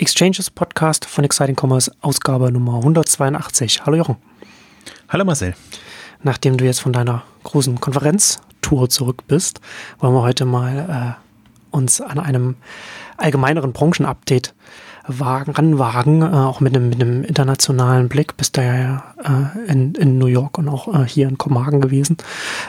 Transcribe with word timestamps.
Exchanges 0.00 0.48
Podcast 0.48 1.04
von 1.04 1.24
Exciting 1.24 1.56
Commerce, 1.60 1.92
Ausgabe 2.00 2.50
Nummer 2.50 2.76
182. 2.76 3.84
Hallo 3.84 3.98
Jochen. 3.98 4.16
Hallo 5.10 5.26
Marcel. 5.26 5.54
Nachdem 6.22 6.56
du 6.56 6.64
jetzt 6.64 6.80
von 6.80 6.94
deiner 6.94 7.22
großen 7.42 7.78
Konferenztour 7.80 8.88
zurück 8.88 9.24
bist, 9.28 9.60
wollen 9.98 10.14
wir 10.14 10.22
heute 10.22 10.46
mal 10.46 11.18
äh, 11.20 11.76
uns 11.76 12.00
an 12.00 12.18
einem 12.18 12.56
allgemeineren 13.18 13.74
Branchenupdate 13.74 14.54
wagen, 15.06 15.52
ranwagen, 15.52 16.22
äh, 16.22 16.24
auch 16.24 16.60
mit 16.60 16.74
einem, 16.74 16.88
mit 16.88 17.02
einem 17.02 17.22
internationalen 17.22 18.08
Blick. 18.08 18.38
Bist 18.38 18.56
du 18.56 18.62
ja 18.62 19.04
äh, 19.22 19.70
in, 19.70 19.94
in 19.96 20.16
New 20.16 20.28
York 20.28 20.56
und 20.56 20.70
auch 20.70 20.88
äh, 20.94 21.06
hier 21.06 21.28
in 21.28 21.36
Kopenhagen 21.36 21.82
gewesen. 21.82 22.16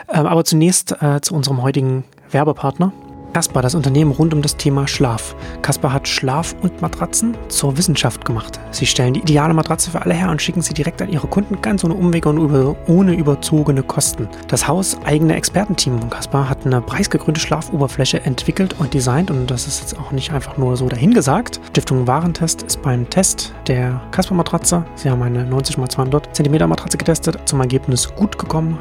Ähm, 0.09 0.25
aber 0.25 0.43
zunächst 0.43 1.02
äh, 1.02 1.21
zu 1.21 1.34
unserem 1.34 1.61
heutigen 1.61 2.04
Werbepartner. 2.29 2.91
Kasper, 3.34 3.61
das 3.61 3.75
Unternehmen 3.75 4.11
rund 4.11 4.34
um 4.34 4.41
das 4.41 4.57
Thema 4.57 4.88
Schlaf. 4.88 5.36
Kasper 5.61 5.93
hat 5.93 6.07
Schlaf 6.07 6.55
und 6.61 6.81
Matratzen 6.81 7.38
zur 7.48 7.77
Wissenschaft 7.77 8.25
gemacht. 8.25 8.59
Sie 8.71 8.86
stellen 8.86 9.13
die 9.13 9.22
ideale 9.22 9.53
Matratze 9.53 9.91
für 9.91 10.02
alle 10.02 10.13
her 10.13 10.30
und 10.30 10.41
schicken 10.41 10.62
sie 10.62 10.73
direkt 10.73 11.02
an 11.02 11.09
ihre 11.09 11.27
Kunden 11.27 11.62
ganz 11.62 11.84
ohne 11.84 11.94
Umwege 11.94 12.30
und 12.30 12.38
über, 12.38 12.75
ohne 12.88 13.13
überzogene 13.13 13.84
Kosten. 13.84 14.27
Das 14.48 14.67
hauseigene 14.67 15.36
Expertenteam 15.36 15.99
von 15.99 16.09
Kasper 16.09 16.49
hat 16.49 16.66
eine 16.66 16.81
preisgekrönte 16.81 17.39
Schlafoberfläche 17.39 18.22
entwickelt 18.22 18.75
und 18.80 18.94
designt 18.94 19.31
und 19.31 19.50
das 19.50 19.67
ist 19.67 19.81
jetzt 19.81 19.98
auch 19.98 20.11
nicht 20.11 20.31
einfach 20.31 20.58
nur 20.58 20.75
so 20.75 20.88
dahingesagt. 20.88 21.61
Stiftung 21.70 22.08
Warentest 22.08 22.63
ist 22.63 22.81
beim 22.81 23.09
Test 23.09 23.53
der 23.67 24.02
Kasper 24.11 24.36
Matratze, 24.36 24.86
sie 24.95 25.09
haben 25.09 25.22
eine 25.22 25.45
90 25.45 25.77
x 25.77 25.95
200 25.95 26.36
cm 26.36 26.70
Matratze 26.70 26.98
getestet, 26.98 27.39
zum 27.45 27.59
Ergebnis 27.61 28.13
gut 28.16 28.38
gekommen. 28.38 28.77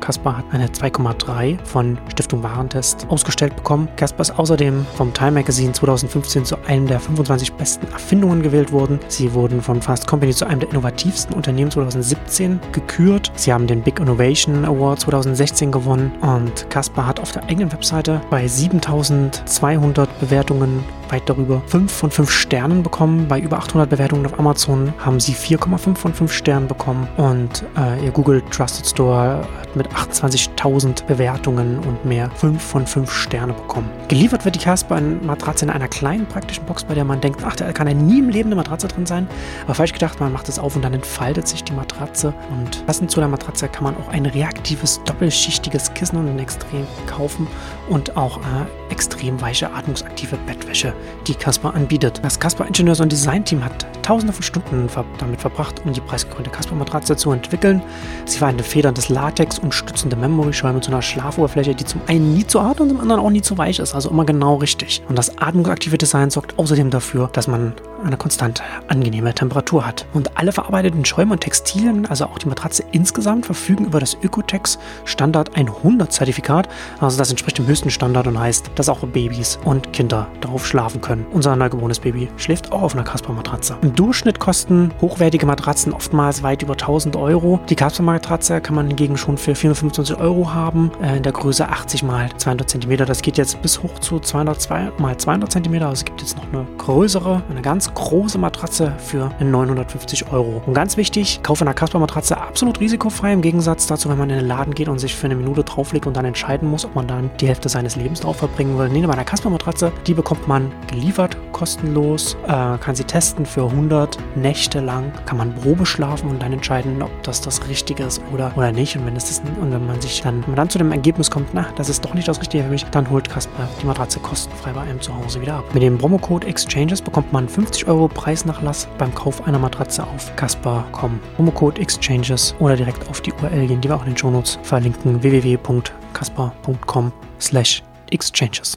Kasper 0.00 0.38
hat 0.38 0.44
eine 0.52 0.66
2,3 0.66 1.58
von 1.64 1.98
Stiftung 2.10 2.42
Warentest 2.42 3.06
ausgestellt 3.08 3.56
bekommen. 3.56 3.88
Casper 3.96 4.22
ist 4.22 4.38
außerdem 4.38 4.86
vom 4.96 5.12
Time 5.12 5.32
Magazine 5.32 5.72
2015 5.72 6.44
zu 6.44 6.56
einem 6.66 6.86
der 6.86 7.00
25 7.00 7.52
besten 7.54 7.86
Erfindungen 7.92 8.42
gewählt 8.42 8.72
worden. 8.72 9.00
Sie 9.08 9.32
wurden 9.34 9.62
von 9.62 9.80
Fast 9.80 10.06
Company 10.06 10.32
zu 10.32 10.46
einem 10.46 10.60
der 10.60 10.70
innovativsten 10.70 11.34
Unternehmen 11.34 11.70
2017 11.70 12.60
gekürt. 12.72 13.32
Sie 13.36 13.52
haben 13.52 13.66
den 13.66 13.82
Big 13.82 14.00
Innovation 14.00 14.64
Award 14.64 15.00
2016 15.00 15.72
gewonnen 15.72 16.12
und 16.20 16.68
Casper 16.70 17.06
hat 17.06 17.20
auf 17.20 17.32
der 17.32 17.44
eigenen 17.44 17.72
Webseite 17.72 18.20
bei 18.30 18.46
7200 18.46 20.20
Bewertungen 20.20 20.84
weit 21.14 21.28
darüber 21.28 21.62
5 21.68 21.92
von 21.92 22.10
5 22.10 22.30
Sternen 22.30 22.82
bekommen. 22.82 23.28
Bei 23.28 23.38
über 23.38 23.58
800 23.58 23.88
Bewertungen 23.88 24.26
auf 24.26 24.36
Amazon 24.36 24.92
haben 24.98 25.20
sie 25.20 25.32
4,5 25.32 25.94
von 25.94 26.12
5 26.12 26.32
Sternen 26.32 26.66
bekommen 26.66 27.06
und 27.16 27.64
äh, 27.76 28.04
ihr 28.04 28.10
Google 28.10 28.42
Trusted 28.50 28.84
Store 28.84 29.46
hat 29.60 29.76
mit 29.76 29.88
28.000 29.88 31.06
Bewertungen 31.06 31.78
und 31.78 32.04
mehr 32.04 32.30
5 32.30 32.60
von 32.60 32.84
5 32.84 33.12
Sterne 33.12 33.52
bekommen. 33.52 33.88
Geliefert 34.08 34.44
wird 34.44 34.56
die 34.56 34.58
Casper-Matratze 34.58 35.64
in 35.64 35.70
einer 35.70 35.86
kleinen 35.86 36.26
praktischen 36.26 36.64
Box, 36.64 36.82
bei 36.82 36.94
der 36.94 37.04
man 37.04 37.20
denkt, 37.20 37.40
ach, 37.44 37.54
da 37.54 37.72
kann 37.72 37.86
ja 37.86 37.94
nie 37.94 38.18
im 38.18 38.28
Leben 38.28 38.48
eine 38.48 38.56
Matratze 38.56 38.88
drin 38.88 39.06
sein. 39.06 39.28
Aber 39.64 39.74
falsch 39.74 39.92
gedacht, 39.92 40.18
man 40.18 40.32
macht 40.32 40.48
es 40.48 40.58
auf 40.58 40.74
und 40.74 40.82
dann 40.82 40.94
entfaltet 40.94 41.46
sich 41.46 41.62
die 41.62 41.72
Matratze. 41.72 42.34
Und 42.50 42.84
passend 42.86 43.12
zu 43.12 43.20
der 43.20 43.28
Matratze 43.28 43.68
kann 43.68 43.84
man 43.84 43.96
auch 43.96 44.08
ein 44.08 44.26
reaktives, 44.26 45.00
doppelschichtiges 45.04 45.94
Kissen 45.94 46.18
und 46.18 46.28
ein 46.28 46.40
Extrem 46.40 46.86
kaufen 47.06 47.46
und 47.88 48.16
auch 48.16 48.38
äh, 48.38 48.92
extrem 48.92 49.40
weiche, 49.40 49.72
atmungsaktive 49.72 50.36
Bettwäsche, 50.46 50.92
die 51.26 51.34
Casper 51.34 51.74
anbietet. 51.74 52.20
Das 52.22 52.38
Casper 52.38 52.66
Ingenieurs- 52.66 53.00
und 53.00 53.10
Design-Team 53.10 53.64
hat 53.64 53.86
tausende 54.02 54.32
von 54.32 54.42
Stunden 54.42 54.88
damit 55.18 55.40
verbracht, 55.40 55.82
um 55.84 55.92
die 55.92 56.00
preisgekrönte 56.00 56.50
Casper-Matratze 56.50 57.16
zu 57.16 57.32
entwickeln. 57.32 57.82
Sie 58.26 58.40
war 58.40 58.48
eine 58.48 58.62
federndes 58.62 59.08
Latex 59.08 59.58
und 59.58 59.72
stützende 59.72 60.16
Memory-Schäume 60.16 60.82
so 60.82 60.90
einer 60.90 61.02
Schlafoberfläche, 61.02 61.74
die 61.74 61.84
zum 61.84 62.00
einen 62.06 62.34
nie 62.34 62.46
zu 62.46 62.62
hart 62.62 62.80
und 62.80 62.90
zum 62.90 63.00
anderen 63.00 63.20
auch 63.20 63.30
nie 63.30 63.42
zu 63.42 63.56
weich 63.58 63.78
ist, 63.78 63.94
also 63.94 64.10
immer 64.10 64.24
genau 64.24 64.56
richtig. 64.56 65.02
Und 65.08 65.16
das 65.16 65.38
atmungsaktive 65.38 65.98
Design 65.98 66.30
sorgt 66.30 66.58
außerdem 66.58 66.90
dafür, 66.90 67.28
dass 67.32 67.48
man 67.48 67.74
eine 68.04 68.16
konstant 68.16 68.62
angenehme 68.88 69.34
Temperatur 69.34 69.86
hat. 69.86 70.06
Und 70.12 70.36
alle 70.36 70.52
verarbeiteten 70.52 71.04
Schäume 71.04 71.32
und 71.32 71.40
Textilien, 71.40 72.06
also 72.06 72.26
auch 72.26 72.38
die 72.38 72.48
Matratze 72.48 72.84
insgesamt, 72.92 73.46
verfügen 73.46 73.86
über 73.86 74.00
das 74.00 74.16
Ökotex 74.22 74.78
Standard 75.04 75.56
100 75.56 76.12
Zertifikat. 76.12 76.68
Also 77.00 77.16
das 77.16 77.30
entspricht 77.30 77.58
dem 77.58 77.66
höchsten 77.74 77.90
Standard 77.90 78.28
und 78.28 78.38
heißt, 78.38 78.70
dass 78.76 78.88
auch 78.88 79.00
Babys 79.00 79.58
und 79.64 79.92
Kinder 79.92 80.28
darauf 80.40 80.64
schlafen 80.64 81.00
können. 81.00 81.26
Unser 81.32 81.56
neugeborenes 81.56 81.98
Baby 81.98 82.28
schläft 82.36 82.70
auch 82.70 82.82
auf 82.82 82.94
einer 82.94 83.02
Casper-Matratze. 83.02 83.76
Im 83.82 83.96
Durchschnitt 83.96 84.38
kosten 84.38 84.92
hochwertige 85.00 85.44
Matratzen 85.44 85.92
oftmals 85.92 86.44
weit 86.44 86.62
über 86.62 86.74
1000 86.74 87.16
Euro. 87.16 87.58
Die 87.68 87.74
Casper-Matratze 87.74 88.60
kann 88.60 88.76
man 88.76 88.86
hingegen 88.86 89.16
schon 89.16 89.36
für 89.36 89.56
425 89.56 90.16
Euro 90.18 90.54
haben, 90.54 90.92
äh, 91.02 91.16
in 91.16 91.24
der 91.24 91.32
Größe 91.32 91.68
80 91.68 92.04
x 92.04 92.44
200 92.44 92.70
cm. 92.70 92.96
Das 93.06 93.22
geht 93.22 93.38
jetzt 93.38 93.60
bis 93.60 93.82
hoch 93.82 93.98
zu 93.98 94.20
202 94.20 94.92
x 95.10 95.24
200 95.24 95.50
cm. 95.50 95.74
Also 95.74 95.92
es 95.94 96.04
gibt 96.04 96.20
jetzt 96.20 96.36
noch 96.36 96.46
eine 96.52 96.64
größere, 96.78 97.42
eine 97.50 97.60
ganz 97.60 97.92
große 97.92 98.38
Matratze 98.38 98.92
für 98.98 99.32
950 99.40 100.30
Euro. 100.30 100.62
Und 100.64 100.74
ganz 100.74 100.96
wichtig, 100.96 101.40
Kauf 101.42 101.60
einer 101.60 101.74
Casper-Matratze 101.74 102.36
absolut 102.36 102.78
risikofrei, 102.78 103.32
im 103.32 103.42
Gegensatz 103.42 103.88
dazu, 103.88 104.08
wenn 104.10 104.18
man 104.18 104.30
in 104.30 104.36
den 104.36 104.46
Laden 104.46 104.74
geht 104.74 104.88
und 104.88 105.00
sich 105.00 105.16
für 105.16 105.26
eine 105.26 105.34
Minute 105.34 105.64
drauflegt 105.64 106.06
und 106.06 106.16
dann 106.16 106.24
entscheiden 106.24 106.70
muss, 106.70 106.84
ob 106.84 106.94
man 106.94 107.08
dann 107.08 107.30
die 107.40 107.48
Hälfte 107.48 107.63
seines 107.68 107.96
Lebens 107.96 108.20
drauf 108.20 108.36
verbringen 108.36 108.78
will. 108.78 108.88
Nee, 108.88 109.06
bei 109.06 109.12
einer 109.12 109.24
Casper-Matratze, 109.24 109.92
die 110.06 110.14
bekommt 110.14 110.46
man 110.48 110.72
geliefert, 110.86 111.36
kostenlos, 111.52 112.36
äh, 112.46 112.78
kann 112.78 112.94
sie 112.94 113.03
testen 113.14 113.46
für 113.46 113.66
100 113.66 114.18
Nächte 114.34 114.80
lang, 114.80 115.12
kann 115.24 115.38
man 115.38 115.54
Probe 115.54 115.86
schlafen 115.86 116.28
und 116.28 116.42
dann 116.42 116.52
entscheiden, 116.52 117.00
ob 117.00 117.22
das 117.22 117.40
das 117.40 117.68
Richtige 117.68 118.02
ist 118.02 118.20
oder, 118.32 118.50
oder 118.56 118.72
nicht. 118.72 118.96
Und 118.96 119.06
wenn, 119.06 119.14
es 119.14 119.28
das, 119.28 119.38
und 119.60 119.70
wenn 119.70 119.86
man 119.86 120.00
sich 120.00 120.20
dann, 120.20 120.42
wenn 120.42 120.48
man 120.48 120.56
dann 120.56 120.68
zu 120.68 120.78
dem 120.78 120.90
Ergebnis 120.90 121.30
kommt, 121.30 121.50
na, 121.52 121.64
das 121.76 121.88
ist 121.88 122.04
doch 122.04 122.12
nicht 122.14 122.26
das 122.26 122.40
Richtige 122.40 122.64
für 122.64 122.70
mich, 122.70 122.84
dann 122.86 123.08
holt 123.08 123.30
Casper 123.30 123.68
die 123.80 123.86
Matratze 123.86 124.18
kostenfrei 124.18 124.72
bei 124.72 124.80
einem 124.80 125.00
zu 125.00 125.14
Hause 125.16 125.40
wieder 125.40 125.54
ab. 125.54 125.64
Mit 125.72 125.84
dem 125.84 125.96
Promocode 125.96 126.44
Exchanges 126.44 127.00
bekommt 127.00 127.32
man 127.32 127.48
50 127.48 127.86
Euro 127.86 128.08
Preisnachlass 128.08 128.88
beim 128.98 129.14
Kauf 129.14 129.46
einer 129.46 129.60
Matratze 129.60 130.02
auf 130.02 130.34
Casper.com. 130.34 131.20
Promocode 131.36 131.78
Exchanges 131.78 132.56
oder 132.58 132.74
direkt 132.74 133.08
auf 133.08 133.20
die 133.20 133.32
URL 133.32 133.68
gehen, 133.68 133.80
die 133.80 133.88
wir 133.88 133.94
auch 133.94 134.02
in 134.02 134.10
den 134.10 134.16
Shownotes 134.16 134.58
verlinken. 134.64 135.22
www.casper.com 135.22 137.12
slash 137.38 137.84
exchanges. 138.10 138.76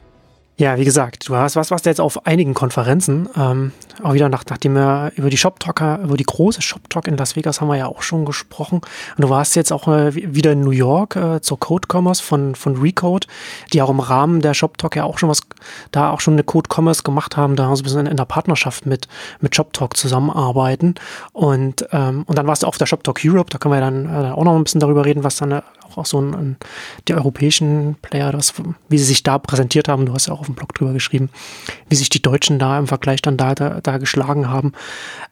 Ja, 0.60 0.76
wie 0.76 0.84
gesagt, 0.84 1.28
du 1.28 1.36
hast 1.36 1.54
was, 1.54 1.70
was 1.70 1.84
jetzt 1.84 2.00
auf 2.00 2.26
einigen 2.26 2.52
Konferenzen, 2.52 3.28
ähm, 3.36 3.70
auch 4.02 4.14
wieder 4.14 4.28
nach, 4.28 4.42
nachdem 4.50 4.74
wir 4.74 5.12
über 5.14 5.30
die 5.30 5.36
Shop 5.36 5.60
Talker, 5.60 6.00
über 6.02 6.16
die 6.16 6.24
große 6.24 6.62
Shop 6.62 6.90
Talk 6.90 7.06
in 7.06 7.16
Las 7.16 7.36
Vegas 7.36 7.60
haben 7.60 7.68
wir 7.68 7.76
ja 7.76 7.86
auch 7.86 8.02
schon 8.02 8.24
gesprochen. 8.24 8.80
Und 8.80 9.22
du 9.22 9.28
warst 9.30 9.54
jetzt 9.54 9.72
auch 9.72 9.86
äh, 9.86 10.12
wieder 10.16 10.50
in 10.50 10.62
New 10.62 10.72
York 10.72 11.14
äh, 11.14 11.40
zur 11.42 11.60
Code 11.60 11.86
Commerce 11.88 12.20
von, 12.20 12.56
von 12.56 12.76
Recode, 12.76 13.28
die 13.72 13.80
auch 13.80 13.88
im 13.88 14.00
Rahmen 14.00 14.40
der 14.40 14.52
Shop 14.52 14.78
Talk 14.78 14.96
ja 14.96 15.04
auch 15.04 15.18
schon 15.18 15.28
was, 15.28 15.42
da 15.92 16.10
auch 16.10 16.18
schon 16.18 16.34
eine 16.34 16.42
Code 16.42 16.68
Commerce 16.74 17.04
gemacht 17.04 17.36
haben, 17.36 17.54
da 17.54 17.66
so 17.76 17.80
ein 17.80 17.84
bisschen 17.84 18.06
in 18.06 18.16
der 18.16 18.24
Partnerschaft 18.24 18.84
mit, 18.84 19.06
mit 19.40 19.54
Shop 19.54 19.72
Talk 19.72 19.96
zusammenarbeiten. 19.96 20.96
Und, 21.32 21.86
ähm, 21.92 22.24
und 22.26 22.36
dann 22.36 22.48
warst 22.48 22.64
du 22.64 22.66
auf 22.66 22.78
der 22.78 22.86
Shop 22.86 23.04
Talk 23.04 23.20
Europe, 23.24 23.50
da 23.50 23.58
können 23.58 23.74
wir 23.74 23.80
dann 23.80 24.06
äh, 24.06 24.32
auch 24.32 24.42
noch 24.42 24.56
ein 24.56 24.64
bisschen 24.64 24.80
darüber 24.80 25.04
reden, 25.04 25.22
was 25.22 25.36
dann 25.36 25.62
äh, 25.96 26.00
auch 26.00 26.06
so 26.06 26.20
ein, 26.20 26.34
ein, 26.34 26.56
die 27.06 27.14
europäischen 27.14 27.96
Player, 28.02 28.32
das, 28.32 28.54
wie 28.88 28.98
sie 28.98 29.04
sich 29.04 29.22
da 29.22 29.38
präsentiert 29.38 29.88
haben. 29.88 30.06
Du 30.06 30.14
hast 30.14 30.26
ja 30.26 30.34
auch 30.34 30.40
auf 30.40 30.46
dem 30.46 30.54
Blog 30.54 30.74
drüber 30.74 30.92
geschrieben, 30.92 31.30
wie 31.88 31.96
sich 31.96 32.08
die 32.08 32.22
Deutschen 32.22 32.58
da 32.58 32.78
im 32.78 32.86
Vergleich 32.86 33.22
dann 33.22 33.36
da, 33.36 33.54
da, 33.54 33.80
da 33.80 33.98
geschlagen 33.98 34.48
haben. 34.48 34.72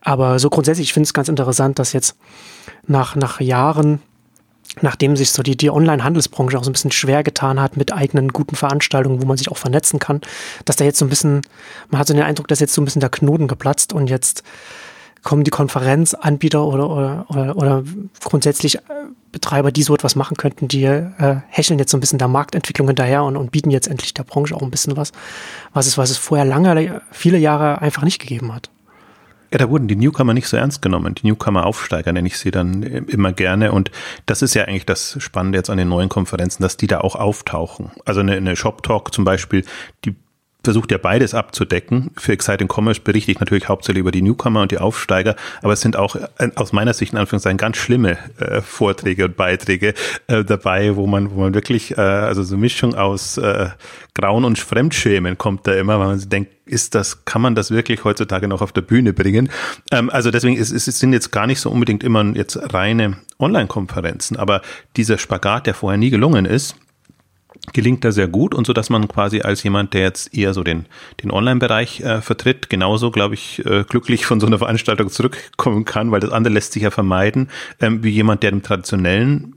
Aber 0.01 0.39
so 0.39 0.51
grundsätzlich, 0.51 0.89
ich 0.89 0.93
finde 0.93 1.07
es 1.07 1.15
ganz 1.15 1.29
interessant, 1.29 1.79
dass 1.79 1.93
jetzt 1.93 2.17
nach, 2.87 3.17
nach 3.17 3.41
Jahren 3.41 4.01
nachdem 4.83 5.17
sich 5.17 5.31
so 5.31 5.43
die, 5.43 5.57
die 5.57 5.71
Online-Handelsbranche 5.71 6.59
auch 6.59 6.65
so 6.65 6.71
ein 6.71 6.75
bisschen 6.75 6.93
schwer 6.93 7.23
getan 7.23 7.61
hat 7.61 7.77
mit 7.77 7.93
eigenen 7.93 8.29
guten 8.29 8.57
Veranstaltungen, 8.57 9.23
wo 9.23 9.27
man 9.27 9.37
sich 9.37 9.51
auch 9.51 9.57
vernetzen 9.57 9.99
kann, 9.99 10.21
dass 10.65 10.77
da 10.77 10.85
jetzt 10.85 10.99
so 10.99 11.07
ein 11.07 11.09
bisschen, 11.09 11.43
man 11.89 12.01
hat 12.01 12.09
so 12.09 12.15
den 12.15 12.23
Eindruck, 12.23 12.49
dass 12.49 12.61
jetzt 12.61 12.75
so 12.75 12.83
ein 12.83 12.85
bisschen 12.85 13.01
der 13.01 13.11
Knoten 13.11 13.49
geplatzt 13.49 13.93
und 13.93 14.11
jetzt 14.11 14.43
kommen 15.27 15.43
die 15.43 15.51
Konferenzanbieter 15.51 16.65
oder, 16.65 16.89
oder, 16.89 17.27
oder, 17.29 17.57
oder 17.57 17.85
grundsätzlich 18.23 18.77
äh, 18.77 18.81
Betreiber, 19.33 19.73
die 19.73 19.83
so 19.83 19.93
etwas 19.93 20.15
machen 20.15 20.37
könnten, 20.37 20.69
die 20.69 20.85
äh, 20.85 21.37
hecheln 21.49 21.81
jetzt 21.81 21.91
so 21.91 21.97
ein 21.97 22.01
bisschen 22.01 22.21
der 22.21 22.29
Marktentwicklung 22.29 22.87
hinterher 22.87 23.25
und, 23.25 23.37
und 23.37 23.51
bieten 23.51 23.73
jetzt 23.73 23.89
endlich 23.89 24.15
der 24.15 24.23
Branche 24.23 24.55
auch 24.55 24.63
ein 24.63 24.71
bisschen 24.71 24.97
was, 24.97 25.11
was 25.75 25.89
es, 25.89 25.99
was 25.99 26.11
es 26.11 26.17
vorher 26.17 26.47
lange, 26.47 27.03
viele 27.11 27.39
Jahre 27.39 27.83
einfach 27.83 28.05
nicht 28.05 28.21
gegeben 28.21 28.55
hat. 28.55 28.71
Ja, 29.53 29.59
da 29.59 29.69
wurden 29.69 29.89
die 29.89 29.97
Newcomer 29.97 30.33
nicht 30.33 30.47
so 30.47 30.57
ernst 30.57 30.81
genommen. 30.81 31.17
Die 31.17 31.27
Newcomer-Aufsteiger 31.27 32.13
nenne 32.13 32.29
ich 32.29 32.39
sie 32.39 32.53
dann 32.53 32.83
immer 32.83 33.33
gerne. 33.33 33.73
Und 33.73 33.91
das 34.27 34.43
ist 34.43 34.55
ja 34.55 34.65
eigentlich 34.65 34.87
das 34.87 35.17
Spannende 35.21 35.59
jetzt 35.59 35.71
an 35.71 35.79
den 35.79 35.89
neuen 35.89 36.09
Konferenzen, 36.09 36.63
dass 36.63 36.77
die 36.77 36.87
da 36.87 37.01
auch 37.01 37.17
auftauchen. 37.17 37.91
Also 38.05 38.21
eine, 38.21 38.37
eine 38.37 38.57
Shop 38.57 38.83
Talk 38.83 39.13
zum 39.13 39.25
Beispiel, 39.25 39.65
die 40.05 40.15
versucht 40.67 40.91
ja 40.91 40.99
beides 40.99 41.33
abzudecken. 41.33 42.11
Für 42.19 42.33
Exciting 42.33 42.69
Commerce 42.69 43.01
berichte 43.01 43.31
ich 43.31 43.41
natürlich 43.41 43.69
hauptsächlich 43.69 44.01
über 44.01 44.11
die 44.11 44.21
Newcomer 44.21 44.63
und 44.63 44.73
die 44.73 44.79
Aufsteiger, 44.79 45.37
aber 45.63 45.73
es 45.73 45.81
sind 45.81 45.97
auch 45.97 46.17
äh, 46.17 46.51
aus 46.57 46.73
meiner 46.73 46.93
Sicht 46.93 47.13
in 47.13 47.19
Anführungszeichen 47.19 47.57
ganz 47.57 47.77
schlimme 47.77 48.19
äh, 48.39 48.61
Vorträge 48.61 49.27
und 49.27 49.37
Beiträge 49.37 49.95
äh, 50.27 50.45
dabei, 50.45 50.97
wo 50.97 51.07
man, 51.07 51.31
wo 51.31 51.41
man 51.41 51.55
wirklich, 51.55 51.97
äh, 51.97 52.01
also 52.01 52.43
so 52.43 52.57
Mischung 52.57 52.97
aus 52.97 53.39
äh, 53.39 53.69
Grauen 54.15 54.45
und 54.45 54.59
Fremdschämen 54.59 55.39
kommt 55.39 55.67
da 55.69 55.75
immer, 55.75 56.01
weil 56.01 56.09
man 56.09 56.19
sich 56.19 56.29
denkt, 56.29 56.51
ist 56.67 56.97
das, 56.97 57.25
kann 57.25 57.41
man 57.41 57.55
das 57.55 57.71
wirklich 57.71 58.03
heutzutage 58.03 58.49
noch 58.49 58.61
auf 58.61 58.73
der 58.73 58.83
Bühne 58.83 59.13
bringen? 59.13 59.51
Ähm, 59.93 60.11
also 60.11 60.33
deswegen 60.33 60.57
ist, 60.57 60.73
ist, 60.73 60.89
es 60.89 60.99
sind 60.99 61.13
jetzt 61.13 61.31
gar 61.31 61.47
nicht 61.47 61.61
so 61.61 61.71
unbedingt 61.71 62.03
immer 62.03 62.25
jetzt 62.35 62.59
reine 62.75 63.19
Online-Konferenzen, 63.39 64.37
aber 64.37 64.63
dieser 64.97 65.19
Spagat, 65.19 65.67
der 65.67 65.75
vorher 65.75 65.99
nie 65.99 66.11
gelungen 66.11 66.45
ist, 66.45 66.75
gelingt 67.73 68.05
da 68.05 68.13
sehr 68.13 68.29
gut 68.29 68.55
und 68.55 68.67
so, 68.67 68.73
dass 68.73 68.91
man 68.91 69.09
quasi 69.09 69.41
als 69.41 69.63
jemand, 69.63 69.95
der 69.95 70.03
jetzt 70.03 70.35
eher 70.35 70.55
so 70.55 70.63
den, 70.63 70.87
den 71.23 71.31
Online-Bereich 71.31 72.01
äh, 72.01 72.21
vertritt, 72.21 72.71
genauso, 72.71 73.11
glaube 73.11 73.35
ich, 73.35 73.65
äh, 73.67 73.85
glücklich 73.85 74.27
von 74.27 74.41
so 74.41 74.47
einer 74.47 74.59
Veranstaltung 74.59 75.11
zurückkommen 75.11 75.85
kann, 75.85 76.11
weil 76.11 76.21
das 76.21 76.31
andere 76.31 76.55
lässt 76.55 76.73
sich 76.73 76.83
ja 76.83 76.91
vermeiden, 76.91 77.49
ähm, 77.81 78.03
wie 78.03 78.11
jemand, 78.11 78.43
der 78.43 78.51
im 78.51 78.63
traditionellen 78.63 79.55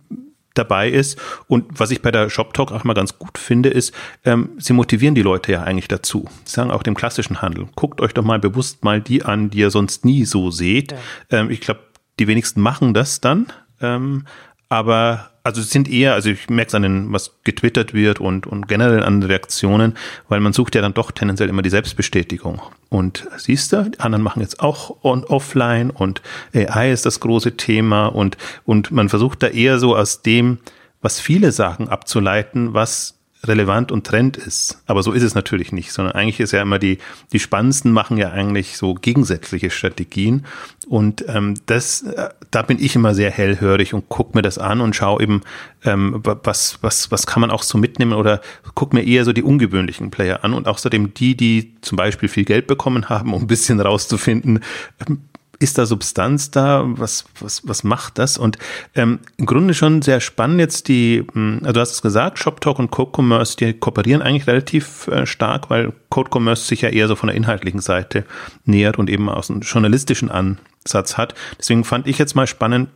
dabei 0.53 0.89
ist. 0.89 1.19
Und 1.47 1.65
was 1.79 1.91
ich 1.91 2.01
bei 2.01 2.11
der 2.11 2.29
Shop 2.29 2.53
Talk 2.53 2.71
auch 2.71 2.83
mal 2.83 2.93
ganz 2.93 3.17
gut 3.17 3.37
finde, 3.37 3.69
ist, 3.69 3.93
ähm, 4.25 4.49
sie 4.57 4.73
motivieren 4.73 5.15
die 5.15 5.21
Leute 5.21 5.51
ja 5.51 5.63
eigentlich 5.63 5.87
dazu. 5.87 6.25
Sie 6.43 6.53
sagen 6.53 6.71
auch 6.71 6.83
dem 6.83 6.95
klassischen 6.95 7.41
Handel, 7.41 7.67
guckt 7.75 8.01
euch 8.01 8.13
doch 8.13 8.23
mal 8.23 8.39
bewusst 8.39 8.83
mal 8.83 9.01
die 9.01 9.23
an, 9.23 9.49
die 9.49 9.59
ihr 9.59 9.71
sonst 9.71 10.05
nie 10.05 10.25
so 10.25 10.51
seht. 10.51 10.91
Ja. 10.91 10.97
Ähm, 11.39 11.49
ich 11.49 11.61
glaube, 11.61 11.81
die 12.19 12.27
wenigsten 12.27 12.61
machen 12.61 12.93
das 12.93 13.21
dann. 13.21 13.47
Ähm, 13.81 14.25
aber 14.67 15.31
also 15.49 15.61
es 15.61 15.69
sind 15.69 15.89
eher, 15.89 16.13
also 16.13 16.29
ich 16.29 16.49
merke 16.49 16.69
es 16.69 16.75
an 16.75 16.83
den, 16.83 17.11
was 17.11 17.35
getwittert 17.43 17.93
wird 17.93 18.19
und, 18.19 18.47
und 18.47 18.67
generell 18.67 19.03
an 19.03 19.23
Reaktionen, 19.23 19.95
weil 20.27 20.39
man 20.39 20.53
sucht 20.53 20.75
ja 20.75 20.81
dann 20.81 20.93
doch 20.93 21.11
tendenziell 21.11 21.49
immer 21.49 21.61
die 21.61 21.69
Selbstbestätigung. 21.69 22.61
Und 22.89 23.27
siehst 23.37 23.73
du, 23.73 23.89
die 23.89 23.99
anderen 23.99 24.23
machen 24.23 24.41
jetzt 24.41 24.61
auch 24.61 25.03
on, 25.03 25.23
offline 25.25 25.89
und 25.89 26.21
AI 26.53 26.91
ist 26.91 27.05
das 27.05 27.19
große 27.19 27.57
Thema 27.57 28.07
und, 28.07 28.37
und 28.65 28.91
man 28.91 29.09
versucht 29.09 29.43
da 29.43 29.47
eher 29.47 29.79
so 29.79 29.95
aus 29.95 30.21
dem, 30.21 30.59
was 31.01 31.19
viele 31.19 31.51
sagen, 31.51 31.89
abzuleiten, 31.89 32.73
was 32.73 33.18
relevant 33.45 33.91
und 33.91 34.05
Trend 34.05 34.35
ist. 34.37 34.81
Aber 34.85 35.01
so 35.01 35.13
ist 35.13 35.23
es 35.23 35.33
natürlich 35.33 35.71
nicht, 35.71 35.93
sondern 35.93 36.13
eigentlich 36.13 36.39
ist 36.39 36.51
ja 36.51 36.61
immer 36.61 36.77
die, 36.77 36.97
die 37.31 37.39
spannendsten 37.39 37.91
machen 37.91 38.17
ja 38.17 38.31
eigentlich 38.31 38.77
so 38.77 38.93
gegensätzliche 38.95 39.69
Strategien. 39.69 40.45
Und 40.87 41.23
ähm, 41.29 41.55
das, 41.65 42.01
äh, 42.01 42.29
da 42.51 42.63
bin 42.63 42.83
ich 42.83 42.95
immer 42.95 43.13
sehr 43.13 43.31
hellhörig 43.31 43.93
und 43.93 44.05
guck 44.09 44.35
mir 44.35 44.41
das 44.41 44.57
an 44.57 44.81
und 44.81 44.95
schaue 44.95 45.23
eben, 45.23 45.41
ähm, 45.85 46.21
was, 46.23 46.79
was, 46.81 47.11
was 47.11 47.27
kann 47.27 47.41
man 47.41 47.51
auch 47.51 47.63
so 47.63 47.77
mitnehmen 47.77 48.13
oder 48.13 48.41
guck 48.75 48.93
mir 48.93 49.03
eher 49.03 49.23
so 49.23 49.31
die 49.31 49.43
ungewöhnlichen 49.43 50.11
Player 50.11 50.43
an 50.43 50.53
und 50.53 50.67
außerdem 50.67 51.13
die, 51.13 51.37
die 51.37 51.75
zum 51.81 51.95
Beispiel 51.95 52.27
viel 52.27 52.45
Geld 52.45 52.67
bekommen 52.67 53.07
haben, 53.07 53.33
um 53.33 53.43
ein 53.43 53.47
bisschen 53.47 53.79
rauszufinden, 53.79 54.59
ähm, 55.07 55.21
ist 55.59 55.77
da 55.77 55.85
Substanz 55.85 56.51
da? 56.51 56.83
Was, 56.85 57.25
was, 57.39 57.67
was 57.67 57.83
macht 57.83 58.17
das? 58.17 58.37
Und 58.37 58.57
ähm, 58.95 59.19
im 59.37 59.45
Grunde 59.45 59.73
schon 59.73 60.01
sehr 60.01 60.21
spannend 60.21 60.59
jetzt 60.59 60.87
die, 60.87 61.25
hm, 61.33 61.59
also 61.61 61.73
du 61.73 61.79
hast 61.81 61.91
es 61.91 62.01
gesagt, 62.01 62.39
ShopTalk 62.39 62.79
und 62.79 62.91
Code 62.91 63.11
Commerce, 63.15 63.57
die 63.57 63.73
kooperieren 63.73 64.21
eigentlich 64.21 64.47
relativ 64.47 65.07
äh, 65.09 65.25
stark, 65.25 65.69
weil 65.69 65.93
Code 66.09 66.29
Commerce 66.33 66.65
sich 66.65 66.81
ja 66.81 66.89
eher 66.89 67.09
so 67.09 67.15
von 67.15 67.27
der 67.27 67.35
inhaltlichen 67.35 67.81
Seite 67.81 68.25
nähert 68.63 68.97
und 68.97 69.09
eben 69.09 69.29
aus 69.29 69.49
einem 69.49 69.61
journalistischen 69.61 70.31
Ansatz 70.31 71.17
hat. 71.17 71.35
Deswegen 71.57 71.83
fand 71.83 72.07
ich 72.07 72.17
jetzt 72.17 72.35
mal 72.35 72.47
spannend, 72.47 72.89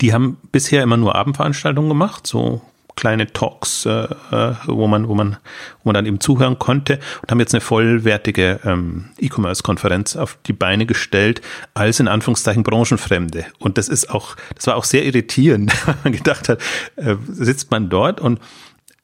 die 0.00 0.14
haben 0.14 0.38
bisher 0.52 0.82
immer 0.82 0.96
nur 0.96 1.16
Abendveranstaltungen 1.16 1.88
gemacht, 1.88 2.26
so 2.26 2.62
kleine 2.98 3.32
Talks, 3.32 3.86
äh, 3.86 3.90
äh, 4.32 4.54
wo 4.66 4.88
man, 4.88 5.06
wo 5.06 5.14
man, 5.14 5.36
wo 5.82 5.88
man 5.88 5.94
dann 5.94 6.04
eben 6.04 6.18
zuhören 6.18 6.58
konnte 6.58 6.98
und 7.22 7.30
haben 7.30 7.38
jetzt 7.38 7.54
eine 7.54 7.60
vollwertige 7.60 8.58
ähm, 8.64 9.10
E-Commerce-Konferenz 9.20 10.16
auf 10.16 10.36
die 10.46 10.52
Beine 10.52 10.84
gestellt 10.84 11.40
als 11.74 12.00
in 12.00 12.08
Anführungszeichen 12.08 12.64
Branchenfremde. 12.64 13.46
Und 13.60 13.78
das 13.78 13.88
ist 13.88 14.10
auch, 14.10 14.34
das 14.56 14.66
war 14.66 14.74
auch 14.74 14.82
sehr 14.82 15.06
irritierend, 15.06 15.72
weil 15.86 15.94
man 16.02 16.12
gedacht 16.12 16.48
hat, 16.48 16.60
äh, 16.96 17.14
sitzt 17.28 17.70
man 17.70 17.88
dort 17.88 18.20
und 18.20 18.40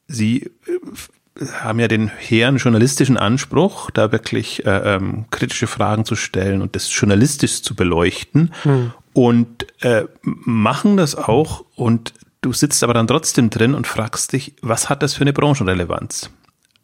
sie 0.09 0.51
äh, 1.37 1.47
haben 1.61 1.79
ja 1.79 1.87
den 1.87 2.09
hehren 2.09 2.57
journalistischen 2.57 3.17
Anspruch, 3.17 3.93
da 3.93 4.11
wirklich 4.11 4.67
äh, 4.67 4.97
ähm, 4.97 5.27
kritische 5.31 5.69
Fragen 5.69 6.05
zu 6.05 6.17
stellen 6.17 6.63
und 6.63 6.75
das 6.75 6.93
journalistisch 6.93 7.63
zu 7.63 7.77
beleuchten. 7.77 8.53
Hm. 8.65 8.93
Und 9.13 9.67
äh, 9.85 10.07
machen 10.23 10.97
das 10.97 11.15
auch 11.15 11.65
und 11.77 12.13
Du 12.45 12.53
sitzt 12.53 12.85
aber 12.85 12.93
dann 12.93 13.07
trotzdem 13.07 13.49
drin 13.49 13.73
und 13.73 13.87
fragst 13.87 14.35
dich, 14.35 14.53
was 14.61 14.91
hat 14.91 15.03
das 15.03 15.15
für 15.15 15.23
eine 15.23 15.33
Branchenrelevanz? 15.33 16.29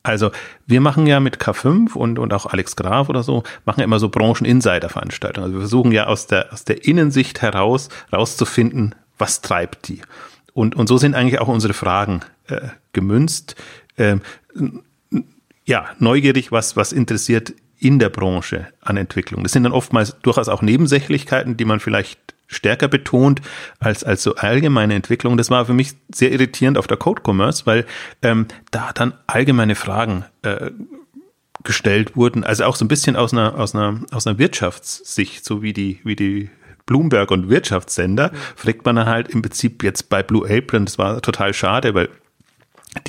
Also 0.02 0.30
wir 0.66 0.80
machen 0.80 1.06
ja 1.06 1.20
mit 1.20 1.36
K5 1.36 1.92
und, 1.92 2.18
und 2.18 2.32
auch 2.32 2.46
Alex 2.46 2.76
Graf 2.76 3.10
oder 3.10 3.22
so, 3.22 3.42
machen 3.66 3.80
ja 3.80 3.84
immer 3.84 3.98
so 3.98 4.08
Branchen-Insider-Veranstaltungen. 4.08 5.44
Also 5.44 5.56
wir 5.56 5.60
versuchen 5.60 5.92
ja 5.92 6.06
aus 6.06 6.26
der, 6.26 6.50
aus 6.50 6.64
der 6.64 6.86
Innensicht 6.86 7.42
heraus 7.42 7.90
rauszufinden, 8.10 8.94
was 9.18 9.42
treibt 9.42 9.88
die. 9.88 10.00
Und, 10.54 10.76
und 10.76 10.86
so 10.86 10.96
sind 10.96 11.14
eigentlich 11.14 11.40
auch 11.40 11.48
unsere 11.48 11.74
Fragen 11.74 12.20
äh, 12.46 12.68
gemünzt. 12.94 13.54
Ähm, 13.98 14.22
ja, 15.66 15.90
neugierig, 15.98 16.50
was, 16.50 16.74
was 16.74 16.90
interessiert 16.90 17.52
in 17.78 17.98
der 17.98 18.08
Branche 18.08 18.68
an 18.80 18.96
Entwicklung. 18.96 19.42
Das 19.42 19.52
sind 19.52 19.64
dann 19.64 19.72
oftmals 19.72 20.16
durchaus 20.22 20.48
auch 20.48 20.62
Nebensächlichkeiten, 20.62 21.58
die 21.58 21.66
man 21.66 21.80
vielleicht 21.80 22.18
stärker 22.50 22.88
betont 22.88 23.40
als, 23.78 24.04
als 24.04 24.22
so 24.22 24.34
allgemeine 24.34 24.94
Entwicklung. 24.94 25.36
Das 25.36 25.50
war 25.50 25.64
für 25.64 25.72
mich 25.72 25.92
sehr 26.12 26.32
irritierend 26.32 26.76
auf 26.76 26.86
der 26.86 26.96
Code 26.96 27.22
Commerce, 27.24 27.64
weil 27.64 27.86
ähm, 28.22 28.46
da 28.70 28.90
dann 28.92 29.14
allgemeine 29.26 29.76
Fragen 29.76 30.24
äh, 30.42 30.70
gestellt 31.62 32.16
wurden, 32.16 32.42
also 32.42 32.64
auch 32.64 32.76
so 32.76 32.84
ein 32.84 32.88
bisschen 32.88 33.16
aus 33.16 33.32
einer, 33.32 33.58
aus 33.58 33.74
einer, 33.74 34.00
aus 34.10 34.26
einer 34.26 34.38
Wirtschaftssicht, 34.38 35.44
so 35.44 35.62
wie 35.62 35.72
die, 35.72 36.00
wie 36.04 36.16
die 36.16 36.50
Bloomberg 36.86 37.30
und 37.30 37.48
Wirtschaftssender, 37.48 38.32
fragt 38.56 38.84
man 38.84 38.96
dann 38.96 39.06
halt 39.06 39.28
im 39.28 39.42
Prinzip 39.42 39.82
jetzt 39.82 40.08
bei 40.08 40.22
Blue 40.22 40.48
Apron, 40.48 40.86
das 40.86 40.98
war 40.98 41.20
total 41.20 41.54
schade, 41.54 41.94
weil 41.94 42.08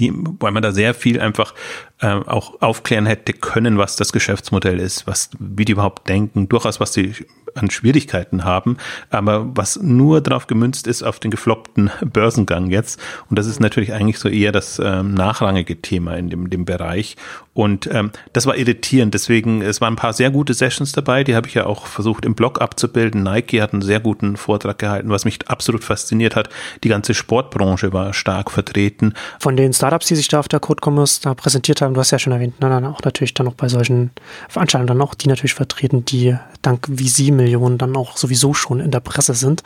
die, 0.01 0.13
weil 0.13 0.51
man 0.51 0.63
da 0.63 0.71
sehr 0.71 0.93
viel 0.93 1.21
einfach 1.21 1.53
äh, 1.99 2.07
auch 2.07 2.61
aufklären 2.61 3.05
hätte 3.05 3.33
können, 3.33 3.77
was 3.77 3.95
das 3.95 4.11
Geschäftsmodell 4.11 4.79
ist, 4.79 5.07
was, 5.07 5.29
wie 5.39 5.65
die 5.65 5.73
überhaupt 5.73 6.09
denken, 6.09 6.49
durchaus 6.49 6.79
was 6.79 6.91
die 6.91 7.13
an 7.55 7.69
Schwierigkeiten 7.69 8.43
haben, 8.43 8.77
aber 9.09 9.49
was 9.55 9.77
nur 9.81 10.21
darauf 10.21 10.47
gemünzt 10.47 10.87
ist 10.87 11.03
auf 11.03 11.19
den 11.19 11.31
gefloppten 11.31 11.91
Börsengang 12.01 12.69
jetzt. 12.69 12.99
Und 13.29 13.37
das 13.37 13.45
ist 13.45 13.59
natürlich 13.59 13.93
eigentlich 13.93 14.19
so 14.19 14.29
eher 14.29 14.51
das 14.51 14.79
ähm, 14.83 15.13
nachrangige 15.13 15.81
Thema 15.81 16.15
in 16.15 16.29
dem, 16.29 16.49
dem 16.49 16.65
Bereich. 16.65 17.17
Und 17.53 17.87
ähm, 17.91 18.11
das 18.31 18.45
war 18.45 18.55
irritierend. 18.55 19.13
Deswegen, 19.13 19.61
es 19.61 19.81
waren 19.81 19.93
ein 19.93 19.97
paar 19.97 20.13
sehr 20.13 20.31
gute 20.31 20.53
Sessions 20.53 20.93
dabei, 20.93 21.23
die 21.23 21.35
habe 21.35 21.47
ich 21.47 21.53
ja 21.53 21.65
auch 21.65 21.85
versucht 21.85 22.23
im 22.25 22.35
Blog 22.35 22.61
abzubilden. 22.61 23.23
Nike 23.23 23.61
hat 23.61 23.73
einen 23.73 23.81
sehr 23.81 23.99
guten 23.99 24.37
Vortrag 24.37 24.79
gehalten, 24.79 25.09
was 25.09 25.25
mich 25.25 25.49
absolut 25.49 25.83
fasziniert 25.83 26.35
hat. 26.35 26.49
Die 26.83 26.89
ganze 26.89 27.13
Sportbranche 27.13 27.91
war 27.91 28.13
stark 28.13 28.51
vertreten. 28.51 29.13
Von 29.39 29.57
den 29.57 29.73
Startups, 29.91 30.07
die 30.07 30.15
sich 30.15 30.29
da 30.29 30.39
auf 30.39 30.47
der 30.47 30.61
Code 30.61 30.79
Commerce 30.81 31.19
da 31.21 31.33
präsentiert 31.33 31.81
haben, 31.81 31.93
du 31.93 31.99
hast 31.99 32.11
ja 32.11 32.19
schon 32.19 32.31
erwähnt, 32.31 32.55
dann 32.61 32.85
auch 32.85 33.01
natürlich 33.01 33.33
dann 33.33 33.45
noch 33.45 33.55
bei 33.55 33.67
solchen 33.67 34.11
Veranstaltungen 34.47 34.87
dann 34.87 35.01
auch 35.01 35.15
die 35.15 35.27
natürlich 35.27 35.53
vertreten, 35.53 36.05
die 36.05 36.37
dank 36.61 36.87
VC 36.87 37.33
Millionen 37.33 37.77
dann 37.77 37.97
auch 37.97 38.15
sowieso 38.15 38.53
schon 38.53 38.79
in 38.79 38.91
der 38.91 39.01
Presse 39.01 39.33
sind. 39.33 39.63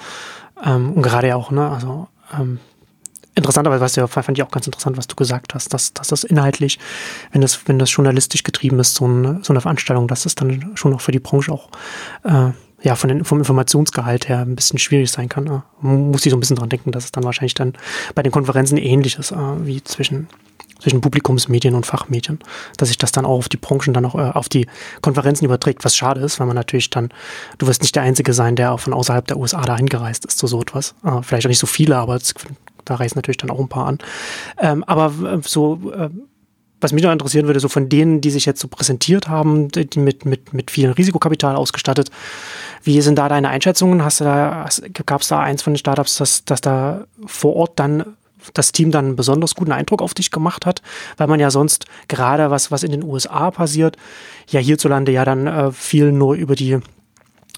Ähm, 0.65 0.93
und 0.93 1.03
gerade 1.03 1.27
ja 1.27 1.35
auch, 1.35 1.51
ne, 1.51 1.69
also 1.69 2.07
ähm, 2.33 2.59
interessanterweise, 3.35 3.81
weißt 3.81 3.97
du, 3.97 4.07
fand 4.07 4.35
ich 4.35 4.43
auch 4.43 4.49
ganz 4.49 4.65
interessant, 4.65 4.97
was 4.97 5.05
du 5.05 5.15
gesagt 5.15 5.53
hast, 5.53 5.71
dass, 5.75 5.93
dass 5.93 6.07
das 6.07 6.23
inhaltlich, 6.23 6.79
wenn 7.31 7.41
das, 7.41 7.59
wenn 7.67 7.77
das 7.77 7.91
journalistisch 7.95 8.41
getrieben 8.41 8.79
ist, 8.79 8.95
so 8.95 9.05
eine, 9.05 9.41
so 9.43 9.53
eine 9.53 9.61
Veranstaltung, 9.61 10.07
dass 10.07 10.25
es 10.25 10.33
dann 10.33 10.71
schon 10.73 10.91
auch 10.95 11.01
für 11.01 11.11
die 11.11 11.19
Branche 11.19 11.51
auch 11.51 11.69
äh, 12.23 12.49
ja, 12.85 12.95
von 12.95 13.07
den, 13.09 13.25
vom 13.25 13.39
Informationsgehalt 13.39 14.29
her 14.29 14.39
ein 14.39 14.55
bisschen 14.55 14.77
schwierig 14.77 15.11
sein 15.11 15.27
kann. 15.27 15.47
Äh, 15.47 15.61
muss 15.81 16.25
ich 16.25 16.29
so 16.29 16.37
ein 16.37 16.39
bisschen 16.39 16.55
dran 16.55 16.69
denken, 16.69 16.91
dass 16.91 17.05
es 17.05 17.11
dann 17.11 17.23
wahrscheinlich 17.23 17.55
dann 17.55 17.73
bei 18.13 18.21
den 18.21 18.31
Konferenzen 18.31 18.77
ähnlich 18.77 19.17
ist, 19.17 19.33
wie 19.33 19.83
zwischen 19.83 20.27
zwischen 20.79 21.01
Publikumsmedien 21.01 21.73
und 21.73 21.85
Fachmedien, 21.85 22.37
dass 22.77 22.89
sich 22.89 22.97
das 22.97 23.11
dann 23.11 23.25
auch 23.25 23.37
auf 23.37 23.49
die 23.49 23.57
Branchen 23.57 23.93
dann 23.93 24.05
auch 24.05 24.13
äh, 24.13 24.31
auf 24.31 24.49
die 24.49 24.67
Konferenzen 25.01 25.45
überträgt, 25.45 25.83
was 25.83 25.95
schade 25.95 26.19
ist, 26.19 26.39
weil 26.39 26.47
man 26.47 26.55
natürlich 26.55 26.89
dann, 26.89 27.09
du 27.57 27.65
wirst 27.65 27.81
nicht 27.81 27.95
der 27.95 28.03
Einzige 28.03 28.33
sein, 28.33 28.55
der 28.55 28.77
von 28.77 28.93
außerhalb 28.93 29.25
der 29.25 29.37
USA 29.37 29.61
da 29.61 29.75
eingereist 29.75 30.25
ist 30.25 30.37
zu 30.37 30.45
so 30.45 30.61
etwas. 30.61 30.93
Vielleicht 31.23 31.47
auch 31.47 31.49
nicht 31.49 31.59
so 31.59 31.65
viele, 31.65 31.97
aber 31.97 32.19
da 32.83 32.95
reisen 32.95 33.17
natürlich 33.17 33.37
dann 33.37 33.49
auch 33.49 33.59
ein 33.59 33.69
paar 33.69 33.87
an. 33.87 33.97
Ähm, 34.59 34.83
aber 34.83 35.11
so, 35.43 35.91
äh, 35.91 36.09
was 36.81 36.91
mich 36.91 37.03
noch 37.03 37.11
interessieren 37.11 37.47
würde, 37.47 37.59
so 37.59 37.69
von 37.69 37.89
denen, 37.89 38.21
die 38.21 38.31
sich 38.31 38.45
jetzt 38.45 38.59
so 38.59 38.67
präsentiert 38.67 39.27
haben, 39.27 39.69
mit, 39.95 40.25
mit, 40.25 40.53
mit 40.53 40.71
vielen 40.71 40.93
Risikokapital 40.93 41.55
ausgestattet, 41.55 42.11
wie 42.83 43.01
sind 43.01 43.17
da 43.17 43.29
deine 43.29 43.49
Einschätzungen? 43.49 44.03
Hast 44.03 44.19
du 44.19 44.25
da, 44.25 44.67
gab 45.05 45.21
es 45.21 45.27
da 45.27 45.39
eins 45.39 45.61
von 45.61 45.73
den 45.73 45.77
Startups, 45.77 46.17
dass, 46.17 46.45
dass 46.45 46.61
da 46.61 47.05
vor 47.25 47.55
Ort 47.55 47.79
dann 47.79 48.15
das 48.53 48.71
Team 48.71 48.91
dann 48.91 49.05
einen 49.05 49.15
besonders 49.15 49.55
guten 49.55 49.71
Eindruck 49.71 50.01
auf 50.01 50.13
dich 50.13 50.29
gemacht 50.29 50.65
hat, 50.65 50.81
weil 51.17 51.27
man 51.27 51.39
ja 51.39 51.49
sonst 51.49 51.85
gerade 52.07 52.51
was, 52.51 52.71
was 52.71 52.83
in 52.83 52.91
den 52.91 53.03
USA 53.03 53.49
passiert, 53.49 53.97
ja 54.47 54.59
hierzulande 54.59 55.11
ja 55.11 55.25
dann 55.25 55.47
äh, 55.47 55.71
viel 55.71 56.11
nur 56.11 56.35
über 56.35 56.55
die 56.55 56.79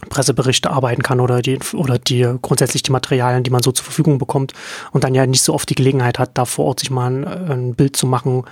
Presseberichte 0.09 0.69
arbeiten 0.69 1.01
kann 1.01 1.19
oder 1.19 1.41
die 1.41 1.57
oder 1.73 1.97
die 1.97 2.35
grundsätzlich 2.41 2.83
die 2.83 2.91
Materialien, 2.91 3.43
die 3.43 3.49
man 3.49 3.63
so 3.63 3.71
zur 3.71 3.83
Verfügung 3.83 4.19
bekommt 4.19 4.53
und 4.91 5.03
dann 5.03 5.15
ja 5.15 5.25
nicht 5.25 5.41
so 5.41 5.53
oft 5.53 5.69
die 5.69 5.75
Gelegenheit 5.75 6.19
hat, 6.19 6.37
da 6.37 6.45
vor 6.45 6.65
Ort 6.65 6.81
sich 6.81 6.91
mal 6.91 7.07
ein, 7.07 7.25
ein 7.25 7.75
Bild 7.75 7.95
zu 7.95 8.05
machen, 8.05 8.43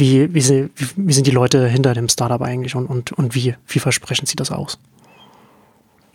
wie, 0.00 0.34
wie, 0.34 0.40
sie, 0.40 0.70
wie, 0.74 0.86
wie, 0.96 1.12
sind 1.12 1.26
die 1.26 1.30
Leute 1.30 1.68
hinter 1.68 1.94
dem 1.94 2.08
Startup 2.08 2.40
eigentlich 2.42 2.74
und, 2.74 2.86
und, 2.86 3.12
und 3.12 3.34
wie, 3.34 3.54
wie 3.68 3.78
versprechen 3.78 4.26
sie 4.26 4.36
das 4.36 4.50
aus? 4.50 4.78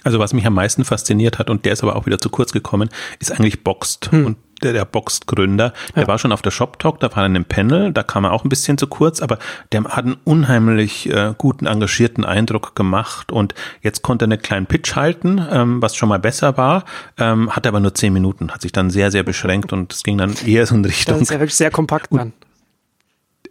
Also 0.04 0.20
was 0.20 0.34
mich 0.34 0.46
am 0.46 0.54
meisten 0.54 0.86
fasziniert 0.86 1.40
hat, 1.40 1.50
und 1.50 1.66
der 1.66 1.74
ist 1.74 1.82
aber 1.82 1.96
auch 1.96 2.06
wieder 2.06 2.20
zu 2.20 2.30
kurz 2.30 2.52
gekommen, 2.52 2.90
ist 3.20 3.32
eigentlich 3.32 3.64
Boxed. 3.64 4.12
Hm. 4.12 4.26
Und 4.26 4.38
der, 4.62 4.72
der 4.72 4.86
Boxed-Gründer, 4.86 5.74
der 5.96 6.04
ja. 6.04 6.08
war 6.08 6.18
schon 6.18 6.32
auf 6.32 6.42
der 6.42 6.52
Shop 6.52 6.80
Talk, 6.80 7.00
da 7.00 7.12
war 7.12 7.24
er 7.24 7.26
in 7.26 7.36
einem 7.36 7.46
Panel, 7.46 7.92
da 7.92 8.04
kam 8.04 8.24
er 8.24 8.32
auch 8.32 8.46
ein 8.46 8.50
bisschen 8.50 8.78
zu 8.78 8.88
kurz, 8.88 9.22
aber 9.22 9.38
der 9.72 9.84
hat 9.84 10.06
einen 10.06 10.18
unheimlich 10.24 11.10
äh, 11.10 11.34
guten, 11.38 11.66
engagierten 11.66 12.24
Eindruck 12.24 12.76
gemacht 12.76 13.32
und 13.32 13.54
jetzt 13.82 14.02
konnte 14.02 14.26
er 14.26 14.32
einen 14.32 14.42
kleinen 14.42 14.66
Pitch 14.66 14.96
halten, 14.96 15.46
ähm, 15.52 15.82
was 15.82 15.96
schon 15.96 16.08
mal 16.08 16.20
besser 16.20 16.56
war, 16.56 16.86
ähm, 17.18 17.54
hatte 17.54 17.68
aber 17.68 17.80
nur 17.80 17.94
zehn 17.94 18.14
Minuten, 18.14 18.52
hat 18.52 18.62
sich 18.62 18.72
dann 18.72 18.90
sehr, 18.90 19.12
sehr 19.12 19.24
beschränkt 19.24 19.74
und 19.74 19.92
es 19.92 20.04
ging 20.04 20.18
dann 20.18 20.34
eher 20.46 20.66
so 20.66 20.76
in 20.76 20.86
Richtung. 20.86 21.16
Das 21.16 21.22
ist 21.24 21.32
ja 21.32 21.40
wirklich 21.40 21.56
sehr 21.56 21.72
kompakt 21.72 22.14
dann. 22.14 22.32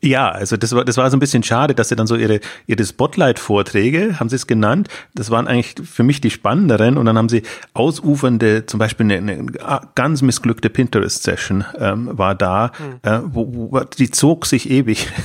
Ja, 0.05 0.29
also 0.31 0.59
das 0.59 0.75
war, 0.75 0.85
das 0.85 0.99
war 0.99 1.11
so 1.11 1.17
ein 1.17 1.21
bisschen 1.21 1.43
schade, 1.43 1.75
dass 1.75 1.89
sie 1.89 1.97
dann 1.97 2.07
so 2.07 2.15
ihre, 2.15 2.41
ihre 2.67 2.85
Spotlight-Vorträge, 2.85 4.21
haben 4.21 4.29
sie 4.29 4.37
es 4.37 4.47
genannt, 4.47 4.89
das 5.15 5.31
waren 5.31 5.49
eigentlich 5.49 5.75
für 5.89 6.03
mich 6.03 6.21
die 6.21 6.31
spannenderen 6.31 6.99
und 6.99 7.07
dann 7.07 7.17
haben 7.17 7.31
sie 7.31 7.43
ausufernde, 7.73 8.67
zum 8.67 8.79
Beispiel 8.79 9.11
eine, 9.11 9.17
eine 9.17 9.47
ganz 9.95 10.21
missglückte 10.21 10.69
Pinterest-Session 10.69 11.65
ähm, 11.79 12.11
war 12.13 12.35
da, 12.35 12.73
mhm. 12.79 13.11
äh, 13.11 13.21
wo, 13.25 13.71
wo, 13.73 13.81
die 13.81 14.11
zog 14.11 14.45
sich 14.45 14.71
ewig. 14.71 15.09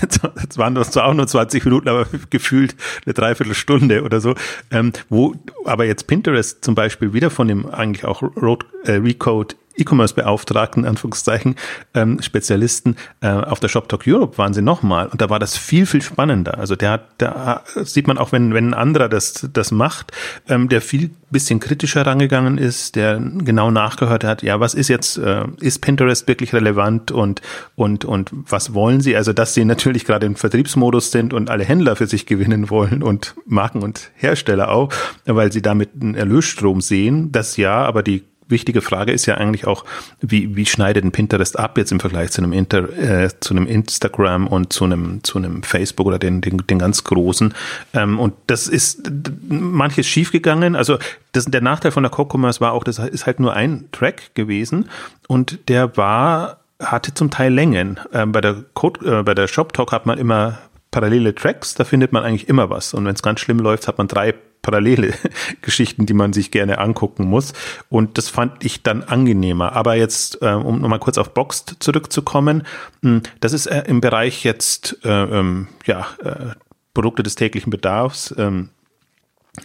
Es 0.49 0.57
waren 0.57 0.81
zwar 0.83 1.05
auch 1.05 1.13
nur 1.13 1.27
20 1.27 1.63
Minuten, 1.65 1.89
aber 1.89 2.05
gefühlt 2.29 2.75
eine 3.05 3.13
Dreiviertelstunde 3.13 4.03
oder 4.03 4.21
so, 4.21 4.35
ähm, 4.71 4.93
wo 5.09 5.35
aber 5.65 5.85
jetzt 5.85 6.07
Pinterest 6.07 6.63
zum 6.63 6.75
Beispiel 6.75 7.13
wieder 7.13 7.29
von 7.29 7.47
dem 7.47 7.69
eigentlich 7.69 8.05
auch 8.05 8.21
Road, 8.21 8.65
äh, 8.85 8.93
Recode 8.93 9.55
E-Commerce-Beauftragten, 9.79 10.85
Anführungszeichen, 10.85 11.55
ähm, 11.93 12.21
Spezialisten 12.21 12.95
äh, 13.21 13.29
auf 13.29 13.59
der 13.59 13.67
Shop 13.67 13.89
Talk 13.89 14.03
Europe 14.07 14.37
waren 14.37 14.53
sie 14.53 14.61
nochmal 14.61 15.07
und 15.07 15.21
da 15.21 15.29
war 15.29 15.39
das 15.39 15.57
viel, 15.57 15.85
viel 15.85 16.01
spannender. 16.01 16.57
Also 16.57 16.75
der 16.75 16.91
hat, 16.91 17.07
da 17.17 17.63
sieht 17.75 18.07
man 18.07 18.17
auch, 18.17 18.31
wenn, 18.31 18.53
wenn 18.53 18.69
ein 18.69 18.73
anderer 18.73 19.09
das, 19.09 19.47
das 19.51 19.71
macht, 19.71 20.11
ähm, 20.47 20.69
der 20.69 20.81
viel 20.81 21.11
bisschen 21.31 21.59
kritischer 21.59 22.05
rangegangen 22.05 22.57
ist, 22.57 22.95
der 22.95 23.19
genau 23.19 23.71
nachgehört 23.71 24.23
hat, 24.23 24.41
ja, 24.41 24.59
was 24.59 24.73
ist 24.73 24.87
jetzt, 24.87 25.17
äh, 25.17 25.45
ist 25.59 25.79
Pinterest 25.79 26.27
wirklich 26.27 26.53
relevant 26.53 27.11
und, 27.11 27.41
und, 27.75 28.05
und 28.05 28.31
was 28.31 28.73
wollen 28.73 29.01
sie? 29.01 29.15
Also, 29.15 29.33
dass 29.33 29.53
sie 29.53 29.65
natürlich 29.65 30.05
gerade 30.05 30.25
im 30.25 30.35
Vertriebsmodus 30.35 31.11
sind 31.11 31.33
und 31.33 31.49
alle 31.49 31.63
Händler 31.63 31.95
für 31.95 32.07
sich 32.07 32.25
gewinnen 32.25 32.69
wollen 32.69 33.03
und 33.03 33.35
Marken 33.45 33.83
und 33.83 34.11
Hersteller 34.15 34.71
auch, 34.71 34.91
weil 35.25 35.51
sie 35.51 35.61
damit 35.61 35.91
einen 35.99 36.15
Erlösstrom 36.15 36.81
sehen, 36.81 37.31
das 37.31 37.57
ja, 37.57 37.83
aber 37.83 38.03
die 38.03 38.23
wichtige 38.49 38.81
Frage 38.81 39.11
ist 39.11 39.25
ja 39.25 39.35
eigentlich 39.35 39.67
auch, 39.67 39.85
wie, 40.21 40.55
wie 40.55 40.65
schneidet 40.65 41.03
ein 41.03 41.11
Pinterest 41.11 41.57
ab 41.57 41.77
jetzt 41.77 41.91
im 41.91 41.99
Vergleich 41.99 42.31
zu 42.31 42.41
einem, 42.41 42.53
Inter, 42.53 42.89
äh, 42.97 43.29
zu 43.39 43.53
einem 43.53 43.67
Instagram 43.67 44.47
und 44.47 44.73
zu 44.73 44.85
einem, 44.85 45.23
zu 45.23 45.37
einem 45.37 45.63
Facebook 45.63 46.07
oder 46.07 46.19
den, 46.19 46.41
den, 46.41 46.57
den 46.57 46.79
ganz 46.79 47.03
großen. 47.03 47.53
Ähm, 47.93 48.19
und 48.19 48.33
das 48.47 48.67
ist 48.67 49.11
manches 49.47 50.07
schiefgegangen. 50.07 50.75
Also 50.75 50.97
das, 51.31 51.45
der 51.45 51.61
Nachteil 51.61 51.91
von 51.91 52.03
der 52.03 52.11
Co-Commerce 52.11 52.61
war 52.61 52.73
auch, 52.73 52.83
das 52.83 52.99
ist 52.99 53.25
halt 53.25 53.39
nur 53.39 53.53
ein 53.53 53.85
Track 53.91 54.35
gewesen 54.35 54.89
und 55.27 55.69
der 55.69 55.97
war 55.97 56.57
hatte 56.81 57.13
zum 57.13 57.29
Teil 57.29 57.53
Längen. 57.53 57.99
Ähm, 58.13 58.31
bei 58.31 58.41
der 58.41 58.63
Code, 58.73 59.19
äh, 59.19 59.23
bei 59.23 59.33
der 59.33 59.47
Shop 59.47 59.73
Talk 59.73 59.91
hat 59.91 60.05
man 60.05 60.17
immer 60.17 60.59
parallele 60.91 61.35
Tracks, 61.35 61.75
da 61.75 61.83
findet 61.83 62.13
man 62.13 62.23
eigentlich 62.23 62.49
immer 62.49 62.69
was. 62.69 62.93
Und 62.93 63.05
wenn 63.05 63.15
es 63.15 63.21
ganz 63.21 63.41
schlimm 63.41 63.59
läuft, 63.59 63.87
hat 63.87 63.97
man 63.97 64.07
drei 64.07 64.33
parallele 64.61 65.13
Geschichten, 65.61 66.05
die 66.05 66.13
man 66.13 66.33
sich 66.33 66.51
gerne 66.51 66.79
angucken 66.79 67.25
muss. 67.25 67.53
Und 67.89 68.17
das 68.17 68.29
fand 68.29 68.63
ich 68.63 68.83
dann 68.83 69.03
angenehmer. 69.03 69.73
Aber 69.73 69.95
jetzt, 69.95 70.41
äh, 70.41 70.53
um 70.53 70.81
nochmal 70.81 70.99
kurz 70.99 71.17
auf 71.17 71.33
Boxed 71.33 71.77
zurückzukommen, 71.79 72.63
hm, 73.01 73.21
das 73.39 73.53
ist 73.53 73.67
äh, 73.67 73.83
im 73.87 74.01
Bereich 74.01 74.43
jetzt 74.43 74.97
äh, 75.03 75.09
ähm, 75.09 75.67
ja, 75.85 76.07
äh, 76.23 76.55
Produkte 76.93 77.23
des 77.23 77.35
täglichen 77.35 77.69
Bedarfs, 77.69 78.33
ähm, 78.37 78.69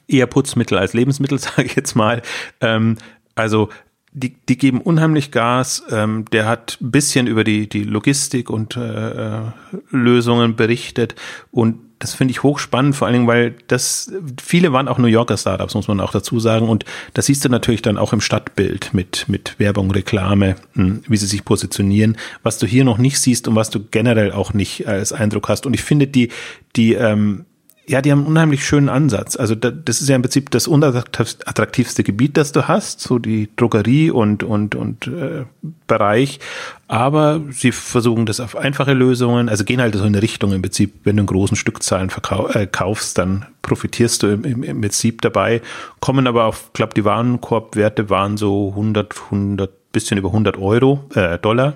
eher 0.08 0.26
Putzmittel 0.26 0.78
als 0.78 0.92
Lebensmittel, 0.92 1.38
sage 1.40 1.64
ich 1.64 1.74
jetzt 1.74 1.94
mal. 1.94 2.22
Ähm, 2.60 2.96
also 3.34 3.68
die, 4.12 4.36
die 4.48 4.56
geben 4.56 4.80
unheimlich 4.80 5.32
Gas. 5.32 5.82
Ähm, 5.90 6.24
der 6.32 6.46
hat 6.46 6.78
ein 6.80 6.92
bisschen 6.92 7.26
über 7.26 7.42
die, 7.42 7.68
die 7.68 7.82
Logistik 7.82 8.48
und 8.48 8.76
äh, 8.76 9.38
äh 9.38 9.42
Lösungen 9.90 10.54
berichtet 10.54 11.16
und 11.50 11.80
das 12.04 12.12
finde 12.12 12.32
ich 12.32 12.42
hochspannend, 12.42 12.94
vor 12.94 13.06
allen 13.06 13.14
Dingen, 13.14 13.26
weil 13.26 13.54
das, 13.66 14.12
viele 14.42 14.74
waren 14.74 14.88
auch 14.88 14.98
New 14.98 15.06
Yorker 15.06 15.38
Startups, 15.38 15.74
muss 15.74 15.88
man 15.88 16.00
auch 16.00 16.12
dazu 16.12 16.38
sagen. 16.38 16.68
Und 16.68 16.84
das 17.14 17.24
siehst 17.26 17.42
du 17.46 17.48
natürlich 17.48 17.80
dann 17.80 17.96
auch 17.96 18.12
im 18.12 18.20
Stadtbild 18.20 18.92
mit, 18.92 19.24
mit 19.26 19.58
Werbung, 19.58 19.90
Reklame, 19.90 20.56
hm, 20.74 21.02
wie 21.08 21.16
sie 21.16 21.24
sich 21.24 21.46
positionieren, 21.46 22.18
was 22.42 22.58
du 22.58 22.66
hier 22.66 22.84
noch 22.84 22.98
nicht 22.98 23.18
siehst 23.18 23.48
und 23.48 23.56
was 23.56 23.70
du 23.70 23.80
generell 23.90 24.32
auch 24.32 24.52
nicht 24.52 24.86
als 24.86 25.14
Eindruck 25.14 25.48
hast. 25.48 25.64
Und 25.64 25.72
ich 25.72 25.82
finde 25.82 26.06
die, 26.06 26.28
die, 26.76 26.92
ähm, 26.92 27.46
ja, 27.86 28.00
die 28.00 28.10
haben 28.10 28.20
einen 28.20 28.28
unheimlich 28.28 28.64
schönen 28.64 28.88
Ansatz. 28.88 29.36
Also 29.36 29.54
das 29.54 30.00
ist 30.00 30.08
ja 30.08 30.16
im 30.16 30.22
Prinzip 30.22 30.50
das 30.50 30.66
unattraktivste 30.66 32.02
Gebiet, 32.02 32.36
das 32.36 32.52
du 32.52 32.66
hast, 32.66 33.00
so 33.00 33.18
die 33.18 33.50
Drogerie 33.56 34.10
und 34.10 34.42
und 34.42 34.74
und 34.74 35.06
äh, 35.06 35.44
Bereich. 35.86 36.40
Aber 36.88 37.42
sie 37.50 37.72
versuchen 37.72 38.26
das 38.26 38.40
auf 38.40 38.56
einfache 38.56 38.94
Lösungen, 38.94 39.48
also 39.48 39.64
gehen 39.64 39.80
halt 39.80 39.94
so 39.94 40.00
in 40.00 40.08
eine 40.08 40.22
Richtung 40.22 40.52
im 40.52 40.62
Prinzip, 40.62 40.94
wenn 41.04 41.16
du 41.16 41.22
in 41.22 41.26
großen 41.26 41.56
Stückzahlen 41.56 42.10
verkauf, 42.10 42.54
äh, 42.54 42.66
kaufst, 42.66 43.18
dann 43.18 43.46
profitierst 43.62 44.22
du 44.22 44.28
im, 44.28 44.44
im, 44.44 44.62
im 44.62 44.80
Prinzip 44.80 45.20
dabei. 45.20 45.60
Kommen 46.00 46.26
aber 46.26 46.44
auf, 46.44 46.72
glaube 46.72 46.94
die 46.94 47.04
Warenkorbwerte 47.04 48.08
waren 48.08 48.36
so 48.36 48.70
100, 48.70 49.14
100 49.26 49.92
bisschen 49.92 50.18
über 50.18 50.28
100 50.28 50.58
Euro, 50.58 51.04
äh, 51.14 51.38
Dollar 51.38 51.74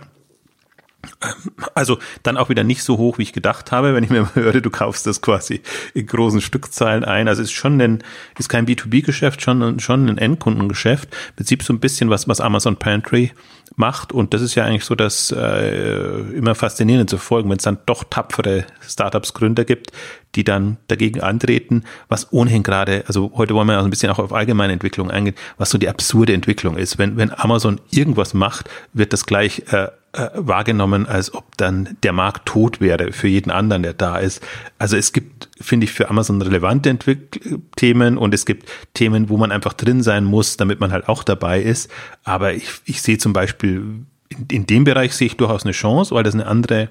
also 1.74 1.98
dann 2.22 2.36
auch 2.36 2.48
wieder 2.48 2.64
nicht 2.64 2.82
so 2.82 2.98
hoch, 2.98 3.18
wie 3.18 3.22
ich 3.22 3.32
gedacht 3.32 3.70
habe, 3.72 3.94
wenn 3.94 4.04
ich 4.04 4.10
mir 4.10 4.28
höre, 4.34 4.60
du 4.60 4.70
kaufst 4.70 5.06
das 5.06 5.20
quasi 5.20 5.62
in 5.94 6.06
großen 6.06 6.40
Stückzahlen 6.40 7.04
ein. 7.04 7.28
Also 7.28 7.42
es 7.42 7.48
ist 7.48 7.54
schon 7.54 7.80
ein, 7.80 8.02
ist 8.38 8.48
kein 8.48 8.66
B2B-Geschäft, 8.66 9.42
schon, 9.42 9.78
schon 9.80 10.08
ein 10.08 10.18
Endkundengeschäft. 10.18 11.08
Im 11.30 11.36
Prinzip 11.36 11.62
so 11.62 11.72
ein 11.72 11.80
bisschen 11.80 12.10
was, 12.10 12.26
was 12.28 12.40
Amazon 12.40 12.76
Pantry 12.76 13.32
macht. 13.76 14.12
Und 14.12 14.34
das 14.34 14.42
ist 14.42 14.54
ja 14.56 14.64
eigentlich 14.64 14.84
so 14.84 14.94
das 14.94 15.30
äh, 15.30 16.20
immer 16.34 16.54
faszinierend 16.54 17.08
zu 17.08 17.18
folgen, 17.18 17.48
wenn 17.48 17.58
es 17.58 17.64
dann 17.64 17.78
doch 17.86 18.04
tapfere 18.04 18.64
Startups 18.80 19.34
Gründer 19.34 19.64
gibt, 19.64 19.92
die 20.34 20.44
dann 20.44 20.78
dagegen 20.88 21.20
antreten, 21.20 21.84
was 22.08 22.32
ohnehin 22.32 22.62
gerade, 22.62 23.04
also 23.06 23.32
heute 23.36 23.54
wollen 23.54 23.68
wir 23.68 23.80
auch 23.80 23.84
ein 23.84 23.90
bisschen 23.90 24.10
auch 24.10 24.18
auf 24.18 24.32
allgemeine 24.32 24.72
Entwicklung 24.72 25.10
eingehen, 25.10 25.36
was 25.56 25.70
so 25.70 25.78
die 25.78 25.88
absurde 25.88 26.32
Entwicklung 26.32 26.76
ist. 26.76 26.98
Wenn, 26.98 27.16
wenn 27.16 27.32
Amazon 27.32 27.80
irgendwas 27.90 28.34
macht, 28.34 28.68
wird 28.92 29.12
das 29.12 29.26
gleich 29.26 29.62
äh, 29.70 29.88
äh, 30.18 30.30
wahrgenommen, 30.34 31.06
als 31.06 31.32
ob 31.32 31.56
dann 31.56 31.96
der 32.02 32.12
Markt 32.12 32.46
tot 32.46 32.80
wäre 32.80 33.12
für 33.12 33.28
jeden 33.28 33.50
anderen, 33.50 33.82
der 33.82 33.94
da 33.94 34.18
ist. 34.18 34.44
Also 34.78 34.96
es 34.96 35.12
gibt, 35.12 35.48
finde 35.60 35.84
ich, 35.84 35.92
für 35.92 36.10
Amazon 36.10 36.42
relevante 36.42 36.90
Entwick 36.90 37.40
Themen 37.76 38.18
und 38.18 38.34
es 38.34 38.44
gibt 38.44 38.68
Themen, 38.94 39.28
wo 39.28 39.36
man 39.36 39.52
einfach 39.52 39.72
drin 39.72 40.02
sein 40.02 40.24
muss, 40.24 40.56
damit 40.56 40.80
man 40.80 40.92
halt 40.92 41.08
auch 41.08 41.22
dabei 41.22 41.62
ist. 41.62 41.90
Aber 42.24 42.54
ich, 42.54 42.68
ich 42.84 43.00
sehe 43.00 43.18
zum 43.18 43.32
Beispiel, 43.32 44.04
in, 44.28 44.46
in 44.50 44.66
dem 44.66 44.84
Bereich 44.84 45.14
sehe 45.14 45.28
ich 45.28 45.36
durchaus 45.36 45.64
eine 45.64 45.72
Chance, 45.72 46.14
weil 46.14 46.24
das 46.24 46.34
eine 46.34 46.46
andere 46.46 46.88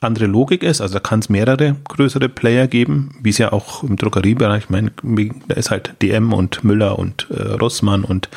andere 0.00 0.26
Logik 0.26 0.62
ist. 0.62 0.80
Also 0.80 0.94
da 0.94 1.00
kann 1.00 1.20
es 1.20 1.28
mehrere 1.28 1.76
größere 1.88 2.28
Player 2.28 2.66
geben, 2.66 3.16
wie 3.22 3.30
es 3.30 3.38
ja 3.38 3.52
auch 3.52 3.82
im 3.82 3.96
Drogeriebereich, 3.96 4.64
ich 4.64 4.70
meine, 4.70 4.92
da 5.48 5.54
ist 5.54 5.70
halt 5.70 5.94
DM 6.02 6.32
und 6.32 6.64
Müller 6.64 6.98
und 6.98 7.28
äh, 7.30 7.42
Rossmann 7.54 8.04
und 8.04 8.28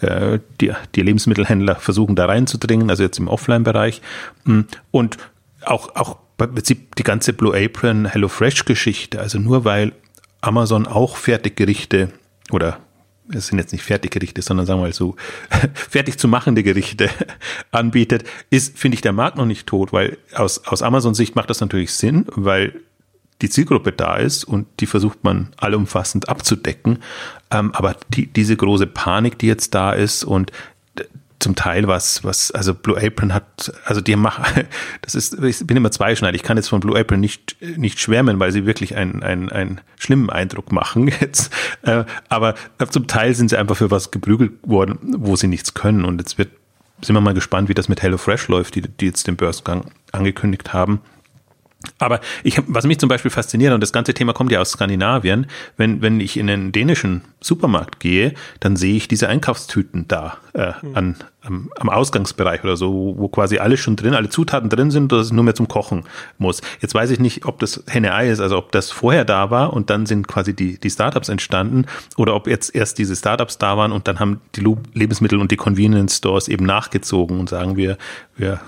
äh, 0.00 0.38
die, 0.60 0.72
die 0.94 1.02
Lebensmittelhändler 1.02 1.76
versuchen 1.76 2.14
da 2.16 2.26
reinzudringen, 2.26 2.90
also 2.90 3.02
jetzt 3.02 3.18
im 3.18 3.28
Offline-Bereich. 3.28 4.00
Mm, 4.44 4.60
und 4.90 5.18
auch, 5.64 5.94
auch 5.96 6.18
im 6.40 6.54
Prinzip 6.54 6.94
die 6.96 7.02
ganze 7.02 7.32
Blue 7.32 7.56
Apron 7.56 8.06
HelloFresh 8.06 8.64
Geschichte, 8.64 9.18
also 9.20 9.38
nur 9.38 9.64
weil 9.64 9.92
Amazon 10.40 10.86
auch 10.86 11.16
Fertiggerichte 11.16 12.10
oder 12.52 12.78
es 13.32 13.48
sind 13.48 13.58
jetzt 13.58 13.72
nicht 13.72 13.84
Fertiggerichte, 13.84 14.42
sondern 14.42 14.66
sagen 14.66 14.80
wir 14.80 14.86
mal 14.86 14.92
so 14.92 15.16
fertig 15.74 16.18
zu 16.18 16.28
machende 16.28 16.62
Gerichte 16.62 17.10
anbietet, 17.70 18.24
ist, 18.50 18.78
finde 18.78 18.96
ich, 18.96 19.00
der 19.00 19.12
Markt 19.12 19.36
noch 19.36 19.46
nicht 19.46 19.66
tot, 19.66 19.92
weil 19.92 20.18
aus, 20.34 20.66
aus 20.66 20.82
Amazon-Sicht 20.82 21.36
macht 21.36 21.50
das 21.50 21.60
natürlich 21.60 21.92
Sinn, 21.92 22.26
weil 22.28 22.80
die 23.42 23.50
Zielgruppe 23.50 23.92
da 23.92 24.16
ist 24.16 24.44
und 24.44 24.66
die 24.80 24.86
versucht 24.86 25.22
man 25.22 25.50
allumfassend 25.56 26.28
abzudecken. 26.28 26.98
Ähm, 27.50 27.72
aber 27.72 27.96
die, 28.08 28.26
diese 28.26 28.56
große 28.56 28.86
Panik, 28.86 29.38
die 29.38 29.46
jetzt 29.46 29.74
da 29.74 29.92
ist 29.92 30.24
und 30.24 30.50
zum 31.40 31.54
Teil 31.54 31.86
was, 31.86 32.24
was, 32.24 32.50
also 32.50 32.74
Blue 32.74 33.00
Apron 33.00 33.32
hat, 33.32 33.72
also 33.84 34.00
die 34.00 34.16
machen, 34.16 34.66
das 35.02 35.14
ist, 35.14 35.42
ich 35.42 35.66
bin 35.66 35.76
immer 35.76 35.90
zweischneidig. 35.90 36.40
Ich 36.40 36.46
kann 36.46 36.56
jetzt 36.56 36.68
von 36.68 36.80
Blue 36.80 36.98
Apron 36.98 37.20
nicht, 37.20 37.56
nicht 37.76 38.00
schwärmen, 38.00 38.40
weil 38.40 38.52
sie 38.52 38.66
wirklich 38.66 38.96
einen, 38.96 39.22
einen, 39.22 39.50
einen 39.50 39.80
schlimmen 39.98 40.30
Eindruck 40.30 40.72
machen 40.72 41.08
jetzt. 41.20 41.52
Äh, 41.82 42.04
aber 42.28 42.54
zum 42.90 43.06
Teil 43.06 43.34
sind 43.34 43.50
sie 43.50 43.56
einfach 43.56 43.76
für 43.76 43.90
was 43.90 44.10
geprügelt 44.10 44.52
worden, 44.62 44.98
wo 45.18 45.36
sie 45.36 45.46
nichts 45.46 45.74
können. 45.74 46.04
Und 46.04 46.18
jetzt 46.20 46.38
wird, 46.38 46.50
sind 47.02 47.14
wir 47.14 47.20
mal 47.20 47.34
gespannt, 47.34 47.68
wie 47.68 47.74
das 47.74 47.88
mit 47.88 48.02
HelloFresh 48.02 48.48
läuft, 48.48 48.74
die, 48.74 48.82
die 48.82 49.06
jetzt 49.06 49.26
den 49.26 49.36
Börsengang 49.36 49.90
angekündigt 50.12 50.72
haben. 50.72 51.00
Aber 51.98 52.20
ich, 52.42 52.60
was 52.66 52.86
mich 52.86 52.98
zum 52.98 53.08
Beispiel 53.08 53.30
fasziniert, 53.30 53.72
und 53.72 53.80
das 53.80 53.92
ganze 53.92 54.12
Thema 54.12 54.32
kommt 54.32 54.50
ja 54.50 54.60
aus 54.60 54.70
Skandinavien, 54.72 55.46
wenn, 55.76 56.02
wenn 56.02 56.18
ich 56.18 56.36
in 56.36 56.50
einen 56.50 56.72
dänischen 56.72 57.22
Supermarkt 57.40 58.00
gehe, 58.00 58.34
dann 58.58 58.74
sehe 58.74 58.96
ich 58.96 59.06
diese 59.06 59.28
Einkaufstüten 59.28 60.08
da 60.08 60.38
äh, 60.54 60.72
mhm. 60.82 60.96
an, 60.96 61.16
am, 61.42 61.70
am 61.78 61.88
Ausgangsbereich 61.88 62.64
oder 62.64 62.76
so, 62.76 62.92
wo, 62.92 63.18
wo 63.18 63.28
quasi 63.28 63.58
alles 63.58 63.78
schon 63.78 63.94
drin, 63.94 64.14
alle 64.14 64.28
Zutaten 64.28 64.68
drin 64.70 64.90
sind, 64.90 65.12
dass 65.12 65.26
es 65.26 65.32
nur 65.32 65.44
mehr 65.44 65.54
zum 65.54 65.68
Kochen 65.68 66.04
muss. 66.38 66.62
Jetzt 66.80 66.94
weiß 66.94 67.10
ich 67.10 67.20
nicht, 67.20 67.44
ob 67.44 67.60
das 67.60 67.84
Henne-Ei 67.88 68.28
ist, 68.28 68.40
also 68.40 68.58
ob 68.58 68.72
das 68.72 68.90
vorher 68.90 69.24
da 69.24 69.50
war 69.50 69.72
und 69.72 69.88
dann 69.88 70.04
sind 70.04 70.26
quasi 70.26 70.54
die, 70.54 70.78
die 70.80 70.90
Startups 70.90 71.28
entstanden 71.28 71.86
oder 72.16 72.34
ob 72.34 72.48
jetzt 72.48 72.74
erst 72.74 72.98
diese 72.98 73.14
Startups 73.14 73.58
da 73.58 73.76
waren 73.76 73.92
und 73.92 74.08
dann 74.08 74.18
haben 74.18 74.40
die 74.56 74.64
Lebensmittel 74.94 75.38
und 75.38 75.52
die 75.52 75.56
Convenience 75.56 76.16
Stores 76.16 76.48
eben 76.48 76.66
nachgezogen 76.66 77.38
und 77.38 77.48
sagen 77.48 77.76
wir, 77.76 77.98
wir 78.36 78.60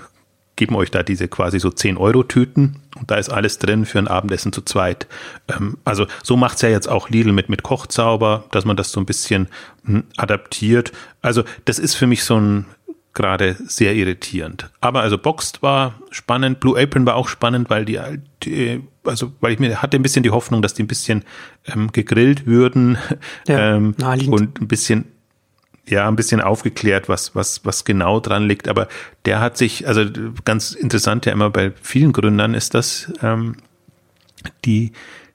geben 0.55 0.75
euch 0.75 0.91
da 0.91 1.03
diese 1.03 1.27
quasi 1.27 1.59
so 1.59 1.69
10-Euro-Tüten 1.69 2.77
und 2.99 3.09
da 3.09 3.15
ist 3.15 3.29
alles 3.29 3.57
drin 3.57 3.85
für 3.85 3.99
ein 3.99 4.07
Abendessen 4.07 4.53
zu 4.53 4.61
zweit. 4.61 5.07
Ähm, 5.47 5.77
also 5.85 6.05
so 6.23 6.37
macht 6.37 6.57
es 6.57 6.61
ja 6.61 6.69
jetzt 6.69 6.87
auch 6.87 7.09
Lidl 7.09 7.31
mit, 7.31 7.49
mit 7.49 7.63
Kochzauber, 7.63 8.45
dass 8.51 8.65
man 8.65 8.77
das 8.77 8.91
so 8.91 8.99
ein 8.99 9.05
bisschen 9.05 9.47
hm, 9.85 10.03
adaptiert. 10.17 10.91
Also 11.21 11.43
das 11.65 11.79
ist 11.79 11.95
für 11.95 12.07
mich 12.07 12.23
so 12.23 12.39
ein 12.39 12.65
gerade 13.13 13.57
sehr 13.67 13.93
irritierend. 13.93 14.69
Aber 14.79 15.01
also 15.01 15.17
Boxed 15.17 15.61
war 15.61 15.95
spannend, 16.11 16.59
Blue 16.59 16.81
Apron 16.81 17.05
war 17.05 17.15
auch 17.15 17.27
spannend, 17.27 17.69
weil 17.69 17.85
die, 17.85 17.99
die, 18.43 18.81
also 19.03 19.33
weil 19.41 19.53
ich 19.53 19.59
mir 19.59 19.81
hatte 19.81 19.97
ein 19.97 20.03
bisschen 20.03 20.23
die 20.23 20.29
Hoffnung, 20.29 20.61
dass 20.61 20.73
die 20.73 20.83
ein 20.83 20.87
bisschen 20.87 21.23
ähm, 21.65 21.91
gegrillt 21.91 22.45
würden 22.45 22.97
ja, 23.47 23.75
ähm, 23.75 23.95
und 24.29 24.61
ein 24.61 24.67
bisschen 24.67 25.05
ja 25.87 26.07
ein 26.07 26.15
bisschen 26.15 26.41
aufgeklärt, 26.41 27.09
was 27.09 27.35
was 27.35 27.65
was 27.65 27.85
genau 27.85 28.19
dran 28.19 28.47
liegt. 28.47 28.67
Aber 28.67 28.87
der 29.25 29.39
hat 29.39 29.57
sich 29.57 29.87
also 29.87 30.05
ganz 30.45 30.73
interessant 30.73 31.25
ja 31.25 31.33
immer 31.33 31.49
bei 31.49 31.71
vielen 31.81 32.13
Gründern 32.13 32.53
ist 32.53 32.73
das 32.73 33.11
ähm, 33.21 33.55
die 34.65 34.91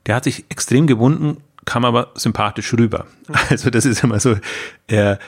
der 0.06 0.14
hat 0.14 0.24
sich 0.24 0.44
extrem 0.48 0.86
gewunden, 0.86 1.38
kam 1.64 1.84
aber 1.84 2.12
sympathisch 2.14 2.72
rüber. 2.72 3.06
Also 3.50 3.70
das 3.70 3.84
ist 3.84 4.04
immer 4.04 4.20
so, 4.20 4.36
er 4.86 5.18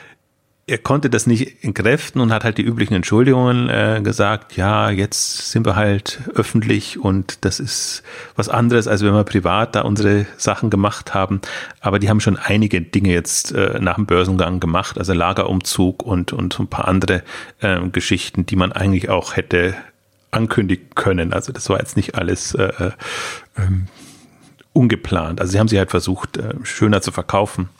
er 0.68 0.76
konnte 0.76 1.08
das 1.08 1.26
nicht 1.26 1.64
entkräften 1.64 2.20
und 2.20 2.30
hat 2.30 2.44
halt 2.44 2.58
die 2.58 2.62
üblichen 2.62 2.94
Entschuldigungen 2.94 3.70
äh, 3.70 4.00
gesagt, 4.04 4.54
ja, 4.56 4.90
jetzt 4.90 5.50
sind 5.50 5.64
wir 5.64 5.76
halt 5.76 6.20
öffentlich 6.34 6.98
und 6.98 7.44
das 7.46 7.58
ist 7.58 8.02
was 8.36 8.50
anderes, 8.50 8.86
als 8.86 9.02
wenn 9.02 9.14
wir 9.14 9.24
privat 9.24 9.74
da 9.74 9.80
unsere 9.80 10.26
Sachen 10.36 10.68
gemacht 10.68 11.14
haben. 11.14 11.40
Aber 11.80 11.98
die 11.98 12.10
haben 12.10 12.20
schon 12.20 12.36
einige 12.36 12.82
Dinge 12.82 13.12
jetzt 13.12 13.52
äh, 13.52 13.78
nach 13.80 13.94
dem 13.94 14.04
Börsengang 14.04 14.60
gemacht, 14.60 14.98
also 14.98 15.14
Lagerumzug 15.14 16.02
und, 16.02 16.34
und 16.34 16.60
ein 16.60 16.68
paar 16.68 16.86
andere 16.86 17.22
äh, 17.60 17.80
Geschichten, 17.88 18.44
die 18.44 18.56
man 18.56 18.70
eigentlich 18.72 19.08
auch 19.08 19.36
hätte 19.36 19.74
ankündigen 20.30 20.90
können. 20.94 21.32
Also 21.32 21.50
das 21.50 21.70
war 21.70 21.78
jetzt 21.78 21.96
nicht 21.96 22.14
alles 22.14 22.54
äh, 22.54 22.64
äh, 22.64 22.90
ähm, 23.56 23.86
ungeplant. 24.74 25.40
Also 25.40 25.52
sie 25.52 25.60
haben 25.60 25.68
sie 25.68 25.78
halt 25.78 25.90
versucht, 25.90 26.36
äh, 26.36 26.54
schöner 26.62 27.00
zu 27.00 27.10
verkaufen 27.10 27.70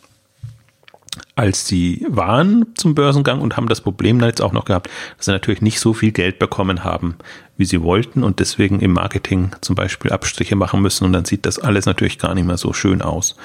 als 1.36 1.66
sie 1.66 2.06
waren 2.08 2.66
zum 2.74 2.94
Börsengang 2.94 3.40
und 3.40 3.56
haben 3.56 3.68
das 3.68 3.80
Problem 3.80 4.20
jetzt 4.20 4.42
auch 4.42 4.52
noch 4.52 4.64
gehabt, 4.64 4.88
dass 5.16 5.26
sie 5.26 5.32
natürlich 5.32 5.62
nicht 5.62 5.80
so 5.80 5.94
viel 5.94 6.12
Geld 6.12 6.38
bekommen 6.38 6.84
haben, 6.84 7.16
wie 7.56 7.64
sie 7.64 7.82
wollten 7.82 8.22
und 8.24 8.40
deswegen 8.40 8.80
im 8.80 8.92
Marketing 8.92 9.50
zum 9.60 9.76
Beispiel 9.76 10.12
Abstriche 10.12 10.56
machen 10.56 10.80
müssen 10.80 11.04
und 11.04 11.12
dann 11.12 11.24
sieht 11.24 11.46
das 11.46 11.58
alles 11.58 11.86
natürlich 11.86 12.18
gar 12.18 12.34
nicht 12.34 12.46
mehr 12.46 12.56
so 12.56 12.72
schön 12.72 13.02
aus. 13.02 13.36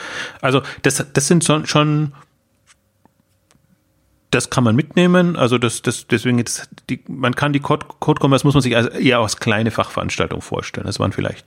Also 0.41 0.61
das, 0.81 1.05
das 1.13 1.27
sind 1.27 1.43
schon, 1.43 1.65
schon 1.65 2.13
das 4.33 4.49
kann 4.49 4.63
man 4.63 4.75
mitnehmen. 4.75 5.35
Also 5.35 5.57
das, 5.57 5.81
das, 5.81 6.07
deswegen 6.07 6.37
jetzt 6.37 6.69
die, 6.89 6.99
man 7.07 7.35
kann 7.35 7.53
die 7.53 7.59
Code, 7.59 7.85
Code 7.99 8.19
Commerce 8.25 8.45
muss 8.45 8.55
man 8.55 8.61
sich 8.61 8.75
also 8.75 8.89
eher 8.89 9.19
als 9.19 9.37
kleine 9.37 9.71
Fachveranstaltung 9.71 10.41
vorstellen. 10.41 10.87
Das 10.87 10.99
waren 10.99 11.11
vielleicht, 11.11 11.45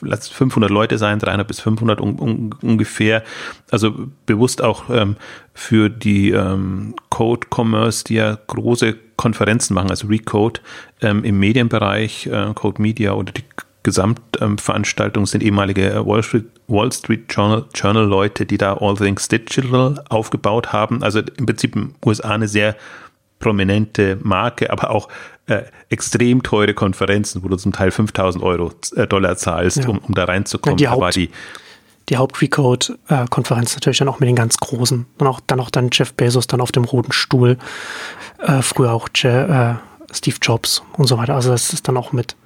lass 0.00 0.28
500 0.28 0.70
Leute 0.70 0.98
sein, 0.98 1.18
300 1.18 1.46
bis 1.46 1.60
500 1.60 2.00
un, 2.00 2.18
un, 2.18 2.54
ungefähr. 2.62 3.24
Also 3.70 3.92
bewusst 4.26 4.62
auch 4.62 4.88
ähm, 4.90 5.16
für 5.52 5.90
die 5.90 6.30
ähm, 6.30 6.94
Code 7.10 7.48
Commerce, 7.50 8.04
die 8.04 8.14
ja 8.14 8.38
große 8.46 8.96
Konferenzen 9.16 9.74
machen, 9.74 9.90
also 9.90 10.06
Recode 10.06 10.60
ähm, 11.00 11.24
im 11.24 11.38
Medienbereich, 11.38 12.26
äh, 12.26 12.52
Code 12.54 12.80
Media 12.80 13.12
oder 13.12 13.32
die 13.32 13.44
Gesamtveranstaltung 13.82 15.26
sind 15.26 15.42
ehemalige 15.42 16.06
Wall 16.06 16.22
Street, 16.22 16.46
Wall 16.68 16.92
Street 16.92 17.24
Journal, 17.28 17.64
Journal 17.74 18.04
Leute, 18.04 18.46
die 18.46 18.58
da 18.58 18.74
All 18.74 18.96
Things 18.96 19.28
Digital 19.28 20.02
aufgebaut 20.08 20.72
haben. 20.72 21.02
Also 21.02 21.20
im 21.20 21.46
Prinzip 21.46 21.74
in 21.74 21.88
den 21.88 21.94
USA 22.04 22.30
eine 22.30 22.48
sehr 22.48 22.76
prominente 23.38 24.18
Marke, 24.22 24.70
aber 24.70 24.90
auch 24.90 25.08
äh, 25.46 25.62
extrem 25.90 26.42
teure 26.42 26.74
Konferenzen, 26.74 27.42
wo 27.42 27.48
du 27.48 27.56
zum 27.56 27.72
Teil 27.72 27.90
5000 27.90 28.42
Euro 28.42 28.72
äh, 28.94 29.06
Dollar 29.06 29.36
zahlst, 29.36 29.78
ja. 29.78 29.88
um, 29.88 29.98
um 29.98 30.14
da 30.14 30.24
reinzukommen. 30.24 30.78
Ja, 30.78 30.94
die 30.94 31.00
Haupt, 31.02 31.16
die, 31.16 31.30
die 32.08 32.16
Haupt-Recode-Konferenz 32.16 33.74
natürlich 33.74 33.98
dann 33.98 34.08
auch 34.08 34.20
mit 34.20 34.28
den 34.28 34.36
ganz 34.36 34.58
Großen. 34.58 35.06
Und 35.18 35.26
auch 35.26 35.40
dann 35.46 35.58
auch 35.58 35.70
dann 35.70 35.90
Jeff 35.92 36.14
Bezos 36.14 36.46
dann 36.46 36.60
auf 36.60 36.70
dem 36.70 36.84
roten 36.84 37.12
Stuhl. 37.12 37.58
Äh, 38.38 38.62
früher 38.62 38.92
auch 38.92 39.08
Je, 39.14 39.28
äh, 39.28 39.74
Steve 40.12 40.36
Jobs 40.40 40.82
und 40.96 41.06
so 41.06 41.18
weiter. 41.18 41.34
Also 41.34 41.50
das 41.50 41.72
ist 41.72 41.88
dann 41.88 41.96
auch 41.96 42.12
mit 42.12 42.36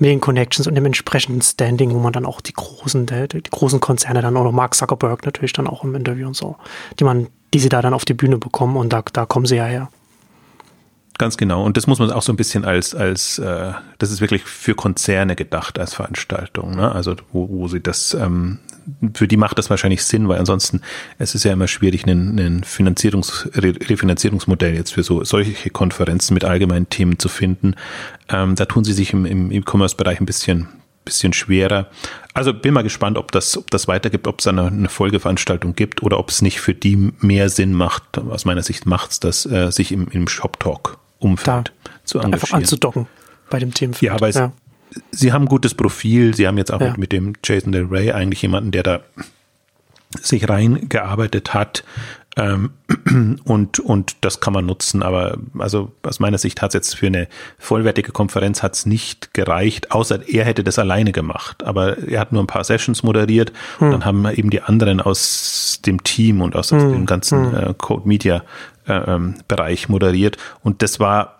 Medienconnections 0.00 0.66
und 0.66 0.74
dem 0.74 0.86
entsprechenden 0.86 1.42
Standing, 1.42 1.92
wo 1.92 1.98
man 1.98 2.12
dann 2.12 2.26
auch 2.26 2.40
die 2.40 2.52
großen, 2.52 3.06
die, 3.06 3.28
die 3.28 3.50
großen 3.50 3.80
Konzerne 3.80 4.22
dann 4.22 4.34
noch 4.34 4.50
Mark 4.52 4.74
Zuckerberg 4.74 5.24
natürlich 5.24 5.52
dann 5.52 5.66
auch 5.66 5.84
im 5.84 5.94
Interview 5.94 6.26
und 6.26 6.36
so, 6.36 6.56
die 6.98 7.04
man, 7.04 7.28
die 7.54 7.58
sie 7.58 7.68
da 7.68 7.82
dann 7.82 7.94
auf 7.94 8.04
die 8.04 8.14
Bühne 8.14 8.38
bekommen 8.38 8.76
und 8.76 8.92
da, 8.92 9.02
da 9.12 9.26
kommen 9.26 9.46
sie 9.46 9.56
ja 9.56 9.64
her. 9.64 9.88
Ganz 11.18 11.36
genau. 11.36 11.64
Und 11.64 11.76
das 11.76 11.88
muss 11.88 11.98
man 11.98 12.12
auch 12.12 12.22
so 12.22 12.32
ein 12.32 12.36
bisschen 12.36 12.64
als, 12.64 12.94
als 12.94 13.40
äh, 13.40 13.72
das 13.98 14.12
ist 14.12 14.20
wirklich 14.20 14.44
für 14.44 14.76
Konzerne 14.76 15.34
gedacht 15.34 15.76
als 15.80 15.92
Veranstaltung. 15.92 16.76
Ne? 16.76 16.92
Also 16.92 17.16
wo, 17.32 17.48
wo 17.48 17.66
sie 17.66 17.80
das, 17.80 18.14
ähm, 18.14 18.60
für 19.14 19.26
die 19.26 19.36
macht 19.36 19.58
das 19.58 19.68
wahrscheinlich 19.68 20.04
Sinn, 20.04 20.28
weil 20.28 20.38
ansonsten 20.38 20.80
es 21.18 21.34
ist 21.34 21.44
ja 21.44 21.52
immer 21.52 21.66
schwierig, 21.66 22.06
ein, 22.06 22.38
ein 22.38 22.62
Finanzierungs, 22.62 23.48
Refinanzierungsmodell 23.52 24.76
jetzt 24.76 24.92
für 24.92 25.02
so 25.02 25.24
solche 25.24 25.70
Konferenzen 25.70 26.34
mit 26.34 26.44
allgemeinen 26.44 26.88
Themen 26.88 27.18
zu 27.18 27.28
finden. 27.28 27.74
Ähm, 28.28 28.54
da 28.54 28.66
tun 28.66 28.84
sie 28.84 28.92
sich 28.92 29.12
im, 29.12 29.26
im 29.26 29.50
E-Commerce-Bereich 29.50 30.20
ein 30.20 30.26
bisschen 30.26 30.68
bisschen 31.04 31.32
schwerer. 31.32 31.86
Also 32.34 32.52
bin 32.52 32.74
mal 32.74 32.82
gespannt, 32.82 33.16
ob 33.16 33.32
das, 33.32 33.56
ob 33.56 33.70
das 33.70 33.88
weitergibt, 33.88 34.26
ob 34.26 34.40
es 34.40 34.46
eine, 34.46 34.66
eine 34.66 34.90
Folgeveranstaltung 34.90 35.74
gibt 35.74 36.02
oder 36.02 36.18
ob 36.18 36.28
es 36.28 36.42
nicht 36.42 36.60
für 36.60 36.74
die 36.74 37.12
mehr 37.20 37.48
Sinn 37.48 37.72
macht. 37.72 38.18
Aus 38.18 38.44
meiner 38.44 38.62
Sicht 38.62 38.84
macht 38.84 39.12
es 39.12 39.20
das, 39.20 39.46
äh, 39.46 39.72
sich 39.72 39.90
im, 39.90 40.08
im 40.08 40.28
Shop 40.28 40.60
Talk 40.60 40.97
Umfeld 41.18 41.72
da, 41.84 41.90
zu 42.04 42.18
engagieren. 42.18 42.34
Einfach 42.34 42.52
anzudocken 42.56 43.06
bei 43.50 43.58
dem 43.58 43.74
Themenfeld. 43.74 44.12
Ja, 44.12 44.20
weil 44.20 44.32
ja. 44.32 44.52
sie 45.10 45.32
haben 45.32 45.42
ein 45.42 45.48
gutes 45.48 45.74
Profil. 45.74 46.34
Sie 46.34 46.46
haben 46.46 46.58
jetzt 46.58 46.72
auch 46.72 46.80
ja. 46.80 46.88
mit, 46.90 46.98
mit 46.98 47.12
dem 47.12 47.34
Jason 47.44 47.72
Del 47.72 47.84
Rey 47.84 48.12
eigentlich 48.12 48.42
jemanden, 48.42 48.70
der 48.70 48.82
da 48.82 49.00
sich 50.20 50.48
reingearbeitet 50.48 51.54
hat. 51.54 51.84
Ähm, 52.36 52.70
und, 53.44 53.80
und 53.80 54.16
das 54.20 54.40
kann 54.40 54.52
man 54.52 54.64
nutzen. 54.64 55.02
Aber 55.02 55.38
also 55.58 55.92
aus 56.02 56.20
meiner 56.20 56.38
Sicht 56.38 56.62
hat 56.62 56.70
es 56.70 56.74
jetzt 56.74 56.96
für 56.96 57.06
eine 57.06 57.28
vollwertige 57.58 58.12
Konferenz 58.12 58.62
hat's 58.62 58.86
nicht 58.86 59.34
gereicht, 59.34 59.90
außer 59.90 60.28
er 60.28 60.44
hätte 60.44 60.62
das 60.64 60.78
alleine 60.78 61.12
gemacht. 61.12 61.64
Aber 61.64 61.98
er 61.98 62.20
hat 62.20 62.32
nur 62.32 62.42
ein 62.42 62.46
paar 62.46 62.64
Sessions 62.64 63.02
moderiert 63.02 63.52
hm. 63.78 63.86
und 63.86 63.92
dann 63.92 64.04
haben 64.04 64.26
eben 64.30 64.50
die 64.50 64.62
anderen 64.62 65.00
aus 65.00 65.80
dem 65.84 66.02
Team 66.04 66.40
und 66.40 66.54
aus, 66.54 66.70
hm. 66.70 66.92
dem 66.92 67.06
ganzen 67.06 67.52
hm. 67.52 67.70
äh, 67.70 67.74
Code 67.76 68.06
Media 68.06 68.44
Bereich 69.48 69.88
moderiert. 69.88 70.36
Und 70.62 70.82
das 70.82 70.98
war, 70.98 71.38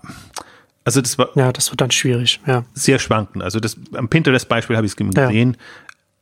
also 0.85 1.01
das 1.01 1.19
war. 1.19 1.29
Ja, 1.35 1.53
das 1.53 1.71
wird 1.71 1.81
dann 1.81 1.91
schwierig, 1.91 2.41
ja. 2.47 2.65
Sehr 2.75 2.99
schwankend. 2.99 3.43
Also 3.43 3.61
das, 3.61 3.77
am 3.95 4.09
Pinterest-Beispiel 4.09 4.77
habe 4.77 4.87
ich 4.87 4.93
es 4.93 4.97
gesehen. 4.97 5.53
Ja. 5.53 5.59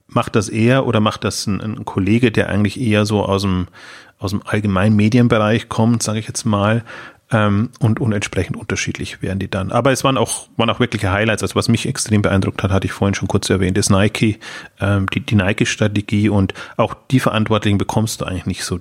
Macht 0.09 0.37
das 0.37 0.49
er 0.49 0.87
oder 0.87 1.01
macht 1.01 1.25
das 1.25 1.47
ein, 1.47 1.61
ein, 1.61 1.85
Kollege, 1.85 2.31
der 2.31 2.49
eigentlich 2.49 2.81
eher 2.81 3.07
so 3.07 3.25
aus 3.25 3.43
dem, 3.43 3.67
aus 4.19 4.31
dem 4.31 4.43
allgemeinen 4.45 4.95
Medienbereich 4.95 5.69
kommt, 5.69 6.03
sage 6.03 6.21
ich 6.21 6.29
jetzt 6.29 6.45
mal, 6.45 6.85
ähm, 7.33 7.71
und, 7.81 8.01
und 8.01 8.13
entsprechend 8.13 8.57
unterschiedlich 8.57 9.21
wären 9.23 9.39
die 9.39 9.51
dann. 9.51 9.73
Aber 9.73 9.91
es 9.91 10.05
waren 10.05 10.17
auch, 10.17 10.49
waren 10.57 10.71
auch 10.71 10.81
wirkliche 10.81 11.11
Highlights. 11.11 11.43
Also 11.43 11.57
was 11.57 11.69
mich 11.69 11.87
extrem 11.87 12.23
beeindruckt 12.23 12.63
hat, 12.63 12.71
hatte 12.71 12.87
ich 12.87 12.93
vorhin 12.93 13.15
schon 13.15 13.29
kurz 13.29 13.51
erwähnt, 13.51 13.77
ist 13.79 13.91
Nike, 13.91 14.39
ähm, 14.81 15.07
die, 15.13 15.21
die 15.21 15.35
Nike-Strategie 15.35 16.29
und 16.29 16.55
auch 16.77 16.95
die 17.11 17.21
Verantwortlichen 17.21 17.79
bekommst 17.79 18.21
du 18.21 18.25
eigentlich 18.25 18.47
nicht 18.47 18.65
so 18.65 18.81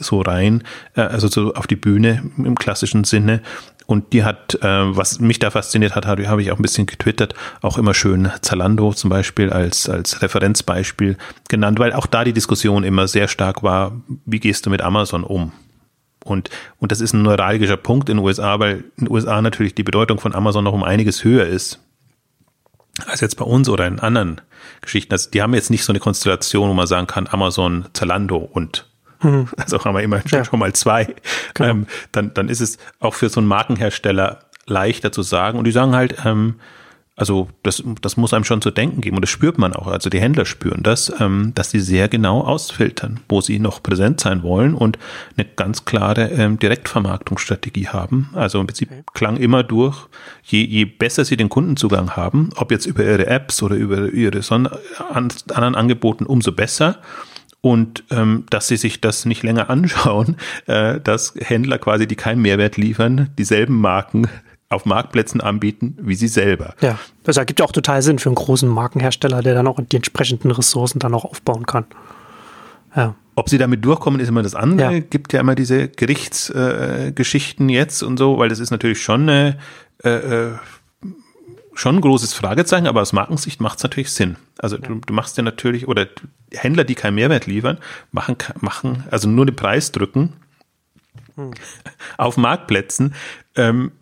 so 0.00 0.20
rein, 0.20 0.64
äh, 0.96 1.02
also 1.02 1.28
so 1.28 1.54
auf 1.54 1.66
die 1.66 1.76
Bühne 1.76 2.22
im 2.38 2.56
klassischen 2.56 3.04
Sinne. 3.04 3.42
Und 3.86 4.12
die 4.12 4.22
hat, 4.22 4.54
äh, 4.62 4.96
was 4.96 5.18
mich 5.20 5.40
da 5.40 5.50
fasziniert 5.50 5.96
hat, 5.96 6.06
habe 6.06 6.22
ich 6.42 6.52
auch 6.52 6.56
ein 6.56 6.62
bisschen 6.62 6.86
getwittert, 6.86 7.34
auch 7.60 7.76
immer 7.76 7.92
schön 7.92 8.30
Zalando 8.40 8.92
zum 8.92 9.10
Beispiel 9.10 9.50
als, 9.50 9.88
als 9.88 10.22
Referenzbeispiel 10.22 11.16
genannt, 11.48 11.78
weil 11.80 11.92
auch 11.92 12.06
da 12.06 12.24
die 12.24 12.32
Diskussion 12.32 12.84
immer 12.84 13.08
sehr 13.08 13.26
stark 13.26 13.62
war, 13.62 14.00
wie 14.26 14.40
gehst 14.40 14.66
du 14.66 14.70
mit 14.70 14.82
Amazon 14.82 15.24
um? 15.24 15.52
Und, 16.24 16.50
und 16.78 16.92
das 16.92 17.00
ist 17.00 17.14
ein 17.14 17.22
neuralgischer 17.22 17.78
Punkt 17.78 18.08
in 18.08 18.18
den 18.18 18.24
USA, 18.24 18.60
weil 18.60 18.84
in 18.96 19.06
den 19.06 19.10
USA 19.10 19.42
natürlich 19.42 19.74
die 19.74 19.82
Bedeutung 19.82 20.20
von 20.20 20.34
Amazon 20.34 20.64
noch 20.64 20.74
um 20.74 20.84
einiges 20.84 21.24
höher 21.24 21.46
ist 21.46 21.80
als 23.06 23.20
jetzt 23.20 23.36
bei 23.36 23.44
uns 23.44 23.68
oder 23.68 23.86
in 23.86 24.00
anderen 24.00 24.40
Geschichten. 24.80 25.12
Also 25.12 25.30
die 25.30 25.42
haben 25.42 25.54
jetzt 25.54 25.70
nicht 25.70 25.84
so 25.84 25.92
eine 25.92 26.00
Konstellation, 26.00 26.68
wo 26.68 26.74
man 26.74 26.86
sagen 26.86 27.06
kann, 27.06 27.28
Amazon, 27.30 27.86
Zalando 27.92 28.36
und 28.36 28.89
hm. 29.20 29.48
Also 29.56 29.84
haben 29.84 29.94
wir 29.94 30.02
immerhin 30.02 30.30
ja. 30.30 30.44
schon 30.44 30.58
mal 30.58 30.72
zwei. 30.72 31.14
Genau. 31.54 31.70
Ähm, 31.70 31.86
dann, 32.12 32.34
dann 32.34 32.48
ist 32.48 32.60
es 32.60 32.78
auch 32.98 33.14
für 33.14 33.28
so 33.28 33.40
einen 33.40 33.48
Markenhersteller 33.48 34.40
leichter 34.66 35.12
zu 35.12 35.22
sagen. 35.22 35.58
Und 35.58 35.64
die 35.64 35.72
sagen 35.72 35.94
halt, 35.94 36.16
ähm, 36.24 36.56
also 37.20 37.48
das, 37.62 37.82
das 38.00 38.16
muss 38.16 38.32
einem 38.32 38.44
schon 38.44 38.62
zu 38.62 38.70
denken 38.70 39.02
geben 39.02 39.16
und 39.16 39.20
das 39.20 39.28
spürt 39.28 39.58
man 39.58 39.74
auch. 39.74 39.88
Also 39.88 40.08
die 40.08 40.22
Händler 40.22 40.46
spüren 40.46 40.82
das, 40.82 41.12
ähm, 41.20 41.52
dass 41.54 41.70
sie 41.70 41.80
sehr 41.80 42.08
genau 42.08 42.40
ausfiltern, 42.40 43.20
wo 43.28 43.42
sie 43.42 43.58
noch 43.58 43.82
präsent 43.82 44.20
sein 44.20 44.42
wollen 44.42 44.74
und 44.74 44.98
eine 45.36 45.46
ganz 45.46 45.84
klare 45.84 46.30
ähm, 46.30 46.58
Direktvermarktungsstrategie 46.58 47.88
haben. 47.88 48.30
Also 48.32 48.58
im 48.58 48.66
Prinzip 48.66 48.90
okay. 48.90 49.02
klang 49.12 49.36
immer 49.36 49.62
durch, 49.62 50.08
je, 50.44 50.64
je 50.64 50.86
besser 50.86 51.26
sie 51.26 51.36
den 51.36 51.50
Kundenzugang 51.50 52.16
haben, 52.16 52.50
ob 52.56 52.70
jetzt 52.70 52.86
über 52.86 53.04
ihre 53.04 53.26
Apps 53.26 53.62
oder 53.62 53.76
über 53.76 54.10
ihre 54.10 54.40
Son 54.40 54.70
anderen 55.10 55.74
Angeboten, 55.74 56.24
umso 56.24 56.52
besser 56.52 57.00
und 57.60 58.04
ähm, 58.10 58.44
dass 58.50 58.68
sie 58.68 58.76
sich 58.76 59.00
das 59.00 59.24
nicht 59.24 59.42
länger 59.42 59.70
anschauen, 59.70 60.36
äh, 60.66 61.00
dass 61.00 61.34
Händler 61.38 61.78
quasi, 61.78 62.06
die 62.06 62.16
keinen 62.16 62.42
Mehrwert 62.42 62.76
liefern, 62.76 63.30
dieselben 63.38 63.80
Marken 63.80 64.28
auf 64.70 64.86
Marktplätzen 64.86 65.40
anbieten 65.40 65.98
wie 66.00 66.14
sie 66.14 66.28
selber. 66.28 66.74
Ja, 66.80 66.98
das 67.24 67.36
ergibt 67.36 67.58
ja 67.58 67.66
auch 67.66 67.72
total 67.72 68.02
Sinn 68.02 68.18
für 68.18 68.28
einen 68.28 68.36
großen 68.36 68.68
Markenhersteller, 68.68 69.42
der 69.42 69.54
dann 69.54 69.66
auch 69.66 69.80
die 69.80 69.96
entsprechenden 69.96 70.52
Ressourcen 70.52 71.00
dann 71.00 71.12
auch 71.12 71.24
aufbauen 71.24 71.66
kann. 71.66 71.86
Ja. 72.94 73.14
Ob 73.34 73.48
sie 73.48 73.58
damit 73.58 73.84
durchkommen, 73.84 74.20
ist 74.20 74.28
immer 74.28 74.42
das 74.42 74.54
andere. 74.54 74.94
Ja. 74.94 75.00
Gibt 75.00 75.32
ja 75.32 75.40
immer 75.40 75.54
diese 75.54 75.88
Gerichtsgeschichten 75.88 77.68
äh, 77.68 77.72
jetzt 77.72 78.02
und 78.02 78.18
so, 78.18 78.38
weil 78.38 78.48
das 78.48 78.58
ist 78.58 78.70
natürlich 78.70 79.02
schon 79.02 79.22
eine 79.22 79.58
äh, 80.04 80.10
äh 80.10 80.52
schon 81.80 81.96
ein 81.96 82.00
großes 82.02 82.34
Fragezeichen, 82.34 82.86
aber 82.86 83.00
aus 83.00 83.12
Markensicht 83.12 83.60
macht 83.60 83.78
es 83.78 83.82
natürlich 83.82 84.12
Sinn. 84.12 84.36
Also 84.58 84.76
ja. 84.76 84.86
du, 84.86 84.96
du, 84.96 85.12
machst 85.14 85.36
ja 85.38 85.42
natürlich, 85.42 85.88
oder 85.88 86.06
Händler, 86.52 86.84
die 86.84 86.94
keinen 86.94 87.14
Mehrwert 87.14 87.46
liefern, 87.46 87.78
machen, 88.12 88.36
machen 88.60 89.04
also 89.10 89.28
nur 89.28 89.46
den 89.46 89.56
Preis 89.56 89.90
drücken 89.90 90.34
hm. 91.36 91.52
auf 92.18 92.36
Marktplätzen. 92.36 93.14
Ähm, 93.56 93.92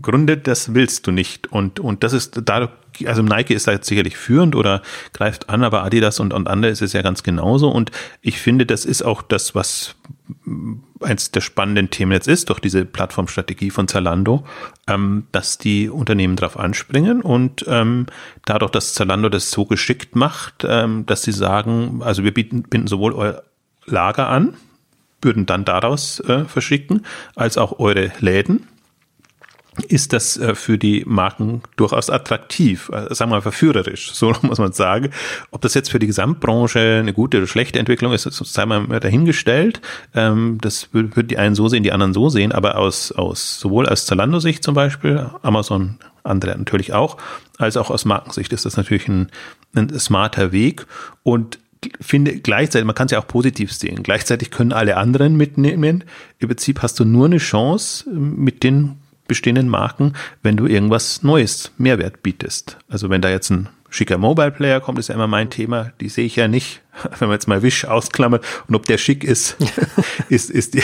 Grunde, 0.00 0.36
das 0.36 0.74
willst 0.74 1.06
du 1.06 1.12
nicht. 1.12 1.50
Und, 1.50 1.80
und 1.80 2.04
das 2.04 2.12
ist 2.12 2.40
da, 2.44 2.72
also 3.06 3.22
Nike 3.22 3.54
ist 3.54 3.66
da 3.66 3.72
jetzt 3.72 3.86
sicherlich 3.86 4.16
führend 4.16 4.54
oder 4.54 4.82
greift 5.12 5.48
an, 5.50 5.64
aber 5.64 5.84
Adidas 5.84 6.20
und, 6.20 6.32
und 6.32 6.48
andere 6.48 6.70
ist 6.70 6.82
es 6.82 6.92
ja 6.92 7.02
ganz 7.02 7.22
genauso. 7.22 7.68
Und 7.68 7.90
ich 8.20 8.40
finde, 8.40 8.66
das 8.66 8.84
ist 8.84 9.02
auch 9.02 9.22
das, 9.22 9.54
was 9.54 9.94
eins 11.00 11.30
der 11.30 11.40
spannenden 11.40 11.90
Themen 11.90 12.12
jetzt 12.12 12.28
ist, 12.28 12.48
durch 12.48 12.60
diese 12.60 12.84
Plattformstrategie 12.84 13.70
von 13.70 13.88
Zalando, 13.88 14.44
ähm, 14.86 15.26
dass 15.32 15.58
die 15.58 15.88
Unternehmen 15.88 16.36
darauf 16.36 16.58
anspringen 16.58 17.20
und 17.20 17.64
ähm, 17.68 18.06
dadurch, 18.44 18.70
dass 18.70 18.94
Zalando 18.94 19.28
das 19.28 19.50
so 19.50 19.66
geschickt 19.66 20.16
macht, 20.16 20.64
ähm, 20.66 21.04
dass 21.06 21.22
sie 21.22 21.32
sagen, 21.32 22.00
also 22.02 22.24
wir 22.24 22.32
bieten, 22.32 22.62
binden 22.62 22.86
sowohl 22.86 23.12
euer 23.12 23.42
Lager 23.86 24.28
an, 24.28 24.54
würden 25.20 25.46
dann 25.46 25.64
daraus 25.64 26.20
äh, 26.20 26.44
verschicken, 26.44 27.04
als 27.34 27.58
auch 27.58 27.78
eure 27.78 28.12
Läden 28.20 28.66
ist 29.88 30.12
das 30.12 30.36
äh, 30.36 30.54
für 30.54 30.78
die 30.78 31.04
Marken 31.06 31.62
durchaus 31.76 32.10
attraktiv, 32.10 32.90
äh, 32.92 33.14
sagen 33.14 33.30
wir 33.30 33.36
mal 33.36 33.42
verführerisch, 33.42 34.12
so 34.12 34.34
muss 34.42 34.58
man 34.58 34.72
sagen. 34.72 35.10
Ob 35.50 35.60
das 35.62 35.74
jetzt 35.74 35.90
für 35.90 35.98
die 35.98 36.06
Gesamtbranche 36.06 36.98
eine 37.00 37.12
gute 37.12 37.38
oder 37.38 37.46
schlechte 37.46 37.78
Entwicklung 37.78 38.12
ist, 38.12 38.22
sei 38.22 38.66
mal 38.66 39.00
dahingestellt. 39.00 39.80
Ähm, 40.14 40.58
das 40.60 40.88
würden 40.92 41.28
die 41.28 41.38
einen 41.38 41.54
so 41.54 41.68
sehen, 41.68 41.82
die 41.82 41.92
anderen 41.92 42.14
so 42.14 42.28
sehen, 42.28 42.52
aber 42.52 42.78
aus, 42.78 43.12
aus 43.12 43.58
sowohl 43.58 43.88
aus 43.88 44.06
Zalando-Sicht 44.06 44.62
zum 44.62 44.74
Beispiel, 44.74 45.26
Amazon, 45.42 45.98
andere 46.22 46.56
natürlich 46.56 46.92
auch, 46.92 47.18
als 47.58 47.76
auch 47.76 47.90
aus 47.90 48.04
Markensicht 48.04 48.52
ist 48.52 48.64
das 48.64 48.76
natürlich 48.76 49.08
ein, 49.08 49.30
ein 49.74 49.98
smarter 49.98 50.52
Weg 50.52 50.86
und 51.22 51.58
finde 52.00 52.38
gleichzeitig, 52.38 52.86
man 52.86 52.94
kann 52.94 53.06
es 53.06 53.12
ja 53.12 53.18
auch 53.18 53.26
positiv 53.26 53.72
sehen, 53.72 54.02
gleichzeitig 54.02 54.50
können 54.50 54.72
alle 54.72 54.96
anderen 54.96 55.36
mitnehmen. 55.36 56.04
Im 56.38 56.48
Prinzip 56.48 56.82
hast 56.82 56.98
du 56.98 57.04
nur 57.04 57.26
eine 57.26 57.36
Chance 57.36 58.08
mit 58.10 58.62
den 58.62 58.96
bestehenden 59.26 59.68
Marken, 59.68 60.14
wenn 60.42 60.56
du 60.56 60.66
irgendwas 60.66 61.22
Neues, 61.22 61.72
Mehrwert 61.78 62.22
bietest. 62.22 62.78
Also 62.88 63.10
wenn 63.10 63.22
da 63.22 63.30
jetzt 63.30 63.50
ein 63.50 63.68
schicker 63.90 64.18
Mobile 64.18 64.50
Player 64.50 64.80
kommt, 64.80 64.98
ist 64.98 65.08
ja 65.08 65.14
immer 65.14 65.28
mein 65.28 65.50
Thema. 65.50 65.92
Die 66.00 66.08
sehe 66.08 66.26
ich 66.26 66.36
ja 66.36 66.48
nicht, 66.48 66.82
wenn 67.18 67.28
man 67.28 67.36
jetzt 67.36 67.48
mal 67.48 67.62
Wish 67.62 67.84
ausklammert. 67.84 68.44
Und 68.68 68.74
ob 68.74 68.86
der 68.86 68.98
schick 68.98 69.24
ist, 69.24 69.56
ist, 70.28 70.50
ist, 70.50 70.74
die, 70.74 70.82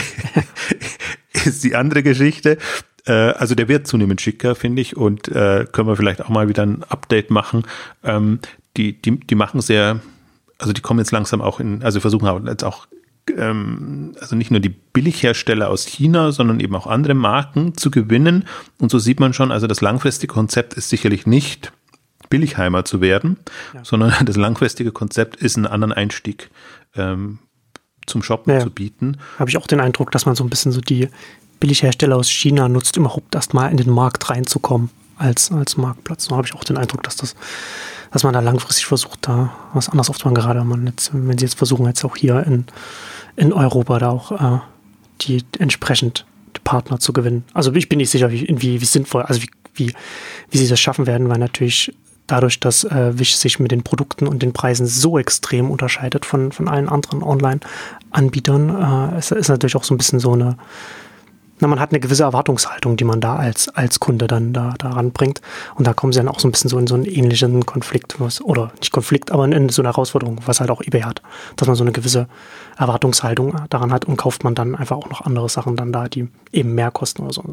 ist 1.45 1.63
die 1.63 1.75
andere 1.75 2.03
Geschichte. 2.03 2.57
Äh, 3.05 3.11
also 3.11 3.55
der 3.55 3.67
wird 3.67 3.87
zunehmend 3.87 4.21
schicker, 4.21 4.55
finde 4.55 4.81
ich. 4.81 4.97
Und 4.97 5.27
äh, 5.27 5.65
können 5.71 5.87
wir 5.87 5.95
vielleicht 5.95 6.21
auch 6.23 6.29
mal 6.29 6.47
wieder 6.47 6.63
ein 6.63 6.83
Update 6.83 7.29
machen. 7.29 7.63
Ähm, 8.03 8.39
die, 8.77 9.01
die, 9.01 9.19
die 9.19 9.35
machen 9.35 9.61
sehr, 9.61 9.99
also 10.57 10.73
die 10.73 10.81
kommen 10.81 10.99
jetzt 10.99 11.11
langsam 11.11 11.41
auch 11.41 11.59
in, 11.59 11.83
also 11.83 11.99
versuchen 11.99 12.47
jetzt 12.47 12.63
auch 12.63 12.87
ähm, 13.37 14.13
also 14.19 14.35
nicht 14.35 14.51
nur 14.51 14.59
die 14.59 14.69
Billighersteller 14.69 15.69
aus 15.69 15.85
China, 15.85 16.31
sondern 16.31 16.59
eben 16.59 16.75
auch 16.75 16.87
andere 16.87 17.13
Marken 17.13 17.75
zu 17.75 17.91
gewinnen. 17.91 18.45
Und 18.79 18.91
so 18.91 18.99
sieht 18.99 19.19
man 19.19 19.33
schon, 19.33 19.51
also 19.51 19.67
das 19.67 19.81
langfristige 19.81 20.33
Konzept 20.33 20.73
ist 20.73 20.89
sicherlich 20.89 21.25
nicht 21.25 21.71
Billigheimer 22.29 22.85
zu 22.85 23.01
werden, 23.01 23.37
ja. 23.73 23.83
sondern 23.83 24.13
das 24.25 24.37
langfristige 24.37 24.91
Konzept 24.91 25.37
ist 25.37 25.57
einen 25.57 25.67
anderen 25.67 25.93
Einstieg 25.93 26.49
ähm, 26.95 27.39
zum 28.07 28.23
Shoppen 28.23 28.53
ja. 28.53 28.59
zu 28.59 28.69
bieten. 28.69 29.17
Habe 29.37 29.49
ich 29.49 29.57
auch 29.57 29.67
den 29.67 29.79
Eindruck, 29.79 30.11
dass 30.11 30.25
man 30.25 30.35
so 30.35 30.43
ein 30.43 30.49
bisschen 30.49 30.71
so 30.71 30.81
die 30.81 31.09
Billighersteller 31.59 32.15
aus 32.15 32.29
China 32.29 32.67
nutzt, 32.67 32.97
überhaupt 32.97 33.35
erstmal 33.35 33.69
in 33.69 33.77
den 33.77 33.91
Markt 33.91 34.29
reinzukommen 34.29 34.89
als, 35.17 35.51
als 35.51 35.77
Marktplatz. 35.77 36.25
So 36.25 36.35
habe 36.35 36.47
ich 36.47 36.55
auch 36.55 36.63
den 36.63 36.77
Eindruck, 36.77 37.03
dass 37.03 37.15
das 37.15 37.35
dass 38.11 38.23
man 38.23 38.33
da 38.33 38.41
langfristig 38.41 38.85
versucht, 38.85 39.19
da 39.21 39.53
was 39.73 39.89
gerade 39.89 40.59
wenn, 40.59 40.67
man 40.67 40.85
jetzt, 40.85 41.11
wenn 41.13 41.37
sie 41.37 41.45
jetzt 41.45 41.57
versuchen, 41.57 41.85
jetzt 41.85 42.03
auch 42.03 42.17
hier 42.17 42.45
in, 42.45 42.65
in 43.35 43.53
Europa 43.53 43.99
da 43.99 44.09
auch 44.09 44.31
äh, 44.31 44.59
die 45.21 45.43
entsprechend 45.59 46.25
Partner 46.63 46.99
zu 46.99 47.13
gewinnen. 47.13 47.43
Also 47.53 47.73
ich 47.73 47.89
bin 47.89 47.97
nicht 47.97 48.09
sicher, 48.09 48.31
wie, 48.31 48.47
wie, 48.49 48.81
wie 48.81 48.85
sinnvoll, 48.85 49.23
also 49.23 49.41
wie, 49.41 49.49
wie, 49.73 49.93
wie 50.49 50.57
sie 50.57 50.67
das 50.67 50.79
schaffen 50.79 51.07
werden, 51.07 51.29
weil 51.29 51.39
natürlich 51.39 51.93
dadurch, 52.27 52.59
dass 52.59 52.83
äh, 52.83 53.17
Wish 53.17 53.35
sich 53.35 53.59
mit 53.59 53.71
den 53.71 53.83
Produkten 53.83 54.27
und 54.27 54.41
den 54.41 54.53
Preisen 54.53 54.85
so 54.87 55.17
extrem 55.17 55.69
unterscheidet 55.69 56.25
von, 56.25 56.51
von 56.51 56.67
allen 56.67 56.87
anderen 56.87 57.23
Online-Anbietern, 57.23 59.13
äh, 59.13 59.19
ist, 59.19 59.31
ist 59.31 59.49
natürlich 59.49 59.75
auch 59.75 59.83
so 59.83 59.93
ein 59.93 59.97
bisschen 59.97 60.19
so 60.19 60.33
eine 60.33 60.57
na, 61.61 61.67
man 61.67 61.79
hat 61.79 61.91
eine 61.91 61.99
gewisse 61.99 62.23
Erwartungshaltung, 62.23 62.97
die 62.97 63.03
man 63.03 63.21
da 63.21 63.35
als, 63.35 63.69
als 63.69 63.99
Kunde 63.99 64.27
dann 64.27 64.51
da, 64.51 64.73
da 64.77 64.89
ranbringt. 64.89 65.41
Und 65.75 65.85
da 65.85 65.93
kommen 65.93 66.11
sie 66.11 66.19
dann 66.19 66.27
auch 66.27 66.39
so 66.39 66.47
ein 66.47 66.51
bisschen 66.51 66.69
so 66.69 66.77
in 66.79 66.87
so 66.87 66.95
einen 66.95 67.05
ähnlichen 67.05 67.65
Konflikt, 67.65 68.19
was, 68.19 68.41
oder 68.41 68.71
nicht 68.79 68.91
Konflikt, 68.91 69.31
aber 69.31 69.45
in 69.45 69.69
so 69.69 69.81
eine 69.81 69.89
Herausforderung, 69.89 70.41
was 70.45 70.59
halt 70.59 70.71
auch 70.71 70.81
eBay 70.81 71.01
hat. 71.01 71.21
Dass 71.55 71.67
man 71.67 71.75
so 71.75 71.83
eine 71.83 71.91
gewisse 71.91 72.27
Erwartungshaltung 72.77 73.55
daran 73.69 73.93
hat 73.93 74.05
und 74.05 74.17
kauft 74.17 74.43
man 74.43 74.55
dann 74.55 74.75
einfach 74.75 74.97
auch 74.97 75.09
noch 75.09 75.21
andere 75.21 75.49
Sachen 75.49 75.75
dann 75.75 75.93
da, 75.93 76.09
die 76.09 76.27
eben 76.51 76.73
mehr 76.73 76.89
kosten 76.89 77.21
oder 77.21 77.33
so. 77.33 77.43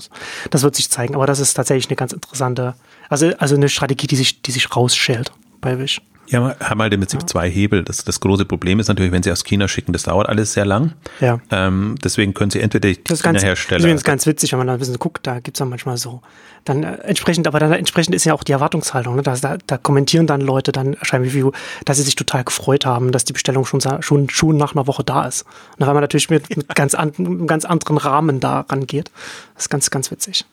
Das 0.51 0.63
wird 0.63 0.75
sich 0.75 0.91
zeigen. 0.91 1.15
Aber 1.15 1.27
das 1.27 1.39
ist 1.39 1.55
tatsächlich 1.55 1.89
eine 1.89 1.97
ganz 1.97 2.13
interessante, 2.13 2.75
also, 3.11 3.31
also 3.39 3.57
eine 3.57 3.69
Strategie, 3.69 4.07
die 4.07 4.17
sich, 4.17 4.41
die 4.41 4.53
sich 4.53 4.75
rausschält 4.75 5.33
bei 5.61 5.79
Wish. 5.79 6.01
Ja, 6.31 6.55
haben 6.61 6.83
halt 6.83 6.93
im 6.93 7.01
Prinzip 7.01 7.21
ja. 7.21 7.27
zwei 7.27 7.51
Hebel. 7.51 7.83
Das, 7.83 8.05
das 8.05 8.21
große 8.21 8.45
Problem 8.45 8.81
ist 8.81 8.89
natürlich, 8.89 9.13
wenn 9.13 9.23
sie 9.23 9.33
aus 9.33 9.45
China 9.45 9.67
schicken, 9.67 9.93
das 9.93 10.03
dauert 10.03 10.29
alles 10.29 10.53
sehr 10.53 10.67
lang. 10.67 10.93
Ja. 11.21 11.41
Ähm, 11.51 11.97
deswegen 12.05 12.35
können 12.35 12.51
sie 12.51 12.61
entweder 12.61 12.89
die 12.89 12.97
China-Hersteller. 12.97 13.83
Das 13.83 13.95
ist 13.95 14.05
ganz 14.05 14.27
witzig, 14.27 14.53
wenn 14.53 14.59
man 14.59 14.67
da 14.67 14.75
ein 14.75 14.79
bisschen 14.79 14.99
guckt, 14.99 15.27
da 15.27 15.41
gibt's 15.41 15.59
dann 15.59 15.71
manchmal 15.71 15.97
so. 15.97 16.21
Dann 16.65 16.83
äh, 16.83 16.97
entsprechend, 16.99 17.47
aber 17.47 17.61
dann 17.61 17.73
entsprechend 17.73 18.15
ist 18.15 18.25
ja 18.25 18.35
auch 18.35 18.45
die 18.45 18.53
Erwartungshaltung. 18.53 19.17
Ne? 19.17 19.23
Da, 19.23 19.37
da, 19.37 19.57
da 19.67 19.79
kommentieren 19.79 20.27
dann 20.27 20.43
Leute 20.43 20.71
dann 20.71 20.97
schreiben 21.03 21.25
wie, 21.33 21.45
dass 21.87 21.97
sie 21.97 22.03
sich 22.03 22.17
total 22.17 22.45
gefreut 22.45 22.85
haben, 22.85 23.11
dass 23.11 23.25
die 23.25 23.33
Bestellung 23.33 23.65
schon, 23.65 23.81
schon, 24.03 24.29
schon 24.29 24.57
nach 24.57 24.75
einer 24.75 24.87
Woche 24.87 25.05
da 25.05 25.27
ist. 25.27 25.47
Und 25.79 25.87
weil 25.87 25.95
man 25.95 26.03
natürlich 26.03 26.29
mit, 26.29 26.55
mit 26.55 26.75
ganz, 26.75 26.95
an, 26.95 27.13
einem 27.19 27.47
ganz 27.47 27.65
anderen 27.65 27.97
Rahmen 27.97 28.41
da 28.41 28.61
rangeht. 28.69 29.11
Das 29.55 29.65
ist 29.65 29.69
ganz, 29.71 29.91
ganz 29.91 30.11
witzig. 30.11 30.45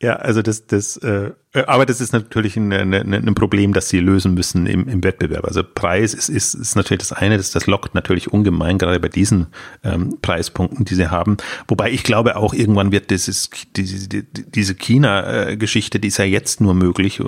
Ja, 0.00 0.14
also 0.14 0.42
das, 0.42 0.66
das, 0.68 0.96
äh, 0.98 1.32
aber 1.66 1.84
das 1.84 2.00
ist 2.00 2.12
natürlich 2.12 2.56
ein, 2.56 2.72
ein, 2.72 2.94
ein 2.94 3.34
Problem, 3.34 3.72
das 3.72 3.88
sie 3.88 3.98
lösen 3.98 4.34
müssen 4.34 4.66
im, 4.66 4.88
im 4.88 5.02
Wettbewerb. 5.02 5.44
Also 5.44 5.64
Preis 5.64 6.14
ist, 6.14 6.28
ist, 6.28 6.54
ist 6.54 6.76
natürlich 6.76 7.00
das 7.00 7.12
eine, 7.12 7.36
das, 7.36 7.50
das 7.50 7.66
lockt 7.66 7.96
natürlich 7.96 8.32
ungemein, 8.32 8.78
gerade 8.78 9.00
bei 9.00 9.08
diesen 9.08 9.48
ähm, 9.82 10.18
Preispunkten, 10.22 10.84
die 10.84 10.94
sie 10.94 11.10
haben. 11.10 11.36
Wobei 11.66 11.90
ich 11.90 12.04
glaube 12.04 12.36
auch 12.36 12.54
irgendwann 12.54 12.92
wird 12.92 13.10
dieses, 13.10 13.50
diese, 13.74 14.08
diese 14.08 14.74
China-Geschichte, 14.76 15.98
die 15.98 16.08
ist 16.08 16.18
ja 16.18 16.24
jetzt 16.24 16.60
nur 16.60 16.74
möglich, 16.74 17.20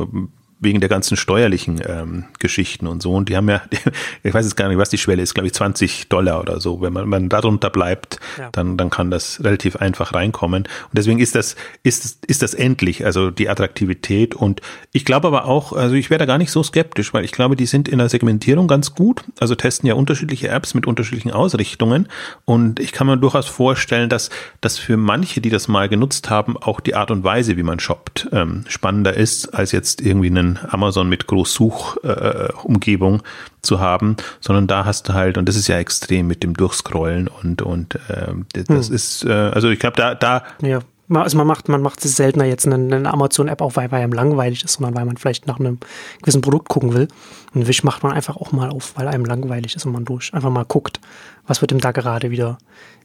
wegen 0.60 0.80
der 0.80 0.90
ganzen 0.90 1.16
steuerlichen 1.16 1.80
ähm, 1.86 2.24
Geschichten 2.38 2.86
und 2.86 3.02
so. 3.02 3.12
Und 3.14 3.30
die 3.30 3.36
haben 3.36 3.48
ja, 3.48 3.62
ich 4.22 4.32
weiß 4.32 4.44
jetzt 4.44 4.56
gar 4.56 4.68
nicht, 4.68 4.76
was 4.76 4.90
die 4.90 4.98
Schwelle 4.98 5.22
ist, 5.22 5.34
glaube 5.34 5.46
ich 5.46 5.54
20 5.54 6.08
Dollar 6.08 6.40
oder 6.40 6.60
so. 6.60 6.82
Wenn 6.82 6.92
man, 6.92 7.08
man 7.08 7.28
darunter 7.30 7.70
bleibt, 7.70 8.20
ja. 8.38 8.50
dann, 8.52 8.76
dann 8.76 8.90
kann 8.90 9.10
das 9.10 9.42
relativ 9.42 9.76
einfach 9.76 10.12
reinkommen. 10.12 10.64
Und 10.64 10.92
deswegen 10.92 11.18
ist 11.18 11.34
das, 11.34 11.56
ist, 11.82 12.24
ist 12.26 12.42
das 12.42 12.52
endlich, 12.52 13.06
also 13.06 13.30
die 13.30 13.48
Attraktivität. 13.48 14.34
Und 14.34 14.60
ich 14.92 15.06
glaube 15.06 15.28
aber 15.28 15.46
auch, 15.46 15.72
also 15.72 15.94
ich 15.94 16.10
wäre 16.10 16.18
da 16.18 16.26
gar 16.26 16.38
nicht 16.38 16.50
so 16.50 16.62
skeptisch, 16.62 17.14
weil 17.14 17.24
ich 17.24 17.32
glaube, 17.32 17.56
die 17.56 17.66
sind 17.66 17.88
in 17.88 17.98
der 17.98 18.10
Segmentierung 18.10 18.68
ganz 18.68 18.94
gut. 18.94 19.24
Also 19.40 19.54
testen 19.54 19.88
ja 19.88 19.94
unterschiedliche 19.94 20.48
Apps 20.48 20.74
mit 20.74 20.86
unterschiedlichen 20.86 21.30
Ausrichtungen. 21.30 22.06
Und 22.44 22.80
ich 22.80 22.92
kann 22.92 23.06
mir 23.06 23.16
durchaus 23.16 23.46
vorstellen, 23.46 24.10
dass, 24.10 24.28
dass 24.60 24.78
für 24.78 24.98
manche, 24.98 25.40
die 25.40 25.50
das 25.50 25.68
mal 25.68 25.88
genutzt 25.88 26.28
haben, 26.28 26.58
auch 26.58 26.80
die 26.80 26.94
Art 26.94 27.10
und 27.10 27.24
Weise, 27.24 27.56
wie 27.56 27.62
man 27.62 27.80
shoppt, 27.80 28.28
ähm, 28.32 28.64
spannender 28.68 29.14
ist, 29.14 29.54
als 29.54 29.72
jetzt 29.72 30.02
irgendwie 30.02 30.28
einen 30.28 30.49
Amazon 30.58 31.08
mit 31.08 31.26
Großsuchumgebung 31.26 33.16
äh, 33.16 33.22
zu 33.62 33.80
haben, 33.80 34.16
sondern 34.40 34.66
da 34.66 34.84
hast 34.84 35.08
du 35.08 35.14
halt, 35.14 35.38
und 35.38 35.48
das 35.48 35.56
ist 35.56 35.68
ja 35.68 35.78
extrem 35.78 36.26
mit 36.26 36.42
dem 36.42 36.54
Durchscrollen 36.54 37.28
und, 37.28 37.62
und 37.62 37.94
äh, 38.08 38.32
das 38.52 38.88
hm. 38.88 38.94
ist, 38.94 39.24
äh, 39.24 39.30
also 39.30 39.70
ich 39.70 39.78
glaube, 39.78 39.96
da, 39.96 40.14
da. 40.14 40.42
Ja. 40.62 40.80
Also 41.12 41.36
man 41.36 41.46
macht, 41.48 41.68
man 41.68 41.82
macht 41.82 42.04
es 42.04 42.14
seltener 42.14 42.44
jetzt 42.44 42.66
eine, 42.66 42.76
eine 42.76 43.12
Amazon-App 43.12 43.62
auch, 43.62 43.74
weil, 43.74 43.90
weil 43.90 44.00
einem 44.00 44.12
langweilig 44.12 44.62
ist, 44.62 44.74
sondern 44.74 44.94
weil 44.94 45.04
man 45.04 45.16
vielleicht 45.16 45.48
nach 45.48 45.58
einem 45.58 45.78
gewissen 46.20 46.40
Produkt 46.40 46.68
gucken 46.68 46.94
will. 46.94 47.08
Und 47.52 47.66
Wish 47.66 47.82
macht 47.82 48.04
man 48.04 48.12
einfach 48.12 48.36
auch 48.36 48.52
mal 48.52 48.70
auf, 48.70 48.92
weil 48.96 49.08
einem 49.08 49.24
langweilig 49.24 49.74
ist 49.74 49.84
und 49.86 49.92
man 49.92 50.04
durch 50.04 50.32
einfach 50.32 50.50
mal 50.50 50.64
guckt, 50.64 51.00
was 51.48 51.60
wird 51.62 51.72
ihm 51.72 51.80
da 51.80 51.90
gerade 51.90 52.30
wieder, 52.30 52.58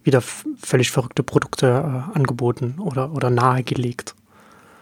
wieder 0.03 0.21
völlig 0.21 0.91
verrückte 0.91 1.23
Produkte 1.23 1.65
äh, 1.65 2.15
angeboten 2.15 2.75
oder, 2.77 3.11
oder 3.11 3.31
nahegelegt 3.31 4.13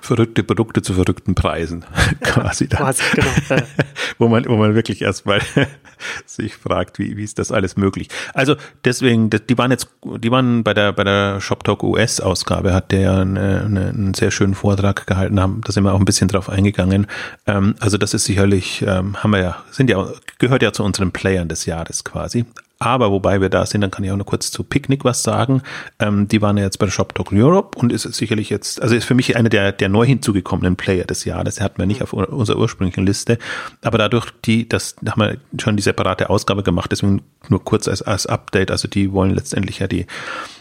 verrückte 0.03 0.43
Produkte 0.43 0.81
zu 0.81 0.93
verrückten 0.93 1.33
Preisen 1.35 1.85
quasi 2.21 2.67
da. 2.67 2.77
Quasi, 2.77 3.03
genau. 3.13 3.61
wo 4.17 4.27
man, 4.27 4.45
wo 4.45 4.55
man 4.57 4.75
wirklich 4.75 5.01
erstmal 5.01 5.41
sich 6.25 6.55
fragt, 6.55 6.99
wie, 6.99 7.15
wie 7.17 7.23
ist 7.23 7.39
das 7.39 7.51
alles 7.51 7.77
möglich? 7.77 8.09
Also 8.33 8.55
deswegen, 8.83 9.29
die 9.29 9.57
waren 9.57 9.71
jetzt, 9.71 9.87
die 10.03 10.31
waren 10.31 10.63
bei 10.63 10.73
der, 10.73 10.91
bei 10.91 11.03
der 11.03 11.39
Shop 11.39 11.63
Talk 11.63 11.83
US 11.83 12.19
Ausgabe, 12.19 12.73
hat 12.73 12.91
der 12.91 13.13
eine, 13.13 13.63
eine, 13.65 13.89
einen 13.89 14.13
sehr 14.13 14.31
schönen 14.31 14.55
Vortrag 14.55 15.07
gehalten, 15.07 15.39
haben, 15.39 15.61
da 15.63 15.71
sind 15.71 15.83
wir 15.83 15.93
auch 15.93 15.99
ein 15.99 16.05
bisschen 16.05 16.27
drauf 16.27 16.49
eingegangen. 16.49 17.07
Ähm, 17.47 17.75
also 17.79 17.97
das 17.97 18.13
ist 18.13 18.25
sicherlich, 18.25 18.83
ähm, 18.85 19.23
haben 19.23 19.31
wir 19.31 19.39
ja, 19.39 19.63
sind 19.71 19.89
ja, 19.89 20.05
gehört 20.37 20.61
ja 20.61 20.73
zu 20.73 20.83
unseren 20.83 21.11
Playern 21.11 21.47
des 21.47 21.65
Jahres 21.65 22.03
quasi. 22.03 22.45
Aber 22.83 23.11
wobei 23.11 23.39
wir 23.39 23.47
da 23.47 23.65
sind, 23.65 23.79
dann 23.79 23.91
kann 23.91 24.03
ich 24.03 24.11
auch 24.11 24.17
noch 24.17 24.25
kurz 24.25 24.51
zu 24.51 24.61
Picknick 24.61 25.05
was 25.05 25.23
sagen. 25.23 25.61
Ähm, 25.99 26.27
die 26.27 26.41
waren 26.41 26.57
ja 26.57 26.65
jetzt 26.65 26.79
bei 26.79 26.85
der 26.85 26.91
Shop 26.91 27.15
Talk 27.15 27.31
Europe 27.31 27.77
und 27.79 27.93
ist 27.93 28.03
sicherlich 28.13 28.49
jetzt, 28.49 28.81
also 28.81 28.93
ist 28.93 29.05
für 29.05 29.15
mich 29.15 29.37
einer 29.37 29.47
der, 29.47 29.71
der 29.71 29.87
neu 29.87 30.05
hinzugekommenen 30.05 30.75
Player 30.75 31.05
des 31.05 31.23
Jahres. 31.23 31.55
Der 31.55 31.63
hatten 31.63 31.77
wir 31.77 31.85
nicht 31.85 32.01
auf 32.01 32.11
unserer 32.11 32.57
ursprünglichen 32.57 33.05
Liste. 33.05 33.37
Aber 33.83 33.97
dadurch, 33.97 34.31
die, 34.43 34.67
das 34.67 34.97
da 35.01 35.13
haben 35.13 35.21
wir 35.21 35.37
schon 35.61 35.77
die 35.77 35.83
separate 35.83 36.29
Ausgabe 36.29 36.61
gemacht, 36.61 36.91
deswegen 36.91 37.21
nur 37.47 37.63
kurz 37.63 37.87
als, 37.87 38.01
als 38.01 38.25
Update. 38.25 38.69
Also 38.69 38.89
die 38.89 39.13
wollen 39.13 39.33
letztendlich 39.33 39.79
ja 39.79 39.87
die 39.87 40.05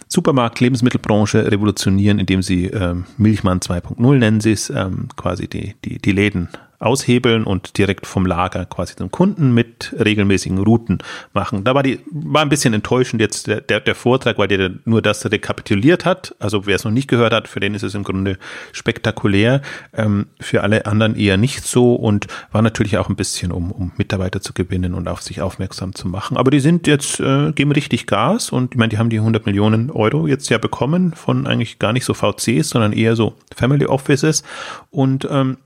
Supermarkt-Lebensmittelbranche 0.07 1.51
revolutionieren, 1.51 2.21
indem 2.21 2.43
sie 2.43 2.67
ähm, 2.67 3.07
Milchmann 3.17 3.59
2.0 3.59 4.15
nennen 4.15 4.41
sie 4.41 4.53
es, 4.53 4.71
ähm, 4.71 5.09
quasi 5.17 5.49
die, 5.49 5.75
die, 5.85 5.99
die 5.99 6.13
Läden 6.13 6.49
aushebeln 6.83 7.45
und 7.45 7.79
direkt 7.79 8.07
vom 8.07 8.27
Lager 8.27 8.65
quasi 8.65 8.97
zum 8.97 9.11
Kunden 9.11 9.55
mit 9.55 9.95
regelmäßigen 9.99 10.59
Routen 10.59 10.99
machen. 11.33 11.65
Da 11.65 11.75
war 11.75 11.83
die, 11.83 12.01
war 12.11 12.43
ein 12.43 12.49
bisschen 12.49 12.75
enttäuschend 12.75 13.21
jetzt 13.21 13.47
der, 13.47 13.61
der, 13.61 13.81
der 13.81 13.95
Vortrag, 13.95 14.39
weil 14.39 14.49
der 14.49 14.73
nur 14.85 15.03
das 15.03 15.25
rekapituliert 15.31 16.05
hat. 16.05 16.35
Also 16.39 16.67
wer 16.67 16.77
es 16.77 16.85
noch 16.85 16.91
nicht 16.91 17.09
gehört 17.09 17.33
hat, 17.33 17.49
für 17.49 17.61
den 17.61 17.75
ist 17.75 17.83
es 17.83 17.95
im 17.95 18.03
Grunde 18.03 18.39
spektakulär. 18.73 19.63
Ähm, 19.93 20.27
für 20.41 20.63
alle 20.63 20.87
anderen 20.87 21.17
eher 21.17 21.37
nicht 21.37 21.65
so 21.65 21.95
und 21.95 22.27
war 22.51 22.63
natürlich 22.63 22.99
auch 22.99 23.09
ein 23.09 23.17
bisschen, 23.17 23.53
um, 23.53 23.71
um 23.71 23.93
Mitarbeiter 23.97 24.41
zu 24.41 24.53
gewinnen 24.53 24.95
und 24.95 25.09
auf 25.09 25.23
sich 25.23 25.41
aufmerksam 25.41 25.95
zu 25.95 26.09
machen. 26.09 26.37
Aber 26.37 26.51
die 26.51 26.61
sind 26.61 26.87
jetzt, 26.87 27.21
äh, 27.21 27.53
geben 27.53 27.73
richtig 27.73 28.07
Gas 28.07 28.51
und 28.51 28.75
ich 28.75 28.79
meine, 28.79 28.91
die 28.91 28.99
haben 28.99 29.11
die 29.11 29.19
100 29.19 29.47
Millionen 29.47 29.91
Euro 29.91 30.27
jetzt 30.27 30.49
ja 30.51 30.59
bekommen 30.59 31.13
von 31.15 31.47
eigentlich 31.47 31.79
gar 31.79 31.93
nicht 31.93 32.05
so 32.05 32.15
VCs, 32.15 32.71
sondern 32.71 32.93
eher 32.93 33.17
so 33.17 33.35
Family 33.55 33.87
Offices 33.87 34.43
und 34.91 35.27
ähm, 35.31 35.59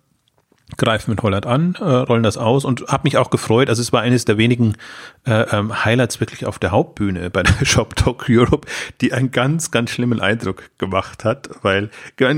greifen 0.77 1.13
mit 1.13 1.23
Holland 1.23 1.47
an, 1.47 1.77
äh, 1.79 1.85
rollen 1.85 2.25
das 2.25 2.37
aus 2.37 2.65
und 2.65 2.89
habe 2.89 3.05
mich 3.05 3.17
auch 3.17 3.31
gefreut. 3.31 3.69
Also 3.69 3.81
es 3.81 3.93
war 3.93 4.03
eines 4.03 4.25
der 4.25 4.37
wenigen 4.37 4.75
äh, 5.25 5.43
ähm, 5.57 5.85
Highlights 5.85 6.19
wirklich 6.19 6.45
auf 6.45 6.59
der 6.59 6.73
Hauptbühne 6.73 7.31
bei 7.31 7.45
der 7.45 7.55
Shop 7.65 7.95
Talk 7.95 8.27
Europe, 8.29 8.67
die 9.01 9.13
einen 9.13 9.31
ganz, 9.31 9.71
ganz 9.71 9.91
schlimmen 9.91 10.21
Eindruck 10.21 10.65
gemacht 10.79 11.25
hat, 11.25 11.49
weil 11.63 11.91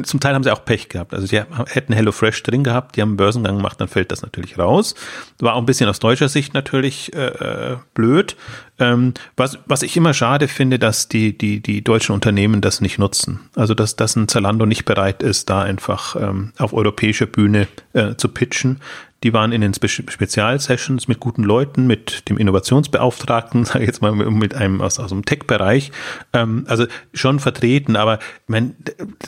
zum 0.02 0.20
Teil 0.20 0.34
haben 0.34 0.42
sie 0.42 0.52
auch 0.52 0.64
Pech 0.64 0.90
gehabt. 0.90 1.14
Also 1.14 1.26
die 1.26 1.40
hätten 1.72 1.94
HelloFresh 1.94 2.42
drin 2.42 2.64
gehabt, 2.64 2.96
die 2.96 3.02
haben 3.02 3.10
einen 3.10 3.16
Börsengang 3.16 3.56
gemacht, 3.56 3.80
dann 3.80 3.88
fällt 3.88 4.12
das 4.12 4.20
natürlich 4.20 4.58
raus. 4.58 4.94
War 5.38 5.54
auch 5.54 5.60
ein 5.60 5.66
bisschen 5.66 5.88
aus 5.88 5.98
deutscher 5.98 6.28
Sicht 6.28 6.52
natürlich 6.52 7.14
äh, 7.14 7.26
äh 7.26 7.76
blöd. 7.94 8.36
Ähm, 8.80 9.14
was, 9.36 9.58
was 9.66 9.82
ich 9.82 9.96
immer 9.96 10.14
schade 10.14 10.46
finde, 10.46 10.78
dass 10.78 11.08
die, 11.08 11.36
die, 11.36 11.60
die 11.60 11.82
deutschen 11.82 12.12
Unternehmen 12.12 12.60
das 12.60 12.80
nicht 12.80 12.98
nutzen. 12.98 13.40
Also 13.56 13.74
dass, 13.74 13.96
dass 13.96 14.14
ein 14.14 14.28
Zalando 14.28 14.66
nicht 14.66 14.84
bereit 14.84 15.22
ist, 15.22 15.50
da 15.50 15.62
einfach 15.62 16.14
ähm, 16.16 16.52
auf 16.58 16.72
europäischer 16.72 17.26
Bühne 17.26 17.66
äh, 17.92 18.14
zu 18.14 18.28
pitchen. 18.28 18.80
Die 19.24 19.32
waren 19.32 19.50
in 19.50 19.60
den 19.60 19.74
Spe 19.74 19.88
Spezialsessions 19.88 21.08
mit 21.08 21.18
guten 21.18 21.42
Leuten, 21.42 21.88
mit 21.88 22.28
dem 22.28 22.38
Innovationsbeauftragten, 22.38 23.64
sage 23.64 23.80
ich 23.80 23.88
jetzt 23.88 24.00
mal, 24.00 24.12
mit 24.12 24.54
einem 24.54 24.80
aus, 24.80 25.00
aus 25.00 25.10
dem 25.10 25.24
Tech-Bereich, 25.24 25.90
ähm, 26.32 26.64
also 26.68 26.86
schon 27.12 27.40
vertreten, 27.40 27.96
aber 27.96 28.20
mein, 28.46 28.76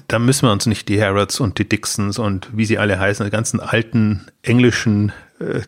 da 0.06 0.20
müssen 0.20 0.46
wir 0.46 0.52
uns 0.52 0.66
nicht 0.66 0.88
die 0.88 1.02
Harrods 1.02 1.40
und 1.40 1.58
die 1.58 1.68
Dixons 1.68 2.20
und 2.20 2.48
wie 2.52 2.66
sie 2.66 2.78
alle 2.78 3.00
heißen, 3.00 3.24
die 3.24 3.32
ganzen 3.32 3.58
alten 3.58 4.26
englischen 4.42 5.12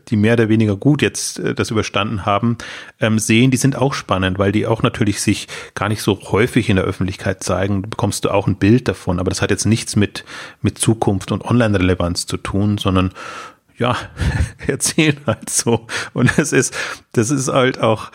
die 0.08 0.16
mehr 0.16 0.35
oder 0.35 0.48
weniger 0.48 0.76
gut 0.76 1.02
jetzt 1.02 1.38
äh, 1.38 1.54
das 1.54 1.70
überstanden 1.70 2.26
haben, 2.26 2.58
ähm, 3.00 3.18
sehen, 3.18 3.50
die 3.50 3.56
sind 3.56 3.76
auch 3.76 3.94
spannend, 3.94 4.38
weil 4.38 4.52
die 4.52 4.66
auch 4.66 4.82
natürlich 4.82 5.20
sich 5.20 5.48
gar 5.74 5.88
nicht 5.88 6.02
so 6.02 6.20
häufig 6.30 6.68
in 6.68 6.76
der 6.76 6.85
Öffentlichkeit 6.85 7.42
zeigen. 7.42 7.82
Da 7.82 7.88
bekommst 7.88 8.24
du 8.24 8.30
auch 8.30 8.46
ein 8.46 8.56
Bild 8.56 8.88
davon, 8.88 9.18
aber 9.18 9.30
das 9.30 9.40
hat 9.40 9.50
jetzt 9.50 9.66
nichts 9.66 9.96
mit, 9.96 10.24
mit 10.61 10.78
Zukunft 10.78 11.32
und 11.32 11.44
Online-Relevanz 11.44 12.26
zu 12.26 12.37
tun, 12.37 12.78
sondern 12.78 13.12
ja, 13.78 13.96
erzählen 14.66 15.18
halt 15.26 15.48
so. 15.48 15.87
Und 16.12 16.38
das 16.38 16.52
ist, 16.52 16.74
das 17.12 17.30
ist 17.30 17.48
halt 17.48 17.80
auch, 17.80 18.11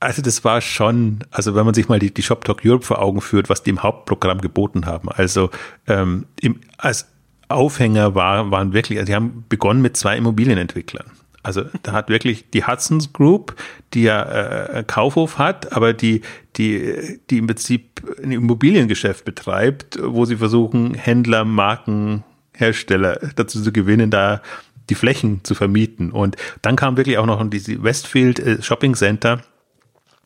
also 0.00 0.22
das 0.22 0.44
war 0.44 0.60
schon, 0.60 1.20
also 1.30 1.54
wenn 1.54 1.64
man 1.64 1.74
sich 1.74 1.88
mal 1.88 1.98
die, 1.98 2.12
die 2.12 2.22
Shop 2.22 2.44
Talk 2.44 2.60
Europe 2.64 2.84
vor 2.84 3.00
Augen 3.00 3.20
führt, 3.20 3.48
was 3.48 3.62
die 3.62 3.70
im 3.70 3.82
Hauptprogramm 3.82 4.40
geboten 4.40 4.86
haben. 4.86 5.08
Also 5.08 5.50
ähm, 5.86 6.26
im, 6.40 6.60
als 6.76 7.06
Aufhänger 7.48 8.14
war, 8.14 8.50
waren 8.50 8.72
wirklich, 8.72 8.98
also 8.98 9.10
die 9.10 9.14
haben 9.14 9.44
begonnen 9.48 9.82
mit 9.82 9.96
zwei 9.96 10.16
Immobilienentwicklern. 10.16 11.06
Also 11.42 11.62
da 11.82 11.92
hat 11.92 12.10
wirklich 12.10 12.50
die 12.50 12.66
Hudson's 12.66 13.12
Group, 13.12 13.56
die 13.94 14.02
ja 14.02 14.22
äh, 14.22 14.84
Kaufhof 14.86 15.38
hat, 15.38 15.72
aber 15.72 15.94
die, 15.94 16.20
die, 16.56 17.20
die 17.30 17.38
im 17.38 17.46
Prinzip 17.46 18.02
ein 18.22 18.32
Immobiliengeschäft 18.32 19.24
betreibt, 19.24 19.98
wo 20.02 20.24
sie 20.24 20.36
versuchen, 20.36 20.94
Händler, 20.94 21.44
Marken, 21.44 22.24
Hersteller 22.52 23.18
dazu 23.36 23.62
zu 23.62 23.72
gewinnen, 23.72 24.10
da 24.10 24.42
die 24.90 24.94
Flächen 24.94 25.44
zu 25.44 25.54
vermieten. 25.54 26.10
Und 26.10 26.36
dann 26.60 26.76
kam 26.76 26.96
wirklich 26.96 27.18
auch 27.18 27.26
noch 27.26 27.42
diese 27.48 27.82
Westfield 27.82 28.40
äh, 28.40 28.62
Shopping 28.62 28.94
Center, 28.94 29.40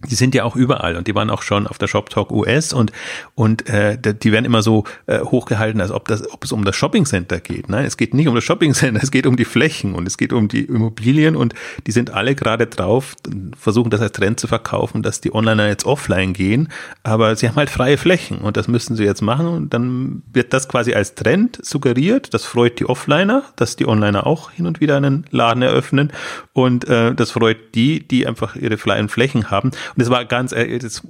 die 0.09 0.15
sind 0.15 0.35
ja 0.35 0.45
auch 0.45 0.57
überall 0.57 0.97
und 0.97 1.07
die 1.07 1.15
waren 1.15 1.31
auch 1.31 1.43
schon 1.43 1.67
auf 1.67 1.79
der 1.79 1.87
Shop 1.87 2.11
Talk 2.11 2.33
US 2.33 2.73
und 2.73 2.93
und 3.35 3.69
äh, 3.69 3.97
die 3.99 4.33
werden 4.33 4.45
immer 4.45 4.63
so 4.63 4.85
äh, 5.07 5.21
hochgehalten, 5.21 5.81
als 5.81 5.91
ob 5.91 6.09
das 6.09 6.29
ob 6.33 6.45
es 6.45 6.53
um 6.53 6.65
das 6.65 6.77
Shopping 6.77 7.05
Center 7.05 7.41
geht. 7.41 7.69
Nein, 7.69 7.85
es 7.85 7.97
geht 7.97 8.15
nicht 8.15 8.29
um 8.29 8.35
das 8.35 8.45
Shopping 8.45 8.75
Center, 8.75 9.01
es 9.03 9.11
geht 9.11 9.27
um 9.27 9.37
die 9.37 9.45
Flächen 9.45 9.95
und 9.95 10.07
es 10.07 10.19
geht 10.19 10.33
um 10.33 10.49
die 10.49 10.65
Immobilien 10.65 11.37
und 11.37 11.55
die 11.87 11.93
sind 11.93 12.11
alle 12.11 12.35
gerade 12.35 12.67
drauf, 12.67 13.15
versuchen 13.59 13.91
das 13.91 14.01
als 14.01 14.13
Trend 14.13 14.41
zu 14.41 14.49
verkaufen, 14.49 15.03
dass 15.03 15.21
die 15.21 15.33
Onliner 15.35 15.69
jetzt 15.69 15.87
offline 15.87 16.33
gehen, 16.33 16.69
aber 17.03 17.37
sie 17.37 17.49
haben 17.49 17.57
halt 17.57 17.71
freie 17.71 17.99
Flächen 17.99 18.39
und 18.39 18.57
das 18.57 18.69
müssen 18.69 18.97
sie 18.97 19.05
jetzt 19.05 19.23
machen 19.23 19.47
und 19.47 19.75
dann 19.75 20.23
wird 20.33 20.53
das 20.53 20.69
quasi 20.69 20.95
als 20.95 21.15
Trend 21.15 21.59
suggeriert. 21.63 22.35
Das 22.35 22.45
freut 22.45 22.81
die 22.81 22.87
Offliner, 22.87 23.45
dass 23.57 23.77
die 23.77 23.87
Onliner 23.87 24.27
auch 24.27 24.51
hin 24.51 24.67
und 24.67 24.81
wieder 24.81 24.97
einen 24.97 25.27
Laden 25.31 25.63
eröffnen 25.63 26.13
und 26.53 26.89
äh, 26.89 27.15
das 27.15 27.31
freut 27.31 27.75
die, 27.75 28.07
die 28.07 28.27
einfach 28.27 28.57
ihre 28.57 28.79
freien 28.79 29.09
Flächen 29.09 29.51
haben 29.51 29.71
und 29.95 30.03
es 30.03 30.11
war 30.11 30.25
ganz, 30.25 30.53
äh, 30.53 30.79
das, 30.79 31.03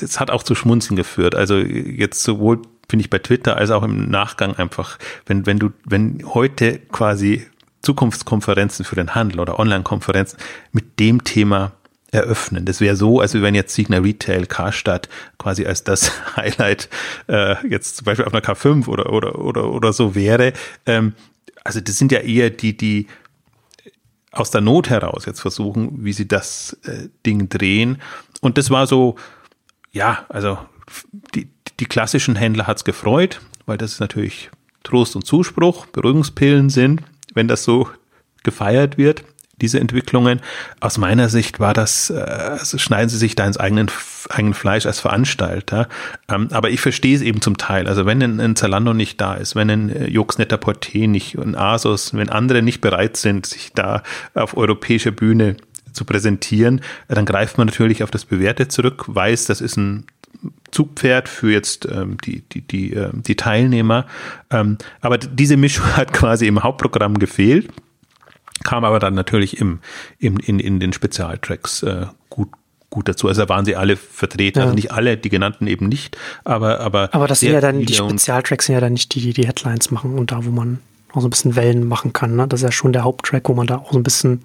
das 0.00 0.20
hat 0.20 0.30
auch 0.30 0.42
zu 0.42 0.54
Schmunzeln 0.54 0.96
geführt. 0.96 1.34
Also 1.34 1.56
jetzt 1.56 2.22
sowohl 2.22 2.62
finde 2.88 3.04
ich 3.04 3.10
bei 3.10 3.18
Twitter 3.18 3.56
als 3.56 3.70
auch 3.70 3.82
im 3.82 4.10
Nachgang 4.10 4.56
einfach, 4.56 4.98
wenn, 5.26 5.46
wenn 5.46 5.58
du, 5.58 5.70
wenn 5.84 6.22
heute 6.34 6.78
quasi 6.78 7.46
Zukunftskonferenzen 7.82 8.84
für 8.84 8.96
den 8.96 9.14
Handel 9.14 9.40
oder 9.40 9.58
Online-Konferenzen 9.58 10.38
mit 10.72 10.98
dem 10.98 11.24
Thema 11.24 11.72
eröffnen. 12.12 12.64
Das 12.66 12.80
wäre 12.80 12.96
so, 12.96 13.20
als 13.20 13.34
wenn 13.34 13.54
jetzt 13.54 13.74
Signa 13.74 13.98
Retail 13.98 14.46
Karstadt 14.46 15.08
quasi 15.38 15.64
als 15.66 15.84
das 15.84 16.10
Highlight 16.36 16.88
äh, 17.28 17.54
jetzt 17.66 17.96
zum 17.96 18.04
Beispiel 18.04 18.24
auf 18.24 18.34
einer 18.34 18.42
K5 18.42 18.88
oder 18.88 19.12
oder 19.12 19.38
oder 19.38 19.70
oder 19.70 19.92
so 19.92 20.14
wäre. 20.14 20.52
Ähm, 20.86 21.14
also 21.62 21.80
das 21.80 21.96
sind 21.96 22.10
ja 22.10 22.18
eher 22.18 22.50
die 22.50 22.76
die 22.76 23.06
aus 24.32 24.50
der 24.50 24.60
Not 24.60 24.90
heraus 24.90 25.26
jetzt 25.26 25.40
versuchen, 25.40 26.04
wie 26.04 26.12
sie 26.12 26.28
das 26.28 26.78
äh, 26.84 27.08
Ding 27.26 27.48
drehen. 27.48 28.00
Und 28.40 28.58
das 28.58 28.70
war 28.70 28.86
so, 28.86 29.16
ja, 29.90 30.24
also 30.28 30.58
die, 31.34 31.48
die 31.78 31.86
klassischen 31.86 32.36
Händler 32.36 32.66
hat's 32.66 32.84
gefreut, 32.84 33.40
weil 33.66 33.78
das 33.78 34.00
natürlich 34.00 34.50
Trost 34.82 35.16
und 35.16 35.26
Zuspruch, 35.26 35.86
Beruhigungspillen 35.86 36.70
sind, 36.70 37.02
wenn 37.34 37.48
das 37.48 37.64
so 37.64 37.88
gefeiert 38.42 38.98
wird 38.98 39.24
diese 39.60 39.80
Entwicklungen. 39.80 40.40
Aus 40.80 40.98
meiner 40.98 41.28
Sicht 41.28 41.60
war 41.60 41.74
das, 41.74 42.10
äh, 42.10 42.14
also 42.20 42.78
schneiden 42.78 43.08
sie 43.08 43.18
sich 43.18 43.36
da 43.36 43.46
ins 43.46 43.56
eigenen, 43.56 43.90
eigenen 44.28 44.54
Fleisch 44.54 44.86
als 44.86 45.00
Veranstalter. 45.00 45.88
Ähm, 46.28 46.48
aber 46.50 46.70
ich 46.70 46.80
verstehe 46.80 47.14
es 47.14 47.22
eben 47.22 47.40
zum 47.40 47.56
Teil. 47.56 47.86
Also 47.86 48.06
wenn 48.06 48.22
ein, 48.22 48.56
Zalando 48.56 48.92
nicht 48.92 49.20
da 49.20 49.34
ist, 49.34 49.54
wenn 49.54 49.70
ein 49.70 49.88
äh, 49.90 50.08
Jux 50.08 50.38
Porté 50.38 51.08
nicht, 51.08 51.38
ein 51.38 51.54
Asos, 51.54 52.14
wenn 52.14 52.28
andere 52.28 52.62
nicht 52.62 52.80
bereit 52.80 53.16
sind, 53.16 53.46
sich 53.46 53.72
da 53.74 54.02
auf 54.34 54.56
europäischer 54.56 55.10
Bühne 55.10 55.56
zu 55.92 56.04
präsentieren, 56.04 56.80
dann 57.08 57.24
greift 57.26 57.58
man 57.58 57.66
natürlich 57.66 58.02
auf 58.02 58.10
das 58.10 58.24
Bewährte 58.24 58.68
zurück, 58.68 59.04
weiß, 59.08 59.46
das 59.46 59.60
ist 59.60 59.76
ein 59.76 60.04
Zugpferd 60.70 61.28
für 61.28 61.52
jetzt 61.52 61.86
ähm, 61.86 62.16
die, 62.24 62.42
die, 62.52 62.62
die, 62.62 62.94
äh, 62.94 63.10
die 63.12 63.36
Teilnehmer. 63.36 64.06
Ähm, 64.50 64.78
aber 65.00 65.18
diese 65.18 65.56
Mischung 65.56 65.84
hat 65.96 66.12
quasi 66.12 66.46
im 66.46 66.62
Hauptprogramm 66.62 67.18
gefehlt 67.18 67.70
kam 68.64 68.84
aber 68.84 68.98
dann 68.98 69.14
natürlich 69.14 69.58
im, 69.58 69.80
im, 70.18 70.38
in, 70.38 70.60
in 70.60 70.80
den 70.80 70.92
Spezialtracks 70.92 71.82
äh, 71.82 72.06
gut 72.28 72.48
gut 72.90 73.08
dazu. 73.08 73.28
Also 73.28 73.42
da 73.42 73.48
waren 73.48 73.64
sie 73.64 73.76
alle 73.76 73.96
vertreten, 73.96 74.58
ja. 74.58 74.64
also 74.64 74.74
nicht 74.74 74.92
alle, 74.92 75.16
die 75.16 75.28
genannten 75.28 75.66
eben 75.68 75.88
nicht, 75.88 76.18
aber 76.44 76.80
aber 76.80 77.10
aber 77.12 77.28
das 77.28 77.40
sind 77.40 77.52
ja 77.52 77.60
dann 77.60 77.80
die 77.86 77.94
Spezialtracks 77.94 78.66
sind 78.66 78.74
ja 78.74 78.80
dann 78.80 78.92
nicht 78.92 79.14
die, 79.14 79.20
die 79.20 79.32
die 79.32 79.46
Headlines 79.46 79.90
machen 79.90 80.18
und 80.18 80.32
da, 80.32 80.44
wo 80.44 80.50
man 80.50 80.80
auch 81.12 81.20
so 81.20 81.28
ein 81.28 81.30
bisschen 81.30 81.56
Wellen 81.56 81.86
machen 81.86 82.12
kann. 82.12 82.36
Ne? 82.36 82.46
Das 82.48 82.60
ist 82.60 82.64
ja 82.64 82.72
schon 82.72 82.92
der 82.92 83.04
Haupttrack, 83.04 83.48
wo 83.48 83.54
man 83.54 83.66
da 83.66 83.78
auch 83.78 83.92
so 83.92 83.98
ein 83.98 84.02
bisschen 84.02 84.40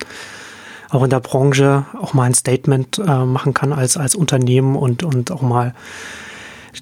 auch 0.89 1.04
in 1.04 1.10
der 1.10 1.19
Branche 1.19 1.86
auch 1.99 2.13
mal 2.13 2.23
ein 2.23 2.34
Statement 2.34 2.99
äh, 2.99 3.25
machen 3.25 3.54
kann 3.54 3.73
als 3.73 3.97
als 3.97 4.15
Unternehmen 4.15 4.75
und 4.75 5.04
und 5.04 5.32
auch 5.32 5.41
mal 5.41 5.73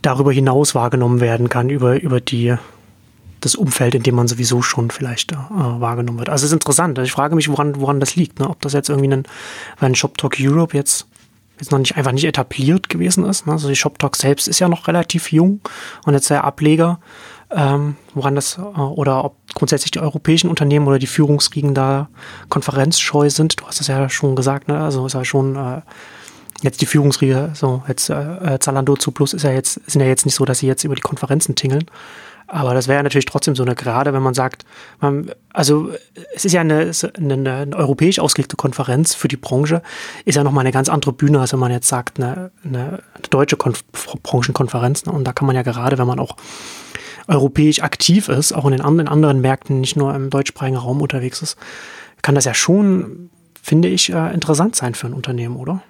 darüber 0.02 0.32
hinaus 0.34 0.76
wahrgenommen 0.76 1.22
werden 1.22 1.50
kann 1.50 1.70
über 1.70 2.02
über 2.02 2.20
die 2.20 2.56
das 3.46 3.56
Umfeld, 3.56 3.96
in 3.96 4.04
dem 4.04 4.16
man 4.16 4.28
sowieso 4.28 4.62
schon 4.62 4.92
vielleicht 4.92 5.32
äh, 5.32 5.38
wahrgenommen 5.50 6.20
wird. 6.20 6.30
Also 6.30 6.46
es 6.46 6.52
ist 6.52 6.54
interessant. 6.54 6.98
Ich 7.00 7.12
frage 7.12 7.36
mich, 7.36 7.50
woran, 7.50 7.80
woran 7.80 8.00
das 8.00 8.16
liegt. 8.16 8.40
Ne? 8.40 8.50
Ob 8.50 8.62
das 8.62 8.74
jetzt 8.74 8.90
irgendwie 8.90 9.12
ein, 9.12 9.24
ein 9.80 9.96
Shop 9.96 10.18
Talk 10.18 10.38
Europe 10.40 10.76
jetzt, 10.76 11.08
jetzt 11.60 11.72
noch 11.72 11.80
nicht 11.80 11.98
einfach 11.98 12.12
nicht 12.12 12.26
etabliert 12.26 12.90
gewesen 12.90 13.26
ist. 13.26 13.46
Ne? 13.46 13.54
Also 13.54 13.68
die 13.68 13.76
Shop 13.76 14.00
Talk 14.00 14.16
selbst 14.16 14.48
ist 14.48 14.60
ja 14.60 14.70
noch 14.70 14.88
relativ 14.88 15.32
jung 15.32 15.62
und 16.06 16.14
jetzt 16.14 16.30
der 16.30 16.44
Ableger, 16.44 17.00
ähm, 17.52 17.96
woran 18.14 18.36
das, 18.36 18.58
äh, 18.58 18.62
oder 18.62 19.26
ob 19.26 19.36
grundsätzlich 19.54 19.92
die 19.92 20.00
europäischen 20.00 20.50
Unternehmen 20.50 20.88
oder 20.88 21.00
die 21.00 21.08
Führungsriegen 21.08 21.74
da 21.74 22.10
konferenzscheu 22.50 23.30
sind. 23.30 23.60
Du 23.60 23.68
hast 23.68 23.82
es 23.82 23.88
ja 23.88 24.10
schon 24.10 24.36
gesagt, 24.36 24.68
ne? 24.68 24.80
Also 24.80 25.06
ist 25.06 25.14
ja 25.14 25.26
schon 25.26 25.56
äh, 25.56 25.82
jetzt 26.62 26.82
die 26.82 26.86
Führungsriege, 26.86 27.52
so 27.54 27.84
jetzt 27.88 28.10
äh, 28.10 28.58
Zalando 28.60 28.96
zu 28.96 29.12
Plus 29.12 29.34
ist 29.34 29.44
ja 29.44 29.52
jetzt, 29.52 29.82
sind 29.86 30.02
ja 30.02 30.08
jetzt 30.08 30.26
nicht 30.26 30.36
so, 30.36 30.46
dass 30.46 30.60
sie 30.60 30.68
jetzt 30.68 30.84
über 30.84 30.96
die 30.96 31.02
Konferenzen 31.02 31.56
tingeln. 31.56 31.86
Aber 32.54 32.76
das 32.76 32.88
wäre 32.88 33.02
natürlich 33.02 33.26
trotzdem 33.26 33.56
so 33.56 33.64
eine, 33.64 33.74
gerade 33.74 34.14
wenn 34.14 34.22
man 34.22 34.36
sagt, 34.36 34.64
man, 35.02 35.32
also 35.52 35.90
es 36.36 36.46
ist 36.46 36.52
ja 36.52 36.62
eine, 36.62 36.92
eine, 37.18 37.34
eine, 37.34 37.76
europäisch 37.76 38.20
ausgelegte 38.20 38.56
Konferenz 38.56 39.16
für 39.16 39.28
die 39.28 39.38
Branche, 39.38 39.82
ist 40.26 40.36
ja 40.36 40.44
nochmal 40.44 40.62
eine 40.62 40.72
ganz 40.72 40.88
andere 40.88 41.14
Bühne, 41.14 41.40
als 41.40 41.52
wenn 41.52 41.60
man 41.60 41.72
jetzt 41.72 41.88
sagt, 41.88 42.20
eine, 42.20 42.52
eine 42.64 43.02
deutsche 43.32 43.58
Konf 43.58 43.84
Branchenkonferenz. 44.22 45.08
Ne? 45.08 45.14
Und 45.14 45.24
da 45.24 45.34
kann 45.34 45.48
man 45.48 45.56
ja 45.56 45.64
gerade, 45.64 45.98
wenn 45.98 46.06
man 46.06 46.20
auch 46.20 46.38
europäisch 47.28 47.82
aktiv 47.82 48.30
ist, 48.30 48.52
auch 48.52 48.66
in 48.66 48.72
den 48.72 48.82
anderen, 48.82 49.08
anderen 49.08 49.42
Märkten, 49.42 49.82
nicht 49.82 49.96
nur 49.96 50.14
im 50.14 50.30
deutschsprachigen 50.30 50.78
Raum 50.78 51.02
unterwegs 51.02 51.42
ist, 51.42 51.58
kann 52.22 52.36
das 52.36 52.46
ja 52.46 52.54
schon, 52.54 53.32
finde 53.60 53.88
ich, 53.88 54.14
äh, 54.14 54.32
interessant 54.32 54.76
sein 54.76 54.94
für 54.94 55.08
ein 55.08 55.14
Unternehmen, 55.14 55.56
oder? 55.56 55.82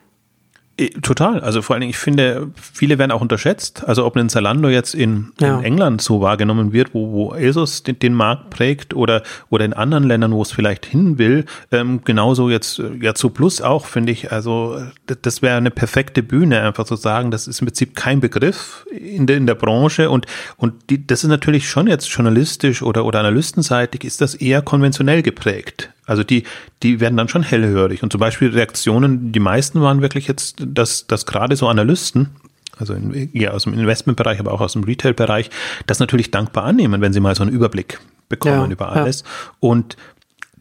Äh, 0.75 0.89
total. 0.89 1.39
Also 1.41 1.62
vor 1.62 1.75
allen 1.75 1.81
Dingen, 1.81 1.91
ich 1.91 1.97
finde, 1.97 2.49
viele 2.55 2.97
werden 2.97 3.12
auch 3.12 3.21
unterschätzt. 3.21 3.83
Also 3.86 4.05
ob 4.05 4.15
ein 4.15 4.29
Zalando 4.29 4.69
jetzt 4.69 4.95
in, 4.95 5.31
ja. 5.39 5.59
in 5.59 5.63
England 5.63 6.01
so 6.01 6.21
wahrgenommen 6.21 6.73
wird, 6.73 6.93
wo, 6.93 7.12
wo 7.12 7.33
ASOS 7.33 7.83
den, 7.83 7.99
den, 7.99 8.13
Markt 8.13 8.49
prägt 8.49 8.93
oder, 8.93 9.21
oder 9.49 9.65
in 9.65 9.73
anderen 9.73 10.03
Ländern, 10.03 10.31
wo 10.31 10.41
es 10.41 10.51
vielleicht 10.51 10.86
hin 10.86 11.17
will, 11.19 11.45
ähm, 11.71 12.01
genauso 12.03 12.49
jetzt 12.49 12.79
äh, 12.79 12.91
ja 13.01 13.13
zu 13.13 13.29
Plus 13.29 13.62
auch, 13.62 13.86
finde 13.86 14.12
ich. 14.12 14.31
Also 14.31 14.81
das 15.05 15.41
wäre 15.43 15.57
eine 15.57 15.71
perfekte 15.71 16.23
Bühne, 16.23 16.62
einfach 16.62 16.86
zu 16.86 16.95
sagen, 16.95 17.29
das 17.29 17.47
ist 17.47 17.62
im 17.62 17.67
Prinzip 17.67 17.95
kein 17.95 18.19
Begriff 18.19 18.86
in 18.91 19.27
der, 19.27 19.38
in 19.38 19.45
der 19.45 19.55
Branche 19.55 20.09
und, 20.09 20.25
und 20.57 20.89
die, 20.89 21.05
das 21.05 21.23
ist 21.23 21.29
natürlich 21.29 21.69
schon 21.69 21.86
jetzt 21.88 22.07
journalistisch 22.09 22.81
oder, 22.81 23.05
oder 23.05 23.19
analystenseitig 23.19 24.03
ist 24.03 24.21
das 24.21 24.33
eher 24.36 24.62
konventionell 24.63 25.21
geprägt. 25.21 25.91
Also 26.05 26.23
die, 26.23 26.43
die 26.81 26.99
werden 26.99 27.17
dann 27.17 27.29
schon 27.29 27.43
hellhörig. 27.43 28.03
Und 28.03 28.11
zum 28.11 28.19
Beispiel 28.19 28.49
Reaktionen, 28.49 29.31
die 29.31 29.39
meisten 29.39 29.81
waren 29.81 30.01
wirklich 30.01 30.27
jetzt, 30.27 30.57
dass, 30.65 31.07
dass 31.07 31.25
gerade 31.25 31.55
so 31.55 31.67
Analysten, 31.67 32.29
also 32.77 32.93
in, 32.93 33.29
ja, 33.33 33.51
aus 33.51 33.63
dem 33.63 33.73
Investmentbereich, 33.73 34.39
aber 34.39 34.51
auch 34.51 34.61
aus 34.61 34.73
dem 34.73 34.83
Retail-Bereich, 34.83 35.49
das 35.87 35.99
natürlich 35.99 36.31
dankbar 36.31 36.65
annehmen, 36.65 37.01
wenn 37.01 37.13
sie 37.13 37.19
mal 37.19 37.35
so 37.35 37.43
einen 37.43 37.53
Überblick 37.53 37.99
bekommen 38.29 38.69
ja, 38.69 38.71
über 38.71 38.91
alles. 38.91 39.21
Ja. 39.21 39.53
Und 39.59 39.95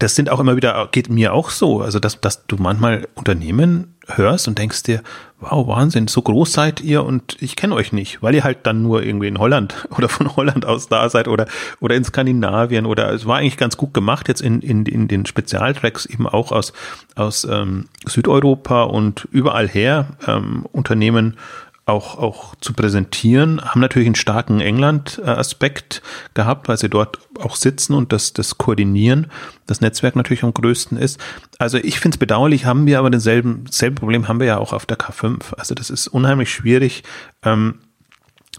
das 0.02 0.16
sind 0.16 0.30
auch 0.30 0.40
immer 0.40 0.56
wieder, 0.56 0.88
geht 0.90 1.08
mir 1.08 1.32
auch 1.32 1.50
so, 1.50 1.80
also 1.80 2.00
dass, 2.00 2.20
dass 2.20 2.44
du 2.46 2.56
manchmal 2.56 3.06
Unternehmen 3.14 3.94
hörst 4.08 4.48
und 4.48 4.58
denkst 4.58 4.82
dir, 4.82 5.00
wow, 5.38 5.66
Wahnsinn, 5.68 6.08
so 6.08 6.22
groß 6.22 6.52
seid 6.52 6.80
ihr 6.80 7.04
und 7.04 7.36
ich 7.40 7.54
kenne 7.54 7.74
euch 7.76 7.92
nicht, 7.92 8.20
weil 8.20 8.34
ihr 8.34 8.42
halt 8.42 8.58
dann 8.64 8.82
nur 8.82 9.04
irgendwie 9.04 9.28
in 9.28 9.38
Holland 9.38 9.88
oder 9.96 10.08
von 10.08 10.34
Holland 10.34 10.66
aus 10.66 10.88
da 10.88 11.08
seid 11.08 11.28
oder, 11.28 11.46
oder 11.80 11.94
in 11.94 12.04
Skandinavien 12.04 12.84
oder 12.84 13.12
es 13.12 13.26
war 13.26 13.38
eigentlich 13.38 13.56
ganz 13.56 13.76
gut 13.76 13.94
gemacht 13.94 14.26
jetzt 14.26 14.40
in, 14.40 14.60
in, 14.60 14.86
in 14.86 15.06
den 15.06 15.24
Spezialtracks 15.24 16.06
eben 16.06 16.26
auch 16.26 16.50
aus, 16.50 16.72
aus 17.14 17.44
ähm, 17.44 17.88
Südeuropa 18.04 18.82
und 18.82 19.28
überall 19.30 19.68
her 19.68 20.08
ähm, 20.26 20.66
Unternehmen 20.72 21.36
auch, 21.84 22.16
auch 22.18 22.54
zu 22.56 22.72
präsentieren, 22.72 23.60
haben 23.60 23.80
natürlich 23.80 24.06
einen 24.06 24.14
starken 24.14 24.60
England-Aspekt 24.60 26.02
gehabt, 26.34 26.68
weil 26.68 26.78
sie 26.78 26.88
dort 26.88 27.18
auch 27.40 27.56
sitzen 27.56 27.94
und 27.94 28.12
das, 28.12 28.32
das 28.32 28.56
koordinieren, 28.56 29.26
das 29.66 29.80
Netzwerk 29.80 30.14
natürlich 30.14 30.44
am 30.44 30.54
größten 30.54 30.96
ist. 30.96 31.18
Also 31.58 31.78
ich 31.78 31.98
finde 31.98 32.16
es 32.16 32.18
bedauerlich, 32.18 32.66
haben 32.66 32.86
wir 32.86 33.00
aber 33.00 33.10
denselben, 33.10 33.64
selben 33.68 33.96
Problem 33.96 34.28
haben 34.28 34.38
wir 34.38 34.46
ja 34.46 34.58
auch 34.58 34.72
auf 34.72 34.86
der 34.86 34.98
K5. 34.98 35.54
Also 35.56 35.74
das 35.74 35.90
ist 35.90 36.06
unheimlich 36.06 36.52
schwierig, 36.52 37.02
ähm, 37.42 37.80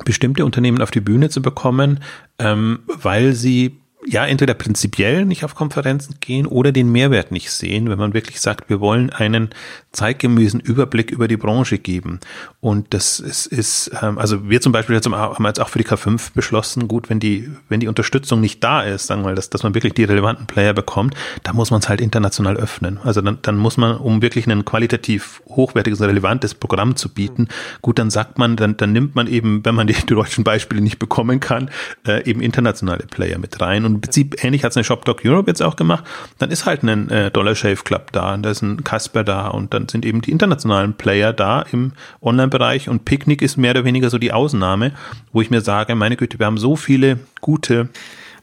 bestimmte 0.04 0.44
Unternehmen 0.44 0.82
auf 0.82 0.92
die 0.92 1.02
Bühne 1.02 1.30
zu 1.30 1.42
bekommen, 1.42 2.02
ähm, 2.40 2.80
weil 2.88 3.34
sie 3.34 3.80
ja, 4.08 4.26
entweder 4.26 4.54
prinzipiell 4.54 5.26
nicht 5.26 5.44
auf 5.44 5.56
Konferenzen 5.56 6.16
gehen 6.20 6.46
oder 6.46 6.72
den 6.72 6.92
Mehrwert 6.92 7.32
nicht 7.32 7.52
sehen, 7.52 7.90
wenn 7.90 8.00
man 8.00 8.14
wirklich 8.14 8.42
sagt, 8.42 8.70
wir 8.70 8.80
wollen 8.80 9.10
einen 9.10 9.50
zeitgemäßen 9.92 10.60
Überblick 10.60 11.12
über 11.12 11.28
die 11.28 11.38
Branche 11.38 11.78
geben. 11.78 12.20
Und 12.60 12.94
das 12.94 13.20
ist, 13.20 13.46
ist 13.46 13.92
ähm, 14.02 14.18
also 14.18 14.50
wir 14.50 14.60
zum 14.62 14.72
Beispiel 14.72 14.96
jetzt 14.96 15.08
haben 15.10 15.46
jetzt 15.46 15.62
auch 15.62 15.70
für 15.70 15.80
die 15.80 15.86
K5 15.86 16.34
beschlossen, 16.34 16.88
gut, 16.88 17.10
wenn 17.10 17.20
die, 17.20 17.50
wenn 17.70 17.80
die 17.80 17.88
Unterstützung 17.88 18.42
nicht 18.42 18.64
da 18.64 18.82
ist, 18.82 19.08
sagen 19.08 19.22
wir 19.22 19.26
mal, 19.26 19.36
dass, 19.36 19.50
dass 19.50 19.64
man 19.64 19.76
wirklich 19.76 19.94
die 19.94 20.04
relevanten 20.04 20.48
Player 20.48 20.74
bekommt, 20.74 21.16
da 21.44 21.54
muss 21.54 21.72
man 21.72 21.80
es 21.80 21.90
halt 21.90 22.02
international 22.02 22.58
öffnen. 22.58 23.00
Also 23.04 23.22
dann, 23.22 23.38
dann 23.42 23.58
muss 23.58 23.78
man, 23.78 23.98
um 23.98 24.22
wirklich 24.22 24.48
ein 24.48 24.66
qualitativ 24.66 25.42
hochwertiges, 25.48 26.02
relevantes 26.02 26.56
Programm 26.56 26.96
zu 26.96 27.10
bieten, 27.10 27.48
gut, 27.82 28.00
dann 28.00 28.10
sagt 28.10 28.38
man, 28.38 28.56
dann, 28.56 28.76
dann 28.78 28.92
nimmt 28.92 29.16
man 29.16 29.28
eben, 29.28 29.64
wenn 29.64 29.76
man 29.76 29.88
die, 29.88 29.94
die 29.94 30.06
deutschen 30.08 30.44
Beispiele 30.44 30.82
nicht 30.82 30.98
bekommen 31.00 31.40
kann, 31.40 31.70
äh, 32.08 32.28
eben 32.28 32.42
internationale 32.42 33.06
Player 33.06 33.38
mit 33.38 33.62
rein. 33.62 33.86
Und 33.86 33.93
im 33.96 34.02
Prinzip 34.02 34.44
ähnlich 34.44 34.64
hat 34.64 34.72
es 34.72 34.78
eine 34.78 34.84
ShopDoc 34.84 35.22
Europe 35.26 35.50
jetzt 35.50 35.62
auch 35.62 35.76
gemacht. 35.76 36.04
Dann 36.38 36.52
ist 36.52 36.66
halt 36.66 36.84
ein 36.84 37.10
äh, 37.10 37.32
Dollar 37.32 37.56
Shave 37.56 37.84
Club 37.84 38.12
da, 38.12 38.36
da 38.38 38.50
ist 38.50 38.62
ein 38.62 38.84
Casper 38.84 39.24
da 39.24 39.48
und 39.48 39.74
dann 39.74 39.88
sind 39.88 40.06
eben 40.06 40.22
die 40.22 40.32
internationalen 40.32 40.94
Player 40.94 41.34
da 41.34 41.62
im 41.72 41.94
Online-Bereich 42.22 42.90
und 42.90 43.06
Picknick 43.06 43.42
ist 43.42 43.58
mehr 43.58 43.72
oder 43.72 43.86
weniger 43.86 44.10
so 44.10 44.18
die 44.18 44.32
Ausnahme, 44.32 44.92
wo 45.32 45.42
ich 45.42 45.50
mir 45.50 45.62
sage, 45.62 45.96
meine 45.96 46.18
Güte, 46.18 46.40
wir 46.40 46.46
haben 46.46 46.58
so 46.58 46.76
viele 46.76 47.20
gute 47.42 47.90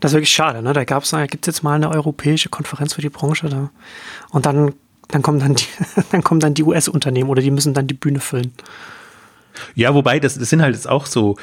das 0.01 0.13
ist 0.13 0.15
wirklich 0.15 0.33
schade, 0.33 0.63
ne? 0.63 0.73
Da 0.73 0.85
gab's, 0.85 1.15
gibt's 1.29 1.47
jetzt 1.47 1.63
mal 1.63 1.75
eine 1.75 1.91
europäische 1.91 2.49
Konferenz 2.49 2.95
für 2.95 3.03
die 3.03 3.11
Branche 3.11 3.51
da. 3.51 3.71
Und 4.31 4.47
dann, 4.47 4.73
dann 5.09 5.21
kommen 5.21 5.39
dann 5.39 5.55
die, 5.55 5.67
dann 6.11 6.25
kommen 6.25 6.41
dann 6.41 6.55
die 6.55 6.63
US-Unternehmen 6.63 7.29
oder 7.29 7.43
die 7.43 7.51
müssen 7.51 7.75
dann 7.75 7.87
die 7.87 7.95
Bühne 7.95 8.19
füllen. 8.19 8.53
Ja, 9.75 9.95
wobei, 9.95 10.21
das, 10.21 10.39
das 10.39 10.51
sind 10.51 10.63
halt 10.63 10.75
jetzt 10.75 10.89
auch 10.89 11.07
so, 11.07 11.37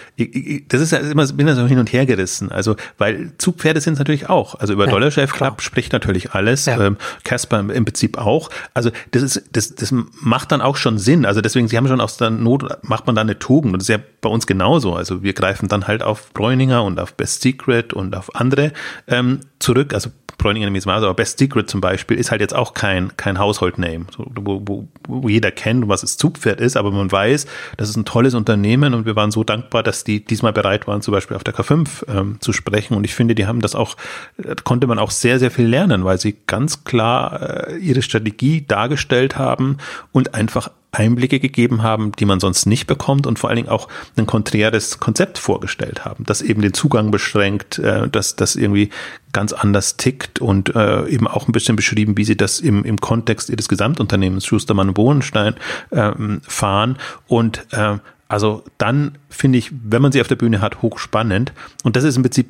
das 0.67 0.81
ist 0.81 0.91
ja 0.91 0.99
immer, 0.99 1.25
bin 1.27 1.47
da 1.47 1.55
so 1.55 1.65
hin 1.67 1.79
und 1.79 1.91
her 1.91 2.05
gerissen. 2.05 2.51
Also, 2.51 2.75
weil 2.97 3.31
Zugpferde 3.37 3.81
sind 3.81 3.93
es 3.93 3.99
natürlich 3.99 4.29
auch. 4.29 4.55
Also 4.55 4.73
über 4.73 4.85
ja, 4.85 4.91
Dollarchef 4.91 5.33
Club 5.33 5.61
spricht 5.61 5.93
natürlich 5.93 6.31
alles, 6.31 6.65
ja. 6.65 6.79
ähm, 6.79 6.97
Casper 7.23 7.59
im, 7.59 7.69
im 7.69 7.85
Prinzip 7.85 8.17
auch. 8.17 8.49
Also 8.73 8.91
das 9.11 9.23
ist, 9.23 9.43
das, 9.51 9.75
das 9.75 9.93
macht 10.21 10.51
dann 10.51 10.61
auch 10.61 10.77
schon 10.77 10.97
Sinn. 10.97 11.25
Also 11.25 11.41
deswegen, 11.41 11.67
sie 11.67 11.77
haben 11.77 11.87
schon 11.87 12.01
aus 12.01 12.17
der 12.17 12.29
Not, 12.29 12.83
macht 12.83 13.05
man 13.07 13.15
da 13.15 13.21
eine 13.21 13.39
Tugend. 13.39 13.73
Und 13.73 13.81
das 13.81 13.89
ist 13.89 13.95
ja 13.95 14.03
bei 14.21 14.29
uns 14.29 14.47
genauso. 14.47 14.95
Also 14.95 15.23
wir 15.23 15.33
greifen 15.33 15.67
dann 15.67 15.87
halt 15.87 16.03
auf 16.03 16.33
Bräuninger 16.33 16.83
und 16.83 16.99
auf 16.99 17.13
Best 17.13 17.41
Secret 17.41 17.93
und 17.93 18.15
auf 18.15 18.35
andere 18.35 18.73
ähm, 19.07 19.41
zurück. 19.59 19.93
Also 19.93 20.09
Bräuninger 20.37 20.67
nämlich 20.67 20.85
mal, 20.85 21.03
aber 21.03 21.13
Best 21.13 21.39
Secret 21.39 21.69
zum 21.69 21.81
Beispiel 21.81 22.17
ist 22.17 22.29
halt 22.29 22.41
jetzt 22.41 22.55
auch 22.55 22.73
kein, 22.73 23.15
kein 23.17 23.39
Household-Name, 23.39 24.05
wo, 24.17 24.61
wo, 24.65 24.87
wo 25.07 25.29
jeder 25.29 25.51
kennt, 25.51 25.87
was 25.87 26.03
es 26.03 26.17
Zugpferd 26.17 26.61
ist, 26.61 26.77
aber 26.77 26.91
man 26.91 27.11
weiß, 27.11 27.47
das 27.77 27.89
ist 27.89 27.95
ein 27.95 28.05
tolles 28.05 28.35
Unternehmen 28.35 28.93
und 28.93 29.05
wir 29.05 29.15
waren 29.15 29.31
so 29.31 29.43
dankbar, 29.43 29.81
dass 29.81 30.03
die 30.03 30.23
diesmal 30.23 30.53
bereit 30.53 30.87
waren, 30.87 31.01
zum 31.01 31.11
Beispiel 31.11 31.35
auf 31.35 31.43
der 31.43 31.55
K5 31.55 31.87
ähm, 32.07 32.37
zu 32.39 32.53
sprechen. 32.53 32.93
Und 32.93 33.03
ich 33.03 33.15
finde, 33.15 33.33
die 33.33 33.47
haben 33.47 33.61
das 33.61 33.73
auch, 33.73 33.97
äh, 34.37 34.55
konnte 34.63 34.85
man 34.85 34.99
auch 34.99 35.11
sehr, 35.11 35.39
sehr 35.39 35.49
viel 35.49 35.65
lernen, 35.65 36.05
weil 36.05 36.19
sie 36.19 36.37
ganz 36.45 36.83
klar 36.83 37.69
äh, 37.69 37.77
ihre 37.77 38.03
Strategie 38.03 38.65
dargestellt 38.65 39.37
haben 39.37 39.77
und 40.11 40.35
einfach 40.35 40.69
Einblicke 40.91 41.39
gegeben 41.39 41.83
haben, 41.83 42.11
die 42.13 42.25
man 42.25 42.39
sonst 42.39 42.65
nicht 42.65 42.87
bekommt 42.87 43.27
und 43.27 43.37
vor 43.37 43.49
allen 43.49 43.57
Dingen 43.57 43.69
auch 43.69 43.87
ein 44.15 44.25
konträres 44.25 44.99
Konzept 44.99 45.37
vorgestellt 45.37 46.05
haben, 46.05 46.23
das 46.25 46.41
eben 46.41 46.61
den 46.61 46.73
Zugang 46.73 47.11
beschränkt, 47.11 47.77
äh, 47.79 48.07
dass 48.07 48.35
das 48.35 48.55
irgendwie 48.55 48.89
ganz 49.33 49.53
anders 49.53 49.97
tickt 49.97 50.39
und 50.39 50.75
äh, 50.75 51.07
eben 51.07 51.27
auch 51.27 51.47
ein 51.47 51.51
bisschen 51.51 51.75
beschrieben, 51.75 52.17
wie 52.17 52.23
sie 52.23 52.37
das 52.37 52.59
im, 52.59 52.83
im 52.85 52.97
Kontext 52.99 53.49
ihres 53.49 53.67
Gesamtunternehmens 53.67 54.45
Schustermann 54.45 54.93
Bohnenstein 54.93 55.55
ähm, 55.91 56.41
fahren 56.47 56.97
und 57.27 57.67
äh, 57.71 57.97
also 58.29 58.63
dann 58.77 59.17
finde 59.29 59.57
ich, 59.57 59.71
wenn 59.71 60.01
man 60.01 60.11
sie 60.11 60.19
auf 60.19 60.27
der 60.27 60.35
Bühne 60.35 60.59
hat, 60.59 60.81
hochspannend. 60.81 61.53
Und 61.83 61.95
das 61.95 62.03
ist 62.03 62.17
im 62.17 62.23
Prinzip, 62.23 62.47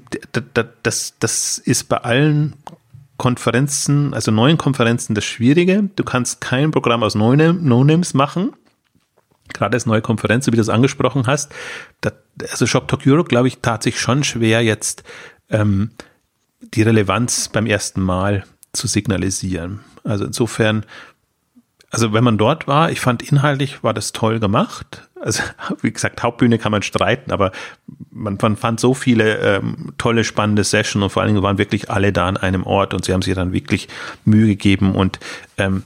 das, 0.81 1.13
das 1.19 1.57
ist 1.59 1.83
bei 1.87 1.97
allen 1.97 2.53
Konferenzen, 3.17 4.13
also 4.13 4.31
neuen 4.31 4.57
Konferenzen 4.57 5.15
das 5.15 5.25
Schwierige. 5.25 5.89
Du 5.95 6.03
kannst 6.03 6.41
kein 6.41 6.71
Programm 6.71 7.03
aus 7.03 7.15
No-Names 7.15 8.13
machen. 8.13 8.53
Gerade 9.53 9.75
als 9.75 9.85
neue 9.85 10.01
Konferenz, 10.01 10.45
wie 10.47 10.51
du 10.51 10.57
das 10.57 10.69
angesprochen 10.69 11.25
hast. 11.25 11.53
Das, 12.01 12.13
also 12.51 12.65
Shop 12.65 12.87
Talk 12.87 13.01
Europe, 13.05 13.29
glaube 13.29 13.47
ich, 13.47 13.59
tat 13.59 13.83
sich 13.83 13.99
schon 13.99 14.23
schwer, 14.23 14.61
jetzt 14.61 15.03
ähm, 15.49 15.91
die 16.59 16.81
Relevanz 16.81 17.49
beim 17.49 17.65
ersten 17.65 18.01
Mal 18.01 18.45
zu 18.73 18.87
signalisieren. 18.87 19.79
Also 20.03 20.25
insofern 20.25 20.85
also 21.89 22.13
wenn 22.13 22.23
man 22.23 22.37
dort 22.37 22.67
war, 22.67 22.91
ich 22.91 22.99
fand 22.99 23.23
inhaltlich 23.23 23.83
war 23.83 23.93
das 23.93 24.11
toll 24.11 24.39
gemacht. 24.39 25.06
Also 25.21 25.43
wie 25.81 25.91
gesagt, 25.91 26.21
Hauptbühne 26.23 26.57
kann 26.57 26.71
man 26.71 26.81
streiten, 26.81 27.31
aber 27.31 27.51
man, 28.11 28.37
man 28.41 28.57
fand 28.57 28.79
so 28.79 28.93
viele 28.93 29.37
ähm, 29.37 29.93
tolle, 29.97 30.23
spannende 30.23 30.63
Sessions 30.63 31.03
und 31.03 31.09
vor 31.09 31.21
allen 31.21 31.33
Dingen 31.33 31.43
waren 31.43 31.57
wirklich 31.57 31.89
alle 31.89 32.11
da 32.11 32.27
an 32.27 32.37
einem 32.37 32.63
Ort 32.63 32.93
und 32.93 33.05
sie 33.05 33.13
haben 33.13 33.21
sich 33.21 33.35
dann 33.35 33.53
wirklich 33.53 33.87
Mühe 34.25 34.47
gegeben 34.47 34.95
und 34.95 35.19
ähm, 35.57 35.83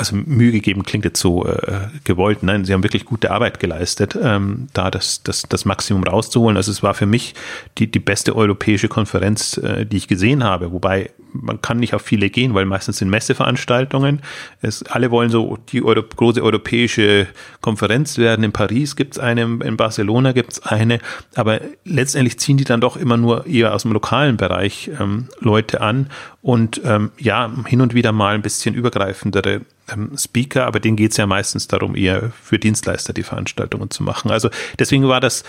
also 0.00 0.16
Mühe 0.16 0.50
gegeben 0.50 0.82
klingt 0.82 1.04
jetzt 1.04 1.20
so 1.20 1.46
äh, 1.46 1.88
gewollt. 2.04 2.42
Nein, 2.42 2.64
sie 2.64 2.72
haben 2.72 2.82
wirklich 2.82 3.04
gute 3.04 3.30
Arbeit 3.30 3.60
geleistet, 3.60 4.18
ähm, 4.20 4.68
da 4.72 4.90
das, 4.90 5.22
das, 5.22 5.42
das 5.42 5.66
Maximum 5.66 6.04
rauszuholen. 6.04 6.56
Also 6.56 6.72
es 6.72 6.82
war 6.82 6.94
für 6.94 7.04
mich 7.04 7.34
die, 7.76 7.90
die 7.90 7.98
beste 7.98 8.34
europäische 8.34 8.88
Konferenz, 8.88 9.58
äh, 9.58 9.84
die 9.84 9.98
ich 9.98 10.08
gesehen 10.08 10.42
habe. 10.42 10.72
Wobei 10.72 11.10
man 11.34 11.60
kann 11.60 11.78
nicht 11.78 11.92
auf 11.92 12.00
viele 12.00 12.30
gehen, 12.30 12.54
weil 12.54 12.64
meistens 12.64 12.96
sind 12.96 13.10
Messeveranstaltungen. 13.10 14.22
Es, 14.62 14.82
alle 14.84 15.10
wollen 15.10 15.28
so 15.28 15.58
die 15.70 15.82
Euro, 15.84 16.02
große 16.02 16.42
europäische 16.42 17.26
Konferenz 17.60 18.16
werden. 18.16 18.42
In 18.42 18.52
Paris 18.52 18.96
gibt 18.96 19.14
es 19.14 19.18
eine, 19.18 19.42
in 19.42 19.76
Barcelona 19.76 20.32
gibt 20.32 20.52
es 20.52 20.62
eine. 20.62 20.98
Aber 21.34 21.60
letztendlich 21.84 22.38
ziehen 22.38 22.56
die 22.56 22.64
dann 22.64 22.80
doch 22.80 22.96
immer 22.96 23.18
nur 23.18 23.46
eher 23.46 23.74
aus 23.74 23.82
dem 23.82 23.92
lokalen 23.92 24.38
Bereich 24.38 24.90
ähm, 24.98 25.28
Leute 25.40 25.82
an 25.82 26.06
und 26.42 26.80
ähm, 26.84 27.10
ja, 27.18 27.52
hin 27.66 27.82
und 27.82 27.92
wieder 27.92 28.12
mal 28.12 28.34
ein 28.34 28.42
bisschen 28.42 28.74
übergreifendere 28.74 29.60
ähm, 29.92 30.16
Speaker, 30.16 30.66
aber 30.66 30.80
denen 30.80 30.96
geht 30.96 31.12
es 31.12 31.16
ja 31.16 31.26
meistens 31.26 31.68
darum, 31.68 31.96
eher 31.96 32.32
für 32.42 32.58
Dienstleister 32.58 33.12
die 33.12 33.22
Veranstaltungen 33.22 33.90
zu 33.90 34.02
machen. 34.02 34.30
Also 34.30 34.50
deswegen 34.78 35.08
war 35.08 35.20
das 35.20 35.44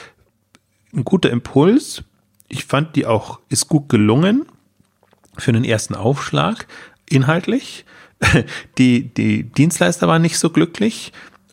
ein 0.94 1.04
guter 1.04 1.30
Impuls. 1.30 2.04
Ich 2.48 2.66
fand 2.66 2.96
die 2.96 3.06
auch, 3.06 3.40
ist 3.50 3.68
gut 3.68 3.90
gelungen 3.90 4.46
für 5.38 5.54
den 5.54 5.64
ersten 5.64 5.96
Aufschlag, 5.96 6.68
inhaltlich. 7.10 7.86
Die, 8.78 9.12
die 9.12 9.44
Dienstleister 9.44 10.08
waren 10.08 10.22
nicht 10.22 10.38
so 10.38 10.52
glücklich. 10.52 11.12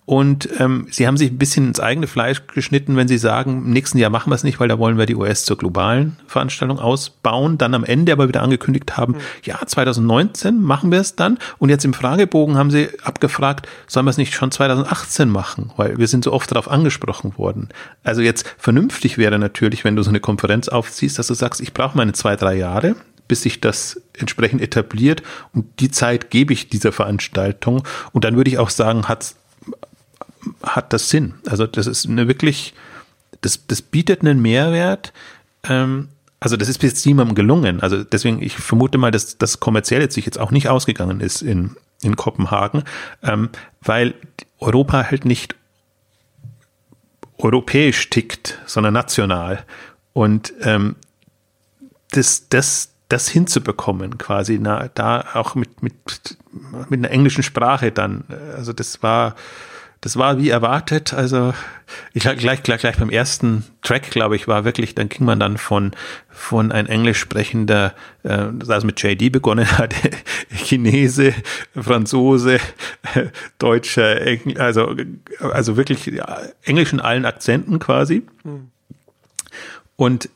Und 0.08 0.48
ähm, 0.58 0.86
sie 0.90 1.06
haben 1.06 1.18
sich 1.18 1.30
ein 1.30 1.36
bisschen 1.36 1.68
ins 1.68 1.80
eigene 1.80 2.06
Fleisch 2.06 2.46
geschnitten, 2.46 2.96
wenn 2.96 3.08
sie 3.08 3.18
sagen, 3.18 3.64
im 3.66 3.72
nächsten 3.74 3.98
Jahr 3.98 4.08
machen 4.08 4.30
wir 4.30 4.36
es 4.36 4.42
nicht, 4.42 4.58
weil 4.58 4.66
da 4.66 4.78
wollen 4.78 4.96
wir 4.96 5.04
die 5.04 5.14
US 5.14 5.44
zur 5.44 5.58
globalen 5.58 6.16
Veranstaltung 6.26 6.78
ausbauen. 6.78 7.58
Dann 7.58 7.74
am 7.74 7.84
Ende 7.84 8.12
aber 8.12 8.26
wieder 8.26 8.40
angekündigt 8.40 8.96
haben, 8.96 9.16
mhm. 9.16 9.20
ja, 9.44 9.58
2019 9.66 10.62
machen 10.62 10.90
wir 10.90 11.00
es 11.00 11.14
dann. 11.14 11.36
Und 11.58 11.68
jetzt 11.68 11.84
im 11.84 11.92
Fragebogen 11.92 12.56
haben 12.56 12.70
sie 12.70 12.88
abgefragt, 13.02 13.68
sollen 13.86 14.06
wir 14.06 14.10
es 14.10 14.16
nicht 14.16 14.32
schon 14.32 14.50
2018 14.50 15.28
machen? 15.28 15.72
Weil 15.76 15.98
wir 15.98 16.08
sind 16.08 16.24
so 16.24 16.32
oft 16.32 16.50
darauf 16.50 16.70
angesprochen 16.70 17.36
worden. 17.36 17.68
Also 18.02 18.22
jetzt 18.22 18.48
vernünftig 18.56 19.18
wäre 19.18 19.38
natürlich, 19.38 19.84
wenn 19.84 19.94
du 19.94 20.02
so 20.02 20.08
eine 20.08 20.20
Konferenz 20.20 20.68
aufziehst, 20.68 21.18
dass 21.18 21.26
du 21.26 21.34
sagst, 21.34 21.60
ich 21.60 21.74
brauche 21.74 21.98
meine 21.98 22.14
zwei, 22.14 22.34
drei 22.34 22.54
Jahre, 22.54 22.96
bis 23.28 23.42
sich 23.42 23.60
das 23.60 24.00
entsprechend 24.14 24.62
etabliert. 24.62 25.22
Und 25.52 25.80
die 25.80 25.90
Zeit 25.90 26.30
gebe 26.30 26.54
ich 26.54 26.70
dieser 26.70 26.92
Veranstaltung. 26.92 27.82
Und 28.12 28.24
dann 28.24 28.36
würde 28.36 28.50
ich 28.50 28.56
auch 28.56 28.70
sagen, 28.70 29.06
hat 29.06 29.34
hat 30.62 30.92
das 30.92 31.08
Sinn. 31.08 31.34
Also 31.46 31.66
das 31.66 31.86
ist 31.86 32.06
eine 32.06 32.28
wirklich, 32.28 32.74
das, 33.40 33.66
das 33.66 33.82
bietet 33.82 34.20
einen 34.20 34.40
Mehrwert. 34.40 35.12
Ähm, 35.64 36.08
also 36.40 36.56
das 36.56 36.68
ist 36.68 36.78
bis 36.78 36.90
jetzt 36.92 37.06
niemandem 37.06 37.34
gelungen. 37.34 37.80
Also 37.80 38.04
deswegen, 38.04 38.40
ich 38.42 38.56
vermute 38.56 38.98
mal, 38.98 39.10
dass 39.10 39.38
das 39.38 39.60
kommerziell 39.60 40.00
jetzt 40.00 40.14
sich 40.14 40.26
jetzt 40.26 40.38
auch 40.38 40.50
nicht 40.50 40.68
ausgegangen 40.68 41.20
ist 41.20 41.42
in, 41.42 41.76
in 42.02 42.16
Kopenhagen, 42.16 42.84
ähm, 43.22 43.50
weil 43.80 44.14
Europa 44.60 45.10
halt 45.10 45.24
nicht 45.24 45.56
europäisch 47.38 48.10
tickt, 48.10 48.58
sondern 48.66 48.94
national. 48.94 49.64
Und 50.12 50.52
ähm, 50.62 50.96
das, 52.10 52.48
das, 52.48 52.90
das 53.08 53.28
hinzubekommen, 53.28 54.18
quasi, 54.18 54.58
na, 54.60 54.88
da 54.94 55.24
auch 55.34 55.54
mit, 55.54 55.82
mit, 55.82 55.94
mit 56.88 57.00
einer 57.00 57.10
englischen 57.10 57.42
Sprache 57.42 57.92
dann. 57.92 58.24
Also 58.56 58.72
das 58.72 59.02
war, 59.02 59.34
das 60.00 60.16
war 60.16 60.38
wie 60.38 60.48
erwartet. 60.48 61.12
Also 61.12 61.54
ich 62.12 62.22
gleich, 62.22 62.62
gleich, 62.62 62.80
gleich 62.80 62.96
beim 62.96 63.10
ersten 63.10 63.64
Track, 63.82 64.10
glaube 64.10 64.36
ich, 64.36 64.46
war 64.46 64.64
wirklich, 64.64 64.94
dann 64.94 65.08
ging 65.08 65.24
man 65.24 65.40
dann 65.40 65.56
von, 65.56 65.92
von 66.28 66.70
ein 66.70 66.86
englisch 66.86 67.18
sprechender, 67.18 67.94
äh, 68.22 68.46
das 68.52 68.84
mit 68.84 69.02
JD 69.02 69.32
begonnen 69.32 69.70
hat, 69.78 69.94
Chinese, 70.54 71.34
Franzose, 71.74 72.58
Deutscher, 73.58 74.20
Engl 74.20 74.60
also, 74.60 74.94
also 75.40 75.76
wirklich 75.76 76.06
ja, 76.06 76.38
Englisch 76.62 76.92
in 76.92 77.00
allen 77.00 77.24
Akzenten 77.24 77.78
quasi. 77.78 78.22
Mhm. 78.44 78.70
Und 79.96 80.28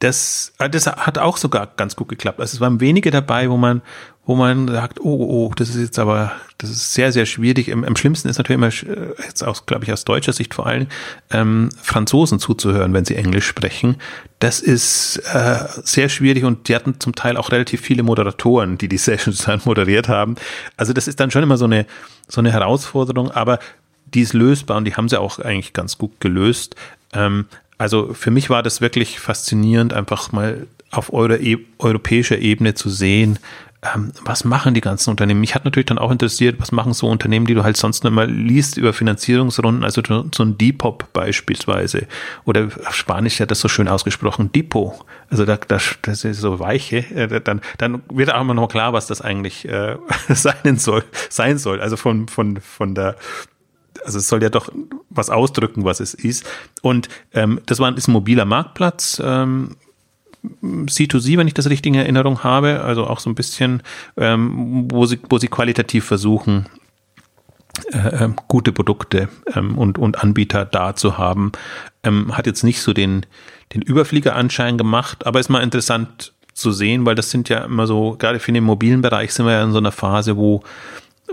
das, 0.00 0.52
das 0.58 0.86
hat 0.86 1.18
auch 1.18 1.36
sogar 1.36 1.68
ganz 1.76 1.94
gut 1.94 2.08
geklappt. 2.08 2.40
Also 2.40 2.56
es 2.56 2.60
waren 2.60 2.80
wenige 2.80 3.10
dabei, 3.10 3.50
wo 3.50 3.58
man, 3.58 3.82
wo 4.24 4.34
man 4.34 4.66
sagt, 4.66 4.98
oh, 5.00 5.04
oh, 5.50 5.52
das 5.54 5.68
ist 5.68 5.76
jetzt 5.76 5.98
aber, 5.98 6.32
das 6.56 6.70
ist 6.70 6.94
sehr, 6.94 7.12
sehr 7.12 7.26
schwierig. 7.26 7.70
Am, 7.70 7.84
am 7.84 7.96
schlimmsten 7.96 8.28
ist 8.28 8.38
natürlich 8.38 8.56
immer, 8.56 8.68
äh, 8.68 9.14
jetzt 9.26 9.44
auch, 9.44 9.66
glaube 9.66 9.84
ich, 9.84 9.92
aus 9.92 10.04
deutscher 10.04 10.32
Sicht 10.32 10.54
vor 10.54 10.66
allem, 10.66 10.86
ähm, 11.30 11.68
Franzosen 11.82 12.38
zuzuhören, 12.38 12.94
wenn 12.94 13.04
sie 13.04 13.14
Englisch 13.14 13.46
sprechen. 13.46 13.96
Das 14.38 14.60
ist 14.60 15.18
äh, 15.34 15.66
sehr 15.84 16.08
schwierig 16.08 16.44
und 16.44 16.68
die 16.68 16.74
hatten 16.74 16.98
zum 16.98 17.14
Teil 17.14 17.36
auch 17.36 17.52
relativ 17.52 17.82
viele 17.82 18.02
Moderatoren, 18.02 18.78
die 18.78 18.88
die 18.88 18.98
Sessions 18.98 19.38
dann 19.44 19.60
moderiert 19.66 20.08
haben. 20.08 20.36
Also 20.78 20.94
das 20.94 21.08
ist 21.08 21.20
dann 21.20 21.30
schon 21.30 21.42
immer 21.42 21.58
so 21.58 21.66
eine, 21.66 21.84
so 22.26 22.40
eine 22.40 22.52
Herausforderung, 22.52 23.30
aber 23.32 23.58
die 24.14 24.22
ist 24.22 24.32
lösbar 24.32 24.78
und 24.78 24.86
die 24.86 24.94
haben 24.94 25.10
sie 25.10 25.20
auch 25.20 25.38
eigentlich 25.38 25.74
ganz 25.74 25.98
gut 25.98 26.20
gelöst. 26.20 26.74
Ähm, 27.12 27.44
also 27.80 28.12
für 28.12 28.30
mich 28.30 28.50
war 28.50 28.62
das 28.62 28.82
wirklich 28.82 29.20
faszinierend, 29.20 29.94
einfach 29.94 30.32
mal 30.32 30.66
auf 30.90 31.14
eure, 31.14 31.38
e 31.38 31.56
europäischer 31.78 32.36
Ebene 32.38 32.74
zu 32.74 32.90
sehen, 32.90 33.38
ähm, 33.82 34.12
was 34.22 34.44
machen 34.44 34.74
die 34.74 34.82
ganzen 34.82 35.08
Unternehmen? 35.08 35.40
Mich 35.40 35.54
hat 35.54 35.64
natürlich 35.64 35.86
dann 35.86 35.98
auch 35.98 36.10
interessiert, 36.10 36.60
was 36.60 36.72
machen 36.72 36.92
so 36.92 37.08
Unternehmen, 37.08 37.46
die 37.46 37.54
du 37.54 37.64
halt 37.64 37.78
sonst 37.78 38.04
nicht 38.04 38.12
mal 38.12 38.30
liest 38.30 38.76
über 38.76 38.92
Finanzierungsrunden, 38.92 39.82
also 39.82 40.02
so 40.04 40.42
ein 40.42 40.58
Depop 40.58 41.10
beispielsweise. 41.14 42.06
Oder 42.44 42.68
auf 42.84 42.94
Spanisch 42.94 43.40
hat 43.40 43.50
das 43.50 43.60
so 43.60 43.68
schön 43.68 43.88
ausgesprochen, 43.88 44.52
Depot. 44.52 44.92
Also 45.30 45.46
da, 45.46 45.56
das, 45.56 45.96
das 46.02 46.24
ist 46.24 46.40
so 46.40 46.60
weiche. 46.60 46.98
Äh, 46.98 47.40
dann, 47.40 47.62
dann 47.78 48.02
wird 48.12 48.30
auch 48.30 48.42
immer 48.42 48.52
noch 48.52 48.68
klar, 48.68 48.92
was 48.92 49.06
das 49.06 49.22
eigentlich 49.22 49.66
äh, 49.66 49.96
sein 50.28 50.76
soll, 50.76 51.02
sein 51.30 51.56
soll. 51.56 51.80
Also 51.80 51.96
von, 51.96 52.28
von, 52.28 52.60
von 52.60 52.94
der 52.94 53.16
also 54.04 54.18
es 54.18 54.28
soll 54.28 54.42
ja 54.42 54.48
doch 54.48 54.70
was 55.08 55.30
ausdrücken, 55.30 55.84
was 55.84 56.00
es 56.00 56.14
ist. 56.14 56.46
Und 56.82 57.08
ähm, 57.32 57.60
das 57.66 57.78
war 57.78 57.96
ist 57.96 58.08
ein 58.08 58.12
mobiler 58.12 58.44
Marktplatz. 58.44 59.20
Ähm, 59.24 59.76
C2C, 60.62 61.36
wenn 61.36 61.48
ich 61.48 61.54
das 61.54 61.68
richtig 61.68 61.92
in 61.92 61.98
Erinnerung 61.98 62.42
habe, 62.42 62.80
also 62.82 63.06
auch 63.06 63.20
so 63.20 63.28
ein 63.28 63.34
bisschen, 63.34 63.82
ähm, 64.16 64.88
wo, 64.90 65.04
sie, 65.04 65.18
wo 65.28 65.38
sie 65.38 65.48
qualitativ 65.48 66.06
versuchen, 66.06 66.66
äh, 67.92 68.24
ähm, 68.24 68.36
gute 68.48 68.72
Produkte 68.72 69.28
ähm, 69.54 69.76
und, 69.76 69.98
und 69.98 70.22
Anbieter 70.22 70.64
da 70.64 70.96
zu 70.96 71.18
haben. 71.18 71.52
Ähm, 72.02 72.36
hat 72.36 72.46
jetzt 72.46 72.64
nicht 72.64 72.80
so 72.80 72.92
den, 72.92 73.26
den 73.74 73.82
Überfliegeranschein 73.82 74.78
gemacht, 74.78 75.26
aber 75.26 75.40
ist 75.40 75.50
mal 75.50 75.62
interessant 75.62 76.32
zu 76.54 76.72
sehen, 76.72 77.04
weil 77.06 77.14
das 77.14 77.30
sind 77.30 77.48
ja 77.48 77.64
immer 77.64 77.86
so, 77.86 78.16
gerade 78.18 78.38
für 78.38 78.52
den 78.52 78.64
mobilen 78.64 79.02
Bereich 79.02 79.32
sind 79.32 79.46
wir 79.46 79.52
ja 79.52 79.62
in 79.62 79.72
so 79.72 79.78
einer 79.78 79.92
Phase, 79.92 80.36
wo, 80.36 80.62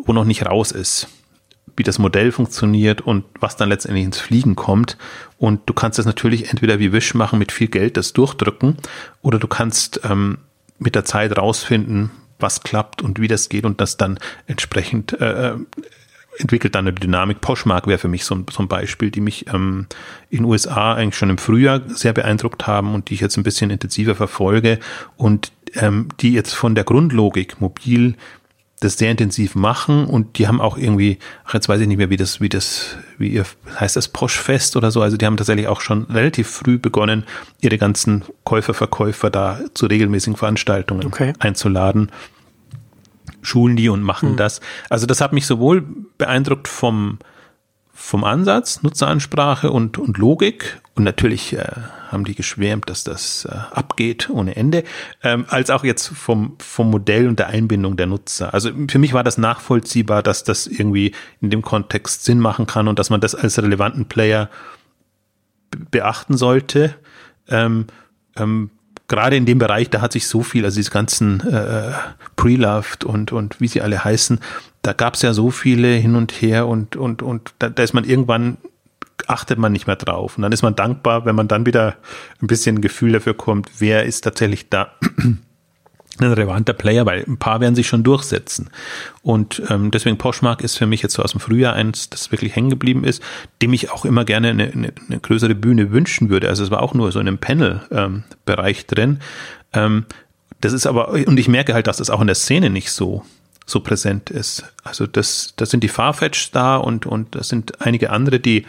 wo 0.03 0.14
noch 0.14 0.26
nicht 0.26 0.45
raus 0.45 0.72
ist 0.72 1.08
wie 1.76 1.84
das 1.84 1.99
Modell 1.99 2.32
funktioniert 2.32 3.01
und 3.01 3.26
was 3.39 3.55
dann 3.55 3.70
letztendlich 3.70 4.05
ins 4.05 4.20
Fliegen 4.20 4.55
kommt. 4.55 4.97
Und 5.38 5.61
du 5.68 5.74
kannst 5.74 5.99
das 5.99 6.05
natürlich 6.05 6.49
entweder 6.49 6.80
wie 6.80 6.91
Wish 6.91 7.13
machen, 7.13 7.39
mit 7.39 7.51
viel 7.51 7.68
Geld 7.68 7.97
das 7.97 8.13
durchdrücken, 8.13 8.78
oder 9.22 9.39
du 9.39 9.47
kannst 9.47 10.01
ähm, 10.03 10.39
mit 10.80 10.95
der 10.95 11.05
Zeit 11.05 11.38
rausfinden, 11.38 12.11
was 12.39 12.61
klappt 12.61 13.01
und 13.01 13.20
wie 13.20 13.28
das 13.28 13.49
geht 13.49 13.65
und 13.65 13.82
das 13.82 13.97
dann 13.97 14.20
entsprechend 14.45 15.20
äh, 15.20 15.51
äh 15.51 15.57
entwickelt 16.39 16.76
dann 16.76 16.88
eine 16.88 16.93
Dynamik. 16.93 17.41
Poshmark 17.41 17.88
wäre 17.88 17.97
für 17.97 18.07
mich 18.07 18.24
so 18.26 18.36
ein, 18.36 18.45
so 18.51 18.61
ein 18.61 18.68
Beispiel, 18.68 19.11
die 19.11 19.22
mich 19.22 19.47
ähm, 19.51 19.88
in 20.30 20.45
USA 20.45 20.93
eigentlich 20.93 21.18
schon 21.18 21.30
im 21.30 21.38
Frühjahr 21.38 21.82
sehr 21.88 22.13
beeindruckt 22.13 22.68
haben 22.68 22.93
und 22.93 23.09
die 23.09 23.15
ich 23.15 23.22
jetzt 23.22 23.38
ein 23.38 23.43
bisschen 23.43 23.70
intensiver 23.70 24.15
verfolge 24.15 24.80
und 25.15 25.51
ähm, 25.76 26.09
die 26.20 26.34
jetzt 26.34 26.53
von 26.53 26.76
der 26.76 26.84
Grundlogik 26.84 27.59
mobil 27.59 28.15
das 28.80 28.97
sehr 28.97 29.09
intensiv 29.09 29.55
machen 29.55 30.05
und 30.05 30.38
die 30.38 30.47
haben 30.47 30.61
auch 30.61 30.78
irgendwie, 30.78 31.17
ach 31.45 31.55
jetzt 31.55 31.67
weiß 31.67 31.82
ich 31.82 31.88
nicht 31.88 31.97
mehr, 31.97 32.11
wie 32.11 32.17
das, 32.17 32.39
wie 32.41 32.49
das, 32.49 32.97
wie 33.17 33.30
ihr, 33.30 33.45
heißt 33.80 33.95
das 33.95 34.07
Poschfest 34.07 34.75
oder 34.75 34.91
so, 34.91 35.01
also 35.01 35.17
die 35.17 35.25
haben 35.25 35.38
tatsächlich 35.38 35.67
auch 35.67 35.82
schon 35.82 36.03
relativ 36.05 36.47
früh 36.47 36.78
begonnen, 36.78 37.23
ihre 37.59 37.80
ganzen 37.80 38.23
Käufer, 38.43 38.75
Verkäufer 38.75 39.32
da 39.32 39.59
zu 39.73 39.88
regelmäßigen 39.88 40.38
Veranstaltungen 40.38 41.07
okay. 41.07 41.34
einzuladen. 41.39 42.11
Schulen 43.41 43.78
die 43.78 43.89
und 43.89 44.01
machen 44.01 44.32
hm. 44.32 44.38
das. 44.38 44.61
Also 44.89 45.05
das 45.05 45.21
hat 45.21 45.34
mich 45.34 45.47
sowohl 45.47 45.84
beeindruckt 46.17 46.67
vom, 46.67 47.17
vom 48.00 48.24
Ansatz, 48.24 48.84
Nutzeransprache 48.84 49.72
und, 49.72 49.98
und 49.98 50.20
Logik. 50.20 50.80
Und 50.93 51.04
natürlich 51.04 51.54
äh, 51.54 51.66
haben 52.10 52.26
die 52.26 52.36
geschwärmt, 52.36 52.89
dass 52.89 53.04
das 53.04 53.45
äh, 53.45 53.56
abgeht 53.72 54.30
ohne 54.30 54.56
Ende, 54.56 54.84
ähm, 55.24 55.45
als 55.50 55.72
auch 55.72 55.84
jetzt 55.84 56.08
vom, 56.08 56.56
vom 56.60 56.91
Modell 56.91 57.28
und 57.28 57.39
der 57.39 57.48
Einbindung 57.48 57.98
der 57.98 58.06
Nutzer. 58.06 58.54
Also 58.54 58.70
für 58.88 59.00
mich 59.00 59.14
war 59.14 59.24
das 59.24 59.39
nachvollziehbar, 59.39 60.22
dass 60.22 60.43
das 60.43 60.68
irgendwie 60.68 61.14
in 61.41 61.50
dem 61.50 61.64
Kontext 61.64 62.24
Sinn 62.24 62.39
machen 62.39 62.68
kann 62.68 62.88
und 62.88 63.00
dass 63.00 63.10
man 63.10 63.20
das 63.20 63.34
als 63.34 63.58
relevanten 63.62 64.06
Player 64.06 64.50
beachten 65.89 66.38
sollte. 66.38 66.95
Ähm, 67.50 67.88
ähm, 68.36 68.70
gerade 69.08 69.38
in 69.38 69.45
dem 69.45 69.58
Bereich, 69.58 69.89
da 69.89 70.01
hat 70.01 70.12
sich 70.12 70.28
so 70.28 70.43
viel, 70.43 70.66
also 70.66 70.76
diese 70.76 70.91
ganzen 70.91 71.39
äh, 71.47 71.91
Pre-Loved 72.36 73.03
und, 73.03 73.32
und 73.32 73.60
wie 73.62 73.68
sie 73.68 73.82
alle 73.82 74.03
heißen, 74.03 74.39
da 74.82 74.93
gab 74.93 75.16
es 75.16 75.22
ja 75.22 75.34
so 75.34 75.51
viele 75.51 75.89
hin 75.89 76.16
und 76.16 76.32
her 76.32 76.68
und, 76.68 76.95
und, 76.95 77.22
und 77.22 77.53
da, 77.60 77.70
da 77.70 77.84
ist 77.84 77.93
man 77.93 78.03
irgendwann 78.03 78.58
achtet 79.26 79.58
man 79.58 79.72
nicht 79.72 79.88
mehr 79.88 79.95
drauf. 79.95 80.38
Und 80.38 80.43
dann 80.43 80.51
ist 80.51 80.62
man 80.62 80.76
dankbar, 80.76 81.26
wenn 81.26 81.36
man 81.36 81.47
dann 81.47 81.66
wieder 81.66 81.95
ein 82.41 82.47
bisschen 82.47 82.82
Gefühl 82.82 83.14
dafür 83.14 83.34
kommt, 83.34 83.70
wer 83.80 84.03
ist 84.03 84.22
tatsächlich 84.22 84.70
da 84.70 84.91
ein 86.20 86.32
relevanter 86.32 86.74
Player, 86.74 87.05
weil 87.05 87.24
ein 87.28 87.38
paar 87.38 87.59
werden 87.59 87.76
sich 87.76 87.88
schon 87.88 88.03
durchsetzen. 88.03 88.70
Und 89.22 89.61
ähm, 89.70 89.91
deswegen 89.91 90.18
Poshmark 90.18 90.61
ist 90.61 90.78
für 90.78 90.88
mich 90.88 91.01
jetzt 91.01 91.13
so 91.13 91.24
aus 91.24 91.32
dem 91.32 91.39
Frühjahr 91.39 91.74
eins, 91.74 92.09
das 92.09 92.32
wirklich 92.32 92.55
hängen 92.55 92.70
geblieben 92.70 93.03
ist, 93.03 93.22
dem 93.61 93.74
ich 93.74 93.91
auch 93.91 94.05
immer 94.05 94.26
gerne 94.26 94.49
eine, 94.49 94.72
eine, 94.72 94.93
eine 95.07 95.20
größere 95.20 95.55
Bühne 95.55 95.91
wünschen 95.91 96.30
würde. 96.30 96.49
Also 96.49 96.63
es 96.63 96.72
war 96.72 96.82
auch 96.82 96.93
nur 96.93 97.11
so 97.11 97.20
in 97.20 97.28
einem 97.28 97.38
Panel-Bereich 97.38 98.80
ähm, 98.80 98.86
drin. 98.88 99.20
Ähm, 99.74 100.05
das 100.61 100.74
ist 100.74 100.88
aber, 100.88 101.09
und 101.09 101.39
ich 101.39 101.47
merke 101.47 101.74
halt, 101.74 101.88
dass 101.88 101.97
das 101.97 102.09
auch 102.09 102.22
in 102.22 102.28
der 102.28 102.36
Szene 102.36 102.70
nicht 102.70 102.91
so 102.91 103.24
so 103.68 103.82
präsent 103.82 104.30
ist. 104.30 104.63
Also 104.84 105.05
das, 105.05 105.53
das 105.57 105.70
sind 105.70 105.84
die 105.84 105.89
Farfetch 105.89 106.51
da 106.51 106.78
und, 106.78 107.05
und 107.05 107.36
das 107.36 107.49
sind 107.49 107.82
einige 107.82 108.09
andere, 108.11 108.39
die, 108.39 108.65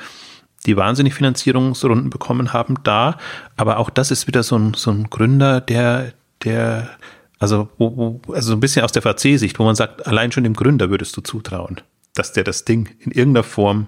die 0.66 0.76
wahnsinnig 0.76 1.14
Finanzierungsrunden 1.14 2.10
bekommen 2.10 2.52
haben 2.52 2.74
da. 2.82 3.16
Aber 3.56 3.78
auch 3.78 3.90
das 3.90 4.10
ist 4.10 4.26
wieder 4.26 4.42
so 4.42 4.58
ein, 4.58 4.74
so 4.74 4.90
ein 4.90 5.08
Gründer, 5.08 5.60
der, 5.60 6.12
der 6.42 6.90
Also, 7.38 7.68
wo, 7.78 7.96
wo, 7.96 8.32
also 8.32 8.50
so 8.50 8.56
ein 8.56 8.60
bisschen 8.60 8.84
aus 8.84 8.92
der 8.92 9.02
VC-Sicht, 9.02 9.58
wo 9.58 9.64
man 9.64 9.74
sagt, 9.74 10.06
allein 10.06 10.32
schon 10.32 10.44
dem 10.44 10.54
Gründer 10.54 10.90
würdest 10.90 11.16
du 11.16 11.20
zutrauen, 11.20 11.80
dass 12.14 12.32
der 12.32 12.44
das 12.44 12.64
Ding 12.64 12.88
in 12.98 13.12
irgendeiner 13.12 13.44
Form 13.44 13.86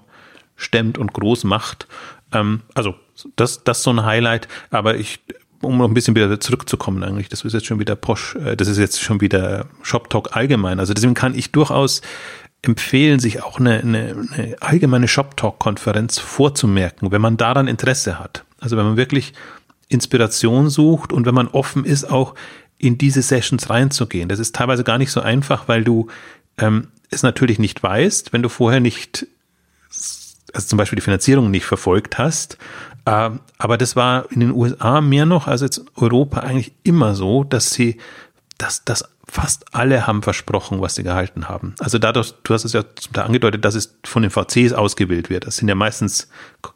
stemmt 0.55 0.97
und 0.97 1.13
groß 1.13 1.43
macht. 1.43 1.87
Ähm, 2.31 2.61
also, 2.73 2.95
das, 3.35 3.63
das 3.63 3.79
ist 3.79 3.83
so 3.83 3.91
ein 3.91 4.05
Highlight, 4.05 4.47
aber 4.69 4.95
ich, 4.95 5.19
um 5.61 5.77
noch 5.77 5.87
ein 5.87 5.93
bisschen 5.93 6.15
wieder 6.15 6.39
zurückzukommen 6.39 7.03
eigentlich, 7.03 7.29
das 7.29 7.43
ist 7.43 7.53
jetzt 7.53 7.65
schon 7.65 7.79
wieder 7.79 7.95
Posch, 7.95 8.35
äh, 8.35 8.55
das 8.55 8.67
ist 8.67 8.77
jetzt 8.77 9.01
schon 9.01 9.21
wieder 9.21 9.67
Shop 9.81 10.09
Talk 10.09 10.35
allgemein. 10.35 10.79
Also 10.79 10.93
deswegen 10.93 11.13
kann 11.13 11.35
ich 11.35 11.51
durchaus 11.51 12.01
empfehlen, 12.61 13.19
sich 13.19 13.43
auch 13.43 13.59
eine, 13.59 13.79
eine, 13.79 14.27
eine 14.31 14.55
allgemeine 14.59 15.07
Shop 15.07 15.35
Talk 15.37 15.59
Konferenz 15.59 16.19
vorzumerken, 16.19 17.11
wenn 17.11 17.21
man 17.21 17.37
daran 17.37 17.67
Interesse 17.67 18.19
hat. 18.19 18.45
Also 18.59 18.77
wenn 18.77 18.85
man 18.85 18.97
wirklich 18.97 19.33
Inspiration 19.87 20.69
sucht 20.69 21.11
und 21.11 21.25
wenn 21.25 21.35
man 21.35 21.47
offen 21.47 21.85
ist, 21.85 22.05
auch 22.09 22.35
in 22.81 22.97
diese 22.97 23.21
Sessions 23.21 23.69
reinzugehen. 23.69 24.27
Das 24.27 24.39
ist 24.39 24.55
teilweise 24.55 24.83
gar 24.83 24.97
nicht 24.97 25.11
so 25.11 25.21
einfach, 25.21 25.67
weil 25.67 25.83
du 25.83 26.07
ähm, 26.57 26.87
es 27.11 27.23
natürlich 27.23 27.59
nicht 27.59 27.81
weißt, 27.81 28.33
wenn 28.33 28.41
du 28.41 28.49
vorher 28.49 28.79
nicht, 28.79 29.27
also 30.53 30.67
zum 30.67 30.77
Beispiel 30.77 30.95
die 30.95 31.03
Finanzierung 31.03 31.51
nicht 31.51 31.65
verfolgt 31.65 32.17
hast. 32.17 32.57
Äh, 33.05 33.29
aber 33.57 33.77
das 33.77 33.95
war 33.95 34.31
in 34.31 34.39
den 34.39 34.51
USA 34.51 35.01
mehr 35.01 35.25
noch 35.25 35.47
als 35.47 35.61
jetzt 35.61 35.83
Europa 35.95 36.39
eigentlich 36.41 36.73
immer 36.83 37.13
so, 37.13 37.43
dass 37.43 37.71
sie, 37.71 37.97
dass 38.57 38.83
das 38.83 39.05
fast 39.31 39.73
alle 39.73 40.07
haben 40.07 40.23
versprochen, 40.23 40.81
was 40.81 40.95
sie 40.95 41.03
gehalten 41.03 41.47
haben. 41.47 41.73
Also 41.79 41.97
dadurch, 41.99 42.33
du 42.43 42.53
hast 42.53 42.65
es 42.65 42.73
ja 42.73 42.83
zum 42.95 43.13
Teil 43.13 43.23
angedeutet, 43.23 43.63
dass 43.63 43.75
es 43.75 43.97
von 44.03 44.23
den 44.23 44.29
VCs 44.29 44.73
ausgewählt 44.73 45.29
wird. 45.29 45.47
Das 45.47 45.55
sind 45.55 45.69
ja 45.69 45.75
meistens, 45.75 46.27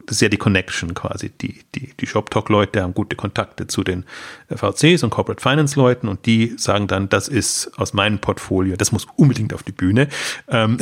das 0.05 0.15
ist 0.15 0.21
ja 0.21 0.29
die 0.29 0.37
Connection 0.37 0.93
quasi. 0.93 1.31
Die, 1.41 1.65
die, 1.75 1.93
die 1.99 2.07
Shop-Talk-Leute 2.07 2.81
haben 2.81 2.93
gute 2.93 3.17
Kontakte 3.17 3.67
zu 3.67 3.83
den 3.83 4.05
VCs 4.49 5.03
und 5.03 5.09
Corporate 5.09 5.41
Finance-Leuten 5.41 6.07
und 6.07 6.25
die 6.25 6.53
sagen 6.55 6.87
dann, 6.87 7.09
das 7.09 7.27
ist 7.27 7.71
aus 7.75 7.91
meinem 7.91 8.19
Portfolio, 8.19 8.77
das 8.77 8.93
muss 8.93 9.05
unbedingt 9.17 9.53
auf 9.53 9.63
die 9.63 9.73
Bühne. 9.73 10.07
Ähm, 10.47 10.77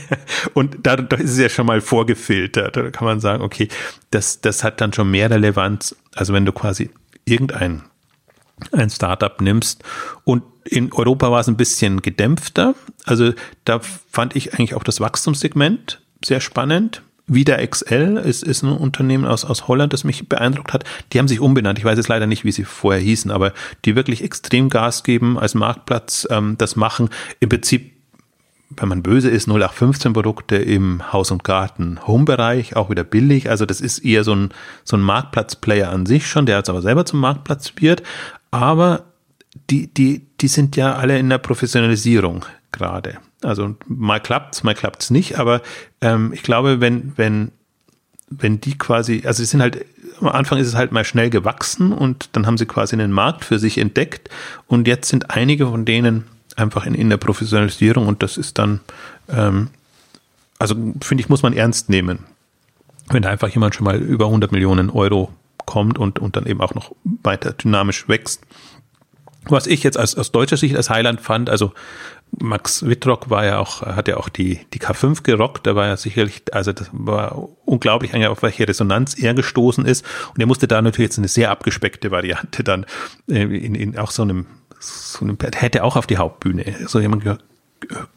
und 0.54 0.78
dadurch 0.84 1.20
ist 1.20 1.32
es 1.32 1.38
ja 1.38 1.50
schon 1.50 1.66
mal 1.66 1.82
vorgefiltert. 1.82 2.74
Da 2.74 2.90
kann 2.90 3.04
man 3.04 3.20
sagen, 3.20 3.42
okay, 3.42 3.68
das, 4.10 4.40
das 4.40 4.64
hat 4.64 4.80
dann 4.80 4.94
schon 4.94 5.10
mehr 5.10 5.30
Relevanz. 5.30 5.94
Also 6.14 6.32
wenn 6.32 6.46
du 6.46 6.52
quasi 6.52 6.88
irgendein 7.26 7.82
ein 8.72 8.90
Startup 8.90 9.40
nimmst 9.40 9.82
und 10.24 10.42
in 10.64 10.92
Europa 10.92 11.30
war 11.30 11.40
es 11.40 11.48
ein 11.48 11.56
bisschen 11.56 12.02
gedämpfter. 12.02 12.74
Also 13.04 13.32
da 13.64 13.80
fand 14.10 14.36
ich 14.36 14.54
eigentlich 14.54 14.74
auch 14.74 14.82
das 14.82 15.00
Wachstumssegment 15.00 16.00
sehr 16.24 16.40
spannend. 16.40 17.02
Wieder 17.26 17.64
XL 17.66 18.16
ist, 18.24 18.42
ist 18.42 18.62
ein 18.62 18.72
Unternehmen 18.72 19.26
aus, 19.26 19.44
aus 19.44 19.68
Holland, 19.68 19.92
das 19.92 20.02
mich 20.02 20.28
beeindruckt 20.28 20.72
hat. 20.72 20.84
Die 21.12 21.18
haben 21.18 21.28
sich 21.28 21.40
umbenannt. 21.40 21.78
Ich 21.78 21.84
weiß 21.84 21.98
jetzt 21.98 22.08
leider 22.08 22.26
nicht, 22.26 22.44
wie 22.44 22.52
sie 22.52 22.64
vorher 22.64 23.02
hießen, 23.02 23.30
aber 23.30 23.52
die 23.84 23.96
wirklich 23.96 24.24
extrem 24.24 24.70
Gas 24.70 25.02
geben 25.02 25.38
als 25.38 25.54
Marktplatz, 25.54 26.26
ähm, 26.30 26.56
das 26.56 26.74
machen. 26.74 27.10
Im 27.40 27.50
Prinzip, 27.50 27.92
wenn 28.70 28.88
man 28.88 29.02
böse 29.02 29.28
ist, 29.28 29.46
0815 29.46 30.14
Produkte 30.14 30.56
im 30.56 31.12
Haus- 31.12 31.30
und 31.30 31.44
Garten-Home-Bereich, 31.44 32.76
auch 32.76 32.88
wieder 32.88 33.04
billig. 33.04 33.50
Also 33.50 33.66
das 33.66 33.82
ist 33.82 33.98
eher 33.98 34.24
so 34.24 34.34
ein, 34.34 34.48
so 34.84 34.96
ein 34.96 35.02
Marktplatz-Player 35.02 35.90
an 35.90 36.06
sich 36.06 36.26
schon, 36.26 36.46
der 36.46 36.56
jetzt 36.56 36.70
aber 36.70 36.80
selber 36.80 37.04
zum 37.04 37.20
Marktplatz 37.20 37.74
wird. 37.76 38.02
Aber 38.50 39.04
die, 39.70 39.88
die, 39.88 40.26
die 40.40 40.48
sind 40.48 40.76
ja 40.76 40.94
alle 40.94 41.18
in 41.18 41.28
der 41.28 41.38
Professionalisierung 41.38 42.44
gerade. 42.72 43.18
Also 43.42 43.76
mal 43.86 44.20
klappt's, 44.20 44.62
mal 44.62 44.74
klappt's 44.74 45.10
nicht, 45.10 45.38
aber 45.38 45.62
ähm, 46.00 46.32
ich 46.32 46.42
glaube, 46.42 46.80
wenn, 46.80 47.12
wenn, 47.16 47.52
wenn 48.30 48.60
die 48.60 48.76
quasi, 48.76 49.22
also 49.24 49.42
sie 49.42 49.48
sind 49.48 49.60
halt, 49.60 49.84
am 50.20 50.28
Anfang 50.28 50.58
ist 50.58 50.66
es 50.66 50.74
halt 50.74 50.92
mal 50.92 51.04
schnell 51.04 51.30
gewachsen 51.30 51.92
und 51.92 52.30
dann 52.32 52.46
haben 52.46 52.58
sie 52.58 52.66
quasi 52.66 52.96
einen 52.96 53.12
Markt 53.12 53.44
für 53.44 53.58
sich 53.58 53.78
entdeckt 53.78 54.28
und 54.66 54.88
jetzt 54.88 55.08
sind 55.08 55.30
einige 55.30 55.68
von 55.68 55.84
denen 55.84 56.24
einfach 56.56 56.84
in, 56.84 56.94
in 56.94 57.10
der 57.10 57.16
Professionalisierung 57.16 58.06
und 58.06 58.22
das 58.22 58.36
ist 58.36 58.58
dann, 58.58 58.80
ähm, 59.28 59.68
also 60.58 60.74
finde 61.00 61.22
ich, 61.22 61.28
muss 61.28 61.42
man 61.42 61.52
ernst 61.52 61.88
nehmen. 61.88 62.20
Wenn 63.10 63.22
da 63.22 63.30
einfach 63.30 63.48
jemand 63.48 63.74
schon 63.74 63.84
mal 63.84 63.96
über 63.96 64.26
100 64.26 64.50
Millionen 64.52 64.90
Euro 64.90 65.32
kommt 65.68 65.98
und, 65.98 66.18
und 66.18 66.34
dann 66.34 66.46
eben 66.46 66.62
auch 66.62 66.74
noch 66.74 66.92
weiter 67.04 67.52
dynamisch 67.52 68.08
wächst. 68.08 68.42
Was 69.50 69.66
ich 69.66 69.82
jetzt 69.82 69.98
als, 69.98 70.16
aus 70.16 70.32
deutscher 70.32 70.56
Sicht 70.56 70.74
als 70.74 70.88
Highland 70.88 71.20
fand, 71.20 71.50
also 71.50 71.72
Max 72.38 72.86
Wittrock 72.86 73.28
war 73.28 73.44
ja 73.44 73.58
auch, 73.58 73.82
hat 73.82 74.08
ja 74.08 74.16
auch 74.16 74.30
die, 74.30 74.60
die 74.72 74.80
K5 74.80 75.22
gerockt, 75.22 75.66
da 75.66 75.76
war 75.76 75.86
ja 75.86 75.98
sicherlich, 75.98 76.42
also 76.52 76.72
das 76.72 76.88
war 76.92 77.48
unglaublich, 77.66 78.14
auf 78.26 78.42
welche 78.42 78.66
Resonanz 78.66 79.14
er 79.18 79.34
gestoßen 79.34 79.84
ist. 79.84 80.06
Und 80.34 80.40
er 80.40 80.46
musste 80.46 80.68
da 80.68 80.80
natürlich 80.80 81.10
jetzt 81.10 81.18
eine 81.18 81.28
sehr 81.28 81.50
abgespeckte 81.50 82.10
Variante 82.10 82.64
dann 82.64 82.86
äh, 83.28 83.42
in, 83.42 83.74
in 83.74 83.98
auch 83.98 84.10
so 84.10 84.22
einem, 84.22 84.46
so 84.80 85.22
einem 85.22 85.36
hätte 85.54 85.84
auch 85.84 85.96
auf 85.96 86.06
die 86.06 86.16
Hauptbühne 86.16 86.64
so 86.86 86.98
jemand 86.98 87.24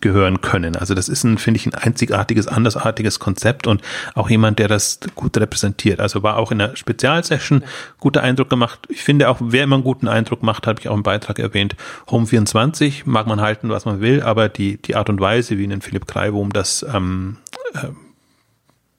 gehören 0.01 0.41
können. 0.41 0.75
Also 0.75 0.93
das 0.95 1.07
ist 1.07 1.23
ein, 1.23 1.37
finde 1.37 1.59
ich, 1.59 1.65
ein 1.65 1.73
einzigartiges, 1.73 2.47
andersartiges 2.47 3.19
Konzept 3.19 3.67
und 3.67 3.81
auch 4.15 4.29
jemand, 4.29 4.59
der 4.59 4.67
das 4.67 4.99
gut 5.15 5.37
repräsentiert. 5.37 5.99
Also 5.99 6.23
war 6.23 6.37
auch 6.37 6.51
in 6.51 6.59
der 6.59 6.75
Spezialsession 6.75 7.63
guter 7.99 8.23
Eindruck 8.23 8.49
gemacht. 8.49 8.79
Ich 8.89 9.03
finde 9.03 9.29
auch, 9.29 9.37
wer 9.39 9.63
immer 9.63 9.75
einen 9.75 9.83
guten 9.83 10.07
Eindruck 10.07 10.43
macht, 10.43 10.67
habe 10.67 10.79
ich 10.79 10.89
auch 10.89 10.95
im 10.95 11.03
Beitrag 11.03 11.39
erwähnt. 11.39 11.75
Home 12.09 12.25
24 12.25 13.05
mag 13.05 13.27
man 13.27 13.41
halten, 13.41 13.69
was 13.69 13.85
man 13.85 14.01
will, 14.01 14.21
aber 14.21 14.49
die, 14.49 14.81
die 14.81 14.95
Art 14.95 15.09
und 15.09 15.19
Weise, 15.19 15.57
wie 15.57 15.65
in 15.65 15.81
Philipp 15.81 16.07
Kreiwurm 16.07 16.51
das 16.51 16.85
ähm, 16.91 17.37
äh, 17.73 17.87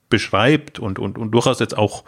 beschreibt 0.09 0.79
und, 0.79 0.99
und, 0.99 1.19
und 1.19 1.31
durchaus 1.33 1.59
jetzt 1.59 1.77
auch 1.77 2.05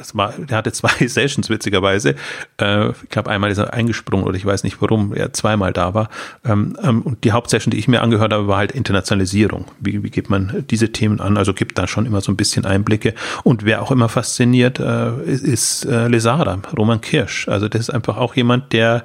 es 0.00 0.16
war, 0.16 0.32
der 0.32 0.56
hatte 0.56 0.72
zwei 0.72 0.90
Sessions 1.06 1.48
witzigerweise. 1.48 2.14
Äh, 2.60 2.90
ich 2.90 3.08
glaube, 3.08 3.30
einmal 3.30 3.50
ist 3.50 3.58
er 3.58 3.72
eingesprungen 3.72 4.26
oder 4.26 4.36
ich 4.36 4.44
weiß 4.44 4.64
nicht 4.64 4.80
warum 4.80 5.14
er 5.14 5.32
zweimal 5.32 5.72
da 5.72 5.94
war. 5.94 6.08
Ähm, 6.44 6.76
ähm, 6.82 7.02
und 7.02 7.24
die 7.24 7.32
Hauptsession, 7.32 7.70
die 7.70 7.78
ich 7.78 7.88
mir 7.88 8.02
angehört 8.02 8.32
habe, 8.32 8.48
war 8.48 8.58
halt 8.58 8.72
Internationalisierung. 8.72 9.66
Wie, 9.78 10.02
wie 10.02 10.10
geht 10.10 10.30
man 10.30 10.64
diese 10.70 10.92
Themen 10.92 11.20
an? 11.20 11.36
Also 11.36 11.54
gibt 11.54 11.78
da 11.78 11.86
schon 11.86 12.06
immer 12.06 12.20
so 12.20 12.32
ein 12.32 12.36
bisschen 12.36 12.64
Einblicke. 12.64 13.14
Und 13.44 13.64
wer 13.64 13.82
auch 13.82 13.90
immer 13.90 14.08
fasziniert, 14.08 14.80
äh, 14.80 15.22
ist, 15.24 15.84
äh, 15.84 16.08
Lesara, 16.08 16.60
Roman 16.76 17.00
Kirsch. 17.00 17.48
Also 17.48 17.68
das 17.68 17.82
ist 17.82 17.90
einfach 17.90 18.16
auch 18.16 18.34
jemand, 18.34 18.72
der 18.72 19.04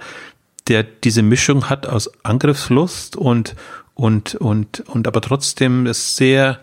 der 0.67 0.83
diese 0.83 1.21
Mischung 1.21 1.69
hat 1.69 1.85
aus 1.85 2.09
Angriffslust 2.23 3.15
und 3.15 3.55
und 3.93 4.35
und 4.35 4.81
und 4.87 5.07
aber 5.07 5.21
trotzdem 5.21 5.85
ist 5.85 6.15
sehr 6.15 6.59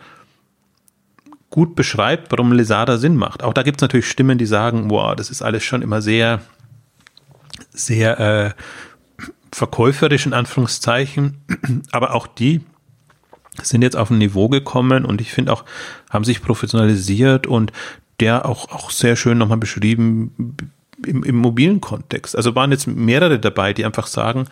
gut 1.52 1.76
beschreibt, 1.76 2.32
warum 2.32 2.50
Lesada 2.50 2.96
Sinn 2.96 3.16
macht. 3.16 3.44
Auch 3.44 3.52
da 3.52 3.62
gibt 3.62 3.76
es 3.76 3.82
natürlich 3.82 4.08
Stimmen, 4.08 4.38
die 4.38 4.46
sagen, 4.46 4.90
wow, 4.90 5.14
das 5.14 5.30
ist 5.30 5.42
alles 5.42 5.62
schon 5.62 5.82
immer 5.82 6.00
sehr, 6.00 6.40
sehr 7.70 8.18
äh, 8.18 8.50
verkäuferisch 9.52 10.26
in 10.26 10.32
Anführungszeichen. 10.32 11.36
Aber 11.92 12.14
auch 12.14 12.26
die 12.26 12.62
sind 13.62 13.82
jetzt 13.82 13.96
auf 13.96 14.10
ein 14.10 14.18
Niveau 14.18 14.48
gekommen 14.48 15.04
und 15.04 15.20
ich 15.20 15.30
finde 15.30 15.52
auch, 15.52 15.64
haben 16.08 16.24
sich 16.24 16.42
professionalisiert 16.42 17.46
und 17.46 17.70
der 18.18 18.46
auch, 18.46 18.70
auch 18.70 18.90
sehr 18.90 19.14
schön 19.14 19.36
nochmal 19.36 19.58
beschrieben 19.58 20.56
im, 21.06 21.22
im 21.22 21.36
mobilen 21.36 21.82
Kontext. 21.82 22.34
Also 22.34 22.54
waren 22.54 22.72
jetzt 22.72 22.86
mehrere 22.86 23.38
dabei, 23.38 23.74
die 23.74 23.84
einfach 23.84 24.06
sagen, 24.06 24.46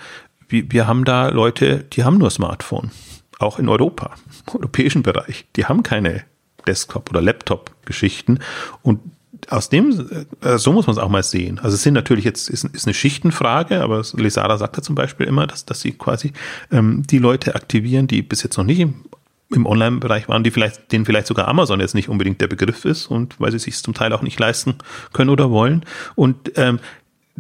wir, 0.48 0.70
wir 0.70 0.86
haben 0.86 1.06
da 1.06 1.28
Leute, 1.28 1.84
die 1.92 2.04
haben 2.04 2.18
nur 2.18 2.30
Smartphone. 2.30 2.90
Auch 3.38 3.58
in 3.58 3.70
Europa, 3.70 4.16
im 4.48 4.60
europäischen 4.60 5.02
Bereich. 5.02 5.46
Die 5.56 5.64
haben 5.64 5.82
keine 5.82 6.24
Desktop- 6.66 7.10
oder 7.10 7.22
Laptop-Geschichten. 7.22 8.40
Und 8.82 9.00
aus 9.48 9.68
dem, 9.68 10.26
äh, 10.42 10.58
so 10.58 10.72
muss 10.72 10.86
man 10.86 10.96
es 10.96 11.02
auch 11.02 11.08
mal 11.08 11.22
sehen. 11.22 11.58
Also 11.58 11.74
es 11.74 11.82
sind 11.82 11.94
natürlich 11.94 12.24
jetzt, 12.24 12.48
ist, 12.48 12.64
ist 12.64 12.86
eine 12.86 12.94
Schichtenfrage, 12.94 13.82
aber 13.82 14.02
Lesara 14.16 14.58
sagt 14.58 14.76
ja 14.76 14.82
zum 14.82 14.94
Beispiel 14.94 15.26
immer, 15.26 15.46
dass, 15.46 15.64
dass 15.64 15.80
sie 15.80 15.92
quasi 15.92 16.32
ähm, 16.70 17.02
die 17.08 17.18
Leute 17.18 17.54
aktivieren, 17.54 18.06
die 18.06 18.22
bis 18.22 18.42
jetzt 18.42 18.56
noch 18.58 18.64
nicht 18.64 18.80
im, 18.80 19.04
im 19.50 19.66
Online-Bereich 19.66 20.28
waren, 20.28 20.44
die 20.44 20.50
vielleicht, 20.50 20.92
denen 20.92 21.04
vielleicht 21.04 21.26
sogar 21.26 21.48
Amazon 21.48 21.80
jetzt 21.80 21.94
nicht 21.94 22.08
unbedingt 22.08 22.40
der 22.40 22.48
Begriff 22.48 22.84
ist 22.84 23.06
und 23.06 23.40
weil 23.40 23.50
sie 23.50 23.58
sich 23.58 23.82
zum 23.82 23.94
Teil 23.94 24.12
auch 24.12 24.22
nicht 24.22 24.38
leisten 24.38 24.74
können 25.12 25.30
oder 25.30 25.50
wollen. 25.50 25.84
Und 26.14 26.52
ähm, 26.56 26.78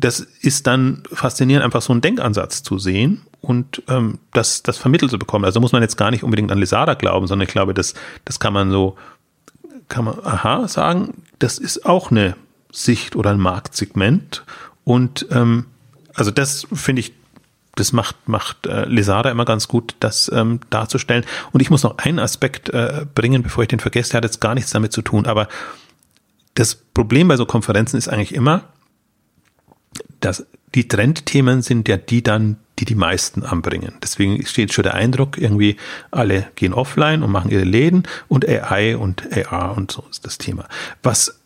das 0.00 0.20
ist 0.20 0.66
dann 0.66 1.02
faszinierend, 1.12 1.64
einfach 1.64 1.82
so 1.82 1.92
einen 1.92 2.00
Denkansatz 2.00 2.62
zu 2.62 2.78
sehen 2.78 3.22
und 3.40 3.82
ähm, 3.88 4.18
das, 4.32 4.62
das 4.62 4.78
vermittelt 4.78 5.10
zu 5.10 5.18
bekommen. 5.18 5.44
Also 5.44 5.60
muss 5.60 5.72
man 5.72 5.82
jetzt 5.82 5.96
gar 5.96 6.10
nicht 6.10 6.24
unbedingt 6.24 6.50
an 6.50 6.58
Lisada 6.58 6.94
glauben, 6.94 7.26
sondern 7.26 7.46
ich 7.46 7.52
glaube, 7.52 7.74
das, 7.74 7.94
das 8.24 8.40
kann 8.40 8.52
man 8.52 8.70
so, 8.70 8.96
kann 9.88 10.04
man, 10.04 10.18
aha, 10.24 10.68
sagen, 10.68 11.22
das 11.38 11.58
ist 11.58 11.86
auch 11.86 12.10
eine 12.10 12.36
Sicht 12.72 13.16
oder 13.16 13.30
ein 13.30 13.40
Marktsegment. 13.40 14.44
Und 14.84 15.26
ähm, 15.30 15.66
also 16.14 16.30
das 16.30 16.66
finde 16.72 17.00
ich, 17.00 17.12
das 17.76 17.92
macht, 17.92 18.28
macht 18.28 18.66
äh, 18.66 18.86
Lisada 18.86 19.30
immer 19.30 19.44
ganz 19.44 19.68
gut, 19.68 19.96
das 20.00 20.30
ähm, 20.34 20.60
darzustellen. 20.70 21.24
Und 21.52 21.60
ich 21.60 21.70
muss 21.70 21.82
noch 21.82 21.98
einen 21.98 22.18
Aspekt 22.18 22.68
äh, 22.70 23.06
bringen, 23.14 23.42
bevor 23.42 23.62
ich 23.62 23.68
den 23.68 23.80
vergesse, 23.80 24.12
der 24.12 24.18
hat 24.18 24.24
jetzt 24.24 24.40
gar 24.40 24.54
nichts 24.54 24.70
damit 24.70 24.92
zu 24.92 25.02
tun, 25.02 25.26
aber 25.26 25.48
das 26.54 26.74
Problem 26.74 27.28
bei 27.28 27.36
so 27.36 27.46
Konferenzen 27.46 27.96
ist 27.96 28.08
eigentlich 28.08 28.34
immer, 28.34 28.64
dass 30.20 30.46
die 30.74 30.88
Trendthemen 30.88 31.62
sind 31.62 31.88
ja 31.88 31.96
die 31.96 32.22
dann, 32.22 32.56
die 32.78 32.84
die 32.84 32.94
meisten 32.94 33.42
anbringen. 33.42 33.94
Deswegen 34.02 34.44
steht 34.46 34.72
schon 34.72 34.84
der 34.84 34.94
Eindruck, 34.94 35.36
irgendwie 35.36 35.76
alle 36.10 36.46
gehen 36.54 36.72
offline 36.72 37.22
und 37.22 37.32
machen 37.32 37.50
ihre 37.50 37.64
Läden 37.64 38.04
und 38.28 38.48
AI 38.48 38.96
und 38.96 39.24
AR 39.32 39.76
und 39.76 39.90
so 39.90 40.04
ist 40.10 40.24
das 40.24 40.38
Thema. 40.38 40.66
Was 41.02 41.40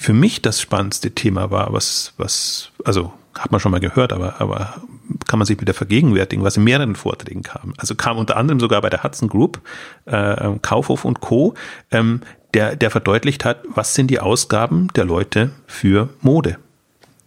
für 0.00 0.12
mich 0.12 0.42
das 0.42 0.60
spannendste 0.60 1.12
Thema 1.12 1.50
war, 1.50 1.72
was, 1.72 2.12
was, 2.16 2.70
also 2.84 3.12
hat 3.38 3.52
man 3.52 3.60
schon 3.60 3.70
mal 3.72 3.80
gehört, 3.80 4.12
aber, 4.12 4.40
aber 4.40 4.82
kann 5.26 5.38
man 5.38 5.46
sich 5.46 5.60
wieder 5.60 5.74
vergegenwärtigen, 5.74 6.44
was 6.44 6.56
in 6.56 6.64
mehreren 6.64 6.96
Vorträgen 6.96 7.42
kam. 7.42 7.74
Also 7.76 7.94
kam 7.94 8.18
unter 8.18 8.36
anderem 8.36 8.60
sogar 8.60 8.80
bei 8.80 8.90
der 8.90 9.02
Hudson 9.02 9.28
Group, 9.28 9.60
äh, 10.06 10.54
Kaufhof 10.62 11.04
und 11.04 11.20
Co., 11.20 11.54
ähm, 11.90 12.22
der, 12.54 12.76
der 12.76 12.90
verdeutlicht 12.90 13.44
hat, 13.44 13.62
was 13.68 13.94
sind 13.94 14.08
die 14.08 14.20
Ausgaben 14.20 14.88
der 14.96 15.04
Leute 15.04 15.50
für 15.66 16.08
Mode 16.22 16.58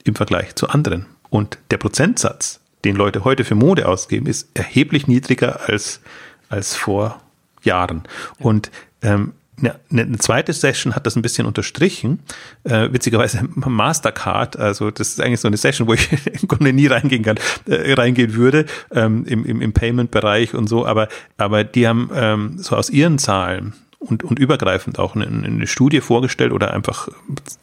im 0.04 0.16
Vergleich 0.16 0.56
zu 0.56 0.70
anderen. 0.70 1.06
Und 1.30 1.58
der 1.72 1.78
Prozentsatz, 1.78 2.60
den 2.84 2.96
Leute 2.96 3.24
heute 3.24 3.44
für 3.44 3.56
Mode 3.56 3.88
ausgeben, 3.88 4.28
ist 4.28 4.50
erheblich 4.54 5.08
niedriger 5.08 5.62
als, 5.68 6.02
als 6.50 6.76
vor 6.76 7.22
Jahren. 7.64 8.04
Und 8.40 8.72
ähm, 9.02 9.34
eine, 9.62 9.76
eine 9.90 10.18
zweite 10.18 10.54
Session 10.54 10.96
hat 10.96 11.06
das 11.06 11.16
ein 11.16 11.22
bisschen 11.22 11.46
unterstrichen. 11.46 12.20
Äh, 12.64 12.92
witzigerweise 12.92 13.42
Mastercard, 13.56 14.58
also 14.58 14.92
das 14.92 15.10
ist 15.10 15.22
eigentlich 15.22 15.40
so 15.40 15.48
eine 15.48 15.58
Session, 15.58 15.88
wo 15.88 15.94
ich 15.94 16.10
im 16.42 16.48
Grunde 16.48 16.74
nie 16.74 16.88
reingehen 16.88 17.24
kann, 17.24 17.38
äh, 17.68 17.94
reingehen 17.94 18.34
würde, 18.34 18.66
ähm, 18.92 19.26
im, 19.26 19.46
im, 19.46 19.62
im 19.62 19.74
Payment-Bereich 19.74 20.54
und 20.54 20.68
so, 20.68 20.86
aber, 20.86 21.08
aber 21.38 21.64
die 21.64 21.88
haben 21.88 22.10
ähm, 22.14 22.58
so 22.58 22.76
aus 22.76 22.90
ihren 22.90 23.18
Zahlen 23.18 23.74
und, 24.02 24.24
und 24.24 24.40
übergreifend 24.40 24.98
auch 24.98 25.16
eine, 25.16 25.28
eine 25.28 25.68
Studie 25.68 26.02
vorgestellt 26.02 26.52
oder 26.52 26.74
einfach 26.74 27.08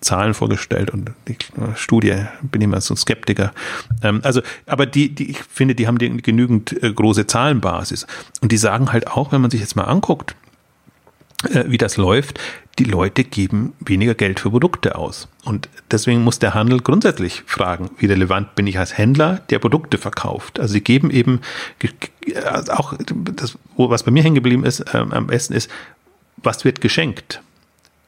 Zahlen 0.01 0.35
vorgestellt 0.35 0.91
und 0.91 1.11
die 1.27 1.37
Studie 1.75 2.15
bin 2.43 2.61
ich 2.61 2.67
immer 2.67 2.81
so 2.81 2.95
ein 2.95 2.97
Skeptiker. 2.97 3.53
Ähm, 4.03 4.21
also, 4.23 4.41
aber 4.67 4.87
die, 4.87 5.15
die, 5.15 5.31
ich 5.31 5.39
finde, 5.39 5.75
die 5.75 5.89
haben 5.89 5.99
die 5.99 6.17
genügend 6.23 6.81
äh, 6.81 6.93
große 6.93 7.27
Zahlenbasis 7.27 8.07
und 8.41 8.53
die 8.53 8.57
sagen 8.57 8.93
halt 8.93 9.09
auch, 9.09 9.33
wenn 9.33 9.41
man 9.41 9.51
sich 9.51 9.61
jetzt 9.61 9.75
mal 9.75 9.85
anguckt, 9.85 10.37
äh, 11.51 11.65
wie 11.67 11.79
das 11.79 11.97
läuft, 11.97 12.39
die 12.79 12.85
Leute 12.85 13.25
geben 13.25 13.75
weniger 13.81 14.15
Geld 14.15 14.39
für 14.39 14.51
Produkte 14.51 14.97
aus. 14.97 15.29
Und 15.45 15.69
deswegen 15.91 16.23
muss 16.23 16.39
der 16.39 16.55
Handel 16.55 16.81
grundsätzlich 16.81 17.43
fragen, 17.47 17.91
wie 17.99 18.07
relevant 18.07 18.55
bin 18.55 18.67
ich 18.69 18.79
als 18.79 18.97
Händler, 18.97 19.41
der 19.51 19.59
Produkte 19.59 19.99
verkauft. 19.99 20.61
Also 20.61 20.75
sie 20.75 20.81
geben 20.81 21.11
eben 21.11 21.41
also 22.45 22.73
auch 22.73 22.95
das, 22.99 23.59
was 23.77 24.03
bei 24.05 24.11
mir 24.11 24.23
hängen 24.23 24.37
geblieben 24.37 24.65
ist, 24.65 24.85
ähm, 24.93 25.13
am 25.13 25.27
besten 25.27 25.55
ist, 25.55 25.71
was 26.43 26.65
wird 26.65 26.81
geschenkt? 26.81 27.43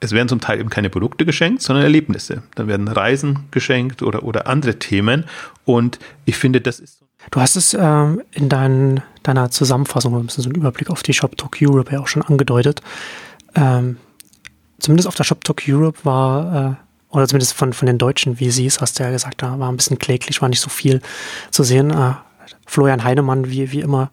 Es 0.00 0.12
werden 0.12 0.28
zum 0.28 0.40
Teil 0.40 0.58
eben 0.60 0.70
keine 0.70 0.88
Produkte 0.88 1.26
geschenkt, 1.26 1.60
sondern 1.60 1.84
Erlebnisse. 1.84 2.42
Dann 2.54 2.68
werden 2.68 2.88
Reisen 2.88 3.40
geschenkt 3.50 4.02
oder, 4.02 4.22
oder 4.22 4.46
andere 4.46 4.78
Themen. 4.78 5.24
Und 5.66 5.98
ich 6.24 6.36
finde, 6.36 6.60
das 6.62 6.80
ist. 6.80 7.00
Du 7.30 7.40
hast 7.40 7.54
es 7.56 7.74
ähm, 7.74 8.22
in 8.32 8.48
dein, 8.48 9.02
deiner 9.22 9.50
Zusammenfassung, 9.50 10.16
ein 10.16 10.24
bisschen 10.24 10.42
so 10.42 10.48
einen 10.48 10.56
Überblick 10.56 10.88
auf 10.88 11.02
die 11.02 11.12
Shop 11.12 11.36
Talk 11.36 11.58
Europe 11.60 11.92
ja 11.92 12.00
auch 12.00 12.08
schon 12.08 12.22
angedeutet. 12.22 12.80
Ähm, 13.54 13.98
zumindest 14.78 15.06
auf 15.06 15.16
der 15.16 15.24
Shop 15.24 15.44
Talk 15.44 15.62
Europe 15.68 15.98
war, 16.04 16.78
äh, 17.10 17.14
oder 17.14 17.28
zumindest 17.28 17.52
von, 17.52 17.74
von 17.74 17.84
den 17.84 17.98
deutschen 17.98 18.36
VCs, 18.36 18.80
hast 18.80 18.98
du 18.98 19.02
ja 19.02 19.10
gesagt, 19.10 19.42
da 19.42 19.58
war 19.58 19.70
ein 19.70 19.76
bisschen 19.76 19.98
kläglich, 19.98 20.40
war 20.40 20.48
nicht 20.48 20.60
so 20.60 20.70
viel 20.70 21.02
zu 21.50 21.62
sehen. 21.62 21.90
Äh, 21.90 22.14
Florian 22.66 23.04
Heinemann, 23.04 23.50
wie, 23.50 23.70
wie 23.72 23.80
immer, 23.80 24.10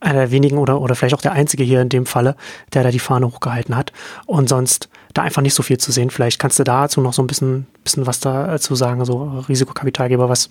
einer 0.00 0.20
der 0.20 0.30
wenigen 0.30 0.58
oder, 0.58 0.80
oder 0.80 0.94
vielleicht 0.94 1.14
auch 1.14 1.22
der 1.22 1.32
einzige 1.32 1.64
hier 1.64 1.80
in 1.80 1.88
dem 1.88 2.06
Falle, 2.06 2.36
der 2.72 2.82
da 2.82 2.90
die 2.90 2.98
Fahne 2.98 3.26
hochgehalten 3.26 3.76
hat. 3.76 3.92
Und 4.26 4.48
sonst 4.48 4.88
da 5.14 5.22
einfach 5.22 5.42
nicht 5.42 5.54
so 5.54 5.62
viel 5.62 5.78
zu 5.78 5.92
sehen. 5.92 6.10
Vielleicht 6.10 6.38
kannst 6.38 6.58
du 6.58 6.64
dazu 6.64 7.00
noch 7.00 7.12
so 7.12 7.22
ein 7.22 7.26
bisschen, 7.26 7.66
bisschen 7.82 8.06
was 8.06 8.20
dazu 8.20 8.74
sagen, 8.74 9.04
so 9.04 9.44
Risikokapitalgeber, 9.48 10.28
was. 10.28 10.50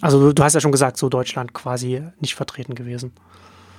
Also 0.00 0.32
du, 0.32 0.42
hast 0.42 0.54
ja 0.54 0.60
schon 0.60 0.72
gesagt, 0.72 0.96
so 0.96 1.08
Deutschland 1.08 1.52
quasi 1.52 2.02
nicht 2.20 2.34
vertreten 2.34 2.74
gewesen. 2.74 3.12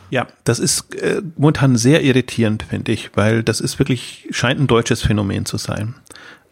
Ja, 0.09 0.27
das 0.43 0.59
ist 0.59 0.93
äh, 0.95 1.21
momentan 1.37 1.75
sehr 1.75 2.03
irritierend, 2.03 2.63
finde 2.63 2.91
ich, 2.91 3.11
weil 3.15 3.43
das 3.43 3.59
ist 3.59 3.79
wirklich, 3.79 4.27
scheint 4.29 4.59
ein 4.59 4.67
deutsches 4.67 5.01
Phänomen 5.01 5.45
zu 5.45 5.57
sein. 5.57 5.95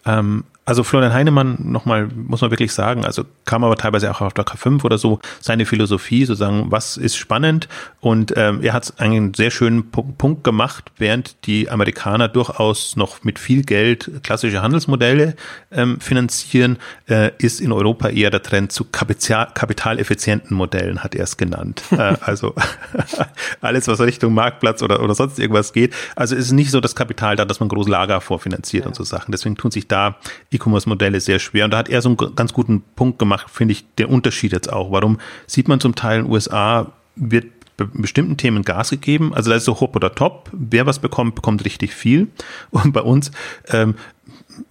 Ähm, 0.06 0.46
also 0.72 0.86
Florian 0.86 1.12
Heinemann, 1.12 1.58
nochmal, 1.60 2.08
muss 2.16 2.40
man 2.40 2.50
wirklich 2.50 2.72
sagen, 2.72 3.04
also 3.04 3.26
kam 3.44 3.66
aber 3.66 3.76
teilweise 3.76 4.10
auch 4.10 4.22
auf 4.22 4.34
der 4.34 4.46
K5 4.46 4.86
oder 4.86 4.98
so, 4.98 5.20
seine 5.42 5.66
Philosophie, 5.66 6.24
sozusagen, 6.24 6.72
was 6.72 6.96
ist 6.96 7.18
spannend 7.18 7.68
und 8.00 8.32
ähm, 8.38 8.62
er 8.64 8.72
hat 8.72 8.94
einen 9.02 9.34
sehr 9.34 9.52
schönen 9.52 9.92
Punkt 9.92 10.46
gemacht, 10.46 10.90
während 10.98 11.46
die 11.46 11.70
Amerikaner 11.70 12.30
durchaus 12.30 12.96
noch 12.96 13.26
mit 13.26 13.38
viel 13.38 13.64
Geld 13.64 14.24
klassische 14.24 14.62
Handelsmodelle 14.62 15.36
ähm, 15.74 16.00
finanzieren, 16.00 16.78
äh, 17.10 17.32
ist 17.38 17.60
in 17.60 17.74
Europa 17.74 18.08
eher 18.08 18.30
der 18.30 18.42
Trend 18.42 18.72
zu 18.72 18.86
kapital, 18.86 19.50
kapitaleffizienten 19.54 20.56
Modellen, 20.56 21.04
hat 21.04 21.16
er 21.16 21.26
es 21.26 21.36
genannt. 21.36 21.84
äh, 21.92 22.16
also 22.22 22.56
alles, 23.62 23.90
was 23.90 24.00
Richtung 24.00 24.34
Marktplatz 24.34 24.82
oder, 24.84 25.04
oder 25.04 25.16
sonst 25.16 25.38
irgendwas 25.38 25.74
geht. 25.74 25.94
Also 26.16 26.34
es 26.38 26.46
ist 26.46 26.52
nicht 26.54 26.72
so 26.72 26.80
das 26.80 26.96
Kapital 26.96 27.36
da, 27.36 27.44
dass 27.44 27.60
man 27.60 27.68
groß 27.68 27.90
Lager 27.90 28.22
vorfinanziert 28.22 28.86
ja. 28.86 28.88
und 28.88 28.96
so 28.96 29.04
Sachen. 29.04 29.34
Deswegen 29.34 29.58
tun 29.58 29.72
sich 29.72 29.90
da 29.90 30.16
E-Commerce-Modelle 30.62 31.20
sehr 31.20 31.40
schwer. 31.40 31.66
Und 31.66 31.72
da 31.72 31.78
hat 31.78 31.90
er 31.90 32.02
so 32.02 32.10
einen 32.10 32.36
ganz 32.36 32.54
guten 32.54 32.82
Punkt 32.96 33.20
gemacht, 33.20 33.50
finde 33.50 33.74
ich, 33.74 33.86
der 33.98 34.10
Unterschied 34.10 34.52
jetzt 34.52 34.72
auch. 34.72 34.92
Warum 34.92 35.20
sieht 35.48 35.68
man 35.68 35.80
zum 35.80 35.96
Teil 35.96 36.20
in 36.20 36.26
den 36.26 36.32
USA, 36.32 36.92
wird 37.16 37.46
bei 37.78 37.86
bestimmten 37.86 38.38
Themen 38.38 38.64
Gas 38.64 38.92
gegeben. 38.92 39.34
Also 39.34 39.50
da 39.50 39.56
ist 39.56 39.66
so 39.66 39.80
Hop 39.80 39.96
oder 39.96 40.14
Top. 40.14 40.50
Wer 40.52 40.86
was 40.86 41.00
bekommt, 41.00 41.36
bekommt 41.36 41.66
richtig 41.66 41.94
viel. 41.94 42.28
Und 42.70 42.94
bei 42.94 43.02
uns 43.02 43.32
ähm, 43.70 43.96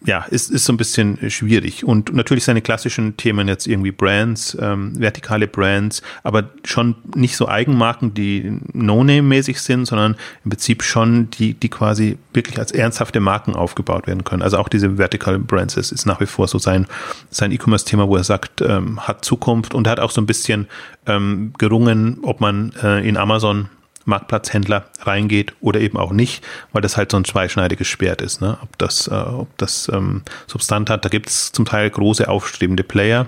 ja, 0.05 0.25
ist, 0.25 0.51
ist 0.51 0.65
so 0.65 0.73
ein 0.73 0.77
bisschen 0.77 1.31
schwierig. 1.31 1.85
Und 1.85 2.15
natürlich 2.15 2.45
seine 2.45 2.63
klassischen 2.63 3.17
Themen 3.17 3.49
jetzt 3.49 3.67
irgendwie 3.67 3.93
Brands, 3.93 4.57
ähm, 4.61 4.99
vertikale 4.99 5.47
Brands, 5.47 6.03
aber 6.23 6.51
schon 6.65 6.97
nicht 7.15 7.37
so 7.37 7.49
Eigenmarken, 7.49 8.15
die 8.15 8.59
No-Name-mäßig 8.73 9.61
sind, 9.61 9.87
sondern 9.87 10.17
im 10.45 10.51
Prinzip 10.51 10.83
schon 10.83 11.31
die, 11.31 11.55
die 11.55 11.69
quasi 11.69 12.19
wirklich 12.33 12.59
als 12.59 12.73
ernsthafte 12.73 13.21
Marken 13.21 13.55
aufgebaut 13.55 14.07
werden 14.07 14.25
können. 14.25 14.43
Also 14.43 14.59
auch 14.59 14.69
diese 14.69 14.97
Vertical 14.97 15.39
Brands 15.39 15.77
ist, 15.77 15.93
ist 15.93 16.07
nach 16.07 16.21
wie 16.21 16.27
vor 16.27 16.49
so 16.49 16.59
sein, 16.59 16.87
sein 17.31 17.53
E-Commerce-Thema, 17.53 18.09
wo 18.09 18.17
er 18.17 18.25
sagt, 18.25 18.61
ähm, 18.63 19.01
hat 19.01 19.25
Zukunft 19.25 19.75
und 19.75 19.89
hat 19.89 20.01
auch 20.01 20.11
so 20.11 20.21
ein 20.21 20.27
bisschen 20.27 20.67
ähm, 21.07 21.53
gerungen, 21.59 22.19
ob 22.23 22.41
man 22.41 22.73
äh, 22.83 23.07
in 23.07 23.17
Amazon 23.17 23.69
Marktplatzhändler 24.11 24.85
reingeht 25.01 25.55
oder 25.61 25.81
eben 25.81 25.97
auch 25.97 26.13
nicht, 26.13 26.45
weil 26.73 26.83
das 26.83 26.97
halt 26.97 27.11
so 27.11 27.17
ein 27.17 27.25
zweischneidiges 27.25 27.87
Schwert 27.87 28.21
ist. 28.21 28.41
Ne? 28.41 28.59
Ob 28.63 28.77
das, 28.79 29.09
äh, 29.09 29.15
ob 29.15 29.57
das 29.57 29.91
ähm, 29.93 30.23
Substant 30.47 30.91
hat, 30.91 31.05
da 31.05 31.09
gibt 31.09 31.31
es 31.31 31.53
zum 31.53 31.65
Teil 31.65 31.89
große 31.89 32.29
aufstrebende 32.29 32.85
Player, 32.85 33.27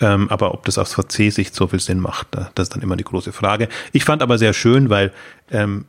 ähm, 0.00 0.28
aber 0.30 0.52
ob 0.52 0.66
das 0.66 0.76
aus 0.76 0.94
VC-Sicht 0.94 1.54
so 1.54 1.68
viel 1.68 1.80
Sinn 1.80 2.00
macht, 2.00 2.28
das 2.32 2.68
ist 2.68 2.74
dann 2.74 2.82
immer 2.82 2.96
die 2.96 3.04
große 3.04 3.32
Frage. 3.32 3.68
Ich 3.92 4.04
fand 4.04 4.22
aber 4.22 4.36
sehr 4.36 4.52
schön, 4.52 4.90
weil 4.90 5.12
ähm, 5.50 5.86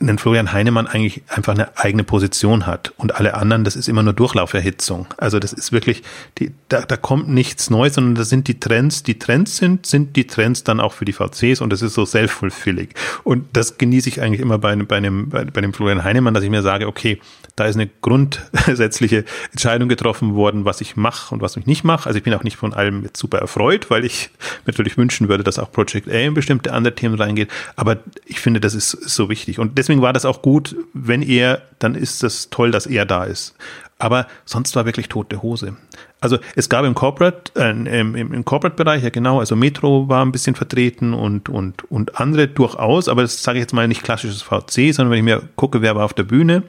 einen 0.00 0.18
Florian 0.18 0.52
Heinemann 0.52 0.86
eigentlich 0.86 1.22
einfach 1.28 1.54
eine 1.54 1.76
eigene 1.76 2.04
Position 2.04 2.66
hat 2.66 2.92
und 2.96 3.16
alle 3.16 3.34
anderen, 3.34 3.64
das 3.64 3.74
ist 3.74 3.88
immer 3.88 4.04
nur 4.04 4.12
Durchlauferhitzung. 4.12 5.06
Also 5.16 5.40
das 5.40 5.52
ist 5.52 5.72
wirklich, 5.72 6.02
die, 6.38 6.52
da, 6.68 6.82
da 6.82 6.96
kommt 6.96 7.28
nichts 7.28 7.68
Neues, 7.68 7.94
sondern 7.94 8.14
das 8.14 8.28
sind 8.28 8.46
die 8.46 8.60
Trends, 8.60 9.02
die 9.02 9.18
Trends 9.18 9.56
sind, 9.56 9.86
sind 9.86 10.14
die 10.14 10.26
Trends 10.26 10.62
dann 10.62 10.78
auch 10.78 10.92
für 10.92 11.04
die 11.04 11.12
VCs 11.12 11.60
und 11.60 11.70
das 11.70 11.82
ist 11.82 11.94
so 11.94 12.04
self-fulfilling. 12.04 12.88
Und 13.24 13.46
das 13.54 13.76
genieße 13.76 14.08
ich 14.08 14.22
eigentlich 14.22 14.40
immer 14.40 14.58
bei, 14.58 14.76
bei, 14.76 14.96
einem, 14.96 15.30
bei, 15.30 15.44
bei 15.44 15.60
dem 15.60 15.72
Florian 15.72 16.04
Heinemann, 16.04 16.34
dass 16.34 16.44
ich 16.44 16.50
mir 16.50 16.62
sage, 16.62 16.86
okay, 16.86 17.20
da 17.58 17.66
ist 17.66 17.76
eine 17.76 17.88
grundsätzliche 18.00 19.24
Entscheidung 19.50 19.88
getroffen 19.88 20.34
worden, 20.34 20.64
was 20.64 20.80
ich 20.80 20.96
mache 20.96 21.34
und 21.34 21.40
was 21.40 21.56
ich 21.56 21.66
nicht 21.66 21.84
mache. 21.84 22.06
Also 22.06 22.18
ich 22.18 22.24
bin 22.24 22.34
auch 22.34 22.44
nicht 22.44 22.56
von 22.56 22.72
allem 22.72 23.02
jetzt 23.02 23.18
super 23.18 23.38
erfreut, 23.38 23.90
weil 23.90 24.04
ich 24.04 24.30
mir 24.64 24.72
natürlich 24.72 24.96
wünschen 24.96 25.28
würde, 25.28 25.44
dass 25.44 25.58
auch 25.58 25.72
Project 25.72 26.08
A 26.08 26.18
in 26.18 26.34
bestimmte 26.34 26.72
andere 26.72 26.94
Themen 26.94 27.16
reingeht. 27.16 27.50
Aber 27.76 27.98
ich 28.26 28.40
finde, 28.40 28.60
das 28.60 28.74
ist, 28.74 28.90
so 28.90 29.28
wichtig. 29.28 29.58
Und 29.58 29.78
deswegen 29.78 30.02
war 30.02 30.12
das 30.12 30.24
auch 30.24 30.42
gut, 30.42 30.76
wenn 30.92 31.22
er, 31.22 31.62
dann 31.78 31.94
ist 31.94 32.22
es 32.22 32.50
toll, 32.50 32.70
dass 32.70 32.86
er 32.86 33.06
da 33.06 33.24
ist. 33.24 33.54
Aber 33.98 34.26
sonst 34.44 34.76
war 34.76 34.86
wirklich 34.86 35.08
tote 35.08 35.42
Hose. 35.42 35.76
Also 36.20 36.38
es 36.54 36.68
gab 36.68 36.84
im 36.84 36.94
Corporate, 36.94 37.52
äh, 37.56 37.70
im, 37.70 38.14
im 38.14 38.44
Corporate-Bereich, 38.44 39.02
ja 39.02 39.10
genau, 39.10 39.40
also 39.40 39.56
Metro 39.56 40.08
war 40.08 40.24
ein 40.24 40.32
bisschen 40.32 40.54
vertreten 40.54 41.14
und, 41.14 41.48
und, 41.48 41.90
und 41.90 42.20
andere 42.20 42.48
durchaus, 42.48 43.08
aber 43.08 43.22
das 43.22 43.42
sage 43.42 43.58
ich 43.58 43.62
jetzt 43.62 43.72
mal 43.72 43.88
nicht 43.88 44.02
klassisches 44.02 44.42
VC, 44.42 44.94
sondern 44.94 45.10
wenn 45.10 45.18
ich 45.18 45.24
mir 45.24 45.42
gucke, 45.56 45.82
wer 45.82 45.96
war 45.96 46.04
auf 46.04 46.14
der 46.14 46.24
Bühne, 46.24 46.62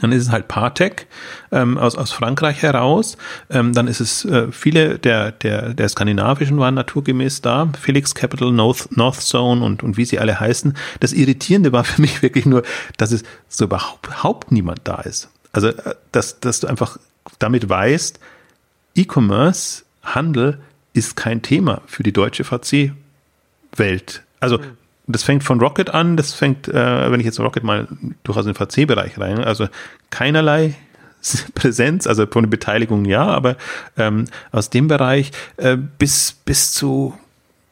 dann 0.00 0.12
ist 0.12 0.22
es 0.22 0.30
halt 0.30 0.48
Partec 0.48 1.06
ähm, 1.50 1.78
aus, 1.78 1.96
aus 1.96 2.12
Frankreich 2.12 2.62
heraus. 2.62 3.16
Ähm, 3.50 3.72
dann 3.72 3.88
ist 3.88 4.00
es 4.00 4.24
äh, 4.24 4.50
viele 4.50 4.98
der, 4.98 5.32
der, 5.32 5.74
der 5.74 5.88
skandinavischen 5.88 6.58
waren 6.58 6.74
naturgemäß 6.74 7.40
da. 7.40 7.68
Felix 7.80 8.14
Capital, 8.14 8.52
North, 8.52 8.96
North 8.96 9.20
Zone 9.20 9.64
und, 9.64 9.82
und 9.82 9.96
wie 9.96 10.04
sie 10.04 10.18
alle 10.18 10.38
heißen. 10.38 10.76
Das 11.00 11.12
Irritierende 11.12 11.72
war 11.72 11.84
für 11.84 12.00
mich 12.00 12.22
wirklich 12.22 12.46
nur, 12.46 12.62
dass 12.96 13.12
es 13.12 13.22
so 13.48 13.64
überhaupt, 13.64 14.50
niemand 14.50 14.80
da 14.84 15.00
ist. 15.02 15.30
Also, 15.52 15.68
äh, 15.68 15.94
dass, 16.10 16.40
dass 16.40 16.60
du 16.60 16.66
einfach 16.66 16.98
damit 17.38 17.68
weißt, 17.68 18.18
E-Commerce, 18.94 19.84
Handel 20.02 20.58
ist 20.94 21.16
kein 21.16 21.42
Thema 21.42 21.82
für 21.86 22.02
die 22.02 22.12
deutsche 22.12 22.44
VC-Welt. 22.44 24.22
Also 24.40 24.58
mhm 24.58 24.81
das 25.06 25.22
fängt 25.22 25.44
von 25.44 25.60
Rocket 25.60 25.90
an, 25.90 26.16
das 26.16 26.32
fängt, 26.32 26.68
äh, 26.68 27.10
wenn 27.10 27.20
ich 27.20 27.26
jetzt 27.26 27.40
Rocket 27.40 27.64
mal 27.64 27.88
durchaus 28.24 28.46
in 28.46 28.52
den 28.52 28.66
VC-Bereich 28.66 29.18
rein, 29.18 29.42
also 29.42 29.68
keinerlei 30.10 30.74
Präsenz, 31.54 32.06
also 32.06 32.26
von 32.26 32.48
Beteiligung 32.48 33.04
ja, 33.04 33.26
aber 33.26 33.56
ähm, 33.96 34.26
aus 34.50 34.70
dem 34.70 34.88
Bereich 34.88 35.32
äh, 35.56 35.76
bis, 35.76 36.36
bis 36.44 36.72
zu 36.72 37.18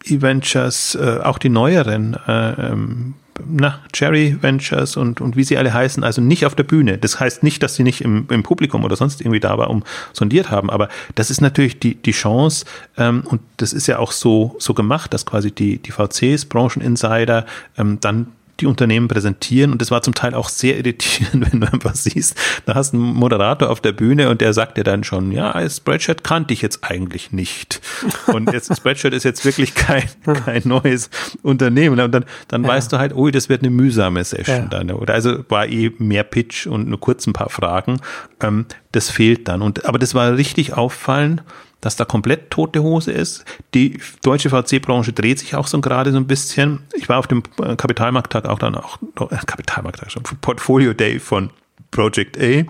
E-Ventures, 0.05 0.95
äh, 0.95 1.21
auch 1.23 1.39
die 1.39 1.51
neueren, 1.51 2.17
äh, 2.27 2.71
ähm, 2.71 3.15
na, 3.47 3.81
Cherry 3.93 4.37
Ventures 4.41 4.97
und, 4.97 5.21
und 5.21 5.37
wie 5.37 5.45
sie 5.45 5.57
alle 5.59 5.73
heißen, 5.73 6.05
also 6.05 6.21
nicht 6.21 6.47
auf 6.47 6.55
der 6.55 6.65
Bühne. 6.65 6.99
Das 6.99 7.21
heißt 7.21 7.43
nicht, 7.43 7.63
dass 7.63 7.75
sie 7.75 7.83
nicht 7.83 8.03
im, 8.03 8.27
im 8.31 8.43
Publikum 8.43 8.85
oder 8.85 8.97
sonst 8.97 9.21
irgendwie 9.21 9.41
da 9.41 9.59
war, 9.59 9.71
um 9.71 9.85
sondiert 10.13 10.51
haben, 10.51 10.71
aber 10.71 10.89
das 11.15 11.31
ist 11.31 11.41
natürlich 11.41 11.79
die, 11.79 11.95
die 11.95 12.13
Chance 12.13 12.65
ähm, 12.97 13.23
und 13.27 13.41
das 13.57 13.73
ist 13.73 13.87
ja 13.87 13.99
auch 13.99 14.13
so, 14.13 14.57
so 14.59 14.75
gemacht, 14.75 15.13
dass 15.15 15.27
quasi 15.27 15.51
die, 15.53 15.79
die 15.79 15.93
VCs, 15.93 16.47
Brancheninsider 16.47 17.47
ähm, 17.77 17.99
dann 18.01 18.29
die 18.61 18.67
Unternehmen 18.67 19.09
präsentieren 19.09 19.73
und 19.73 19.83
es 19.83 19.91
war 19.91 20.03
zum 20.03 20.15
Teil 20.15 20.35
auch 20.35 20.49
sehr 20.49 20.77
irritierend, 20.77 21.53
wenn 21.53 21.61
du 21.61 21.73
einfach 21.73 21.95
siehst, 21.95 22.37
da 22.67 22.75
hast 22.75 22.93
du 22.93 22.99
einen 22.99 23.15
Moderator 23.15 23.71
auf 23.71 23.81
der 23.81 23.93
Bühne 23.93 24.31
und 24.31 24.41
der 24.41 24.53
sagt 24.53 24.77
dir 24.77 24.85
dann 24.85 25.05
schon, 25.05 25.33
ja, 25.33 25.69
Spreadshirt 25.69 26.25
kannte 26.25 26.55
ich 26.55 26.63
jetzt 26.63 26.85
eigentlich 26.85 27.33
nicht. 27.33 27.81
Und 28.27 28.53
jetzt 28.53 28.75
Spreadshirt 28.77 29.15
ist 29.15 29.25
jetzt 29.25 29.45
wirklich 29.45 29.75
kein, 29.75 30.05
kein 30.45 30.63
neues 30.65 31.11
Unternehmen. 31.43 31.99
Und 31.99 32.13
dann, 32.13 32.25
dann 32.49 32.63
ja. 32.63 32.69
weißt 32.69 32.93
du 32.93 32.99
halt, 32.99 33.15
oh, 33.15 33.31
das 33.31 33.49
wird 33.49 33.63
eine 33.63 33.71
mühsame 33.71 34.23
Session 34.25 34.57
ja. 34.57 34.67
dann. 34.67 34.91
Oder 34.91 35.15
also 35.15 35.45
war 35.49 35.67
eh 35.67 35.93
mehr 35.99 36.25
Pitch 36.25 36.67
und 36.67 36.89
nur 36.89 37.01
kurz 37.01 37.27
ein 37.27 37.33
paar 37.33 37.51
Fragen. 37.51 38.01
Ähm, 38.41 38.67
das 38.93 39.11
fehlt 39.11 39.49
dann. 39.49 39.63
Und, 39.63 39.85
aber 39.87 39.99
das 39.99 40.15
war 40.15 40.37
richtig 40.37 40.75
auffallend 40.75 41.43
dass 41.81 41.97
da 41.97 42.05
komplett 42.05 42.51
tote 42.51 42.83
Hose 42.83 43.13
ist. 43.13 43.45
Die 43.75 43.99
deutsche 44.23 44.51
VC-Branche 44.51 45.13
dreht 45.13 45.39
sich 45.39 45.55
auch 45.55 45.67
so 45.67 45.81
gerade 45.81 46.13
so 46.13 46.19
ein 46.19 46.27
bisschen. 46.27 46.81
Ich 46.95 47.09
war 47.09 47.19
auf 47.19 47.27
dem 47.27 47.43
äh, 47.63 47.77
Kapitalmarkttag 47.77 48.47
auch 48.47 48.59
dann 48.59 48.75
auch, 48.75 48.99
äh, 49.19 49.37
Kapitalmarkttag 49.47 50.11
schon, 50.11 50.23
Portfolio 50.23 50.93
Day 50.93 51.19
von 51.19 51.51
Project 51.91 52.39
A. 52.39 52.65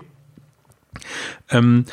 Ähm, 1.49 1.85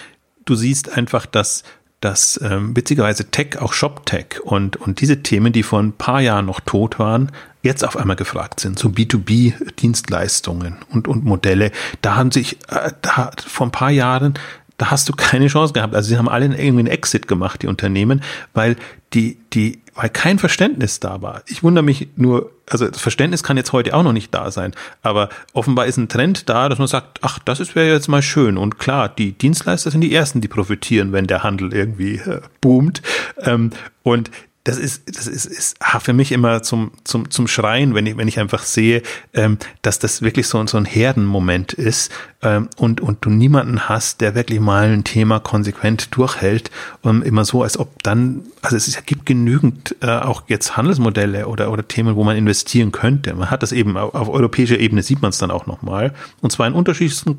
du 0.45 0.55
siehst 0.55 0.97
einfach, 0.97 1.27
dass 1.27 1.65
dass 2.01 2.39
ähm, 2.43 2.77
witzigerweise 2.77 3.31
Tech, 3.31 3.61
auch 3.61 3.73
Shop-Tech 3.73 4.41
und, 4.45 4.77
und 4.77 5.01
diese 5.01 5.23
Themen, 5.23 5.53
die 5.53 5.65
vor 5.65 5.81
ein 5.81 5.93
paar 5.93 6.21
Jahren 6.21 6.47
noch 6.47 6.61
tot 6.61 6.99
waren, 6.99 7.33
jetzt 7.63 7.85
auf 7.85 7.97
einmal 7.97 8.17
gefragt 8.17 8.61
sind. 8.61 8.79
So 8.79 8.89
B2B-Dienstleistungen 8.89 10.77
und, 10.91 11.09
und 11.09 11.25
Modelle. 11.25 11.73
Da 12.01 12.15
haben 12.15 12.31
sich 12.31 12.59
äh, 12.69 12.93
da 13.03 13.33
vor 13.45 13.67
ein 13.67 13.73
paar 13.73 13.91
Jahren 13.91 14.35
da 14.79 14.91
hast 14.93 15.09
du 15.09 15.13
keine 15.13 15.49
Chance 15.49 15.73
gehabt. 15.73 15.95
Also 15.95 16.09
sie 16.09 16.17
haben 16.17 16.29
alle 16.29 16.47
irgendwie 16.47 16.67
einen 16.67 16.87
Exit 16.87 17.29
gemacht, 17.29 17.63
die 17.63 17.67
Unternehmen, 17.67 18.23
weil 18.55 18.77
die, 19.13 19.39
die, 19.53 19.81
weil 19.95 20.09
kein 20.09 20.39
Verständnis 20.39 21.01
da 21.01 21.21
war. 21.21 21.43
Ich 21.47 21.63
wundere 21.63 21.85
mich 21.85 22.09
nur, 22.17 22.53
also 22.71 22.87
das 22.87 23.01
Verständnis 23.01 23.43
kann 23.43 23.57
jetzt 23.57 23.73
heute 23.73 23.95
auch 23.95 24.05
noch 24.05 24.13
nicht 24.13 24.33
da 24.33 24.51
sein, 24.51 24.73
aber 25.03 25.31
offenbar 25.53 25.87
ist 25.87 25.97
ein 25.97 26.09
Trend 26.09 26.49
da, 26.49 26.69
dass 26.69 26.79
man 26.79 26.87
sagt, 26.87 27.19
ach, 27.23 27.39
das 27.41 27.75
wäre 27.75 27.93
jetzt 27.93 28.09
mal 28.09 28.23
schön. 28.23 28.57
Und 28.57 28.79
klar, 28.79 29.09
die 29.09 29.33
Dienstleister 29.33 29.91
sind 29.91 30.03
die 30.03 30.15
ersten, 30.15 30.41
die 30.41 30.49
profitieren, 30.49 31.13
wenn 31.13 31.27
der 31.27 31.43
Handel 31.43 31.75
irgendwie 31.75 32.17
äh, 32.17 32.41
boomt. 32.61 33.03
Ähm, 33.41 33.71
und 34.05 34.31
das 34.65 34.77
ist, 34.77 35.17
das 35.17 35.27
ist, 35.27 35.47
ist 35.47 35.77
ah, 35.81 35.99
für 35.99 36.13
mich 36.13 36.31
immer 36.31 36.63
zum, 36.63 36.91
zum, 37.05 37.31
zum 37.31 37.49
Schreien, 37.49 37.95
wenn 37.95 38.05
ich, 38.05 38.17
wenn 38.19 38.29
ich 38.29 38.39
einfach 38.39 38.63
sehe, 38.63 39.03
ähm, 39.33 39.57
dass 39.81 39.99
das 39.99 40.21
wirklich 40.21 40.47
so, 40.47 40.67
so 40.67 40.77
ein 40.77 40.85
Herdenmoment 40.85 41.73
ist 41.73 42.13
ähm, 42.43 42.69
und, 42.77 43.01
und 43.01 43.25
du 43.25 43.31
niemanden 43.31 43.89
hast, 43.89 44.21
der 44.21 44.35
wirklich 44.35 44.61
mal 44.61 44.89
ein 44.89 45.05
Thema 45.05 45.41
konsequent 45.41 46.15
durchhält, 46.15 46.71
ähm, 47.03 47.23
immer 47.23 47.47
so, 47.47 47.63
als 47.63 47.79
ob 47.79 48.03
dann, 48.03 48.43
also 48.61 48.77
es, 48.77 48.89
ist, 48.89 49.07
gibt 49.07 49.25
genügend 49.25 49.97
äh, 50.03 50.11
auch 50.11 50.43
jetzt 50.49 50.77
Handelsmodelle 50.77 51.49
oder, 51.49 51.73
oder 51.73 51.89
Themen, 51.89 52.17
wo 52.17 52.25
man 52.25 52.37
investieren 52.37 52.93
könnte. 52.93 53.35
Man 53.35 53.51
hat 53.51 53.63
das 53.63 53.73
eben 53.73 53.97
auf, 53.97 54.15
auf 54.15 54.29
europäischer 54.29 54.79
Ebene 54.79 55.03
sieht 55.03 55.23
man 55.23 55.31
es 55.31 55.39
dann 55.39 55.51
auch 55.51 55.67
nochmal 55.67 56.13
und 56.43 56.53
zwar 56.53 56.67
in 56.67 56.75
unterschiedlichsten 56.75 57.39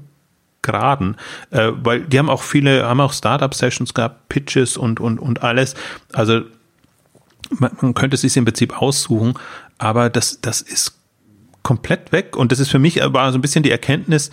Graden, 0.62 1.16
äh, 1.52 1.72
weil 1.84 2.02
die 2.02 2.18
haben 2.20 2.30
auch 2.30 2.42
viele, 2.42 2.86
haben 2.86 3.02
auch 3.02 3.14
Startup-Sessions 3.14 3.94
gehabt, 3.94 4.30
Pitches 4.30 4.78
und, 4.78 5.00
und, 5.00 5.20
und 5.20 5.44
alles. 5.44 5.76
Also 6.12 6.42
man, 7.50 7.72
man 7.82 7.94
könnte 7.94 8.16
es 8.16 8.22
sich 8.22 8.36
im 8.38 8.46
Prinzip 8.46 8.82
aussuchen, 8.82 9.34
aber 9.78 10.10
das, 10.10 10.42
das 10.42 10.62
ist 10.62 11.00
komplett 11.64 12.12
weg. 12.12 12.36
Und 12.36 12.52
das 12.52 12.60
ist 12.60 12.70
für 12.70 12.80
mich 12.80 13.04
aber 13.04 13.32
so 13.32 13.38
ein 13.38 13.42
bisschen 13.42 13.64
die 13.64 13.72
Erkenntnis, 13.72 14.32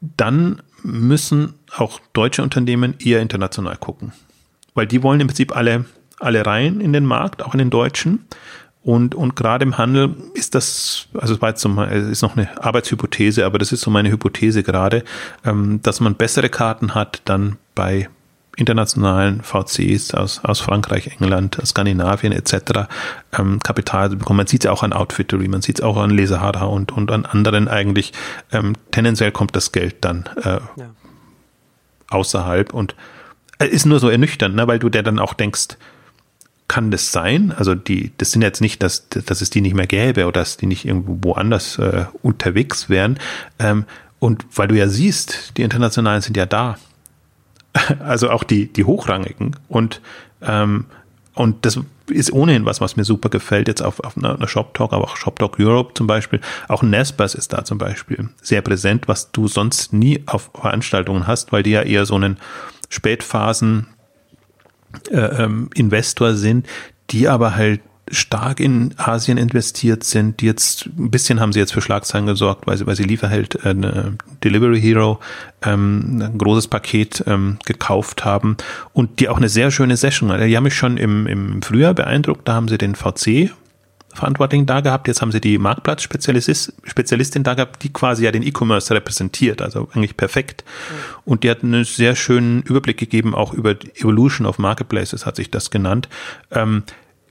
dann 0.00 0.62
müssen 0.82 1.54
auch 1.74 2.00
deutsche 2.12 2.42
Unternehmen 2.42 2.94
eher 2.98 3.20
international 3.20 3.76
gucken. 3.76 4.12
Weil 4.74 4.86
die 4.86 5.02
wollen 5.02 5.20
im 5.20 5.26
Prinzip 5.26 5.56
alle, 5.56 5.86
alle 6.18 6.44
rein 6.46 6.80
in 6.80 6.92
den 6.92 7.04
Markt, 7.04 7.42
auch 7.42 7.54
in 7.54 7.58
den 7.58 7.70
deutschen. 7.70 8.26
Und, 8.82 9.16
und 9.16 9.34
gerade 9.34 9.64
im 9.64 9.78
Handel 9.78 10.14
ist 10.34 10.54
das, 10.54 11.08
also 11.14 11.34
es 11.34 11.42
war 11.42 11.48
jetzt 11.48 11.60
so 11.60 11.68
mal, 11.68 11.90
ist 11.90 12.22
noch 12.22 12.36
eine 12.36 12.62
Arbeitshypothese, 12.62 13.44
aber 13.44 13.58
das 13.58 13.72
ist 13.72 13.80
so 13.80 13.90
meine 13.90 14.10
Hypothese 14.10 14.62
gerade, 14.62 15.02
ähm, 15.44 15.80
dass 15.82 15.98
man 15.98 16.14
bessere 16.14 16.50
Karten 16.50 16.94
hat 16.94 17.22
dann 17.24 17.56
bei 17.74 18.08
internationalen 18.56 19.42
VCs 19.42 20.14
aus, 20.14 20.40
aus 20.42 20.60
Frankreich, 20.60 21.08
England, 21.08 21.58
Skandinavien 21.64 22.32
etc. 22.32 22.88
Ähm, 23.38 23.60
Kapital 23.60 24.10
bekommen. 24.10 24.38
Man 24.38 24.46
sieht 24.46 24.64
es 24.64 24.70
auch 24.70 24.82
an 24.82 24.92
Outfittery, 24.92 25.46
man 25.48 25.62
sieht 25.62 25.78
es 25.78 25.84
auch 25.84 25.98
an 25.98 26.10
Lesahara 26.10 26.64
und, 26.64 26.90
und 26.90 27.10
an 27.10 27.26
anderen 27.26 27.68
eigentlich. 27.68 28.12
Ähm, 28.50 28.72
tendenziell 28.90 29.30
kommt 29.30 29.54
das 29.54 29.72
Geld 29.72 29.96
dann 30.00 30.28
äh, 30.42 30.60
ja. 30.76 30.90
außerhalb 32.08 32.72
und 32.72 32.96
äh, 33.58 33.66
ist 33.66 33.86
nur 33.86 34.00
so 34.00 34.08
ernüchternd, 34.08 34.56
ne, 34.56 34.66
weil 34.66 34.78
du 34.78 34.88
dir 34.88 35.02
dann 35.02 35.18
auch 35.18 35.34
denkst, 35.34 35.76
kann 36.68 36.90
das 36.90 37.12
sein? 37.12 37.52
Also 37.56 37.74
die, 37.74 38.10
das 38.18 38.32
sind 38.32 38.42
jetzt 38.42 38.60
nicht, 38.60 38.82
dass, 38.82 39.08
dass 39.08 39.40
es 39.40 39.50
die 39.50 39.60
nicht 39.60 39.74
mehr 39.74 39.86
gäbe 39.86 40.24
oder 40.24 40.40
dass 40.40 40.56
die 40.56 40.66
nicht 40.66 40.84
irgendwo 40.84 41.18
woanders 41.22 41.78
äh, 41.78 42.06
unterwegs 42.22 42.88
wären. 42.88 43.18
Ähm, 43.58 43.84
und 44.18 44.46
weil 44.54 44.66
du 44.66 44.74
ja 44.74 44.88
siehst, 44.88 45.56
die 45.56 45.62
Internationalen 45.62 46.22
sind 46.22 46.36
ja 46.36 46.46
da 46.46 46.78
also 48.00 48.30
auch 48.30 48.44
die, 48.44 48.72
die 48.72 48.84
hochrangigen 48.84 49.56
und, 49.68 50.00
ähm, 50.42 50.86
und 51.34 51.66
das 51.66 51.78
ist 52.08 52.32
ohnehin 52.32 52.64
was, 52.64 52.80
was 52.80 52.96
mir 52.96 53.04
super 53.04 53.28
gefällt, 53.28 53.68
jetzt 53.68 53.82
auf, 53.82 54.00
auf 54.00 54.16
einer, 54.16 54.46
Shop 54.48 54.74
Talk, 54.74 54.92
aber 54.92 55.04
auch 55.04 55.16
Shop 55.16 55.38
Talk 55.38 55.58
Europe 55.58 55.94
zum 55.94 56.06
Beispiel. 56.06 56.40
Auch 56.68 56.82
Nespers 56.82 57.34
ist 57.34 57.52
da 57.52 57.64
zum 57.64 57.78
Beispiel 57.78 58.28
sehr 58.40 58.62
präsent, 58.62 59.08
was 59.08 59.32
du 59.32 59.48
sonst 59.48 59.92
nie 59.92 60.22
auf 60.26 60.50
Veranstaltungen 60.54 61.26
hast, 61.26 61.52
weil 61.52 61.62
die 61.62 61.70
ja 61.70 61.82
eher 61.82 62.06
so 62.06 62.14
einen 62.14 62.38
Spätphasen 62.88 63.88
äh, 65.10 65.16
ähm, 65.16 65.68
Investor 65.74 66.34
sind, 66.34 66.66
die 67.10 67.28
aber 67.28 67.56
halt 67.56 67.80
stark 68.10 68.60
in 68.60 68.94
Asien 68.98 69.38
investiert 69.38 70.04
sind. 70.04 70.40
Die 70.40 70.46
jetzt 70.46 70.86
ein 70.86 71.10
bisschen 71.10 71.40
haben 71.40 71.52
sie 71.52 71.58
jetzt 71.58 71.72
für 71.72 71.80
Schlagzeilen 71.80 72.26
gesorgt, 72.26 72.66
weil 72.66 72.76
sie, 72.76 72.86
weil 72.86 72.96
sie 72.96 73.04
Lieferheld 73.04 73.56
äh, 73.64 73.74
Delivery 74.44 74.80
Hero 74.80 75.20
ähm, 75.62 76.22
ein 76.22 76.38
großes 76.38 76.68
Paket 76.68 77.24
ähm, 77.26 77.58
gekauft 77.64 78.24
haben 78.24 78.56
und 78.92 79.20
die 79.20 79.28
auch 79.28 79.38
eine 79.38 79.48
sehr 79.48 79.70
schöne 79.70 79.96
Session. 79.96 80.28
Die 80.28 80.56
haben 80.56 80.64
mich 80.64 80.76
schon 80.76 80.96
im, 80.96 81.26
im 81.26 81.62
Frühjahr 81.62 81.94
beeindruckt. 81.94 82.46
Da 82.46 82.54
haben 82.54 82.68
sie 82.68 82.78
den 82.78 82.94
VC 82.94 83.50
Verantwortlichen 84.16 84.66
da 84.66 84.80
gehabt. 84.80 85.08
Jetzt 85.08 85.20
haben 85.20 85.30
sie 85.30 85.40
die 85.40 85.58
Marktplatzspezialistin 85.58 87.42
da 87.44 87.54
gehabt, 87.54 87.82
die 87.82 87.92
quasi 87.92 88.24
ja 88.24 88.32
den 88.32 88.42
E-Commerce 88.42 88.92
repräsentiert, 88.94 89.62
also 89.62 89.88
eigentlich 89.92 90.16
perfekt. 90.16 90.64
Mhm. 90.64 90.94
Und 91.24 91.44
die 91.44 91.50
hat 91.50 91.62
einen 91.62 91.84
sehr 91.84 92.16
schönen 92.16 92.62
Überblick 92.62 92.96
gegeben, 92.96 93.34
auch 93.34 93.52
über 93.52 93.72
Evolution 93.94 94.46
of 94.46 94.58
Marketplaces 94.58 95.26
hat 95.26 95.36
sich 95.36 95.50
das 95.50 95.70
genannt. 95.70 96.08
Ähm, 96.50 96.82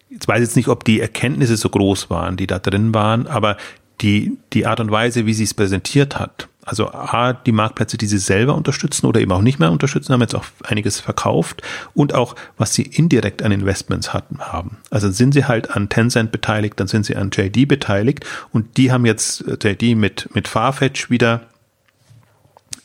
Jetzt 0.09 0.27
weiß 0.27 0.37
ich 0.37 0.47
jetzt 0.47 0.55
nicht, 0.55 0.67
ob 0.67 0.83
die 0.83 0.99
Erkenntnisse 0.99 1.57
so 1.57 1.69
groß 1.69 2.09
waren, 2.09 2.37
die 2.37 2.47
da 2.47 2.59
drin 2.59 2.93
waren, 2.93 3.27
aber 3.27 3.57
die, 4.01 4.37
die 4.53 4.65
Art 4.65 4.79
und 4.79 4.91
Weise, 4.91 5.25
wie 5.25 5.33
sie 5.33 5.43
es 5.43 5.53
präsentiert 5.53 6.19
hat, 6.19 6.47
also 6.65 6.91
A, 6.91 7.33
die 7.33 7.51
Marktplätze, 7.51 7.95
die 7.95 8.07
sie 8.07 8.17
selber 8.17 8.55
unterstützen 8.55 9.05
oder 9.05 9.21
eben 9.21 9.31
auch 9.31 9.41
nicht 9.41 9.59
mehr 9.59 9.71
unterstützen, 9.71 10.13
haben 10.13 10.21
jetzt 10.21 10.33
auch 10.33 10.45
einiges 10.63 10.99
verkauft 10.99 11.61
und 11.93 12.15
auch, 12.15 12.35
was 12.57 12.73
sie 12.73 12.81
indirekt 12.81 13.43
an 13.43 13.51
Investments 13.51 14.13
hatten, 14.13 14.39
haben. 14.39 14.77
Also 14.89 15.11
sind 15.11 15.33
sie 15.33 15.45
halt 15.45 15.69
an 15.69 15.89
Tencent 15.89 16.31
beteiligt, 16.31 16.79
dann 16.79 16.87
sind 16.87 17.05
sie 17.05 17.15
an 17.15 17.29
JD 17.31 17.67
beteiligt 17.67 18.25
und 18.51 18.77
die 18.77 18.91
haben 18.91 19.05
jetzt 19.05 19.47
äh, 19.47 19.57
JD 19.61 19.95
mit, 19.95 20.29
mit 20.33 20.47
Farfetch 20.47 21.11
wieder 21.11 21.41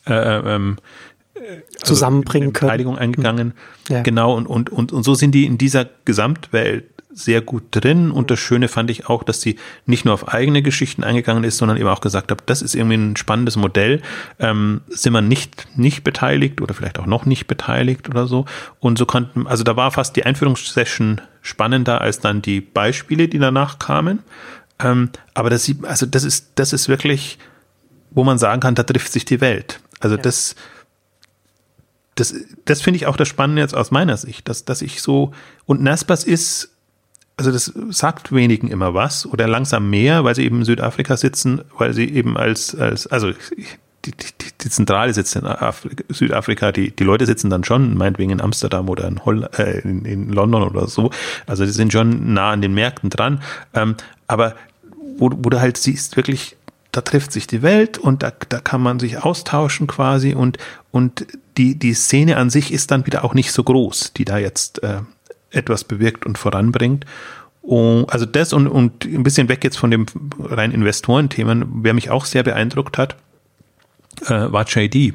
äh, 0.07 0.13
ähm, 0.13 0.77
also 1.35 1.95
zusammenbringen 1.95 2.53
können. 2.53 2.69
Beteiligung 2.69 2.99
eingegangen. 2.99 3.55
Ja. 3.89 4.03
Genau, 4.03 4.37
und, 4.37 4.47
und, 4.47 4.69
und, 4.69 4.93
und 4.93 5.03
so 5.05 5.15
sind 5.15 5.35
die 5.35 5.47
in 5.47 5.57
dieser 5.57 5.89
Gesamtwelt 6.05 6.85
sehr 7.13 7.41
gut 7.41 7.65
drin. 7.73 8.11
Und 8.11 8.31
das 8.31 8.39
Schöne 8.39 8.69
fand 8.69 8.91
ich 8.91 9.09
auch, 9.09 9.23
dass 9.23 9.41
sie 9.41 9.57
nicht 9.87 10.05
nur 10.05 10.15
auf 10.15 10.29
eigene 10.29 10.63
Geschichten 10.63 11.05
eingegangen 11.05 11.45
ist, 11.45 11.59
sondern 11.59 11.77
eben 11.77 11.89
auch 11.89 12.01
gesagt 12.01 12.31
hat, 12.31 12.43
das 12.47 12.63
ist 12.63 12.75
irgendwie 12.75 12.97
ein 12.97 13.17
spannendes 13.17 13.57
Modell. 13.57 14.01
Ähm, 14.39 14.83
sind 14.89 15.13
wir 15.13 15.21
nicht, 15.21 15.67
nicht 15.77 16.05
beteiligt 16.05 16.61
oder 16.61 16.75
vielleicht 16.75 16.99
auch 16.99 17.07
noch 17.07 17.27
nicht 17.27 17.47
beteiligt 17.47 18.09
oder 18.09 18.27
so. 18.27 18.45
Und 18.79 18.99
so 18.99 19.07
konnten, 19.07 19.47
also 19.47 19.65
da 19.65 19.77
war 19.77 19.91
fast 19.91 20.17
die 20.17 20.25
Einführungssession 20.25 21.21
spannender 21.43 22.01
als 22.01 22.21
dann 22.21 22.43
die 22.43 22.61
Beispiele, 22.61 23.29
die 23.29 23.39
danach 23.39 23.79
kamen. 23.79 24.21
Ähm, 24.79 25.11
aber 25.35 25.51
das 25.51 25.65
sieht, 25.65 25.85
also 25.85 26.07
das 26.07 26.25
ist, 26.25 26.53
das 26.55 26.73
ist 26.73 26.89
wirklich, 26.89 27.39
wo 28.11 28.25
man 28.25 28.39
sagen 28.39 28.61
kann, 28.61 28.75
da 28.75 28.83
trifft 28.83 29.13
sich 29.13 29.25
die 29.25 29.41
Welt. 29.41 29.81
Also 30.01 30.17
ja. 30.17 30.23
das, 30.23 30.55
das, 32.15 32.35
das 32.65 32.83
finde 32.83 32.97
ich 32.97 33.07
auch 33.07 33.17
das 33.17 33.29
Spannende 33.29 33.63
jetzt 33.63 33.75
aus 33.75 33.91
meiner 33.91 34.17
Sicht, 34.17 34.49
dass, 34.49 34.65
dass 34.65 34.83
ich 34.83 35.03
so, 35.03 35.33
und 35.67 35.83
Naspers 35.83 36.25
ist 36.25 36.71
also 37.41 37.53
das 37.53 37.73
sagt 37.89 38.33
wenigen 38.33 38.69
immer 38.69 38.93
was 38.93 39.25
oder 39.25 39.49
langsam 39.49 39.89
mehr, 39.89 40.25
weil 40.25 40.35
sie 40.35 40.45
eben 40.45 40.59
in 40.59 40.65
Südafrika 40.67 41.17
sitzen, 41.17 41.63
weil 41.79 41.95
sie 41.95 42.05
eben 42.05 42.37
als, 42.37 42.75
als 42.75 43.07
also 43.07 43.33
die, 44.05 44.11
die, 44.11 44.27
die 44.61 44.69
Zentrale 44.69 45.15
sitzt 45.15 45.37
in 45.37 45.47
Afrika, 45.47 46.05
Südafrika, 46.11 46.71
die, 46.71 46.91
die 46.91 47.05
Leute 47.05 47.25
sitzen 47.25 47.49
dann 47.49 47.65
schon, 47.65 47.97
meinetwegen 47.97 48.31
in 48.31 48.43
Amsterdam 48.43 48.91
oder 48.91 49.09
in, 49.09 49.25
Holl 49.25 49.49
äh, 49.57 49.81
in, 49.81 50.05
in 50.05 50.29
London 50.29 50.65
oder 50.65 50.87
so. 50.87 51.11
Also 51.47 51.65
die 51.65 51.71
sind 51.71 51.95
schon 51.95 52.35
nah 52.35 52.51
an 52.51 52.61
den 52.61 52.75
Märkten 52.75 53.09
dran. 53.09 53.43
Ähm, 53.73 53.95
aber 54.27 54.55
wo, 55.17 55.31
wo 55.35 55.49
du 55.49 55.61
halt 55.61 55.79
siehst, 55.79 56.19
wirklich, 56.19 56.59
da 56.93 57.01
trifft 57.01 57.33
sich 57.33 57.47
die 57.47 57.63
Welt 57.63 57.97
und 57.97 58.23
da, 58.23 58.35
da 58.51 58.61
kann 58.61 58.83
man 58.83 59.01
sich 59.01 59.17
austauschen 59.17 59.87
quasi 59.87 60.35
und, 60.35 60.59
und 60.91 61.27
die, 61.57 61.79
die 61.79 61.95
Szene 61.95 62.37
an 62.37 62.51
sich 62.51 62.71
ist 62.71 62.91
dann 62.91 63.07
wieder 63.07 63.25
auch 63.25 63.33
nicht 63.33 63.53
so 63.53 63.65
groß, 63.65 64.13
die 64.13 64.27
da 64.27 64.37
jetzt 64.37 64.83
äh, 64.83 65.01
etwas 65.51 65.85
bewirkt 65.85 66.27
und 66.27 66.39
voranbringt. 66.39 67.05
Und, 67.63 68.07
also 68.11 68.27
das 68.27 68.53
und, 68.53 68.69
und 68.69 69.05
ein 69.05 69.23
bisschen 69.23 69.49
weg 69.49 69.63
jetzt 69.65 69.79
von 69.79 69.91
dem 69.91 70.07
rein 70.39 70.73
Investorenthemen, 70.73 71.83
wer 71.83 71.95
mich 71.95 72.11
auch 72.11 72.25
sehr 72.25 72.43
beeindruckt 72.43 72.97
hat, 72.97 73.17
äh, 74.23 74.53
war 74.53 74.67
JD. 74.67 75.15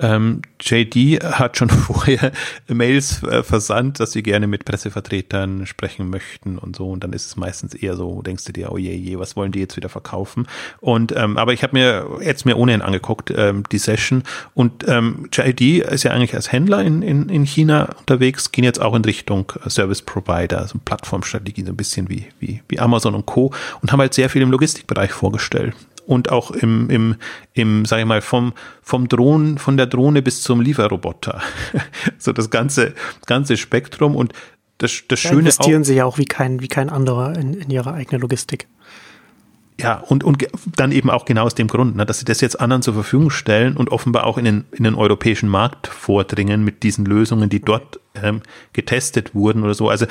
Ähm, 0.00 0.42
JD 0.60 1.24
hat 1.24 1.56
schon 1.56 1.70
vorher 1.70 2.30
Mails 2.68 3.22
äh, 3.24 3.42
versandt, 3.42 3.98
dass 3.98 4.12
sie 4.12 4.22
gerne 4.22 4.46
mit 4.46 4.64
Pressevertretern 4.64 5.66
sprechen 5.66 6.08
möchten 6.08 6.56
und 6.58 6.76
so. 6.76 6.90
Und 6.90 7.02
dann 7.02 7.12
ist 7.12 7.26
es 7.26 7.36
meistens 7.36 7.74
eher 7.74 7.96
so, 7.96 8.22
denkst 8.22 8.44
du 8.44 8.52
dir, 8.52 8.70
oh 8.70 8.78
je, 8.78 8.94
je, 8.94 9.18
was 9.18 9.34
wollen 9.34 9.50
die 9.50 9.58
jetzt 9.58 9.76
wieder 9.76 9.88
verkaufen? 9.88 10.46
Und 10.80 11.14
ähm, 11.16 11.36
aber 11.36 11.52
ich 11.52 11.64
habe 11.64 11.76
mir 11.76 12.06
jetzt 12.22 12.46
mir 12.46 12.56
ohnehin 12.56 12.82
angeguckt, 12.82 13.32
ähm, 13.36 13.64
die 13.72 13.78
Session. 13.78 14.22
Und 14.54 14.86
ähm, 14.86 15.28
JD 15.32 15.80
ist 15.80 16.04
ja 16.04 16.12
eigentlich 16.12 16.34
als 16.34 16.52
Händler 16.52 16.82
in, 16.82 17.02
in, 17.02 17.28
in 17.28 17.44
China 17.44 17.96
unterwegs, 17.98 18.52
gehen 18.52 18.64
jetzt 18.64 18.80
auch 18.80 18.94
in 18.94 19.04
Richtung 19.04 19.52
Service 19.66 20.02
Provider, 20.02 20.68
so 20.68 20.78
Plattformstrategie, 20.84 21.64
so 21.64 21.72
ein 21.72 21.76
bisschen 21.76 22.08
wie, 22.08 22.26
wie, 22.38 22.62
wie 22.68 22.78
Amazon 22.78 23.16
und 23.16 23.26
Co. 23.26 23.52
und 23.80 23.90
haben 23.90 24.00
halt 24.00 24.14
sehr 24.14 24.30
viel 24.30 24.42
im 24.42 24.52
Logistikbereich 24.52 25.10
vorgestellt 25.10 25.74
und 26.08 26.30
auch 26.32 26.50
im, 26.50 26.88
im, 26.88 27.16
im, 27.52 27.84
sag 27.84 28.00
ich 28.00 28.06
mal, 28.06 28.22
vom, 28.22 28.54
vom 28.80 29.08
Drohnen, 29.08 29.58
von 29.58 29.76
der 29.76 29.86
Drohne 29.86 30.22
bis 30.22 30.42
zum 30.42 30.62
Lieferroboter. 30.62 31.42
so 32.18 32.32
das 32.32 32.48
ganze, 32.48 32.94
ganze 33.26 33.58
Spektrum 33.58 34.16
und 34.16 34.32
das, 34.78 35.02
das 35.06 35.20
da 35.22 35.28
Schöne. 35.28 35.40
investieren 35.40 35.82
auch, 35.82 35.86
sie 35.86 35.94
ja 35.94 36.04
auch 36.06 36.16
wie 36.16 36.24
kein, 36.24 36.62
wie 36.62 36.68
kein 36.68 36.88
anderer 36.88 37.36
in, 37.36 37.52
in 37.52 37.68
ihre 37.68 37.92
eigene 37.92 38.18
Logistik. 38.20 38.68
Ja, 39.78 39.98
und, 39.98 40.24
und 40.24 40.44
dann 40.76 40.92
eben 40.92 41.10
auch 41.10 41.26
genau 41.26 41.44
aus 41.44 41.54
dem 41.54 41.68
Grund, 41.68 41.94
ne, 41.94 42.06
dass 42.06 42.20
sie 42.20 42.24
das 42.24 42.40
jetzt 42.40 42.58
anderen 42.58 42.82
zur 42.82 42.94
Verfügung 42.94 43.28
stellen 43.30 43.76
und 43.76 43.90
offenbar 43.90 44.24
auch 44.24 44.38
in 44.38 44.46
den, 44.46 44.64
in 44.72 44.84
den 44.84 44.94
europäischen 44.94 45.48
Markt 45.48 45.88
vordringen 45.88 46.64
mit 46.64 46.82
diesen 46.82 47.04
Lösungen, 47.04 47.50
die 47.50 47.60
dort 47.60 48.00
ähm, 48.20 48.40
getestet 48.72 49.34
wurden 49.34 49.62
oder 49.62 49.74
so. 49.74 49.90
Also 49.90 50.06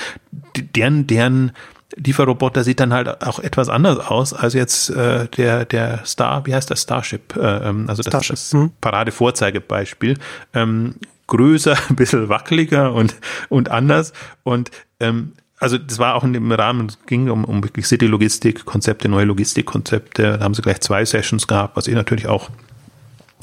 deren, 0.75 1.07
deren 1.07 1.51
Lieferroboter 1.95 2.63
sieht 2.63 2.79
dann 2.79 2.93
halt 2.93 3.25
auch 3.25 3.39
etwas 3.39 3.69
anders 3.69 3.99
aus 3.99 4.33
als 4.33 4.53
jetzt 4.53 4.89
äh, 4.89 5.27
der 5.29 5.65
der 5.65 6.05
Star, 6.05 6.45
wie 6.45 6.53
heißt 6.53 6.69
das 6.69 6.81
Starship, 6.81 7.35
äh, 7.35 7.69
ähm, 7.69 7.85
also 7.87 8.03
das, 8.03 8.11
Starship. 8.11 8.31
das 8.31 8.51
hm. 8.51 8.71
Paradevorzeigebeispiel. 8.81 10.17
Ähm, 10.53 10.95
größer, 11.27 11.77
ein 11.89 11.95
bisschen 11.95 12.29
wackeliger 12.29 12.93
und 12.93 13.15
und 13.49 13.69
anders 13.69 14.13
und 14.43 14.71
ähm, 14.99 15.33
also 15.59 15.77
das 15.77 15.97
war 15.97 16.15
auch 16.15 16.23
in 16.23 16.33
dem 16.33 16.51
Rahmen, 16.51 16.87
es 16.87 16.99
ging 17.07 17.29
um, 17.29 17.43
um 17.43 17.63
wirklich 17.63 17.87
City-Logistik-Konzepte, 17.87 19.09
neue 19.09 19.25
Logistikkonzepte. 19.25 20.37
Da 20.37 20.43
haben 20.43 20.53
sie 20.53 20.61
gleich 20.61 20.81
zwei 20.81 21.03
Sessions 21.03 21.47
gehabt, 21.47 21.75
was 21.75 21.87
ich 21.87 21.95
natürlich 21.95 22.27
auch 22.27 22.51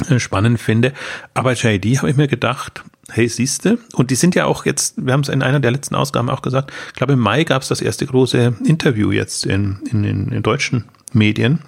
äh, 0.09 0.21
spannend 0.21 0.61
finde. 0.61 0.93
Aber 1.35 1.55
JD 1.55 1.99
habe 1.99 2.11
ich 2.11 2.17
mir 2.17 2.29
gedacht, 2.29 2.85
hey, 3.15 3.29
siehste, 3.29 3.79
und 3.95 4.11
die 4.11 4.17
sind 4.17 4.35
ja 4.35 4.45
auch 4.47 4.65
jetzt, 4.65 4.95
wir 5.05 5.13
haben 5.13 5.21
es 5.21 5.29
in 5.29 5.43
einer 5.43 5.61
der 5.61 5.71
letzten 5.71 5.95
Ausgaben 5.95 6.29
auch 6.29 6.43
gesagt, 6.43 6.73
ich 6.89 6.95
glaube 6.95 7.13
im 7.13 7.21
Mai 7.21 7.45
gab 7.45 7.63
es 7.63 7.69
das 7.69 7.81
erste 7.81 8.07
große 8.07 8.57
Interview 8.65 9.13
jetzt 9.13 9.47
in, 9.47 9.79
in, 9.91 10.05
in, 10.05 10.33
in 10.33 10.43
deutschen 10.43 10.85
Medien. 11.13 11.61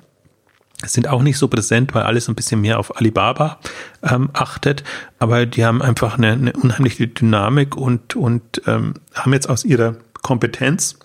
Sind 0.85 1.09
auch 1.09 1.23
nicht 1.23 1.39
so 1.39 1.49
präsent, 1.49 1.95
weil 1.95 2.03
alles 2.03 2.29
ein 2.29 2.35
bisschen 2.35 2.61
mehr 2.61 2.79
auf 2.79 2.97
Alibaba 2.97 3.61
ähm, 4.03 4.29
achtet, 4.35 4.85
aber 5.19 5.47
die 5.47 5.65
haben 5.65 5.81
einfach 5.81 6.19
eine, 6.19 6.33
eine 6.33 6.53
unheimliche 6.53 7.09
Dynamik 7.09 7.77
und, 7.77 8.17
und 8.17 8.63
ähm, 8.67 8.95
haben 9.15 9.33
jetzt 9.33 9.49
aus 9.49 9.65
ihrer 9.65 9.97
Kompetenz, 10.23 10.99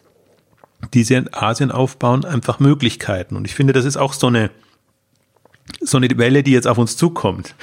die 0.94 1.04
sie 1.04 1.14
in 1.14 1.34
Asien 1.34 1.72
aufbauen, 1.72 2.26
einfach 2.26 2.60
Möglichkeiten. 2.60 3.36
Und 3.36 3.46
ich 3.46 3.54
finde, 3.54 3.74
das 3.74 3.86
ist 3.86 3.96
auch 3.96 4.14
so 4.14 4.28
eine, 4.28 4.50
so 5.80 5.98
eine 5.98 6.10
Welle, 6.18 6.44
die 6.44 6.52
jetzt 6.52 6.68
auf 6.68 6.78
uns 6.78 6.98
zukommt. 6.98 7.56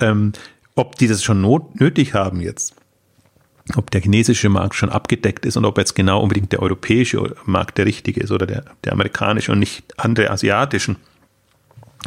Ähm, 0.00 0.32
ob 0.74 0.96
die 0.96 1.06
das 1.06 1.22
schon 1.22 1.40
not 1.40 1.80
nötig 1.80 2.14
haben 2.14 2.40
jetzt, 2.40 2.74
ob 3.76 3.90
der 3.90 4.00
chinesische 4.00 4.48
Markt 4.48 4.74
schon 4.74 4.90
abgedeckt 4.90 5.46
ist 5.46 5.56
und 5.56 5.64
ob 5.64 5.78
jetzt 5.78 5.94
genau 5.94 6.22
unbedingt 6.22 6.52
der 6.52 6.60
europäische 6.60 7.34
Markt 7.44 7.78
der 7.78 7.86
richtige 7.86 8.20
ist 8.20 8.30
oder 8.30 8.46
der, 8.46 8.64
der 8.84 8.92
amerikanische 8.92 9.52
und 9.52 9.58
nicht 9.58 9.98
andere 9.98 10.30
asiatischen, 10.30 10.96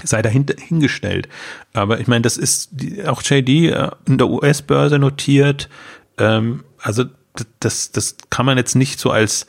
sei 0.03 0.21
dahingestellt. 0.21 1.27
Aber 1.73 1.99
ich 1.99 2.07
meine, 2.07 2.21
das 2.21 2.37
ist 2.37 2.71
auch 3.05 3.23
JD 3.23 3.49
äh, 3.49 3.89
in 4.05 4.17
der 4.17 4.27
US-Börse 4.27 4.99
notiert. 4.99 5.69
Ähm, 6.17 6.63
also 6.79 7.05
das, 7.59 7.91
das 7.91 8.17
kann 8.29 8.45
man 8.45 8.57
jetzt 8.57 8.75
nicht 8.75 8.99
so 8.99 9.11
als 9.11 9.47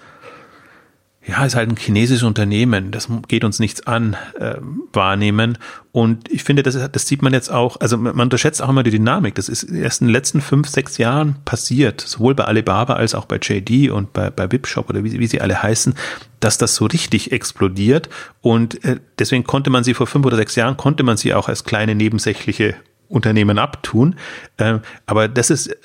ja, 1.29 1.45
ist 1.45 1.57
halt 1.57 1.69
ein 1.69 1.77
chinesisches 1.77 2.23
Unternehmen, 2.23 2.91
das 2.91 3.09
geht 3.29 3.45
uns 3.45 3.59
nichts 3.59 3.87
an, 3.87 4.17
äh, 4.41 4.55
wahrnehmen. 4.95 5.59
Und 5.93 6.31
ich 6.33 6.43
finde, 6.43 6.63
das, 6.63 6.91
das 6.91 7.07
sieht 7.07 7.21
man 7.21 7.35
jetzt 7.35 7.51
auch, 7.51 7.79
also 7.81 7.99
man 7.99 8.19
unterschätzt 8.19 8.63
auch 8.63 8.69
immer 8.71 8.83
die 8.83 8.91
Dynamik. 8.91 9.35
Das 9.35 9.51
ist 9.51 9.65
erst 9.65 10.01
in 10.01 10.07
den 10.07 10.15
letzten 10.15 10.41
fünf, 10.41 10.69
sechs 10.69 10.97
Jahren 10.97 11.37
passiert, 11.45 12.01
sowohl 12.01 12.35
bei 12.35 12.45
Alibaba 12.45 12.95
als 12.95 13.15
auch 13.15 13.27
bei 13.27 13.37
JD 13.37 13.91
und 13.91 14.15
bei, 14.15 14.31
bei 14.31 14.51
Wipshop 14.51 14.89
oder 14.89 15.05
wie, 15.05 15.19
wie 15.19 15.27
sie 15.27 15.43
alle 15.43 15.63
heißen, 15.63 15.95
dass 16.41 16.57
das 16.57 16.75
so 16.75 16.87
richtig 16.87 17.31
explodiert. 17.31 18.09
Und 18.41 18.83
äh, 18.85 18.99
deswegen 19.19 19.45
konnte 19.45 19.69
man 19.69 19.85
sie 19.85 19.93
vor 19.93 20.07
fünf 20.07 20.25
oder 20.25 20.37
sechs 20.37 20.57
Jahren, 20.57 20.79
konnte 20.79 21.03
man 21.03 21.19
sie 21.19 21.35
auch 21.35 21.51
als 21.51 21.65
kleine 21.65 21.95
nebensächliche 21.95 22.75
Unternehmen 23.09 23.59
abtun. 23.59 24.17
Ähm, 24.59 24.81
aber 25.07 25.29
das 25.29 25.51
ist 25.51 25.69
äh, 25.69 25.77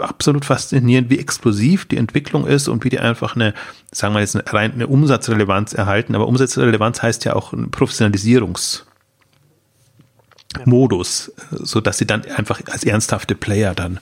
absolut 0.00 0.44
faszinierend, 0.44 1.10
wie 1.10 1.18
explosiv 1.18 1.86
die 1.86 1.96
Entwicklung 1.96 2.46
ist 2.46 2.68
und 2.68 2.84
wie 2.84 2.88
die 2.88 2.98
einfach 2.98 3.36
eine, 3.36 3.54
sagen 3.90 4.14
wir 4.14 4.20
jetzt, 4.20 4.36
rein 4.52 4.72
eine 4.72 4.86
Umsatzrelevanz 4.86 5.74
erhalten. 5.74 6.14
Aber 6.14 6.26
Umsatzrelevanz 6.26 7.02
heißt 7.02 7.24
ja 7.24 7.34
auch 7.34 7.52
ein 7.52 7.70
Professionalisierungs- 7.70 8.84
Modus, 10.66 11.32
so 11.50 11.80
dass 11.80 11.96
sie 11.96 12.06
dann 12.06 12.26
einfach 12.26 12.60
als 12.70 12.84
ernsthafte 12.84 13.34
Player 13.34 13.74
dann 13.74 14.00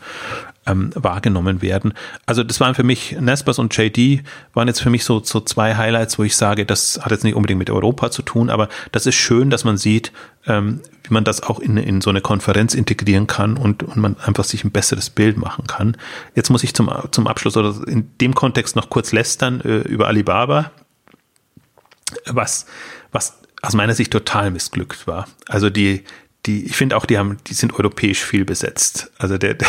ähm, 0.71 0.91
wahrgenommen 0.95 1.63
werden. 1.63 1.93
Also 2.27 2.45
das 2.45 2.61
waren 2.61 2.75
für 2.75 2.83
mich, 2.83 3.17
Nespers 3.21 3.59
und 3.59 3.77
JD 3.77 4.23
waren 4.55 4.69
jetzt 4.69 4.81
für 4.81 4.91
mich 4.91 5.05
so, 5.05 5.23
so 5.23 5.41
zwei 5.41 5.77
Highlights, 5.77 6.19
wo 6.19 6.23
ich 6.23 6.37
sage, 6.37 6.65
das 6.65 7.01
hat 7.03 7.11
jetzt 7.11 7.25
nicht 7.25 7.35
unbedingt 7.35 7.59
mit 7.59 7.71
Europa 7.71 8.11
zu 8.11 8.23
tun, 8.23 8.51
aber 8.51 8.69
das 8.93 9.07
ist 9.07 9.17
schön, 9.17 9.51
dass 9.51 9.65
man 9.65 9.77
sieht, 9.77 10.13
ähm, 10.47 10.81
wie 11.05 11.15
man 11.15 11.25
das 11.25 11.43
auch 11.43 11.59
in, 11.59 11.77
in 11.77 12.01
so 12.01 12.11
eine 12.11 12.21
Konferenz 12.21 12.75
integrieren 12.75 13.27
kann 13.27 13.57
und, 13.57 13.83
und 13.83 13.97
man 13.97 14.17
einfach 14.21 14.45
sich 14.45 14.65
ein 14.65 14.71
besseres 14.71 15.11
Bild 15.11 15.37
machen 15.37 15.67
kann. 15.67 15.97
Jetzt 16.35 16.51
muss 16.51 16.63
ich 16.63 16.75
zum, 16.75 16.91
zum 17.11 17.27
Abschluss 17.27 17.57
oder 17.57 17.75
in 17.87 18.11
dem 18.21 18.35
Kontext 18.35 18.77
noch 18.77 18.91
kurz 18.91 19.13
lästern 19.13 19.61
äh, 19.61 19.79
über 19.79 20.09
Alibaba, 20.09 20.71
was, 22.27 22.67
was 23.13 23.39
aus 23.63 23.75
meiner 23.75 23.95
Sicht 23.95 24.13
total 24.13 24.51
missglückt 24.51 25.07
war. 25.07 25.27
Also 25.47 25.69
die, 25.71 26.05
die, 26.47 26.65
ich 26.65 26.77
finde 26.77 26.97
auch, 26.97 27.05
die 27.05 27.19
haben, 27.19 27.37
die 27.47 27.55
sind 27.55 27.75
europäisch 27.75 28.23
viel 28.23 28.45
besetzt. 28.45 29.11
Also 29.19 29.37
der, 29.37 29.55
der 29.55 29.69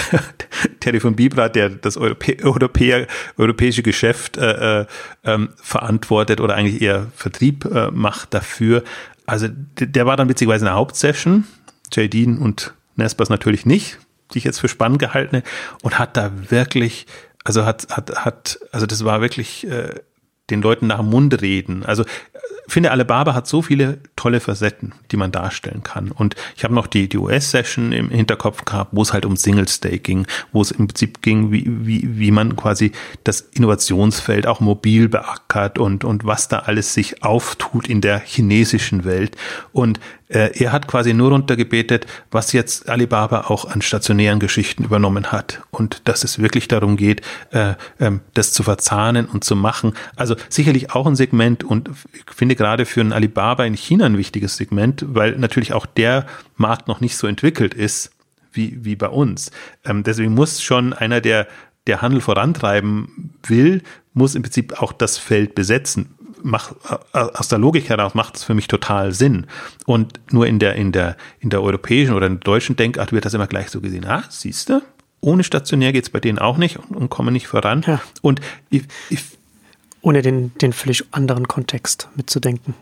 Terry 0.80 1.00
von 1.00 1.16
Bibra, 1.16 1.50
der 1.50 1.70
das 1.70 1.98
Europä 1.98 2.38
Europäer, 2.42 3.08
europäische 3.38 3.84
Geschäft 3.84 4.38
äh, 4.38 4.82
äh, 4.82 4.86
ähm, 5.24 5.50
verantwortet 5.56 6.40
oder 6.40 6.56
eigentlich 6.56 6.82
eher 6.82 7.08
Vertrieb 7.16 7.66
äh, 7.66 7.92
macht 7.92 8.34
dafür. 8.34 8.84
Also 9.26 9.48
der, 9.50 9.88
der 9.88 10.06
war 10.06 10.18
dann 10.18 10.30
witzigerweise 10.30 10.64
in 10.64 10.68
der 10.68 10.76
Hauptsession, 10.76 11.46
Jadine 11.92 12.40
und 12.40 12.74
Nespers 12.96 13.30
natürlich 13.30 13.66
nicht, 13.66 14.00
die 14.34 14.40
ich 14.40 14.44
jetzt 14.46 14.60
für 14.60 14.70
spannend 14.70 15.00
gehalten 15.00 15.44
und 15.82 16.00
hat 16.00 16.16
da 16.16 16.32
wirklich, 16.50 17.06
also 17.44 17.66
hat, 17.66 17.88
hat, 17.90 18.26
hat, 18.26 18.60
also 18.72 18.86
das 18.86 19.04
war 19.04 19.20
wirklich 19.20 19.68
äh, 19.68 19.96
den 20.52 20.62
Leuten 20.62 20.88
nach 20.88 21.00
dem 21.00 21.10
Mund 21.10 21.42
reden. 21.42 21.84
Also 21.86 22.04
finde, 22.72 22.92
Alibaba 22.92 23.34
hat 23.34 23.48
so 23.48 23.62
viele 23.62 24.00
tolle 24.16 24.40
Facetten, 24.40 24.94
die 25.12 25.18
man 25.18 25.32
darstellen 25.32 25.84
kann. 25.84 26.12
Und 26.12 26.36
ich 26.56 26.64
habe 26.64 26.74
noch 26.74 26.88
die, 26.88 27.10
die 27.10 27.18
US-Session 27.18 27.92
im 27.92 28.10
Hinterkopf 28.10 28.66
gehabt, 28.66 28.92
wo 28.94 29.02
es 29.02 29.14
halt 29.14 29.26
um 29.26 29.36
Single 29.36 29.68
Stake 29.68 30.00
ging, 30.00 30.26
wo 30.52 30.62
es 30.62 30.72
im 30.72 30.88
Prinzip 30.88 31.22
ging, 31.22 31.52
wie, 31.52 31.66
wie, 31.68 32.20
wie 32.20 32.32
man 32.32 32.56
quasi 32.56 32.92
das 33.24 33.42
Innovationsfeld 33.42 34.48
auch 34.48 34.60
mobil 34.60 35.10
beackert 35.10 35.80
und, 35.80 36.04
und 36.04 36.26
was 36.26 36.48
da 36.48 36.60
alles 36.60 36.94
sich 36.94 37.24
auftut 37.24 37.88
in 37.88 38.02
der 38.02 38.20
chinesischen 38.20 39.04
Welt. 39.04 39.36
Und 39.74 39.98
äh, 39.98 40.02
er 40.32 40.72
hat 40.72 40.88
quasi 40.88 41.14
nur 41.14 41.32
runtergebetet, 41.32 42.06
was 42.32 42.54
jetzt 42.54 42.90
Alibaba 42.90 43.42
auch 43.42 43.66
an 43.66 43.82
stationären 43.82 44.40
Geschichten 44.40 44.84
übernommen 44.84 45.32
hat 45.32 45.62
und 45.72 46.02
dass 46.08 46.24
es 46.24 46.40
wirklich 46.40 46.68
darum 46.68 46.96
geht, 46.96 47.22
äh, 47.52 47.74
ähm, 48.00 48.22
das 48.34 48.54
zu 48.54 48.64
verzahnen 48.64 49.26
und 49.26 49.44
zu 49.44 49.56
machen. 49.56 49.94
Also 50.16 50.36
sicherlich 50.50 50.92
auch 50.92 51.06
ein 51.06 51.16
Segment 51.16 51.64
und 51.64 51.90
ich 52.14 52.34
finde 52.34 52.56
gerade 52.56 52.86
für 52.86 53.02
ein 53.02 53.14
Alibaba 53.14 53.66
in 53.66 53.76
China 53.76 54.06
ein 54.06 54.18
wichtiges 54.18 54.58
Segment, 54.58 55.04
weil 55.08 55.38
natürlich 55.38 55.74
auch 55.74 55.86
der 55.86 56.26
Markt 56.56 56.88
noch 56.88 57.02
nicht 57.02 57.18
so 57.18 57.28
entwickelt 57.28 57.74
ist 57.74 58.12
wie, 58.54 58.84
wie 58.84 58.96
bei 58.96 59.10
uns. 59.10 59.52
Ähm, 59.86 60.04
deswegen 60.04 60.34
muss 60.34 60.62
schon 60.62 60.94
einer, 60.94 61.22
der 61.22 61.48
der 61.88 62.02
Handel 62.02 62.22
vorantreiben 62.22 63.34
will, 63.44 63.82
muss 64.14 64.36
im 64.36 64.44
Prinzip 64.44 64.82
auch 64.82 64.94
das 64.94 65.18
Feld 65.18 65.56
besetzen 65.56 66.16
macht, 66.44 66.76
aus 67.14 67.48
der 67.48 67.60
Logik 67.60 67.90
heraus 67.90 68.14
macht 68.14 68.38
es 68.38 68.44
für 68.44 68.54
mich 68.54 68.68
total 68.68 69.14
Sinn. 69.14 69.48
Und 69.86 70.20
nur 70.32 70.48
in 70.48 70.60
der, 70.60 70.76
in 70.76 70.92
der, 70.92 71.18
in 71.40 71.50
der 71.50 71.62
europäischen 71.62 72.14
oder 72.14 72.28
in 72.28 72.40
der 72.40 72.44
deutschen 72.44 72.76
Denkart 72.76 73.12
wird 73.12 73.26
das 73.26 73.34
immer 73.34 73.48
gleich 73.48 73.70
so 73.70 73.82
gesehen. 73.82 74.06
Ah, 74.06 74.24
siehst 74.30 74.70
du? 74.70 74.82
Ohne 75.22 75.44
stationär 75.44 75.94
geht 75.94 76.06
es 76.06 76.10
bei 76.10 76.20
denen 76.20 76.40
auch 76.40 76.58
nicht 76.58 76.78
und, 76.78 76.96
und 76.96 77.10
kommen 77.10 77.34
nicht 77.34 77.48
voran. 77.48 77.84
Ja. 77.86 78.02
Und 78.22 78.42
ich, 78.70 78.84
ich, 79.10 79.24
ohne 80.02 80.22
den, 80.22 80.52
den 80.58 80.74
völlig 80.74 81.06
anderen 81.12 81.48
Kontext 81.48 82.10
mitzudenken. 82.16 82.74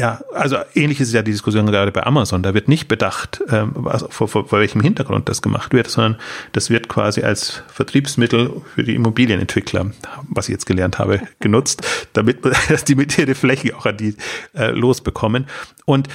Ja, 0.00 0.22
also 0.32 0.56
ähnlich 0.74 0.98
ist 0.98 1.12
ja 1.12 1.20
die 1.20 1.32
Diskussion 1.32 1.66
gerade 1.66 1.92
bei 1.92 2.06
Amazon. 2.06 2.42
Da 2.42 2.54
wird 2.54 2.68
nicht 2.68 2.88
bedacht, 2.88 3.42
ähm, 3.50 3.86
also 3.86 4.08
vor, 4.08 4.28
vor, 4.28 4.48
vor 4.48 4.58
welchem 4.58 4.80
Hintergrund 4.80 5.28
das 5.28 5.42
gemacht 5.42 5.74
wird, 5.74 5.88
sondern 5.88 6.16
das 6.52 6.70
wird 6.70 6.88
quasi 6.88 7.22
als 7.22 7.62
Vertriebsmittel 7.68 8.62
für 8.74 8.82
die 8.82 8.94
Immobilienentwickler, 8.94 9.90
was 10.22 10.48
ich 10.48 10.54
jetzt 10.54 10.64
gelernt 10.64 10.98
habe, 10.98 11.20
genutzt, 11.40 11.86
damit 12.14 12.38
dass 12.70 12.84
die 12.84 12.94
mit 12.94 13.18
ihre 13.18 13.34
Fläche 13.34 13.76
auch 13.76 13.84
an 13.84 13.98
die 13.98 14.16
äh, 14.54 14.70
losbekommen. 14.70 15.46
Und 15.84 16.08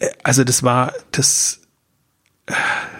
äh, 0.00 0.08
also 0.24 0.42
das 0.42 0.64
war 0.64 0.92
das 1.12 1.60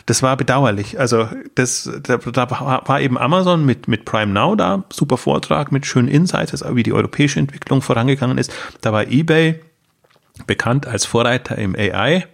das 0.06 0.22
war 0.22 0.36
bedauerlich. 0.36 0.98
Also 0.98 1.28
das, 1.54 1.90
da, 2.02 2.16
da 2.16 2.50
war 2.50 3.00
eben 3.00 3.18
Amazon 3.18 3.64
mit, 3.64 3.88
mit 3.88 4.04
Prime 4.04 4.32
Now 4.32 4.54
da, 4.54 4.84
super 4.92 5.16
Vortrag 5.16 5.72
mit 5.72 5.86
schönen 5.86 6.08
Insights, 6.08 6.64
wie 6.74 6.82
die 6.82 6.92
europäische 6.92 7.40
Entwicklung 7.40 7.82
vorangegangen 7.82 8.38
ist. 8.38 8.52
Da 8.80 8.92
war 8.92 9.06
eBay 9.06 9.60
bekannt 10.46 10.86
als 10.86 11.06
Vorreiter 11.06 11.56
im 11.58 11.76
AI 11.76 12.26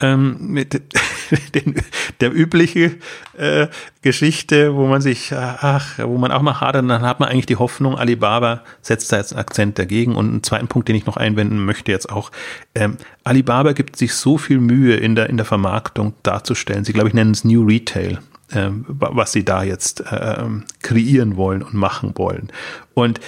ähm, 0.00 0.36
mit 0.40 0.74
den, 1.54 1.74
der 2.20 2.34
übliche 2.34 2.96
äh, 3.36 3.68
Geschichte, 4.02 4.74
wo 4.74 4.86
man 4.86 5.00
sich, 5.00 5.32
ach, 5.34 5.98
wo 5.98 6.18
man 6.18 6.32
auch 6.32 6.42
mal 6.42 6.60
hadert, 6.60 6.88
dann 6.88 7.02
hat 7.02 7.20
man 7.20 7.28
eigentlich 7.28 7.46
die 7.46 7.56
Hoffnung, 7.56 7.96
Alibaba 7.96 8.62
setzt 8.82 9.12
da 9.12 9.16
jetzt 9.16 9.32
einen 9.32 9.40
Akzent 9.40 9.78
dagegen. 9.78 10.16
Und 10.16 10.28
einen 10.30 10.42
zweiten 10.42 10.68
Punkt, 10.68 10.88
den 10.88 10.96
ich 10.96 11.06
noch 11.06 11.16
einwenden 11.16 11.64
möchte 11.64 11.92
jetzt 11.92 12.10
auch, 12.10 12.30
ähm, 12.74 12.96
Alibaba 13.24 13.72
gibt 13.72 13.96
sich 13.96 14.14
so 14.14 14.38
viel 14.38 14.58
Mühe 14.58 14.96
in 14.96 15.14
der, 15.14 15.28
in 15.28 15.36
der 15.36 15.46
Vermarktung 15.46 16.14
darzustellen. 16.22 16.84
Sie, 16.84 16.92
glaube 16.92 17.08
ich, 17.08 17.14
nennen 17.14 17.32
es 17.32 17.44
New 17.44 17.64
Retail. 17.64 18.18
Ähm, 18.50 18.86
was 18.88 19.32
sie 19.32 19.44
da 19.44 19.62
jetzt 19.62 20.02
ähm, 20.10 20.64
kreieren 20.80 21.36
wollen 21.36 21.62
und 21.62 21.74
machen 21.74 22.14
wollen. 22.16 22.48
Und 22.94 23.20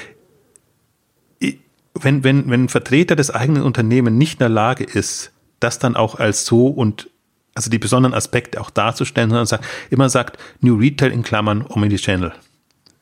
wenn, 1.95 2.25
wenn, 2.25 2.49
wenn 2.49 2.65
ein 2.65 2.69
Vertreter 2.69 3.17
des 3.17 3.31
eigenen 3.31 3.63
Unternehmens 3.63 4.17
nicht 4.17 4.35
in 4.35 4.39
der 4.39 4.49
Lage 4.49 4.85
ist, 4.85 5.33
das 5.61 5.79
dann 5.79 5.97
auch 5.97 6.17
als 6.17 6.45
so 6.45 6.67
und 6.67 7.09
also 7.55 7.71
die 7.71 7.79
besonderen 7.79 8.15
Aspekte 8.15 8.61
auch 8.61 8.71
darzustellen, 8.71 9.31
sondern 9.31 9.47
sagt, 9.47 9.67
immer 9.91 10.09
sagt 10.09 10.39
New 10.61 10.77
Retail 10.77 11.11
in 11.11 11.23
Klammern 11.23 11.65
Omnichannel. 11.69 12.33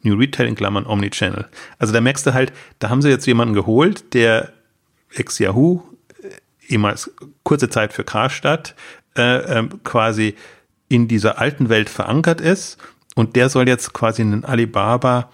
New 0.03 0.15
Retail 0.15 0.47
in 0.47 0.55
Klammern 0.55 0.87
Omnichannel. 0.87 1.47
Also 1.79 1.93
da 1.93 2.01
merkst 2.01 2.27
du 2.27 2.35
halt, 2.35 2.53
da 2.79 2.89
haben 2.89 3.03
sie 3.03 3.09
jetzt 3.09 3.27
jemanden 3.27 3.55
geholt, 3.55 4.15
der 4.15 4.53
ex-Yahoo, 5.15 5.83
äh, 6.23 6.73
ehemals 6.73 7.11
kurze 7.43 7.69
Zeit 7.69 7.93
für 7.93 8.05
Karstadt, 8.05 8.75
äh, 9.17 9.61
äh, 9.61 9.69
quasi 9.85 10.35
in 10.89 11.09
dieser 11.09 11.39
alten 11.39 11.69
Welt 11.69 11.91
verankert 11.91 12.41
ist 12.41 12.79
und 13.15 13.37
der 13.37 13.49
soll 13.49 13.69
jetzt 13.69 13.93
quasi 13.93 14.23
einen 14.23 14.45
Alibaba 14.45 15.31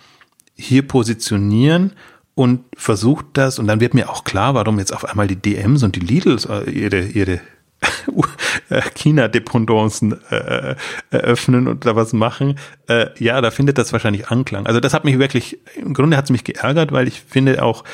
hier 0.56 0.86
positionieren 0.86 1.92
und 2.34 2.64
versucht 2.76 3.26
das 3.34 3.58
und 3.58 3.66
dann 3.66 3.80
wird 3.80 3.94
mir 3.94 4.10
auch 4.10 4.24
klar, 4.24 4.54
warum 4.54 4.78
jetzt 4.78 4.92
auf 4.92 5.04
einmal 5.04 5.26
die 5.26 5.36
DMs 5.36 5.82
und 5.82 5.96
die 5.96 6.00
Lidls 6.00 6.46
äh, 6.46 6.68
ihre, 6.70 7.02
ihre 7.02 7.40
äh, 8.70 8.82
China-Dependancen 8.94 10.20
äh, 10.30 10.74
eröffnen 11.10 11.68
und 11.68 11.86
da 11.86 11.96
was 11.96 12.12
machen. 12.12 12.58
Äh, 12.88 13.06
ja, 13.18 13.40
da 13.40 13.50
findet 13.50 13.78
das 13.78 13.92
wahrscheinlich 13.92 14.28
Anklang. 14.28 14.66
Also 14.66 14.80
das 14.80 14.94
hat 14.94 15.04
mich 15.04 15.18
wirklich, 15.18 15.58
im 15.76 15.94
Grunde 15.94 16.16
hat 16.16 16.24
es 16.24 16.30
mich 16.30 16.44
geärgert, 16.44 16.92
weil 16.92 17.08
ich 17.08 17.20
finde 17.20 17.62
auch, 17.62 17.84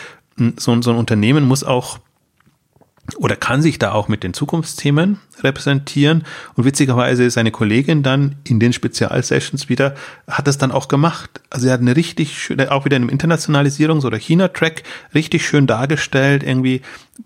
so, 0.57 0.81
so 0.81 0.91
ein 0.91 0.97
Unternehmen 0.97 1.47
muss 1.47 1.65
auch 1.65 1.99
oder 3.17 3.37
kann 3.37 3.63
sich 3.63 3.79
da 3.79 3.93
auch 3.93 4.09
mit 4.09 4.23
den 4.23 4.35
Zukunftsthemen 4.35 5.19
repräsentieren. 5.43 6.25
Und 6.55 6.65
witzigerweise 6.65 7.25
ist 7.25 7.39
eine 7.39 7.51
Kollegin 7.51 8.03
dann 8.03 8.37
in 8.45 8.61
den 8.61 8.73
Spezialsessions 8.73 9.69
wieder, 9.69 9.95
hat 10.29 10.47
das 10.47 10.59
dann 10.59 10.73
auch 10.73 10.89
gemacht. 10.89 11.41
Also 11.51 11.67
sie 11.67 11.73
hat 11.73 11.81
eine 11.81 11.97
richtig 11.97 12.39
schöne, 12.39 12.71
auch 12.71 12.85
wieder 12.85 12.97
in 12.97 13.09
einem 13.09 13.19
Internationalisierungs- 13.19 14.05
oder 14.05 14.19
China-Track 14.19 14.83
richtig 15.15 15.47
schön 15.47 15.67
dargestellt, 15.67 16.43
irgendwie, 16.43 16.83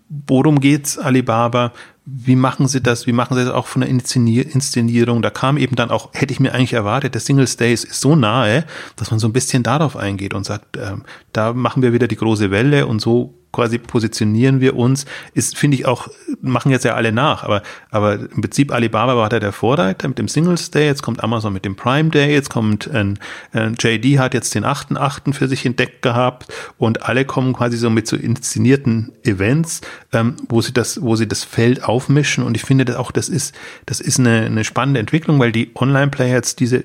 worum 0.09 0.59
geht's 0.59 0.97
Alibaba, 0.97 1.71
wie 2.05 2.35
machen 2.35 2.67
sie 2.67 2.81
das, 2.81 3.07
wie 3.07 3.13
machen 3.13 3.35
sie 3.35 3.43
das 3.43 3.53
auch 3.53 3.65
von 3.65 3.81
der 3.81 3.89
Inszenierung? 3.89 5.23
Da 5.23 5.31
kam 5.31 5.57
eben 5.57 5.75
dann 5.75 5.89
auch, 5.89 6.13
hätte 6.13 6.33
ich 6.33 6.39
mir 6.39 6.53
eigentlich 6.53 6.73
erwartet, 6.73 7.15
der 7.15 7.21
Singles 7.21 7.57
Days 7.57 7.83
ist 7.83 7.99
so 7.99 8.15
nahe, 8.15 8.63
dass 8.95 9.09
man 9.09 9.19
so 9.19 9.27
ein 9.27 9.33
bisschen 9.33 9.63
darauf 9.63 9.97
eingeht 9.97 10.35
und 10.35 10.45
sagt, 10.45 10.77
ähm, 10.77 11.03
da 11.33 11.53
machen 11.53 11.81
wir 11.81 11.93
wieder 11.93 12.07
die 12.07 12.15
große 12.15 12.51
Welle 12.51 12.85
und 12.85 13.01
so 13.01 13.33
quasi 13.55 13.77
positionieren 13.77 14.59
wir 14.59 14.75
uns, 14.75 15.05
ist, 15.33 15.57
finde 15.57 15.77
ich 15.77 15.85
auch, 15.85 16.09
machen 16.41 16.71
jetzt 16.71 16.83
ja 16.83 16.93
alle 16.93 17.13
nach, 17.13 17.43
aber, 17.43 17.63
aber 17.89 18.15
im 18.15 18.41
Prinzip 18.41 18.73
Alibaba 18.73 19.15
war 19.15 19.29
da 19.29 19.39
der 19.39 19.53
Vorreiter 19.53 20.09
mit 20.09 20.19
dem 20.19 20.27
Singles 20.27 20.71
Day, 20.71 20.85
jetzt 20.85 21.01
kommt 21.01 21.23
Amazon 21.23 21.53
mit 21.53 21.63
dem 21.63 21.77
Prime 21.77 22.09
Day, 22.09 22.33
jetzt 22.33 22.49
kommt 22.49 22.93
ein, 22.93 23.17
ein 23.53 23.75
JD 23.79 24.19
hat 24.19 24.33
jetzt 24.33 24.53
den 24.55 24.65
8.8. 24.65 25.33
für 25.33 25.47
sich 25.47 25.65
entdeckt 25.65 26.01
gehabt 26.01 26.51
und 26.77 27.03
alle 27.03 27.23
kommen 27.23 27.53
quasi 27.53 27.77
so 27.77 27.89
mit 27.89 28.07
so 28.07 28.17
inszenierten 28.17 29.13
Events, 29.23 29.79
ähm, 30.11 30.35
wo 30.49 30.61
sie 30.61 30.73
das, 30.73 31.01
wo 31.01 31.15
sie 31.15 31.27
das 31.27 31.45
Feld 31.45 31.85
aufmischen 31.85 32.43
und 32.43 32.55
ich 32.55 32.63
finde 32.63 32.83
das 32.83 32.97
auch, 32.97 33.11
das 33.11 33.29
ist, 33.29 33.55
das 33.85 34.01
ist 34.01 34.19
eine, 34.19 34.47
eine 34.47 34.65
spannende 34.65 34.99
Entwicklung, 34.99 35.39
weil 35.39 35.53
die 35.53 35.71
Online-Player 35.75 36.33
jetzt 36.33 36.59
diese 36.59 36.83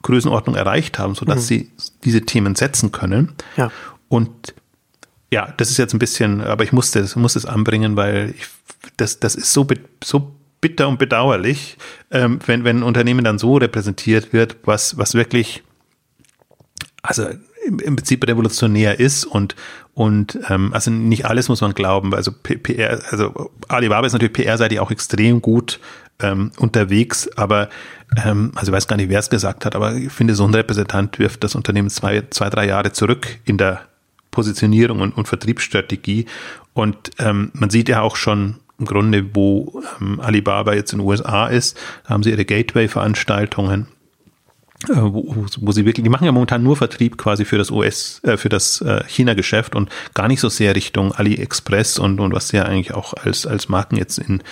Größenordnung 0.00 0.56
erreicht 0.56 0.98
haben, 0.98 1.14
sodass 1.14 1.38
mhm. 1.38 1.42
sie 1.42 1.70
diese 2.04 2.22
Themen 2.22 2.54
setzen 2.54 2.90
können. 2.90 3.32
Ja. 3.58 3.70
Und 4.08 4.54
ja, 5.30 5.52
das 5.56 5.70
ist 5.70 5.78
jetzt 5.78 5.94
ein 5.94 5.98
bisschen, 5.98 6.40
aber 6.40 6.64
ich 6.64 6.72
musste 6.72 7.00
es, 7.00 7.16
musste 7.16 7.38
es 7.38 7.46
anbringen, 7.46 7.96
weil 7.96 8.34
ich, 8.36 8.46
das, 8.96 9.18
das 9.18 9.34
ist 9.34 9.52
so, 9.52 9.66
so 10.02 10.36
bitter 10.60 10.88
und 10.88 10.98
bedauerlich, 10.98 11.76
ähm, 12.10 12.38
wenn, 12.46 12.64
wenn 12.64 12.78
ein 12.78 12.82
Unternehmen 12.82 13.24
dann 13.24 13.38
so 13.38 13.56
repräsentiert 13.56 14.32
wird, 14.32 14.56
was, 14.64 14.98
was 14.98 15.14
wirklich, 15.14 15.62
also 17.02 17.28
im, 17.66 17.78
im 17.80 17.96
Prinzip 17.96 18.26
revolutionär 18.26 19.00
ist 19.00 19.24
und, 19.24 19.56
und 19.94 20.38
ähm, 20.48 20.72
also 20.72 20.90
nicht 20.90 21.26
alles 21.26 21.48
muss 21.48 21.60
man 21.60 21.74
glauben. 21.74 22.14
Also 22.14 22.30
PR, 22.32 23.00
also 23.10 23.50
Alibaba 23.68 24.06
ist 24.06 24.12
natürlich 24.12 24.32
PR-seitig 24.32 24.78
auch 24.78 24.90
extrem 24.90 25.42
gut 25.42 25.80
ähm, 26.20 26.52
unterwegs, 26.58 27.28
aber 27.36 27.68
ähm, 28.24 28.52
also 28.54 28.70
ich 28.70 28.76
weiß 28.76 28.88
gar 28.88 28.96
nicht, 28.96 29.08
wer 29.08 29.18
es 29.18 29.30
gesagt 29.30 29.64
hat, 29.64 29.74
aber 29.74 29.94
ich 29.94 30.12
finde, 30.12 30.34
so 30.34 30.46
ein 30.46 30.54
Repräsentant 30.54 31.18
wirft 31.18 31.42
das 31.44 31.54
Unternehmen 31.54 31.90
zwei, 31.90 32.22
zwei, 32.30 32.48
drei 32.48 32.66
Jahre 32.66 32.92
zurück 32.92 33.38
in 33.44 33.58
der 33.58 33.82
Positionierung 34.36 35.00
und, 35.00 35.16
und 35.16 35.26
Vertriebsstrategie. 35.26 36.26
Und 36.74 37.10
ähm, 37.18 37.50
man 37.54 37.70
sieht 37.70 37.88
ja 37.88 38.02
auch 38.02 38.16
schon 38.16 38.56
im 38.78 38.84
Grunde, 38.84 39.34
wo 39.34 39.82
ähm, 39.98 40.20
Alibaba 40.20 40.74
jetzt 40.74 40.92
in 40.92 40.98
den 40.98 41.08
USA 41.08 41.46
ist, 41.46 41.78
da 42.04 42.10
haben 42.10 42.22
sie 42.22 42.32
ihre 42.32 42.44
Gateway-Veranstaltungen, 42.44 43.86
äh, 44.90 44.96
wo, 44.96 45.46
wo 45.58 45.72
sie 45.72 45.86
wirklich, 45.86 46.04
die 46.04 46.10
machen 46.10 46.26
ja 46.26 46.32
momentan 46.32 46.62
nur 46.62 46.76
Vertrieb 46.76 47.16
quasi 47.16 47.46
für 47.46 47.56
das 47.56 47.70
US, 47.70 48.20
äh, 48.24 48.36
für 48.36 48.50
das 48.50 48.82
äh, 48.82 49.04
China-Geschäft 49.06 49.74
und 49.74 49.88
gar 50.12 50.28
nicht 50.28 50.40
so 50.40 50.50
sehr 50.50 50.76
Richtung 50.76 51.12
AliExpress 51.12 51.98
und, 51.98 52.20
und 52.20 52.34
was 52.34 52.48
sie 52.48 52.58
ja 52.58 52.64
eigentlich 52.64 52.92
auch 52.92 53.14
als, 53.14 53.46
als 53.46 53.70
Marken 53.70 53.96
jetzt 53.96 54.18
in, 54.18 54.42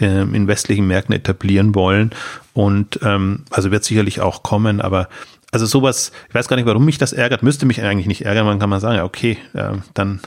äh, 0.00 0.22
in 0.22 0.48
westlichen 0.48 0.86
Märkten 0.86 1.14
etablieren 1.14 1.74
wollen. 1.74 2.12
Und 2.54 3.00
ähm, 3.02 3.44
also 3.50 3.70
wird 3.70 3.84
sicherlich 3.84 4.22
auch 4.22 4.42
kommen, 4.42 4.80
aber 4.80 5.10
also 5.54 5.66
sowas, 5.66 6.12
ich 6.28 6.34
weiß 6.34 6.48
gar 6.48 6.56
nicht, 6.56 6.66
warum 6.66 6.84
mich 6.84 6.98
das 6.98 7.12
ärgert, 7.12 7.42
müsste 7.42 7.64
mich 7.64 7.80
eigentlich 7.80 8.06
nicht 8.08 8.24
ärgern, 8.24 8.44
man 8.44 8.58
kann 8.58 8.70
mal 8.70 8.80
sagen, 8.80 8.96
ja, 8.96 9.04
okay, 9.04 9.38
äh, 9.54 9.72
dann 9.94 10.20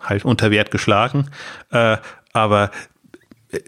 halt 0.00 0.24
unter 0.24 0.50
Wert 0.50 0.70
geschlagen, 0.70 1.28
äh, 1.70 1.96
aber 2.32 2.70
äh, 3.50 3.60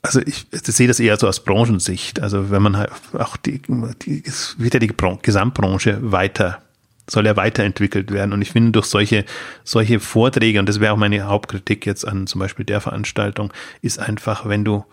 also 0.00 0.20
ich, 0.20 0.46
sehe 0.50 0.88
das 0.88 0.98
eher 0.98 1.16
so 1.16 1.28
aus 1.28 1.44
Branchensicht. 1.44 2.20
Also 2.20 2.50
wenn 2.50 2.60
man 2.60 2.76
halt 2.76 2.90
auch 3.16 3.36
die, 3.36 3.62
die 4.02 4.24
es 4.26 4.56
wird 4.58 4.74
ja 4.74 4.80
die 4.80 4.92
Gesamtbranche 5.22 5.98
weiter 6.10 6.60
soll 7.08 7.26
ja 7.26 7.36
weiterentwickelt 7.36 8.10
werden. 8.10 8.32
Und 8.32 8.42
ich 8.42 8.52
finde, 8.52 8.72
durch 8.72 8.86
solche, 8.86 9.24
solche 9.64 10.00
Vorträge, 10.00 10.58
und 10.58 10.68
das 10.68 10.80
wäre 10.80 10.92
auch 10.92 10.96
meine 10.96 11.24
Hauptkritik 11.24 11.84
jetzt 11.86 12.06
an 12.06 12.26
zum 12.26 12.38
Beispiel 12.38 12.64
der 12.64 12.80
Veranstaltung, 12.80 13.52
ist 13.82 13.98
einfach, 13.98 14.48
wenn 14.48 14.64
du, 14.64 14.84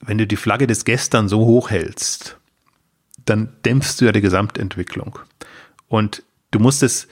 wenn 0.00 0.18
du 0.18 0.26
die 0.26 0.36
Flagge 0.36 0.66
des 0.66 0.84
Gestern 0.84 1.28
so 1.28 1.40
hoch 1.44 1.70
hältst, 1.70 2.38
dann 3.26 3.52
dämpfst 3.64 4.00
du 4.00 4.06
ja 4.06 4.12
die 4.12 4.20
Gesamtentwicklung. 4.20 5.18
Und 5.88 6.22
du 6.50 6.58
musst 6.58 6.82
es, 6.82 7.06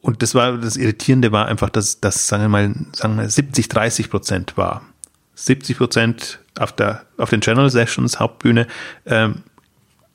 und 0.00 0.22
das 0.22 0.34
war, 0.34 0.56
das 0.58 0.76
Irritierende 0.76 1.32
war 1.32 1.46
einfach, 1.46 1.70
dass 1.70 2.00
das, 2.00 2.26
sagen 2.26 2.44
wir 2.44 2.48
mal, 2.48 2.74
sagen 2.92 3.18
wir 3.18 3.28
70, 3.28 3.68
30 3.68 4.10
Prozent 4.10 4.56
war. 4.56 4.82
70 5.34 5.76
Prozent 5.76 6.40
auf 6.58 6.72
der, 6.72 7.06
auf 7.18 7.30
den 7.30 7.40
General 7.40 7.70
Sessions, 7.70 8.20
Hauptbühne, 8.20 8.66
ähm, 9.06 9.42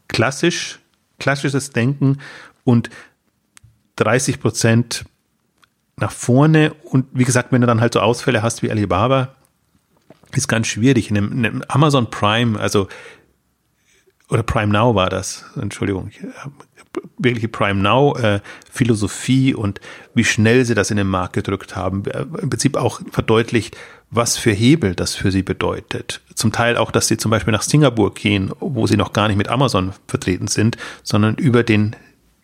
klassisch, 0.08 0.80
klassisches 1.20 1.72
Denken 1.72 2.20
und 2.64 2.90
30 3.98 4.40
Prozent 4.40 5.06
nach 5.98 6.12
vorne. 6.12 6.74
Und 6.84 7.08
wie 7.14 7.26
gesagt, 7.26 7.52
wenn 7.52 7.62
du 7.62 7.68
dann 7.68 7.82
halt 7.82 7.94
so 7.94 8.00
Ausfälle 8.00 8.42
hast 8.42 8.64
wie 8.64 8.72
Alibaba, 8.72 9.36
ist 10.34 10.48
ganz 10.48 10.68
schwierig. 10.68 11.10
In 11.10 11.18
einem, 11.18 11.32
in 11.32 11.46
einem 11.46 11.64
Amazon 11.68 12.10
Prime, 12.10 12.60
also 12.60 12.88
oder 14.30 14.44
Prime 14.44 14.72
Now 14.72 14.94
war 14.96 15.10
das, 15.10 15.46
Entschuldigung, 15.60 16.12
wirkliche 17.18 17.48
Prime 17.48 17.82
Now 17.82 18.16
äh, 18.18 18.40
Philosophie 18.70 19.54
und 19.54 19.80
wie 20.14 20.24
schnell 20.24 20.66
sie 20.66 20.76
das 20.76 20.92
in 20.92 20.98
den 20.98 21.08
Markt 21.08 21.34
gedrückt 21.34 21.76
haben, 21.76 22.06
äh, 22.06 22.26
im 22.42 22.50
Prinzip 22.50 22.76
auch 22.76 23.02
verdeutlicht, 23.12 23.78
was 24.10 24.38
für 24.38 24.52
Hebel 24.52 24.96
das 24.96 25.16
für 25.16 25.32
sie 25.32 25.44
bedeutet. 25.44 26.22
Zum 26.34 26.52
Teil 26.52 26.78
auch, 26.78 26.92
dass 26.92 27.08
sie 27.08 27.18
zum 27.18 27.32
Beispiel 27.32 27.52
nach 27.52 27.62
Singapur 27.62 28.14
gehen, 28.14 28.52
wo 28.60 28.88
sie 28.88 28.98
noch 28.98 29.14
gar 29.14 29.28
nicht 29.28 29.38
mit 29.38 29.50
Amazon 29.50 29.94
vertreten 30.08 30.48
sind, 30.48 30.78
sondern 31.04 31.36
über 31.36 31.64
den 31.64 31.96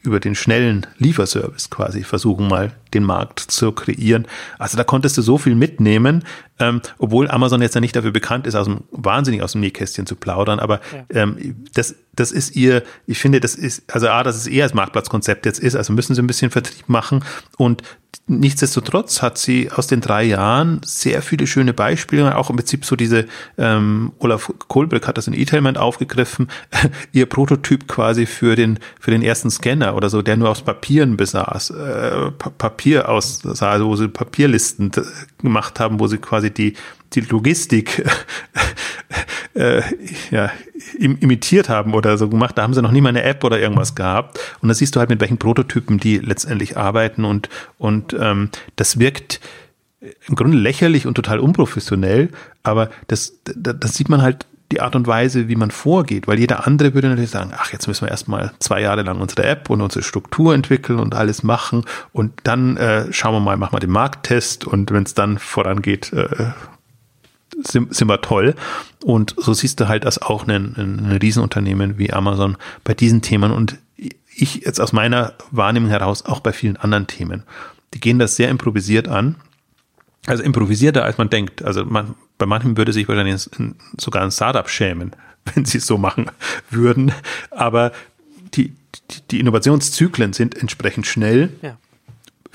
über 0.04 0.20
den 0.20 0.36
schnellen 0.36 0.86
Lieferservice 0.98 1.70
quasi 1.70 2.04
versuchen 2.04 2.50
mal 2.50 2.74
den 2.94 3.04
Markt 3.04 3.39
zu 3.39 3.72
kreieren. 3.72 4.28
Also 4.58 4.78
da 4.78 4.84
konntest 4.84 5.18
du 5.18 5.22
so 5.22 5.38
viel 5.38 5.56
mitnehmen, 5.56 6.24
ähm, 6.60 6.82
obwohl 7.00 7.30
Amazon 7.30 7.62
jetzt 7.62 7.76
ja 7.76 7.82
nicht 7.82 7.96
dafür 7.96 8.12
bekannt 8.12 8.48
ist, 8.48 8.56
aus 8.56 8.66
dem, 8.66 8.82
wahnsinnig 8.91 9.41
aus 9.41 9.54
dem 9.54 9.62
Nähkästchen 9.62 10.06
zu 10.06 10.16
plaudern, 10.16 10.60
aber 10.60 10.80
ja. 10.94 11.24
ähm, 11.24 11.56
das, 11.74 11.96
das 12.16 12.32
ist 12.32 12.56
ihr, 12.56 12.84
ich 13.08 13.20
finde, 13.20 13.39
das 13.39 13.56
ist, 13.56 13.94
also 13.94 14.08
A, 14.08 14.24
dass 14.24 14.36
es 14.36 14.48
eher 14.48 14.64
als 14.64 14.74
Marktplatzkonzept 14.74 15.46
jetzt 15.46 15.60
ist, 15.60 15.76
also 15.76 15.94
müssen 15.94 16.16
sie 16.16 16.22
ein 16.22 16.28
bisschen 16.28 16.52
Vertrieb 16.52 16.89
machen 16.89 17.24
und 17.58 17.82
nichtsdestotrotz 18.28 19.22
hat 19.22 19.38
sie 19.38 19.72
aus 19.72 19.88
den 19.88 20.00
drei 20.00 20.24
Jahren 20.24 20.82
sehr 20.86 21.22
viele 21.22 21.48
schöne 21.48 21.74
Beispiele, 21.74 22.38
auch 22.38 22.50
im 22.50 22.56
Prinzip 22.56 22.86
so 22.86 22.96
diese, 22.96 23.26
ähm, 23.58 24.14
Olaf 24.20 24.52
Kohlberg 24.68 25.08
hat 25.08 25.18
das 25.18 25.28
in 25.28 25.34
E-Tailment 25.34 25.78
aufgegriffen, 25.78 26.48
ihr 27.12 27.26
Prototyp 27.26 27.88
quasi 27.88 28.26
für 28.26 28.56
den, 28.56 28.80
für 29.00 29.12
den 29.12 29.24
ersten 29.24 29.50
Scanner 29.50 29.96
oder 29.96 30.10
so, 30.10 30.22
der 30.22 30.38
nur 30.38 30.50
aus 30.50 30.62
Papieren 30.62 31.18
besaß, 31.18 31.72
äh, 31.72 32.32
Papier 32.32 32.83
aus, 32.98 33.46
also 33.46 33.86
wo 33.88 33.96
sie 33.96 34.08
Papierlisten 34.08 34.92
gemacht 35.40 35.80
haben, 35.80 36.00
wo 36.00 36.08
sie 36.08 36.18
quasi 36.18 36.52
die, 36.52 36.74
die 37.14 37.22
Logistik 37.22 38.04
äh, 39.56 39.82
ja, 40.32 40.52
im, 40.98 41.18
imitiert 41.20 41.70
haben 41.70 41.94
oder 41.94 42.18
so 42.18 42.30
gemacht. 42.30 42.58
Da 42.58 42.64
haben 42.64 42.74
sie 42.74 42.82
noch 42.82 42.92
nie 42.92 43.02
mal 43.02 43.10
eine 43.10 43.24
App 43.24 43.44
oder 43.44 43.60
irgendwas 43.60 43.96
gehabt. 43.96 44.40
Und 44.62 44.70
da 44.70 44.74
siehst 44.74 44.96
du 44.96 45.00
halt, 45.00 45.10
mit 45.10 45.22
welchen 45.22 45.38
Prototypen 45.38 46.00
die 46.00 46.18
letztendlich 46.18 46.78
arbeiten 46.78 47.26
und, 47.26 47.50
und 47.78 48.16
ähm, 48.20 48.50
das 48.76 49.00
wirkt 49.00 49.40
im 50.28 50.36
Grunde 50.36 50.58
lächerlich 50.58 51.08
und 51.08 51.16
total 51.16 51.40
unprofessionell, 51.40 52.30
aber 52.62 52.90
das, 53.08 53.40
das, 53.46 53.76
das 53.80 53.96
sieht 53.96 54.10
man 54.10 54.22
halt 54.22 54.46
die 54.74 54.82
Art 54.82 54.95
und 54.95 55.05
Weise, 55.05 55.47
wie 55.47 55.55
man 55.55 55.71
vorgeht, 55.71 56.28
weil 56.28 56.39
jeder 56.39 56.65
andere 56.65 56.93
würde 56.93 57.09
natürlich 57.09 57.30
sagen, 57.30 57.51
ach, 57.55 57.71
jetzt 57.71 57.88
müssen 57.88 58.05
wir 58.05 58.11
erstmal 58.11 58.53
zwei 58.59 58.82
Jahre 58.82 59.03
lang 59.03 59.21
unsere 59.21 59.43
App 59.43 59.69
und 59.69 59.82
unsere 59.82 60.03
Struktur 60.03 60.55
entwickeln 60.55 60.99
und 60.99 61.13
alles 61.13 61.43
machen 61.43 61.86
und 62.11 62.34
dann 62.43 62.78
äh, 62.78 63.11
schauen 63.13 63.36
wir 63.36 63.39
mal, 63.39 63.57
machen 63.57 63.74
wir 63.74 63.80
den 63.80 63.91
Markttest 63.91 64.65
und 64.65 64.91
wenn 64.91 65.03
es 65.03 65.13
dann 65.13 65.38
vorangeht, 65.38 66.11
äh, 66.13 66.51
sind, 67.61 68.07
wir 68.07 68.21
toll. 68.21 68.55
Und 69.03 69.36
so 69.38 69.53
siehst 69.53 69.80
du 69.80 69.88
halt, 69.88 70.05
dass 70.05 70.19
auch 70.19 70.47
ein, 70.47 70.74
ein 70.76 71.17
Riesenunternehmen 71.21 71.99
wie 71.99 72.11
Amazon 72.11 72.57
bei 72.84 72.95
diesen 72.95 73.21
Themen 73.21 73.51
und 73.51 73.78
ich 74.36 74.61
jetzt 74.65 74.82
aus 74.82 74.91
meiner 74.91 75.34
Wahrnehmung 75.51 75.89
heraus 75.89 76.26
auch 76.26 76.39
bei 76.39 76.51
vielen 76.51 76.78
anderen 76.78 77.05
Themen. 77.05 77.43
Die 77.93 77.99
gehen 77.99 78.17
das 78.17 78.36
sehr 78.36 78.49
improvisiert 78.49 79.07
an. 79.07 79.36
Also 80.26 80.43
improvisierter, 80.43 81.03
als 81.03 81.17
man 81.17 81.30
denkt. 81.30 81.63
Also 81.63 81.84
man, 81.86 82.15
bei 82.38 82.45
manchen 82.45 82.78
würde 82.78 82.93
sich 82.93 83.07
wahrscheinlich 83.07 83.49
sogar 83.99 84.24
ein 84.24 84.32
Startup 84.32 84.69
schämen, 84.69 85.15
wenn 85.53 85.65
sie 85.65 85.80
es 85.80 85.86
so 85.86 85.97
machen 85.97 86.32
würden. 86.69 87.11
Aber 87.51 87.91
die, 88.53 88.74
die, 89.11 89.21
die 89.32 89.39
Innovationszyklen 89.39 90.34
sind 90.34 90.57
entsprechend 90.57 91.07
schnell. 91.07 91.49
Ja. 91.61 91.78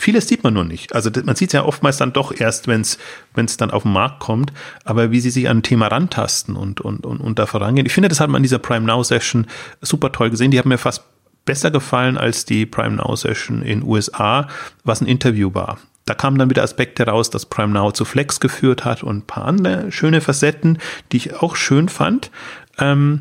Vieles 0.00 0.28
sieht 0.28 0.44
man 0.44 0.54
nur 0.54 0.64
nicht. 0.64 0.94
Also 0.94 1.10
man 1.24 1.34
sieht 1.34 1.48
es 1.48 1.54
ja 1.54 1.64
oftmals 1.64 1.96
dann 1.96 2.12
doch 2.12 2.32
erst, 2.32 2.68
wenn 2.68 2.82
es 2.82 3.56
dann 3.56 3.72
auf 3.72 3.82
den 3.82 3.92
Markt 3.92 4.20
kommt. 4.20 4.52
Aber 4.84 5.10
wie 5.10 5.20
sie 5.20 5.30
sich 5.30 5.48
an 5.48 5.58
ein 5.58 5.62
Thema 5.62 5.88
rantasten 5.88 6.54
und, 6.54 6.80
und, 6.80 7.04
und, 7.04 7.20
und 7.20 7.38
da 7.38 7.46
vorangehen. 7.46 7.84
Ich 7.84 7.92
finde, 7.92 8.08
das 8.08 8.20
hat 8.20 8.30
man 8.30 8.38
in 8.38 8.44
dieser 8.44 8.60
Prime 8.60 8.86
Now 8.86 9.02
Session 9.02 9.46
super 9.82 10.12
toll 10.12 10.30
gesehen. 10.30 10.52
Die 10.52 10.58
haben 10.58 10.68
mir 10.68 10.78
fast 10.78 11.02
besser 11.44 11.70
gefallen 11.72 12.16
als 12.16 12.44
die 12.44 12.64
Prime 12.64 12.96
Now 12.96 13.16
Session 13.16 13.62
in 13.62 13.82
USA, 13.82 14.48
was 14.84 15.00
ein 15.00 15.06
Interview 15.06 15.52
war. 15.52 15.78
Da 16.08 16.14
kamen 16.14 16.38
dann 16.38 16.50
wieder 16.50 16.62
Aspekte 16.62 17.06
raus, 17.06 17.30
dass 17.30 17.46
Prime 17.46 17.72
Now 17.72 17.92
zu 17.92 18.04
Flex 18.04 18.40
geführt 18.40 18.84
hat 18.84 19.02
und 19.02 19.18
ein 19.18 19.26
paar 19.26 19.44
andere 19.44 19.92
schöne 19.92 20.20
Facetten, 20.20 20.78
die 21.12 21.18
ich 21.18 21.34
auch 21.34 21.56
schön 21.56 21.88
fand. 21.88 22.30
Ähm, 22.78 23.20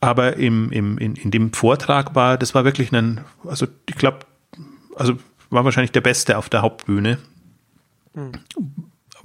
aber 0.00 0.36
im, 0.36 0.70
im, 0.70 0.98
in, 0.98 1.16
in 1.16 1.30
dem 1.30 1.52
Vortrag 1.52 2.14
war, 2.14 2.36
das 2.36 2.54
war 2.54 2.64
wirklich 2.64 2.92
ein, 2.92 3.22
also 3.44 3.66
ich 3.88 3.96
glaube, 3.96 4.20
also 4.94 5.14
war 5.50 5.64
wahrscheinlich 5.64 5.92
der 5.92 6.00
Beste 6.02 6.36
auf 6.36 6.48
der 6.48 6.62
Hauptbühne. 6.62 7.18
Mhm 8.14 8.32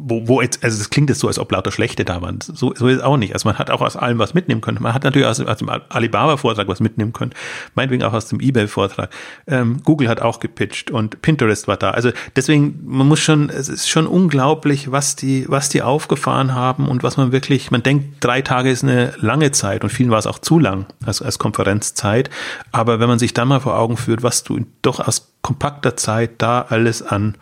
wo, 0.04 0.28
wo 0.28 0.42
jetzt, 0.42 0.64
also 0.64 0.78
das 0.78 0.90
klingt 0.90 1.10
jetzt 1.10 1.20
so, 1.20 1.28
als 1.28 1.38
ob 1.38 1.52
lauter 1.52 1.72
Schlechte 1.72 2.06
da 2.06 2.22
waren. 2.22 2.40
So, 2.42 2.74
so 2.76 2.88
ist 2.88 2.98
es 2.98 3.04
auch 3.04 3.18
nicht. 3.18 3.34
Also 3.34 3.48
man 3.48 3.58
hat 3.58 3.70
auch 3.70 3.82
aus 3.82 3.96
allem 3.96 4.20
was 4.20 4.34
mitnehmen 4.34 4.62
können. 4.62 4.78
Man 4.82 4.94
hat 4.94 5.04
natürlich 5.04 5.28
aus, 5.28 5.40
aus 5.40 5.58
dem 5.58 5.70
Alibaba-Vortrag 5.70 6.68
was 6.68 6.80
mitnehmen 6.80 7.14
können. 7.14 7.32
Meinetwegen 7.76 8.04
auch 8.04 8.14
aus 8.14 8.28
dem 8.28 8.40
Ebay-Vortrag. 8.40 9.10
Ähm, 9.48 9.82
Google 9.84 10.10
hat 10.10 10.22
auch 10.22 10.40
gepitcht 10.40 10.92
und 10.92 11.22
Pinterest 11.22 11.68
war 11.68 11.78
da. 11.78 11.92
Also 11.92 12.12
deswegen, 12.36 12.80
man 12.86 13.08
muss 13.08 13.20
schon, 13.20 13.50
es 13.50 13.70
ist 13.70 13.90
schon 13.90 14.08
unglaublich, 14.08 14.92
was 14.92 15.16
die, 15.16 15.46
was 15.48 15.70
die 15.70 15.82
aufgefahren 15.82 16.56
haben 16.56 16.88
und 16.88 17.04
was 17.04 17.18
man 17.18 17.32
wirklich, 17.32 17.72
man 17.72 17.84
denkt, 17.84 18.16
drei 18.20 18.42
Tage 18.42 18.72
ist 18.72 18.84
eine 18.84 19.14
lange 19.20 19.52
Zeit 19.52 19.84
und 19.84 19.90
vielen 19.90 20.10
war 20.10 20.20
es 20.20 20.28
auch 20.28 20.40
zu 20.40 20.60
lang 20.60 20.86
als, 21.06 21.22
als 21.22 21.40
Konferenzzeit. 21.40 22.30
Aber 22.72 23.00
wenn 23.00 23.08
man 23.08 23.20
sich 23.20 23.34
dann 23.34 23.48
mal 23.48 23.60
vor 23.60 23.78
Augen 23.78 23.98
führt, 23.98 24.24
was 24.24 24.44
du 24.44 24.66
doch 24.82 25.00
aus 25.00 25.34
kompakter 25.42 25.98
Zeit 25.98 26.34
da 26.40 26.62
alles 26.70 27.02
an 27.02 27.36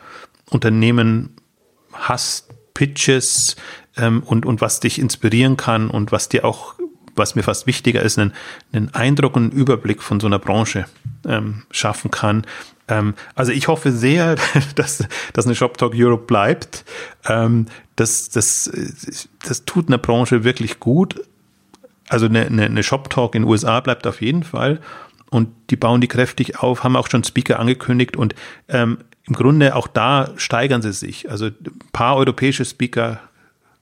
Unternehmen 0.50 1.36
hast, 1.94 2.49
Pitches 2.80 3.58
ähm, 3.98 4.24
und, 4.26 4.46
und 4.46 4.62
was 4.62 4.80
dich 4.80 5.00
inspirieren 5.00 5.58
kann 5.58 5.90
und 5.90 6.14
was 6.14 6.30
dir 6.30 6.46
auch, 6.46 6.76
was 7.14 7.36
mir 7.36 7.44
fast 7.44 7.68
wichtiger 7.68 8.02
ist, 8.02 8.18
einen, 8.18 8.32
einen 8.72 8.94
Eindruck 8.94 9.36
und 9.36 9.52
einen 9.52 9.52
Überblick 9.52 10.02
von 10.02 10.22
so 10.22 10.28
einer 10.28 10.40
Branche 10.40 10.86
ähm, 11.28 11.64
schaffen 11.72 12.10
kann. 12.10 12.46
Ähm, 12.88 13.16
also 13.36 13.52
ich 13.52 13.68
hoffe 13.68 13.92
sehr, 13.92 14.38
dass, 14.76 15.06
dass 15.34 15.46
eine 15.46 15.56
Shop 15.56 15.78
Talk 15.78 15.92
Europe 15.94 16.24
bleibt. 16.26 16.86
Ähm, 17.28 17.66
das, 17.98 18.30
das, 18.30 18.72
das 19.46 19.66
tut 19.66 19.90
einer 19.90 19.98
Branche 19.98 20.46
wirklich 20.46 20.80
gut. 20.80 21.22
Also 22.08 22.28
eine, 22.28 22.46
eine, 22.46 22.82
Shop 22.82 23.10
Talk 23.10 23.36
in 23.36 23.42
den 23.42 23.50
USA 23.50 23.82
bleibt 23.82 24.08
auf 24.08 24.22
jeden 24.22 24.44
Fall 24.44 24.80
und 25.30 25.50
die 25.70 25.76
bauen 25.76 26.00
die 26.00 26.08
kräftig 26.08 26.60
auf, 26.60 26.86
haben 26.86 26.96
auch 26.96 27.10
schon 27.10 27.26
Speaker 27.26 27.60
angekündigt 27.60 28.16
und 28.16 28.36
ähm, 28.70 29.00
im 29.30 29.36
Grunde 29.36 29.76
auch 29.76 29.88
da 29.88 30.32
steigern 30.38 30.82
sie 30.82 30.92
sich. 30.92 31.30
Also 31.30 31.46
ein 31.46 31.80
paar 31.94 32.18
europäische 32.18 32.66
Speaker 32.66 33.20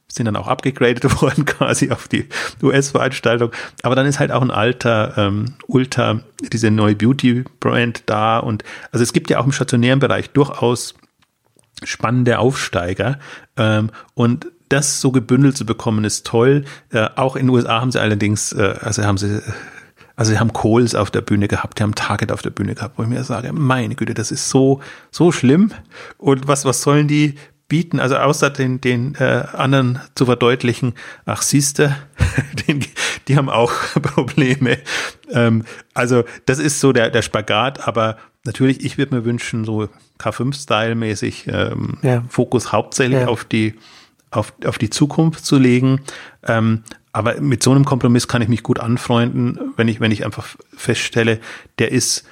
sind 0.07 0.25
dann 0.25 0.35
auch 0.35 0.47
abgegradet 0.47 1.21
worden 1.21 1.45
quasi 1.45 1.91
auf 1.91 2.07
die 2.07 2.27
US-Veranstaltung. 2.61 3.51
Aber 3.83 3.95
dann 3.95 4.05
ist 4.05 4.19
halt 4.19 4.31
auch 4.31 4.41
ein 4.41 4.51
alter 4.51 5.13
ähm, 5.17 5.55
Ultra, 5.67 6.19
diese 6.51 6.69
neue 6.69 6.95
Beauty-Brand 6.95 8.03
da. 8.05 8.39
Und 8.39 8.63
also 8.91 9.03
es 9.03 9.13
gibt 9.13 9.29
ja 9.29 9.39
auch 9.39 9.45
im 9.45 9.51
stationären 9.51 9.99
Bereich 9.99 10.29
durchaus 10.31 10.95
spannende 11.83 12.39
Aufsteiger. 12.39 13.19
Ähm, 13.55 13.89
und 14.13 14.47
das 14.69 14.99
so 14.99 15.11
gebündelt 15.11 15.55
zu 15.55 15.65
bekommen, 15.65 16.03
ist 16.03 16.25
toll. 16.25 16.65
Äh, 16.91 17.07
auch 17.15 17.37
in 17.37 17.47
den 17.47 17.55
USA 17.55 17.79
haben 17.79 17.91
sie 17.91 18.01
allerdings, 18.01 18.51
äh, 18.51 18.75
also 18.81 19.03
haben 19.03 19.17
sie 19.17 19.41
also 20.18 20.32
sie 20.32 20.39
haben 20.39 20.51
Kohls 20.51 20.95
auf 20.95 21.11
der 21.11 21.22
Bühne 21.22 21.47
gehabt, 21.47 21.78
die 21.78 21.84
haben 21.84 21.95
Target 21.95 22.32
auf 22.32 22.41
der 22.41 22.49
Bühne 22.49 22.74
gehabt, 22.74 22.97
wo 22.97 23.03
ich 23.03 23.07
mir 23.07 23.24
sage, 23.24 23.53
meine 23.53 23.93
Güte, 23.95 24.15
das 24.15 24.32
ist 24.32 24.49
so, 24.49 24.82
so 25.11 25.32
schlimm. 25.32 25.72
Und 26.18 26.47
was, 26.47 26.65
was 26.65 26.82
sollen 26.82 27.07
die 27.07 27.36
bieten? 27.68 27.99
Also 27.99 28.18
außer 28.18 28.49
den, 28.49 28.82
den 28.82 29.13
äh, 29.15 29.43
anderen 29.53 30.01
zu 30.15 30.26
verdeutlichen, 30.26 30.95
ach 31.26 31.43
siehste, 31.43 31.95
den, 32.68 32.84
die 33.28 33.38
haben 33.38 33.47
auch 33.47 33.72
Probleme. 34.01 34.80
Ähm, 35.32 35.65
also 35.93 36.24
das 36.47 36.57
ist 36.57 36.80
so 36.80 36.93
der, 36.93 37.11
der 37.11 37.22
Spagat, 37.22 37.88
aber 37.88 38.18
natürlich, 38.43 38.84
ich 38.84 38.97
würde 38.97 39.15
mir 39.15 39.24
wünschen, 39.24 39.65
so 39.65 39.88
K5-Style-mäßig 40.18 41.47
ähm, 41.47 41.99
ja. 42.01 42.24
Fokus 42.28 42.72
hauptsächlich 42.72 43.22
ja. 43.22 43.28
auf 43.28 43.45
die 43.45 43.76
auf, 44.30 44.53
auf 44.65 44.78
die 44.78 44.89
Zukunft 44.89 45.45
zu 45.45 45.57
legen. 45.57 46.01
Ähm, 46.45 46.84
aber 47.18 47.41
mit 47.41 47.63
so 47.63 47.72
einem 47.72 47.84
Kompromiss 47.84 48.28
kann 48.28 48.43
ich 48.43 48.47
mich 48.47 48.61
gut 48.61 48.80
anfreunden, 48.80 49.59
wenn 49.76 49.88
ich, 49.88 49.99
wenn 49.99 50.11
ich 50.11 50.24
einfach 50.24 50.55
feststelle, 50.76 51.39
der 51.79 51.91
ist, 51.91 52.25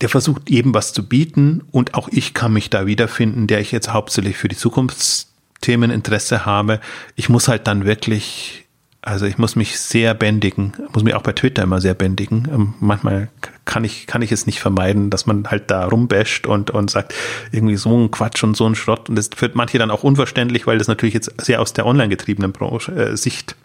der 0.00 0.08
versucht 0.08 0.48
jedem 0.48 0.72
was 0.72 0.94
zu 0.94 1.06
bieten 1.06 1.62
und 1.70 1.92
auch 1.92 2.08
ich 2.10 2.32
kann 2.32 2.54
mich 2.54 2.70
da 2.70 2.86
wiederfinden, 2.86 3.46
der 3.46 3.60
ich 3.60 3.70
jetzt 3.70 3.92
hauptsächlich 3.92 4.38
für 4.38 4.48
die 4.48 4.56
Zukunftsthemen 4.56 5.90
Interesse 5.90 6.46
habe. 6.46 6.80
Ich 7.16 7.28
muss 7.28 7.48
halt 7.48 7.66
dann 7.66 7.84
wirklich 7.84 8.64
also 9.08 9.26
ich 9.26 9.38
muss 9.38 9.56
mich 9.56 9.78
sehr 9.78 10.14
bändigen, 10.14 10.74
muss 10.92 11.02
mich 11.02 11.14
auch 11.14 11.22
bei 11.22 11.32
Twitter 11.32 11.62
immer 11.62 11.80
sehr 11.80 11.94
bändigen. 11.94 12.48
Ähm, 12.52 12.74
manchmal 12.80 13.28
kann 13.64 13.84
ich, 13.84 14.06
kann 14.06 14.22
ich 14.22 14.32
es 14.32 14.46
nicht 14.46 14.60
vermeiden, 14.60 15.10
dass 15.10 15.26
man 15.26 15.48
halt 15.50 15.70
da 15.70 15.86
rumbasht 15.86 16.46
und, 16.46 16.70
und 16.70 16.90
sagt, 16.90 17.14
irgendwie 17.50 17.76
so 17.76 17.96
ein 17.96 18.10
Quatsch 18.10 18.42
und 18.44 18.56
so 18.56 18.66
ein 18.66 18.74
Schrott. 18.74 19.08
Und 19.08 19.16
das 19.16 19.30
wird 19.38 19.54
manche 19.54 19.78
dann 19.78 19.90
auch 19.90 20.04
unverständlich, 20.04 20.66
weil 20.66 20.78
das 20.78 20.88
natürlich 20.88 21.14
jetzt 21.14 21.32
sehr 21.40 21.60
aus 21.60 21.72
der 21.72 21.86
online 21.86 22.08
getriebenen 22.08 22.52
Branche, 22.52 22.92
äh, 22.92 23.16
Sicht 23.16 23.56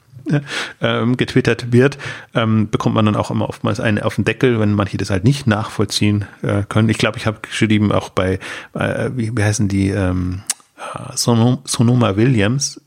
ähm, 0.81 1.17
getwittert 1.17 1.73
wird, 1.73 1.97
ähm, 2.33 2.69
bekommt 2.69 2.95
man 2.95 3.05
dann 3.05 3.17
auch 3.17 3.29
immer 3.29 3.49
oftmals 3.49 3.81
einen 3.81 3.99
auf 3.99 4.15
den 4.15 4.23
Deckel, 4.23 4.59
wenn 4.59 4.73
manche 4.73 4.97
das 4.97 5.09
halt 5.09 5.25
nicht 5.25 5.47
nachvollziehen 5.47 6.25
äh, 6.41 6.63
können. 6.67 6.87
Ich 6.87 6.97
glaube, 6.97 7.17
ich 7.17 7.25
habe 7.25 7.39
geschrieben 7.41 7.91
auch 7.91 8.09
bei, 8.09 8.39
äh, 8.73 9.09
wie, 9.13 9.35
wie 9.35 9.43
heißen 9.43 9.67
die, 9.67 9.89
ähm, 9.89 10.41
äh, 10.77 11.15
Sonoma 11.17 12.15
Williams, 12.15 12.81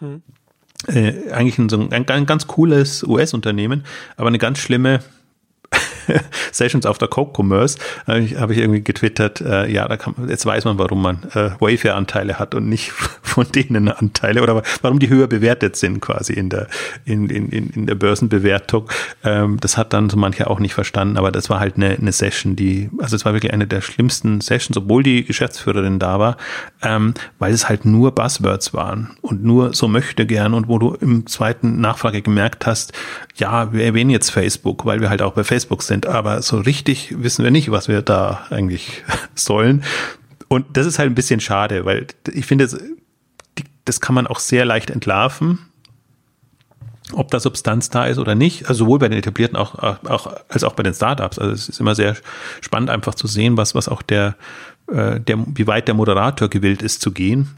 hm 0.00 0.22
äh, 0.88 1.30
eigentlich 1.30 1.58
ein, 1.58 1.92
ein, 1.92 2.08
ein, 2.08 2.26
ganz 2.26 2.46
cooles 2.46 3.02
US-Unternehmen, 3.04 3.84
aber 4.16 4.28
eine 4.28 4.38
ganz 4.38 4.58
schlimme 4.58 5.00
Sessions 6.52 6.86
auf 6.86 6.98
der 6.98 7.08
Coke-Commerce, 7.08 7.78
habe 8.06 8.20
ich, 8.20 8.36
hab 8.36 8.50
ich 8.50 8.58
irgendwie 8.58 8.82
getwittert, 8.82 9.40
äh, 9.40 9.70
ja, 9.70 9.86
da 9.88 9.96
kann, 9.96 10.14
jetzt 10.28 10.46
weiß 10.46 10.64
man, 10.64 10.78
warum 10.78 11.02
man 11.02 11.22
äh, 11.34 11.50
Wayfair-Anteile 11.58 12.38
hat 12.38 12.54
und 12.54 12.68
nicht 12.68 12.92
von 13.22 13.46
denen 13.50 13.88
Anteile 13.88 14.42
oder 14.42 14.62
warum 14.82 14.98
die 14.98 15.08
höher 15.08 15.26
bewertet 15.26 15.76
sind 15.76 16.00
quasi 16.00 16.32
in 16.32 16.48
der, 16.48 16.68
in, 17.04 17.28
in, 17.28 17.48
in 17.48 17.86
der 17.86 17.94
Börsenbewertung. 17.94 18.88
Ähm, 19.24 19.58
das 19.60 19.76
hat 19.76 19.92
dann 19.92 20.10
so 20.10 20.16
mancher 20.16 20.50
auch 20.50 20.58
nicht 20.58 20.74
verstanden, 20.74 21.16
aber 21.16 21.32
das 21.32 21.50
war 21.50 21.60
halt 21.60 21.76
eine, 21.76 21.90
eine 21.90 22.12
Session, 22.12 22.56
die, 22.56 22.90
also 22.98 23.16
es 23.16 23.24
war 23.24 23.32
wirklich 23.32 23.52
eine 23.52 23.66
der 23.66 23.80
schlimmsten 23.80 24.40
Sessions, 24.40 24.76
obwohl 24.76 25.02
die 25.02 25.24
Geschäftsführerin 25.24 25.98
da 25.98 26.18
war, 26.18 26.36
ähm, 26.82 27.14
weil 27.38 27.52
es 27.52 27.68
halt 27.68 27.84
nur 27.84 28.14
Buzzwords 28.14 28.74
waren 28.74 29.16
und 29.22 29.42
nur 29.42 29.74
so 29.74 29.88
möchte 29.88 30.26
gern 30.26 30.54
und 30.54 30.68
wo 30.68 30.78
du 30.78 30.94
im 30.94 31.26
zweiten 31.26 31.80
Nachfrage 31.80 32.22
gemerkt 32.22 32.66
hast, 32.66 32.92
ja, 33.36 33.72
wir 33.72 33.84
erwähnen 33.84 34.10
jetzt 34.10 34.30
Facebook, 34.30 34.84
weil 34.84 35.00
wir 35.00 35.10
halt 35.10 35.22
auch 35.22 35.32
bei 35.32 35.44
Facebook 35.44 35.82
sind, 35.82 35.91
aber 36.00 36.42
so 36.42 36.58
richtig 36.58 37.14
wissen 37.22 37.44
wir 37.44 37.50
nicht, 37.50 37.70
was 37.70 37.88
wir 37.88 38.02
da 38.02 38.46
eigentlich 38.50 39.02
sollen. 39.34 39.82
Und 40.48 40.76
das 40.76 40.86
ist 40.86 40.98
halt 40.98 41.10
ein 41.10 41.14
bisschen 41.14 41.40
schade, 41.40 41.84
weil 41.84 42.06
ich 42.30 42.46
finde, 42.46 42.68
das 43.84 44.00
kann 44.00 44.14
man 44.14 44.26
auch 44.26 44.38
sehr 44.38 44.64
leicht 44.64 44.90
entlarven, 44.90 45.58
ob 47.12 47.30
da 47.30 47.40
Substanz 47.40 47.90
da 47.90 48.04
ist 48.04 48.18
oder 48.18 48.34
nicht. 48.34 48.68
Also 48.68 48.84
sowohl 48.84 48.98
bei 48.98 49.08
den 49.08 49.18
etablierten 49.18 49.56
auch, 49.56 49.74
auch, 49.78 50.34
als 50.48 50.64
auch 50.64 50.74
bei 50.74 50.82
den 50.82 50.94
Startups. 50.94 51.38
Also 51.38 51.52
es 51.52 51.68
ist 51.68 51.80
immer 51.80 51.94
sehr 51.94 52.16
spannend, 52.60 52.90
einfach 52.90 53.14
zu 53.14 53.26
sehen, 53.26 53.56
was, 53.56 53.74
was 53.74 53.88
auch 53.88 54.02
der, 54.02 54.36
äh, 54.88 55.20
der, 55.20 55.38
wie 55.46 55.66
weit 55.66 55.88
der 55.88 55.94
Moderator 55.94 56.48
gewillt 56.48 56.82
ist 56.82 57.00
zu 57.00 57.12
gehen. 57.12 57.56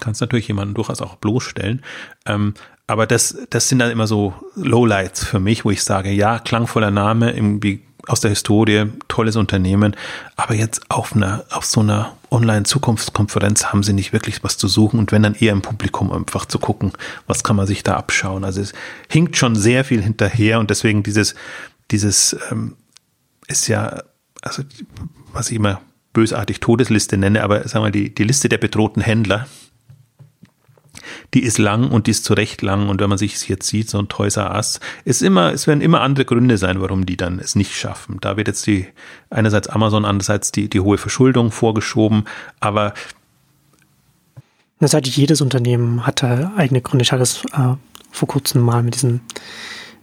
Kannst 0.00 0.20
natürlich 0.20 0.48
jemanden 0.48 0.74
durchaus 0.74 1.00
auch 1.00 1.16
bloßstellen. 1.16 1.82
Ähm, 2.26 2.54
aber 2.86 3.06
das, 3.06 3.36
das 3.50 3.68
sind 3.68 3.80
dann 3.80 3.90
immer 3.90 4.06
so 4.06 4.34
Lowlights 4.54 5.24
für 5.24 5.40
mich, 5.40 5.64
wo 5.64 5.70
ich 5.70 5.82
sage, 5.82 6.10
ja, 6.10 6.38
klangvoller 6.38 6.90
Name, 6.90 7.32
irgendwie 7.32 7.82
aus 8.06 8.20
der 8.20 8.30
Historie, 8.30 8.86
tolles 9.08 9.34
Unternehmen, 9.34 9.96
aber 10.36 10.54
jetzt 10.54 10.82
auf 10.88 11.14
einer, 11.14 11.44
auf 11.50 11.64
so 11.64 11.80
einer 11.80 12.16
Online-Zukunftskonferenz 12.30 13.66
haben 13.66 13.82
sie 13.82 13.92
nicht 13.92 14.12
wirklich 14.12 14.44
was 14.44 14.58
zu 14.58 14.68
suchen. 14.68 15.00
Und 15.00 15.10
wenn 15.10 15.22
dann 15.22 15.34
eher 15.34 15.52
im 15.52 15.62
Publikum 15.62 16.12
einfach 16.12 16.46
zu 16.46 16.58
gucken, 16.58 16.92
was 17.26 17.42
kann 17.42 17.56
man 17.56 17.66
sich 17.66 17.82
da 17.82 17.96
abschauen. 17.96 18.44
Also 18.44 18.60
es 18.60 18.72
hinkt 19.08 19.36
schon 19.36 19.56
sehr 19.56 19.84
viel 19.84 20.02
hinterher. 20.02 20.60
Und 20.60 20.70
deswegen 20.70 21.02
dieses, 21.02 21.34
dieses 21.90 22.36
ähm, 22.50 22.76
ist 23.48 23.66
ja, 23.66 24.02
also 24.42 24.62
was 25.32 25.50
ich 25.50 25.56
immer 25.56 25.80
bösartig 26.12 26.60
Todesliste 26.60 27.16
nenne, 27.16 27.42
aber 27.42 27.66
sagen 27.68 27.84
wir 27.84 27.90
die, 27.90 28.14
die 28.14 28.24
Liste 28.24 28.48
der 28.48 28.58
bedrohten 28.58 29.02
Händler, 29.02 29.46
die 31.34 31.42
ist 31.42 31.58
lang 31.58 31.90
und 31.90 32.06
die 32.06 32.12
ist 32.12 32.24
zu 32.24 32.34
Recht 32.34 32.62
lang. 32.62 32.88
Und 32.88 33.00
wenn 33.00 33.08
man 33.08 33.18
sich 33.18 33.48
jetzt 33.48 33.66
sieht, 33.66 33.90
so 33.90 33.98
ein 33.98 34.08
Toys 34.08 34.36
R 34.36 34.54
Us, 34.54 34.80
ist 35.04 35.22
immer, 35.22 35.52
es 35.52 35.66
werden 35.66 35.80
immer 35.80 36.00
andere 36.00 36.24
Gründe 36.24 36.58
sein, 36.58 36.80
warum 36.80 37.06
die 37.06 37.16
dann 37.16 37.38
es 37.38 37.54
nicht 37.54 37.74
schaffen. 37.76 38.18
Da 38.20 38.36
wird 38.36 38.48
jetzt 38.48 38.66
die, 38.66 38.86
einerseits 39.30 39.68
Amazon, 39.68 40.04
andererseits 40.04 40.52
die, 40.52 40.68
die 40.68 40.80
hohe 40.80 40.98
Verschuldung 40.98 41.50
vorgeschoben, 41.50 42.24
aber 42.60 42.94
das 44.78 44.92
heißt, 44.92 45.06
jedes 45.06 45.40
Unternehmen 45.40 46.06
hatte 46.06 46.50
eigene 46.56 46.82
Gründe. 46.82 47.02
Ich 47.02 47.12
hatte 47.12 47.22
es 47.22 47.44
äh, 47.46 47.74
vor 48.10 48.28
kurzem 48.28 48.60
mal 48.60 48.82
mit 48.82 48.94
diesem, 48.94 49.20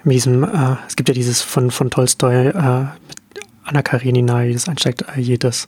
mit 0.04 0.16
diesem, 0.16 0.44
äh, 0.44 0.78
es 0.88 0.96
gibt 0.96 1.10
ja 1.10 1.16
dieses 1.16 1.42
von, 1.42 1.70
von 1.70 1.92
Tolstoi, 1.92 2.48
äh, 2.48 2.86
Anna 3.66 3.82
Karenina, 3.84 4.44
wie 4.44 4.54
das 4.54 4.68
einsteigt, 4.68 5.06
äh, 5.16 5.20
jedes, 5.20 5.68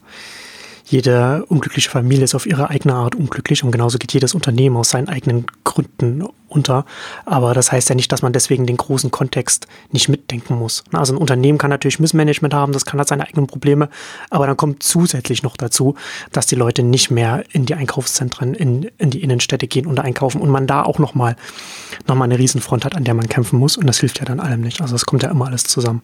jede 0.86 1.44
unglückliche 1.48 1.90
Familie 1.90 2.24
ist 2.24 2.36
auf 2.36 2.46
ihre 2.46 2.70
eigene 2.70 2.94
Art 2.94 3.16
unglücklich 3.16 3.64
und 3.64 3.72
genauso 3.72 3.98
geht 3.98 4.14
jedes 4.14 4.36
Unternehmen 4.36 4.78
aus 4.78 4.90
seinen 4.90 5.10
eigenen 5.10 5.48
Gründen 5.64 6.24
unter. 6.48 6.86
Aber 7.26 7.56
das 7.56 7.72
heißt 7.72 7.90
ja 7.90 7.96
nicht, 7.96 8.12
dass 8.12 8.22
man 8.22 8.34
deswegen 8.34 8.68
den 8.68 8.78
großen 8.78 9.10
Kontext 9.10 9.68
nicht 9.92 10.10
mitdenken 10.10 10.60
muss. 10.60 10.84
Also 10.92 11.14
ein 11.14 11.18
Unternehmen 11.18 11.58
kann 11.58 11.72
natürlich 11.72 12.00
Missmanagement 12.00 12.54
haben, 12.54 12.72
das 12.72 12.86
kann 12.86 13.00
hat 13.00 13.08
seine 13.08 13.28
eigenen 13.28 13.48
Probleme, 13.48 13.90
aber 14.30 14.46
dann 14.46 14.58
kommt 14.58 14.84
zusätzlich 14.84 15.42
noch 15.42 15.58
dazu, 15.58 15.96
dass 16.32 16.46
die 16.46 16.56
Leute 16.56 16.84
nicht 16.84 17.10
mehr 17.10 17.44
in 17.52 17.66
die 17.66 17.74
Einkaufszentren, 17.74 18.54
in, 18.54 18.84
in 19.00 19.10
die 19.10 19.24
Innenstädte 19.24 19.68
gehen 19.68 19.88
und 19.88 20.00
einkaufen 20.00 20.40
und 20.40 20.50
man 20.50 20.68
da 20.68 20.84
auch 20.84 21.00
nochmal 21.00 21.36
noch 22.08 22.16
mal 22.16 22.26
eine 22.26 22.38
Riesenfront 22.38 22.86
hat, 22.86 22.96
an 22.96 23.04
der 23.04 23.16
man 23.16 23.28
kämpfen 23.28 23.58
muss 23.58 23.76
und 23.76 23.88
das 23.88 24.00
hilft 24.00 24.20
ja 24.20 24.26
dann 24.26 24.40
allem 24.40 24.62
nicht. 24.62 24.82
Also 24.82 24.96
es 24.96 25.08
kommt 25.08 25.24
ja 25.24 25.32
immer 25.32 25.48
alles 25.48 25.64
zusammen. 25.64 26.04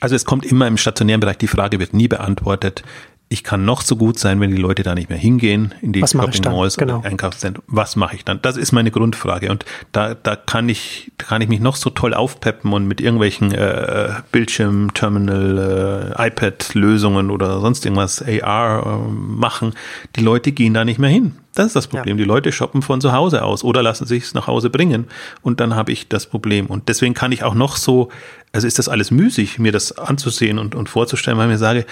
Also 0.00 0.14
es 0.14 0.26
kommt 0.26 0.44
immer 0.44 0.66
im 0.66 0.76
stationären 0.76 1.20
Bereich, 1.20 1.38
die 1.38 1.46
Frage 1.46 1.78
wird 1.78 1.94
nie 1.94 2.08
beantwortet, 2.08 2.82
ich 3.28 3.42
kann 3.42 3.64
noch 3.64 3.82
so 3.82 3.96
gut 3.96 4.20
sein, 4.20 4.40
wenn 4.40 4.52
die 4.52 4.56
Leute 4.56 4.84
da 4.84 4.94
nicht 4.94 5.08
mehr 5.08 5.18
hingehen 5.18 5.74
in 5.82 5.92
die 5.92 6.06
Shopping 6.06 6.44
Malls 6.44 6.76
genau. 6.76 6.98
oder 6.98 7.08
Einkaufszentren. 7.08 7.64
Was 7.66 7.96
mache 7.96 8.14
ich 8.14 8.24
dann? 8.24 8.40
Das 8.40 8.56
ist 8.56 8.70
meine 8.70 8.92
Grundfrage 8.92 9.50
und 9.50 9.64
da 9.90 10.14
da 10.14 10.36
kann 10.36 10.68
ich 10.68 11.10
kann 11.18 11.42
ich 11.42 11.48
mich 11.48 11.58
noch 11.58 11.74
so 11.74 11.90
toll 11.90 12.14
aufpeppen 12.14 12.72
und 12.72 12.86
mit 12.86 13.00
irgendwelchen 13.00 13.52
äh, 13.52 14.10
Bildschirm, 14.30 14.94
Terminal, 14.94 16.14
äh, 16.16 16.28
iPad 16.28 16.74
Lösungen 16.74 17.32
oder 17.32 17.60
sonst 17.60 17.84
irgendwas 17.84 18.22
AR 18.22 18.86
äh, 18.86 19.10
machen. 19.10 19.72
Die 20.14 20.22
Leute 20.22 20.52
gehen 20.52 20.72
da 20.72 20.84
nicht 20.84 21.00
mehr 21.00 21.10
hin. 21.10 21.36
Das 21.54 21.66
ist 21.66 21.76
das 21.76 21.86
Problem. 21.88 22.18
Ja. 22.18 22.22
Die 22.22 22.28
Leute 22.28 22.52
shoppen 22.52 22.82
von 22.82 23.00
zu 23.00 23.12
Hause 23.12 23.42
aus 23.42 23.64
oder 23.64 23.82
lassen 23.82 24.06
sich 24.06 24.24
es 24.24 24.34
nach 24.34 24.46
Hause 24.46 24.70
bringen 24.70 25.06
und 25.42 25.58
dann 25.58 25.74
habe 25.74 25.90
ich 25.90 26.06
das 26.06 26.26
Problem 26.26 26.66
und 26.66 26.88
deswegen 26.88 27.14
kann 27.14 27.32
ich 27.32 27.42
auch 27.42 27.54
noch 27.54 27.76
so 27.76 28.10
also 28.52 28.66
ist 28.66 28.78
das 28.78 28.88
alles 28.88 29.10
müßig, 29.10 29.58
mir 29.58 29.70
das 29.70 29.98
anzusehen 29.98 30.58
und, 30.58 30.74
und 30.74 30.88
vorzustellen, 30.88 31.36
weil 31.36 31.46
ich 31.46 31.52
mir 31.52 31.58
sage, 31.58 31.84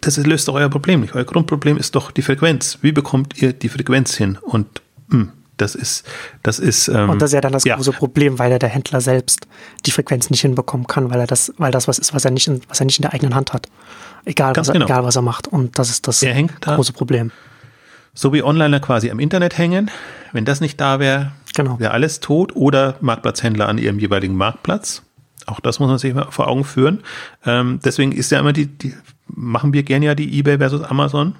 das 0.00 0.16
löst 0.18 0.48
doch 0.48 0.54
euer 0.54 0.68
Problem 0.68 1.00
nicht. 1.00 1.14
Euer 1.14 1.24
Grundproblem 1.24 1.76
ist 1.76 1.94
doch 1.94 2.10
die 2.10 2.22
Frequenz. 2.22 2.78
Wie 2.82 2.92
bekommt 2.92 3.40
ihr 3.40 3.52
die 3.52 3.68
Frequenz 3.68 4.14
hin? 4.16 4.38
Und 4.40 4.66
mh, 5.08 5.20
hm, 5.20 5.32
das 5.58 5.74
ist, 5.74 6.04
das 6.42 6.58
ist. 6.58 6.88
Ähm, 6.88 7.10
und 7.10 7.20
das 7.20 7.30
ist 7.30 7.34
ja 7.34 7.40
dann 7.40 7.52
das 7.52 7.64
ja. 7.64 7.76
große 7.76 7.92
Problem, 7.92 8.38
weil 8.38 8.52
er 8.52 8.58
der 8.58 8.68
Händler 8.68 9.00
selbst 9.00 9.46
die 9.86 9.90
Frequenz 9.90 10.30
nicht 10.30 10.40
hinbekommen 10.40 10.86
kann, 10.86 11.10
weil 11.10 11.20
er 11.20 11.26
das, 11.26 11.52
weil 11.58 11.72
das 11.72 11.88
was 11.88 11.98
ist, 11.98 12.14
was 12.14 12.24
er 12.24 12.30
nicht, 12.30 12.48
in, 12.48 12.60
was 12.68 12.80
er 12.80 12.86
nicht 12.86 12.98
in 12.98 13.02
der 13.02 13.12
eigenen 13.12 13.34
Hand 13.34 13.52
hat. 13.52 13.66
Egal, 14.24 14.54
was 14.56 14.68
er, 14.68 14.74
genau. 14.74 14.86
egal 14.86 15.04
was 15.04 15.16
er 15.16 15.22
macht. 15.22 15.48
Und 15.48 15.78
das 15.78 15.90
ist 15.90 16.06
das 16.06 16.24
große 16.60 16.92
Problem. 16.92 17.30
So 18.14 18.32
wie 18.32 18.42
Onliner 18.42 18.80
quasi 18.80 19.10
am 19.10 19.20
Internet 19.20 19.58
hängen. 19.58 19.90
Wenn 20.32 20.44
das 20.44 20.60
nicht 20.60 20.80
da 20.80 20.98
wäre, 20.98 21.32
genau. 21.54 21.78
wäre 21.78 21.92
alles 21.92 22.20
tot. 22.20 22.54
Oder 22.56 22.96
Marktplatzhändler 23.00 23.68
an 23.68 23.78
ihrem 23.78 23.98
jeweiligen 23.98 24.34
Marktplatz. 24.34 25.02
Auch 25.46 25.60
das 25.60 25.78
muss 25.78 25.88
man 25.88 25.98
sich 25.98 26.14
mal 26.14 26.26
vor 26.30 26.48
Augen 26.48 26.64
führen. 26.64 27.02
Ähm, 27.46 27.80
deswegen 27.84 28.12
ist 28.12 28.30
ja 28.30 28.40
immer 28.40 28.52
die, 28.52 28.66
die 28.66 28.92
machen 29.28 29.72
wir 29.72 29.82
gerne 29.82 30.06
ja 30.06 30.14
die 30.14 30.38
eBay 30.38 30.58
versus 30.58 30.82
Amazon 30.82 31.36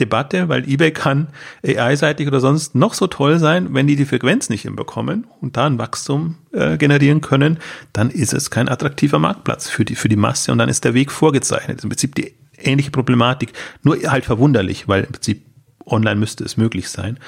Debatte, 0.00 0.48
weil 0.48 0.68
eBay 0.68 0.92
kann 0.92 1.28
AI-seitig 1.66 2.28
oder 2.28 2.40
sonst 2.40 2.74
noch 2.74 2.94
so 2.94 3.08
toll 3.08 3.38
sein, 3.38 3.74
wenn 3.74 3.88
die 3.88 3.96
die 3.96 4.04
Frequenz 4.04 4.48
nicht 4.48 4.62
hinbekommen 4.62 5.26
und 5.40 5.56
da 5.56 5.66
ein 5.66 5.78
Wachstum 5.78 6.36
äh, 6.52 6.76
generieren 6.76 7.20
können, 7.20 7.58
dann 7.92 8.10
ist 8.10 8.32
es 8.32 8.50
kein 8.50 8.68
attraktiver 8.68 9.18
Marktplatz 9.18 9.68
für 9.68 9.84
die, 9.84 9.96
für 9.96 10.08
die 10.08 10.16
Masse 10.16 10.52
und 10.52 10.58
dann 10.58 10.68
ist 10.68 10.84
der 10.84 10.94
Weg 10.94 11.10
vorgezeichnet. 11.10 11.82
Im 11.82 11.90
Prinzip 11.90 12.14
die 12.14 12.34
ähnliche 12.56 12.92
Problematik, 12.92 13.52
nur 13.82 13.96
halt 13.96 14.24
verwunderlich, 14.24 14.86
weil 14.86 15.04
im 15.04 15.12
Prinzip 15.12 15.44
online 15.84 16.16
müsste 16.16 16.44
es 16.44 16.56
möglich 16.56 16.90
sein. 16.90 17.18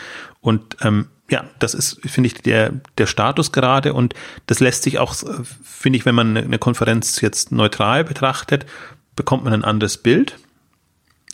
Und 0.40 0.76
ähm, 0.82 1.06
ja, 1.30 1.44
das 1.60 1.74
ist, 1.74 2.00
finde 2.04 2.26
ich, 2.26 2.34
der, 2.34 2.72
der 2.98 3.06
Status 3.06 3.52
gerade 3.52 3.94
und 3.94 4.14
das 4.46 4.60
lässt 4.60 4.82
sich 4.82 4.98
auch, 4.98 5.14
finde 5.62 5.96
ich, 5.96 6.04
wenn 6.04 6.14
man 6.14 6.36
eine 6.36 6.58
Konferenz 6.58 7.20
jetzt 7.20 7.52
neutral 7.52 8.04
betrachtet, 8.04 8.66
bekommt 9.14 9.44
man 9.44 9.52
ein 9.52 9.64
anderes 9.64 9.96
Bild. 9.96 10.38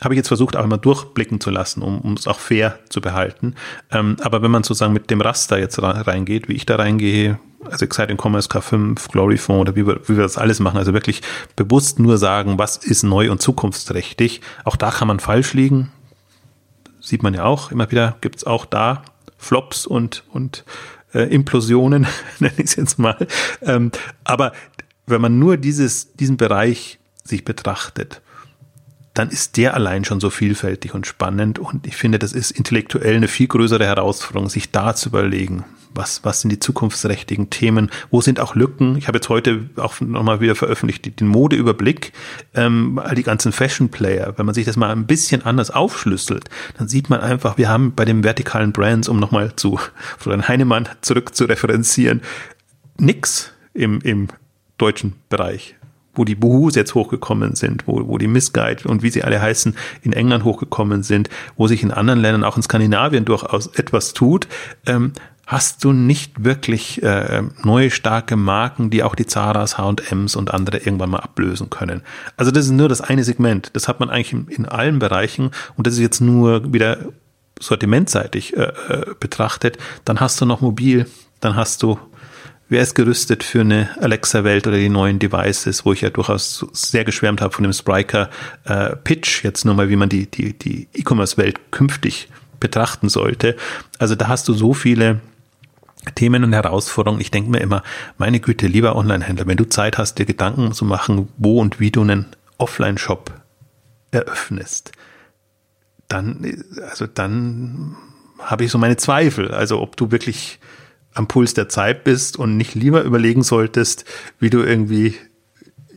Habe 0.02 0.12
ich 0.12 0.18
jetzt 0.18 0.28
versucht, 0.28 0.56
auch 0.56 0.64
immer 0.64 0.76
durchblicken 0.76 1.40
zu 1.40 1.48
lassen, 1.48 1.80
um, 1.80 2.02
um 2.02 2.12
es 2.12 2.26
auch 2.26 2.38
fair 2.38 2.78
zu 2.90 3.00
behalten. 3.00 3.54
Ähm, 3.90 4.18
aber 4.20 4.42
wenn 4.42 4.50
man 4.50 4.62
sozusagen 4.62 4.92
mit 4.92 5.10
dem 5.10 5.22
Raster 5.22 5.58
jetzt 5.58 5.82
reingeht, 5.82 6.50
wie 6.50 6.52
ich 6.52 6.66
da 6.66 6.76
reingehe, 6.76 7.38
also 7.64 7.86
Exciting 7.86 8.18
Commerce 8.20 8.50
K5, 8.50 9.10
Glory 9.10 9.38
Phone 9.38 9.60
oder 9.60 9.74
wie 9.74 9.86
wir, 9.86 10.00
wie 10.06 10.16
wir 10.16 10.22
das 10.22 10.36
alles 10.36 10.60
machen, 10.60 10.76
also 10.76 10.92
wirklich 10.92 11.22
bewusst 11.56 11.98
nur 11.98 12.18
sagen, 12.18 12.58
was 12.58 12.76
ist 12.76 13.04
neu 13.04 13.30
und 13.30 13.40
zukunftsträchtig. 13.40 14.42
Auch 14.64 14.76
da 14.76 14.90
kann 14.90 15.08
man 15.08 15.18
falsch 15.18 15.54
liegen. 15.54 15.90
Sieht 17.00 17.22
man 17.22 17.32
ja 17.32 17.44
auch 17.44 17.70
immer 17.70 17.90
wieder, 17.90 18.16
gibt 18.20 18.36
es 18.36 18.44
auch 18.44 18.66
da 18.66 19.02
Flops 19.38 19.86
und, 19.86 20.24
und 20.32 20.64
äh, 21.14 21.22
Implosionen, 21.32 22.06
nenne 22.38 22.54
ich 22.58 22.66
es 22.66 22.76
jetzt 22.76 22.98
mal. 22.98 23.26
Ähm, 23.62 23.90
aber 24.24 24.52
wenn 25.06 25.20
man 25.20 25.38
nur 25.38 25.56
dieses, 25.56 26.12
diesen 26.14 26.36
Bereich 26.36 26.98
sich 27.24 27.44
betrachtet, 27.44 28.20
dann 29.14 29.30
ist 29.30 29.56
der 29.56 29.74
allein 29.74 30.04
schon 30.04 30.20
so 30.20 30.28
vielfältig 30.30 30.94
und 30.94 31.06
spannend. 31.06 31.58
Und 31.58 31.86
ich 31.86 31.96
finde, 31.96 32.18
das 32.18 32.32
ist 32.32 32.50
intellektuell 32.50 33.16
eine 33.16 33.28
viel 33.28 33.46
größere 33.46 33.84
Herausforderung, 33.84 34.50
sich 34.50 34.72
da 34.72 34.94
zu 34.94 35.08
überlegen, 35.08 35.64
was, 35.96 36.24
was 36.24 36.40
sind 36.40 36.50
die 36.50 36.58
zukunftsträchtigen 36.58 37.50
Themen, 37.50 37.90
wo 38.10 38.20
sind 38.20 38.40
auch 38.40 38.54
Lücken. 38.54 38.96
Ich 38.96 39.08
habe 39.08 39.18
jetzt 39.18 39.28
heute 39.28 39.68
auch 39.76 40.00
nochmal 40.00 40.40
wieder 40.40 40.54
veröffentlicht, 40.54 41.20
den 41.20 41.28
Modeüberblick, 41.28 42.12
ähm, 42.54 42.98
all 43.02 43.14
die 43.14 43.22
ganzen 43.22 43.52
Fashion-Player. 43.52 44.34
Wenn 44.36 44.46
man 44.46 44.54
sich 44.54 44.66
das 44.66 44.76
mal 44.76 44.90
ein 44.90 45.06
bisschen 45.06 45.44
anders 45.44 45.70
aufschlüsselt, 45.70 46.48
dann 46.78 46.88
sieht 46.88 47.10
man 47.10 47.20
einfach, 47.20 47.58
wir 47.58 47.68
haben 47.68 47.94
bei 47.94 48.04
den 48.04 48.24
vertikalen 48.24 48.72
Brands, 48.72 49.08
um 49.08 49.18
nochmal 49.18 49.56
zu 49.56 49.78
Florian 50.18 50.48
Heinemann 50.48 50.88
zurück 51.00 51.34
zu 51.34 51.44
referenzieren, 51.44 52.22
nix 52.98 53.52
im, 53.74 54.00
im 54.00 54.28
deutschen 54.78 55.14
Bereich 55.28 55.76
wo 56.16 56.24
die 56.24 56.34
Buhus 56.34 56.74
jetzt 56.74 56.94
hochgekommen 56.94 57.54
sind, 57.54 57.86
wo, 57.86 58.08
wo 58.08 58.18
die 58.18 58.26
Missguide 58.26 58.88
und 58.88 59.02
wie 59.02 59.10
sie 59.10 59.22
alle 59.22 59.40
heißen, 59.40 59.76
in 60.02 60.12
England 60.12 60.44
hochgekommen 60.44 61.02
sind, 61.02 61.28
wo 61.56 61.68
sich 61.68 61.82
in 61.82 61.90
anderen 61.90 62.20
Ländern, 62.20 62.44
auch 62.44 62.56
in 62.56 62.62
Skandinavien 62.62 63.24
durchaus 63.24 63.68
etwas 63.68 64.14
tut. 64.14 64.48
Ähm, 64.86 65.12
hast 65.46 65.84
du 65.84 65.92
nicht 65.92 66.44
wirklich 66.44 67.02
äh, 67.04 67.42
neue 67.62 67.90
starke 67.90 68.34
Marken, 68.36 68.90
die 68.90 69.04
auch 69.04 69.14
die 69.14 69.26
Zaras, 69.26 69.78
H&Ms 69.78 70.34
und 70.34 70.52
andere 70.52 70.78
irgendwann 70.78 71.10
mal 71.10 71.20
ablösen 71.20 71.70
können. 71.70 72.02
Also 72.36 72.50
das 72.50 72.66
ist 72.66 72.72
nur 72.72 72.88
das 72.88 73.00
eine 73.00 73.22
Segment. 73.22 73.70
Das 73.74 73.86
hat 73.86 74.00
man 74.00 74.10
eigentlich 74.10 74.32
in, 74.32 74.48
in 74.48 74.66
allen 74.66 74.98
Bereichen 74.98 75.52
und 75.76 75.86
das 75.86 75.94
ist 75.94 76.00
jetzt 76.00 76.20
nur 76.20 76.72
wieder 76.72 76.98
sortimentseitig 77.60 78.56
äh, 78.56 78.72
äh, 78.88 79.14
betrachtet. 79.20 79.78
Dann 80.04 80.20
hast 80.20 80.40
du 80.40 80.46
noch 80.46 80.60
mobil, 80.60 81.06
dann 81.40 81.56
hast 81.56 81.82
du 81.82 81.98
Wer 82.68 82.82
ist 82.82 82.96
gerüstet 82.96 83.44
für 83.44 83.60
eine 83.60 83.90
Alexa-Welt 84.00 84.66
oder 84.66 84.76
die 84.76 84.88
neuen 84.88 85.20
Devices, 85.20 85.84
wo 85.84 85.92
ich 85.92 86.00
ja 86.00 86.10
durchaus 86.10 86.66
sehr 86.72 87.04
geschwärmt 87.04 87.40
habe 87.40 87.54
von 87.54 87.62
dem 87.62 87.72
Spriker 87.72 88.28
äh, 88.64 88.96
Pitch, 88.96 89.44
jetzt 89.44 89.64
nur 89.64 89.76
mal, 89.76 89.88
wie 89.88 89.94
man 89.94 90.08
die, 90.08 90.28
die, 90.28 90.52
die 90.52 90.88
E-Commerce-Welt 90.92 91.70
künftig 91.70 92.28
betrachten 92.58 93.08
sollte. 93.08 93.54
Also 94.00 94.16
da 94.16 94.26
hast 94.26 94.48
du 94.48 94.52
so 94.52 94.74
viele 94.74 95.20
Themen 96.14 96.44
und 96.44 96.52
Herausforderungen. 96.52 97.20
Ich 97.20 97.30
denke 97.30 97.50
mir 97.50 97.60
immer, 97.60 97.82
meine 98.18 98.40
Güte, 98.40 98.66
lieber 98.66 98.96
Online-Händler, 98.96 99.46
wenn 99.46 99.56
du 99.56 99.68
Zeit 99.68 99.98
hast, 99.98 100.18
dir 100.18 100.26
Gedanken 100.26 100.72
zu 100.72 100.84
machen, 100.84 101.28
wo 101.36 101.60
und 101.60 101.80
wie 101.80 101.90
du 101.90 102.02
einen 102.02 102.26
Offline-Shop 102.58 103.32
eröffnest, 104.10 104.92
dann, 106.08 106.64
also 106.88 107.06
dann 107.06 107.96
habe 108.38 108.64
ich 108.64 108.70
so 108.70 108.78
meine 108.78 108.96
Zweifel. 108.96 109.50
Also 109.50 109.80
ob 109.80 109.96
du 109.96 110.10
wirklich 110.10 110.60
am 111.14 111.26
Puls 111.26 111.54
der 111.54 111.68
Zeit 111.68 112.04
bist 112.04 112.36
und 112.36 112.56
nicht 112.56 112.74
lieber 112.74 113.02
überlegen 113.02 113.42
solltest, 113.42 114.04
wie 114.38 114.50
du 114.50 114.62
irgendwie 114.62 115.16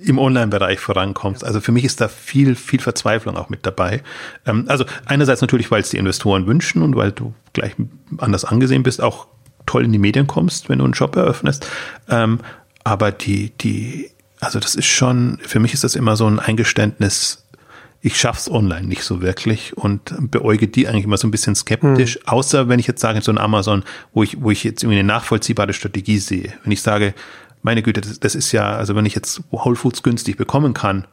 im 0.02 0.18
Online-Bereich 0.18 0.80
vorankommst. 0.80 1.44
Also 1.44 1.60
für 1.60 1.73
mich 1.73 1.84
ist 1.84 1.99
da 1.99 2.07
viel, 2.07 2.56
viel 2.56 2.80
Verzweiflung 2.80 3.36
auch 3.36 3.49
mit 3.49 3.65
dabei. 3.65 4.02
Ähm, 4.45 4.65
also 4.68 4.86
einerseits 5.06 5.41
natürlich, 5.41 5.69
weil 5.72 5.81
es 5.81 5.90
die 5.90 5.98
Investoren 5.98 6.48
wünschen 6.48 6.81
und 6.81 6.95
weil 6.95 7.11
du 7.11 7.34
gleich 7.53 7.76
anders 8.18 8.45
angesehen 8.45 8.84
bist, 8.84 9.02
auch 9.02 9.27
toll 9.70 9.86
in 9.86 9.91
die 9.91 10.00
Medien 10.00 10.26
kommst, 10.26 10.68
wenn 10.68 10.80
du 10.80 10.86
einen 10.86 10.96
Shop 10.96 11.16
eröffnest. 11.16 11.70
Ähm, 12.10 12.40
aber 12.84 13.12
die, 13.12 13.52
die, 13.62 14.10
also 14.40 14.60
das 14.60 14.74
ist 14.74 14.88
schon, 14.88 15.38
für 15.44 15.60
mich 15.60 15.76
ist 15.76 15.84
das 15.84 15.96
immer 15.96 16.16
so 16.16 16.26
ein 16.26 16.40
Eingeständnis, 16.40 17.46
ich 18.02 18.18
schaff's 18.18 18.50
online 18.50 18.88
nicht 18.88 19.04
so 19.04 19.22
wirklich 19.22 19.78
und 19.78 20.32
beäuge 20.32 20.68
die 20.68 20.88
eigentlich 20.88 21.04
immer 21.04 21.18
so 21.18 21.28
ein 21.28 21.32
bisschen 21.32 21.54
skeptisch, 21.54 22.16
hm. 22.16 22.22
außer 22.26 22.68
wenn 22.68 22.80
ich 22.80 22.88
jetzt 22.88 23.02
sage, 23.02 23.22
so 23.22 23.32
ein 23.32 23.38
Amazon, 23.38 23.84
wo 24.12 24.24
ich, 24.24 24.41
wo 24.41 24.50
ich 24.50 24.64
jetzt 24.64 24.82
irgendwie 24.82 25.00
eine 25.00 25.08
nachvollziehbare 25.08 25.74
Strategie 25.74 26.18
sehe. 26.18 26.54
Wenn 26.64 26.72
ich 26.72 26.82
sage, 26.82 27.14
meine 27.62 27.84
Güte, 27.84 28.02
das, 28.02 28.20
das 28.20 28.34
ist 28.34 28.52
ja, 28.52 28.72
also 28.72 28.96
wenn 28.96 29.06
ich 29.06 29.14
jetzt 29.14 29.41
Whole 29.52 29.76
Foods 29.76 30.02
günstig 30.02 30.36
bekommen 30.36 30.74
kann 30.74 31.06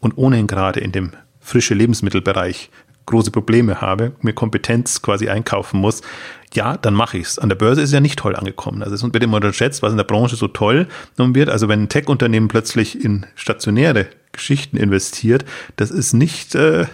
und 0.00 0.18
ohnehin 0.18 0.48
gerade 0.48 0.80
in 0.80 0.92
dem 0.92 1.12
frische 1.40 1.72
Lebensmittelbereich 1.74 2.70
große 3.06 3.30
Probleme 3.30 3.80
habe, 3.80 4.12
mir 4.20 4.32
Kompetenz 4.32 5.02
quasi 5.02 5.28
einkaufen 5.28 5.80
muss, 5.80 6.02
ja, 6.54 6.76
dann 6.76 6.94
mache 6.94 7.18
ich's. 7.18 7.38
An 7.38 7.48
der 7.48 7.56
Börse 7.56 7.80
ist 7.80 7.88
es 7.88 7.94
ja 7.94 8.00
nicht 8.00 8.18
toll 8.18 8.36
angekommen. 8.36 8.82
Also 8.82 8.94
es 8.94 9.02
wird 9.02 9.22
immer 9.22 9.36
unterschätzt, 9.36 9.82
was 9.82 9.90
in 9.90 9.96
der 9.96 10.04
Branche 10.04 10.36
so 10.36 10.48
toll 10.48 10.86
genommen 11.16 11.34
wird. 11.34 11.48
Also 11.48 11.68
wenn 11.68 11.84
ein 11.84 11.88
Tech-Unternehmen 11.88 12.48
plötzlich 12.48 13.02
in 13.02 13.26
stationäre 13.34 14.06
Geschichten 14.32 14.76
investiert, 14.76 15.44
das 15.76 15.90
ist 15.90 16.12
nicht 16.12 16.54
äh, 16.54 16.86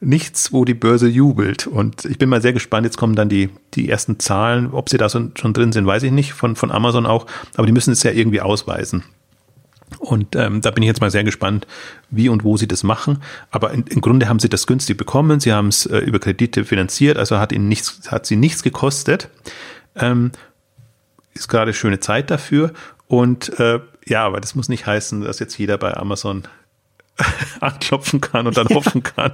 nichts, 0.00 0.52
wo 0.52 0.64
die 0.64 0.74
Börse 0.74 1.08
jubelt. 1.08 1.66
Und 1.66 2.04
ich 2.04 2.18
bin 2.18 2.28
mal 2.28 2.40
sehr 2.40 2.52
gespannt. 2.52 2.86
Jetzt 2.86 2.98
kommen 2.98 3.16
dann 3.16 3.28
die 3.28 3.50
die 3.74 3.88
ersten 3.88 4.18
Zahlen, 4.18 4.70
ob 4.72 4.88
sie 4.88 4.96
da 4.96 5.08
schon 5.08 5.32
drin 5.34 5.72
sind, 5.72 5.86
weiß 5.86 6.04
ich 6.04 6.12
nicht 6.12 6.32
von 6.32 6.56
von 6.56 6.70
Amazon 6.70 7.06
auch. 7.06 7.26
Aber 7.56 7.66
die 7.66 7.72
müssen 7.72 7.92
es 7.92 8.02
ja 8.02 8.12
irgendwie 8.12 8.40
ausweisen. 8.40 9.04
Und 9.98 10.36
ähm, 10.36 10.60
da 10.60 10.70
bin 10.70 10.82
ich 10.82 10.86
jetzt 10.86 11.00
mal 11.00 11.10
sehr 11.10 11.24
gespannt, 11.24 11.66
wie 12.10 12.28
und 12.28 12.44
wo 12.44 12.56
sie 12.56 12.68
das 12.68 12.82
machen. 12.82 13.22
Aber 13.50 13.72
in, 13.72 13.84
im 13.84 14.00
Grunde 14.00 14.28
haben 14.28 14.38
sie 14.38 14.48
das 14.48 14.66
günstig 14.66 14.96
bekommen. 14.96 15.40
Sie 15.40 15.52
haben 15.52 15.68
es 15.68 15.86
äh, 15.86 15.98
über 15.98 16.18
Kredite 16.18 16.64
finanziert, 16.64 17.18
also 17.18 17.38
hat 17.38 17.52
ihnen 17.52 17.68
nichts, 17.68 18.10
hat 18.10 18.26
sie 18.26 18.36
nichts 18.36 18.62
gekostet. 18.62 19.28
Ähm, 19.96 20.32
ist 21.34 21.48
gerade 21.48 21.74
schöne 21.74 22.00
Zeit 22.00 22.30
dafür. 22.30 22.72
Und 23.06 23.58
äh, 23.58 23.80
ja, 24.06 24.24
aber 24.24 24.40
das 24.40 24.54
muss 24.54 24.68
nicht 24.68 24.86
heißen, 24.86 25.22
dass 25.22 25.38
jetzt 25.38 25.58
jeder 25.58 25.78
bei 25.78 25.96
Amazon 25.96 26.44
anklopfen 27.60 28.20
kann 28.20 28.46
und 28.46 28.56
dann 28.56 28.68
ja, 28.68 28.76
hoffen 28.76 29.02
kann. 29.02 29.32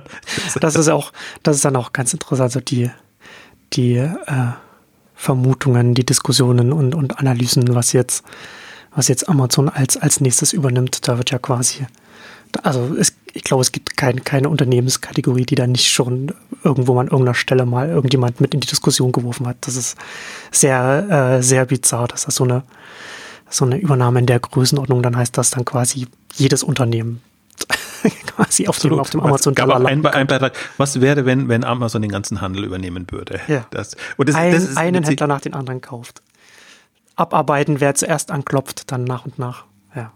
Das 0.60 0.74
ist 0.74 0.88
auch, 0.88 1.12
das 1.42 1.56
ist 1.56 1.64
dann 1.64 1.76
auch 1.76 1.92
ganz 1.92 2.12
interessant, 2.12 2.54
also 2.54 2.60
die, 2.60 2.90
die 3.74 3.96
äh, 3.96 4.12
Vermutungen, 5.14 5.94
die 5.94 6.04
Diskussionen 6.04 6.72
und, 6.72 6.94
und 6.94 7.18
Analysen, 7.18 7.74
was 7.74 7.92
jetzt 7.92 8.24
was 8.96 9.08
jetzt 9.08 9.28
Amazon 9.28 9.68
als, 9.68 9.96
als 9.96 10.20
nächstes 10.20 10.52
übernimmt. 10.52 11.06
Da 11.06 11.18
wird 11.18 11.30
ja 11.30 11.38
quasi, 11.38 11.86
also 12.62 12.96
es, 12.98 13.14
ich 13.34 13.44
glaube, 13.44 13.60
es 13.60 13.70
gibt 13.70 13.96
kein, 13.96 14.24
keine 14.24 14.48
Unternehmenskategorie, 14.48 15.44
die 15.44 15.54
da 15.54 15.66
nicht 15.66 15.90
schon 15.90 16.32
irgendwo 16.64 16.98
an 16.98 17.06
irgendeiner 17.06 17.34
Stelle 17.34 17.66
mal 17.66 17.88
irgendjemand 17.90 18.40
mit 18.40 18.54
in 18.54 18.60
die 18.60 18.66
Diskussion 18.66 19.12
geworfen 19.12 19.46
hat. 19.46 19.58
Das 19.60 19.76
ist 19.76 19.96
sehr, 20.50 21.36
äh, 21.38 21.42
sehr 21.42 21.66
bizarr, 21.66 22.08
dass 22.08 22.24
das 22.24 22.34
so 22.34 22.44
eine, 22.44 22.62
so 23.50 23.66
eine 23.66 23.76
Übernahme 23.78 24.18
in 24.18 24.26
der 24.26 24.40
Größenordnung 24.40 25.02
dann 25.02 25.16
heißt, 25.16 25.36
dass 25.36 25.50
dann 25.50 25.66
quasi 25.66 26.06
jedes 26.34 26.62
Unternehmen 26.62 27.20
quasi 28.26 28.66
auf 28.66 28.78
dem, 28.78 28.98
auf 28.98 29.10
dem 29.10 29.20
Amazon 29.20 29.54
gab 29.54 29.68
auch 29.68 29.84
ein, 29.84 30.04
ein 30.06 30.26
Beitrag. 30.26 30.54
Was 30.78 31.02
wäre, 31.02 31.26
wenn, 31.26 31.48
wenn 31.48 31.64
Amazon 31.64 32.00
den 32.00 32.10
ganzen 32.10 32.40
Handel 32.40 32.64
übernehmen 32.64 33.06
würde? 33.10 33.40
Ja. 33.46 33.66
Das, 33.70 33.94
und 34.16 34.30
das, 34.30 34.36
ein, 34.36 34.52
das 34.52 34.64
ist, 34.64 34.78
einen 34.78 35.04
Händler 35.04 35.26
nach 35.26 35.42
den 35.42 35.52
anderen 35.52 35.82
kauft 35.82 36.22
abarbeiten, 37.16 37.80
wer 37.80 37.94
zuerst 37.94 38.30
anklopft, 38.30 38.92
dann 38.92 39.04
nach 39.04 39.24
und 39.24 39.38
nach. 39.38 39.64
Ja, 39.94 40.12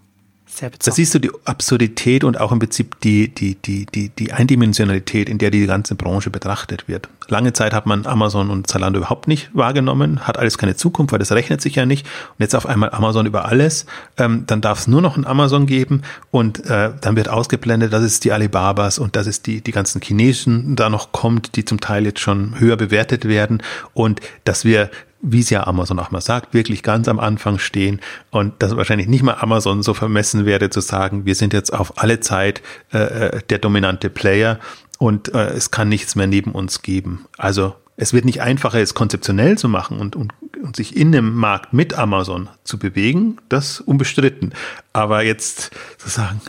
sehr 0.46 0.68
bizarr. 0.68 0.90
Da 0.90 0.94
siehst 0.94 1.14
du 1.14 1.18
die 1.18 1.30
Absurdität 1.46 2.22
und 2.24 2.38
auch 2.38 2.52
im 2.52 2.58
Prinzip 2.58 3.00
die, 3.00 3.28
die, 3.34 3.54
die, 3.54 3.86
die, 3.86 4.10
die 4.10 4.32
Eindimensionalität, 4.32 5.28
in 5.30 5.38
der 5.38 5.50
die 5.50 5.66
ganze 5.66 5.94
Branche 5.94 6.28
betrachtet 6.28 6.88
wird. 6.88 7.08
Lange 7.28 7.52
Zeit 7.52 7.72
hat 7.72 7.86
man 7.86 8.06
Amazon 8.06 8.50
und 8.50 8.66
Zalando 8.66 8.98
überhaupt 8.98 9.28
nicht 9.28 9.50
wahrgenommen, 9.54 10.26
hat 10.26 10.36
alles 10.36 10.58
keine 10.58 10.76
Zukunft, 10.76 11.12
weil 11.12 11.18
das 11.18 11.32
rechnet 11.32 11.62
sich 11.62 11.76
ja 11.76 11.86
nicht. 11.86 12.06
Und 12.06 12.40
jetzt 12.40 12.54
auf 12.54 12.66
einmal 12.66 12.90
Amazon 12.90 13.24
über 13.24 13.46
alles, 13.46 13.86
ähm, 14.18 14.44
dann 14.46 14.60
darf 14.60 14.80
es 14.80 14.86
nur 14.86 15.00
noch 15.00 15.16
ein 15.16 15.26
Amazon 15.26 15.66
geben 15.66 16.02
und 16.30 16.66
äh, 16.66 16.92
dann 17.00 17.16
wird 17.16 17.28
ausgeblendet, 17.28 17.92
dass 17.92 18.02
es 18.02 18.20
die 18.20 18.32
Alibabas 18.32 18.98
und 18.98 19.16
dass 19.16 19.26
es 19.26 19.40
die, 19.40 19.62
die 19.62 19.72
ganzen 19.72 20.02
Chinesen 20.02 20.76
da 20.76 20.90
noch 20.90 21.12
kommt, 21.12 21.56
die 21.56 21.64
zum 21.64 21.80
Teil 21.80 22.04
jetzt 22.04 22.20
schon 22.20 22.58
höher 22.60 22.76
bewertet 22.76 23.26
werden 23.26 23.62
und 23.94 24.20
dass 24.44 24.64
wir 24.64 24.90
wie 25.22 25.40
es 25.40 25.50
ja 25.50 25.66
Amazon 25.66 25.98
auch 25.98 26.10
mal 26.10 26.20
sagt, 26.20 26.54
wirklich 26.54 26.82
ganz 26.82 27.08
am 27.08 27.20
Anfang 27.20 27.58
stehen 27.58 28.00
und 28.30 28.54
dass 28.62 28.76
wahrscheinlich 28.76 29.08
nicht 29.08 29.22
mal 29.22 29.36
Amazon 29.40 29.82
so 29.82 29.94
vermessen 29.94 30.46
wäre 30.46 30.70
zu 30.70 30.80
sagen, 30.80 31.26
wir 31.26 31.34
sind 31.34 31.52
jetzt 31.52 31.72
auf 31.72 31.98
alle 31.98 32.20
Zeit 32.20 32.62
äh, 32.92 32.98
äh, 32.98 33.40
der 33.48 33.58
dominante 33.58 34.10
Player 34.10 34.58
und 34.98 35.34
äh, 35.34 35.48
es 35.50 35.70
kann 35.70 35.88
nichts 35.88 36.14
mehr 36.14 36.26
neben 36.26 36.52
uns 36.52 36.82
geben. 36.82 37.26
Also 37.36 37.74
es 37.96 38.14
wird 38.14 38.24
nicht 38.24 38.40
einfacher, 38.40 38.80
es 38.80 38.94
konzeptionell 38.94 39.58
zu 39.58 39.68
machen 39.68 39.98
und, 39.98 40.16
und, 40.16 40.32
und 40.62 40.74
sich 40.74 40.96
in 40.96 41.12
dem 41.12 41.34
Markt 41.34 41.74
mit 41.74 41.92
Amazon 41.98 42.48
zu 42.64 42.78
bewegen, 42.78 43.36
das 43.50 43.80
unbestritten. 43.80 44.54
Aber 44.94 45.22
jetzt 45.22 45.70
zu 45.98 46.08
sagen, 46.08 46.40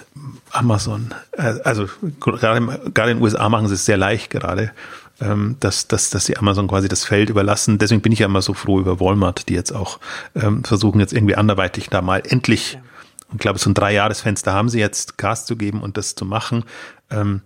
Amazon, 0.52 1.14
äh, 1.34 1.56
also 1.66 1.88
gerade, 2.22 2.92
gerade 2.94 3.12
in 3.12 3.18
den 3.18 3.24
USA 3.24 3.50
machen 3.50 3.68
sie 3.68 3.74
es 3.74 3.86
sehr 3.86 3.98
leicht 3.98 4.30
gerade 4.30 4.72
ähm, 5.22 5.56
dass, 5.60 5.88
dass, 5.88 6.10
dass 6.10 6.26
sie 6.26 6.38
Amazon 6.38 6.68
quasi 6.68 6.88
das 6.88 7.06
Feld 7.06 7.30
überlassen. 7.30 7.78
Deswegen 7.78 8.02
bin 8.02 8.12
ich 8.12 8.20
ja 8.20 8.26
immer 8.26 8.42
so 8.42 8.54
froh 8.54 8.80
über 8.80 9.00
Walmart, 9.00 9.48
die 9.50 9.54
jetzt 9.54 9.72
auch 9.72 10.00
ähm, 10.36 10.64
versuchen, 10.64 11.00
jetzt 11.00 11.14
irgendwie 11.14 11.36
anderweitig 11.36 11.90
da 11.90 12.02
mal 12.02 12.24
endlich, 12.28 12.74
ja. 12.74 12.82
ich 13.32 13.40
glaube, 13.40 13.60
so 13.60 13.70
ein 13.70 13.74
Dreijahresfenster 13.74 14.52
haben 14.54 14.70
sie 14.70 14.80
jetzt, 14.80 15.18
Gas 15.18 15.46
zu 15.46 15.56
geben 15.56 15.82
und 15.82 15.98
das 15.98 16.16
zu 16.16 16.26
machen. 16.26 16.66
Ähm, 17.10 17.42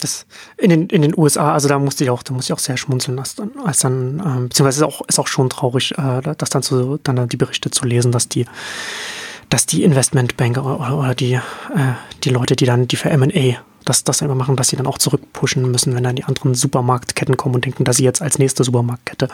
das 0.00 0.26
in 0.56 0.70
den, 0.70 0.86
in 0.88 1.02
den 1.02 1.16
USA, 1.16 1.52
also 1.52 1.68
da 1.68 1.78
musste 1.78 2.04
ich 2.04 2.10
auch, 2.10 2.22
da 2.22 2.32
musste 2.32 2.52
ich 2.52 2.54
auch 2.54 2.62
sehr 2.62 2.76
schmunzeln, 2.76 3.18
als 3.18 3.34
dann, 3.34 3.50
als 3.64 3.80
dann 3.80 4.22
ähm, 4.24 4.48
beziehungsweise 4.48 4.84
ist 4.84 4.86
auch, 4.86 5.08
ist 5.08 5.18
auch 5.18 5.26
schon 5.26 5.50
traurig, 5.50 5.96
äh, 5.98 6.20
das 6.36 6.50
dann 6.50 6.62
zu, 6.62 6.98
dann 7.02 7.28
die 7.28 7.36
Berichte 7.36 7.70
zu 7.70 7.84
lesen, 7.84 8.12
dass 8.12 8.28
die, 8.28 8.46
dass 9.48 9.66
die 9.66 9.82
Investmentbanker 9.82 10.64
oder, 10.64 10.98
oder 10.98 11.14
die, 11.14 11.34
äh, 11.34 11.40
die 12.22 12.30
Leute, 12.30 12.54
die 12.54 12.66
dann 12.66 12.86
die 12.86 12.96
für 12.96 13.10
M&A 13.10 13.58
das, 13.84 14.04
das 14.04 14.20
immer 14.20 14.34
machen, 14.34 14.56
dass 14.56 14.68
sie 14.68 14.76
dann 14.76 14.86
auch 14.86 14.98
zurückpushen 14.98 15.70
müssen, 15.70 15.94
wenn 15.94 16.04
dann 16.04 16.16
die 16.16 16.24
anderen 16.24 16.54
Supermarktketten 16.54 17.36
kommen 17.36 17.56
und 17.56 17.64
denken, 17.64 17.84
dass 17.84 17.96
sie 17.96 18.04
jetzt 18.04 18.22
als 18.22 18.38
nächste 18.38 18.64
Supermarktkette 18.64 19.28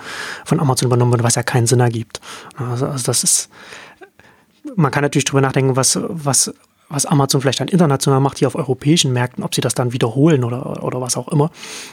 von 0.44 0.60
Amazon 0.60 0.86
übernommen 0.86 1.12
wird, 1.12 1.22
was 1.22 1.34
ja 1.34 1.42
keinen 1.42 1.66
Sinn 1.66 1.80
ergibt. 1.80 2.20
Also, 2.56 2.86
also 2.86 3.04
das 3.04 3.24
ist, 3.24 3.48
man 4.76 4.90
kann 4.90 5.02
natürlich 5.02 5.24
drüber 5.24 5.40
nachdenken, 5.40 5.76
was, 5.76 5.98
was, 6.00 6.52
was 6.88 7.06
Amazon 7.06 7.40
vielleicht 7.40 7.60
dann 7.60 7.68
international 7.68 8.20
macht, 8.20 8.38
hier 8.38 8.48
auf 8.48 8.54
europäischen 8.54 9.12
Märkten, 9.12 9.42
ob 9.42 9.54
sie 9.54 9.60
das 9.60 9.74
dann 9.74 9.92
wiederholen 9.92 10.44
oder, 10.44 10.82
oder 10.84 11.00
was 11.00 11.16
auch 11.16 11.28
immer. 11.28 11.50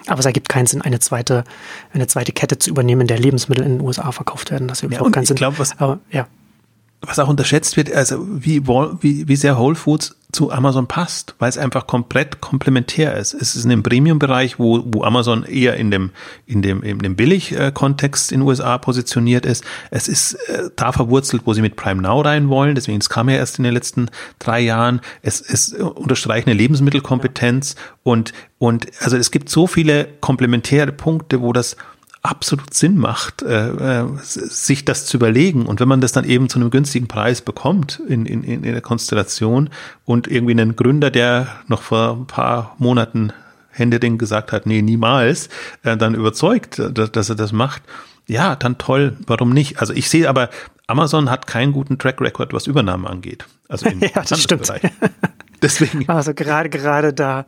Aber 0.07 0.19
es 0.19 0.25
ergibt 0.25 0.49
keinen 0.49 0.67
Sinn, 0.67 0.81
eine 0.81 0.99
zweite, 0.99 1.43
eine 1.93 2.07
zweite 2.07 2.31
Kette 2.31 2.59
zu 2.59 2.69
übernehmen, 2.69 3.01
in 3.01 3.07
der 3.07 3.19
Lebensmittel 3.19 3.65
in 3.65 3.77
den 3.77 3.81
USA 3.81 4.11
verkauft 4.11 4.51
werden. 4.51 4.67
Das 4.67 4.83
ergibt 4.83 5.01
ja, 5.01 5.07
auch 5.07 5.11
keinen 5.11 5.25
Sinn. 5.25 5.37
Glaub, 5.37 5.59
was, 5.59 5.79
Aber, 5.79 5.99
ja. 6.11 6.27
Was 7.01 7.17
auch 7.17 7.27
unterschätzt 7.27 7.77
wird, 7.77 7.91
also 7.91 8.25
wie, 8.29 8.67
wie, 8.67 9.27
wie 9.27 9.35
sehr 9.35 9.57
Whole 9.57 9.75
Foods 9.75 10.15
zu 10.31 10.51
Amazon 10.51 10.87
passt, 10.87 11.35
weil 11.39 11.49
es 11.49 11.57
einfach 11.57 11.87
komplett 11.87 12.41
komplementär 12.41 13.17
ist. 13.17 13.33
Es 13.33 13.55
ist 13.55 13.63
in 13.63 13.69
dem 13.69 13.83
Premium-Bereich, 13.83 14.59
wo, 14.59 14.83
wo 14.85 15.03
Amazon 15.03 15.43
eher 15.43 15.75
in 15.75 15.91
dem, 15.91 16.11
in 16.45 16.61
dem, 16.61 16.83
in 16.83 16.99
dem 16.99 17.15
Billig-Kontext 17.15 18.31
in 18.31 18.39
den 18.39 18.47
USA 18.47 18.77
positioniert 18.77 19.45
ist. 19.45 19.63
Es 19.89 20.07
ist 20.07 20.35
äh, 20.47 20.69
da 20.75 20.91
verwurzelt, 20.91 21.41
wo 21.45 21.53
sie 21.53 21.61
mit 21.61 21.75
Prime 21.75 22.01
Now 22.01 22.21
rein 22.21 22.49
wollen. 22.49 22.75
Deswegen, 22.75 22.99
es 22.99 23.09
kam 23.09 23.29
ja 23.29 23.35
erst 23.35 23.57
in 23.57 23.63
den 23.63 23.73
letzten 23.73 24.09
drei 24.39 24.61
Jahren. 24.61 25.01
Es 25.21 25.41
ist 25.41 25.73
unterstreicht 25.73 26.47
eine 26.47 26.55
Lebensmittelkompetenz 26.55 27.75
und, 28.03 28.31
und, 28.57 28.87
also 29.01 29.17
es 29.17 29.31
gibt 29.31 29.49
so 29.49 29.67
viele 29.67 30.07
komplementäre 30.21 30.91
Punkte, 30.91 31.41
wo 31.41 31.51
das 31.51 31.75
absolut 32.21 32.73
Sinn 32.73 32.97
macht, 32.97 33.41
äh, 33.41 34.01
äh, 34.01 34.05
sich 34.21 34.85
das 34.85 35.05
zu 35.05 35.17
überlegen. 35.17 35.65
Und 35.65 35.79
wenn 35.79 35.87
man 35.87 36.01
das 36.01 36.11
dann 36.11 36.25
eben 36.25 36.49
zu 36.49 36.59
einem 36.59 36.69
günstigen 36.69 37.07
Preis 37.07 37.41
bekommt 37.41 38.01
in, 38.07 38.25
in, 38.25 38.43
in 38.43 38.61
der 38.61 38.81
Konstellation 38.81 39.69
und 40.05 40.27
irgendwie 40.27 40.51
einen 40.51 40.75
Gründer, 40.75 41.09
der 41.09 41.47
noch 41.67 41.81
vor 41.81 42.17
ein 42.17 42.27
paar 42.27 42.75
Monaten 42.77 43.33
Händeding 43.71 44.17
gesagt 44.17 44.51
hat, 44.51 44.65
nee, 44.65 44.81
niemals, 44.81 45.49
äh, 45.83 45.97
dann 45.97 46.13
überzeugt, 46.13 46.79
dass, 46.93 47.11
dass 47.11 47.29
er 47.29 47.35
das 47.35 47.51
macht, 47.51 47.81
ja, 48.27 48.55
dann 48.55 48.77
toll, 48.77 49.17
warum 49.25 49.51
nicht? 49.51 49.79
Also 49.79 49.93
ich 49.93 50.09
sehe 50.09 50.29
aber, 50.29 50.49
Amazon 50.87 51.29
hat 51.29 51.47
keinen 51.47 51.71
guten 51.71 51.97
Track 51.97 52.21
Record, 52.21 52.53
was 52.53 52.67
Übernahmen 52.67 53.07
angeht. 53.07 53.45
Also 53.67 53.85
im 53.89 53.99
ja, 53.99 54.23
das 54.27 54.41
stimmt. 54.41 54.67
Bereich. 54.67 54.81
Deswegen. 55.61 56.07
Also 56.09 56.33
gerade, 56.33 56.69
gerade 56.69 57.13
da, 57.13 57.45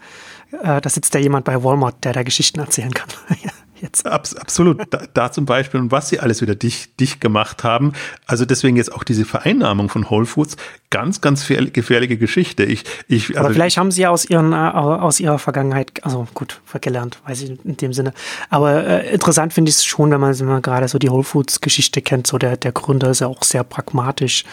äh, 0.61 0.81
da 0.81 0.89
sitzt 0.89 1.13
ja 1.13 1.19
jemand 1.19 1.45
bei 1.45 1.63
Walmart, 1.63 2.03
der 2.03 2.13
da 2.13 2.23
Geschichten 2.23 2.59
erzählen 2.59 2.93
kann. 2.93 3.09
jetzt. 3.83 4.07
Abs 4.07 4.35
absolut. 4.35 4.81
Da, 4.89 5.03
da, 5.13 5.31
zum 5.31 5.45
Beispiel 5.45 5.79
und 5.79 5.91
was 5.91 6.09
sie 6.09 6.19
alles 6.19 6.41
wieder 6.41 6.55
dicht, 6.55 6.99
dicht 6.99 7.21
gemacht 7.21 7.63
haben. 7.63 7.93
Also 8.25 8.45
deswegen 8.45 8.77
jetzt 8.77 8.91
auch 8.91 9.03
diese 9.03 9.25
Vereinnahmung 9.25 9.89
von 9.89 10.09
Whole 10.09 10.25
Foods. 10.25 10.57
Ganz, 10.89 11.21
ganz 11.21 11.47
gefährliche 11.47 12.17
Geschichte. 12.17 12.63
Ich, 12.63 12.83
ich, 13.07 13.29
also 13.29 13.39
Aber 13.41 13.53
vielleicht 13.53 13.77
haben 13.77 13.91
sie 13.91 14.01
ja 14.01 14.09
aus, 14.09 14.25
ihren, 14.25 14.53
äh, 14.53 14.55
aus 14.55 15.19
ihrer 15.19 15.39
Vergangenheit, 15.39 16.03
also 16.03 16.27
gut, 16.33 16.61
gelernt, 16.81 17.19
weiß 17.25 17.41
ich 17.41 17.65
in 17.65 17.77
dem 17.77 17.93
Sinne. 17.93 18.13
Aber 18.49 18.83
äh, 18.85 19.13
interessant 19.13 19.53
finde 19.53 19.69
ich 19.69 19.75
es 19.75 19.85
schon, 19.85 20.11
wenn 20.11 20.19
man, 20.19 20.61
gerade 20.61 20.87
so 20.87 20.97
die 20.97 21.09
Whole 21.09 21.23
Foods 21.23 21.61
Geschichte 21.61 22.01
kennt. 22.01 22.27
So 22.27 22.37
der, 22.37 22.57
der 22.57 22.71
Gründer 22.71 23.09
ist 23.09 23.19
ja 23.19 23.27
auch 23.27 23.43
sehr 23.43 23.63
pragmatisch 23.63 24.45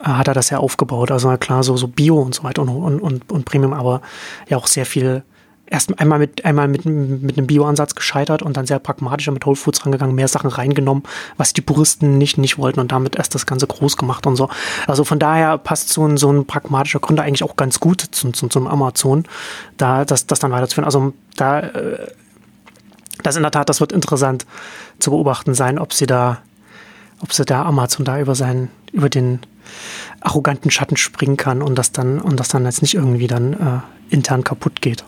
äh, 0.00 0.04
hat 0.04 0.28
er 0.28 0.34
das 0.34 0.50
ja 0.50 0.58
aufgebaut. 0.58 1.10
Also 1.10 1.34
klar, 1.36 1.62
so, 1.62 1.76
so 1.76 1.88
Bio 1.88 2.20
und 2.20 2.34
so 2.34 2.42
weiter 2.44 2.62
und, 2.62 3.00
und, 3.00 3.30
und 3.30 3.44
Premium, 3.44 3.72
aber 3.72 4.00
ja 4.48 4.56
auch 4.56 4.66
sehr 4.66 4.86
viel 4.86 5.22
erst 5.66 5.98
einmal 5.98 6.18
mit, 6.18 6.44
einmal 6.44 6.68
mit, 6.68 6.84
mit 6.84 7.38
einem 7.38 7.46
Bio-Ansatz 7.46 7.94
gescheitert 7.94 8.42
und 8.42 8.56
dann 8.56 8.66
sehr 8.66 8.78
pragmatischer 8.78 9.32
mit 9.32 9.46
Whole 9.46 9.56
Foods 9.56 9.84
rangegangen, 9.84 10.14
mehr 10.14 10.28
Sachen 10.28 10.50
reingenommen, 10.50 11.02
was 11.38 11.54
die 11.54 11.62
Puristen 11.62 12.18
nicht, 12.18 12.36
nicht 12.36 12.58
wollten 12.58 12.78
und 12.78 12.92
damit 12.92 13.16
erst 13.16 13.34
das 13.34 13.46
Ganze 13.46 13.66
groß 13.66 13.96
gemacht 13.96 14.26
und 14.26 14.36
so. 14.36 14.50
Also 14.86 15.04
von 15.04 15.18
daher 15.18 15.56
passt 15.58 15.88
so 15.88 16.06
ein, 16.06 16.18
so 16.18 16.30
ein 16.30 16.44
pragmatischer 16.46 17.00
Gründer 17.00 17.22
eigentlich 17.22 17.42
auch 17.42 17.56
ganz 17.56 17.80
gut 17.80 18.02
zum, 18.10 18.34
zum, 18.34 18.50
zum 18.50 18.66
Amazon, 18.66 19.24
da 19.78 20.04
das, 20.04 20.26
das 20.26 20.40
dann 20.40 20.52
weiterzuführen. 20.52 20.84
Also 20.84 21.14
da, 21.36 21.60
äh, 21.60 22.06
das 23.22 23.36
in 23.36 23.42
der 23.42 23.50
Tat, 23.50 23.68
das 23.68 23.80
wird 23.80 23.92
interessant 23.92 24.46
zu 24.98 25.10
beobachten 25.10 25.54
sein, 25.54 25.78
ob 25.78 25.94
sie 25.94 26.06
da, 26.06 26.42
ob 27.20 27.32
sie 27.32 27.44
da 27.44 27.62
Amazon 27.62 28.04
da 28.04 28.20
über 28.20 28.34
seinen, 28.34 28.70
über 28.92 29.08
den 29.08 29.40
arroganten 30.20 30.70
Schatten 30.70 30.96
springen 30.96 31.38
kann 31.38 31.62
und 31.62 31.76
das 31.76 31.92
dann, 31.92 32.20
und 32.20 32.38
das 32.38 32.48
dann 32.48 32.64
jetzt 32.66 32.82
nicht 32.82 32.94
irgendwie 32.94 33.26
dann 33.26 33.52
äh, 33.54 34.14
intern 34.14 34.44
kaputt 34.44 34.82
geht 34.82 35.04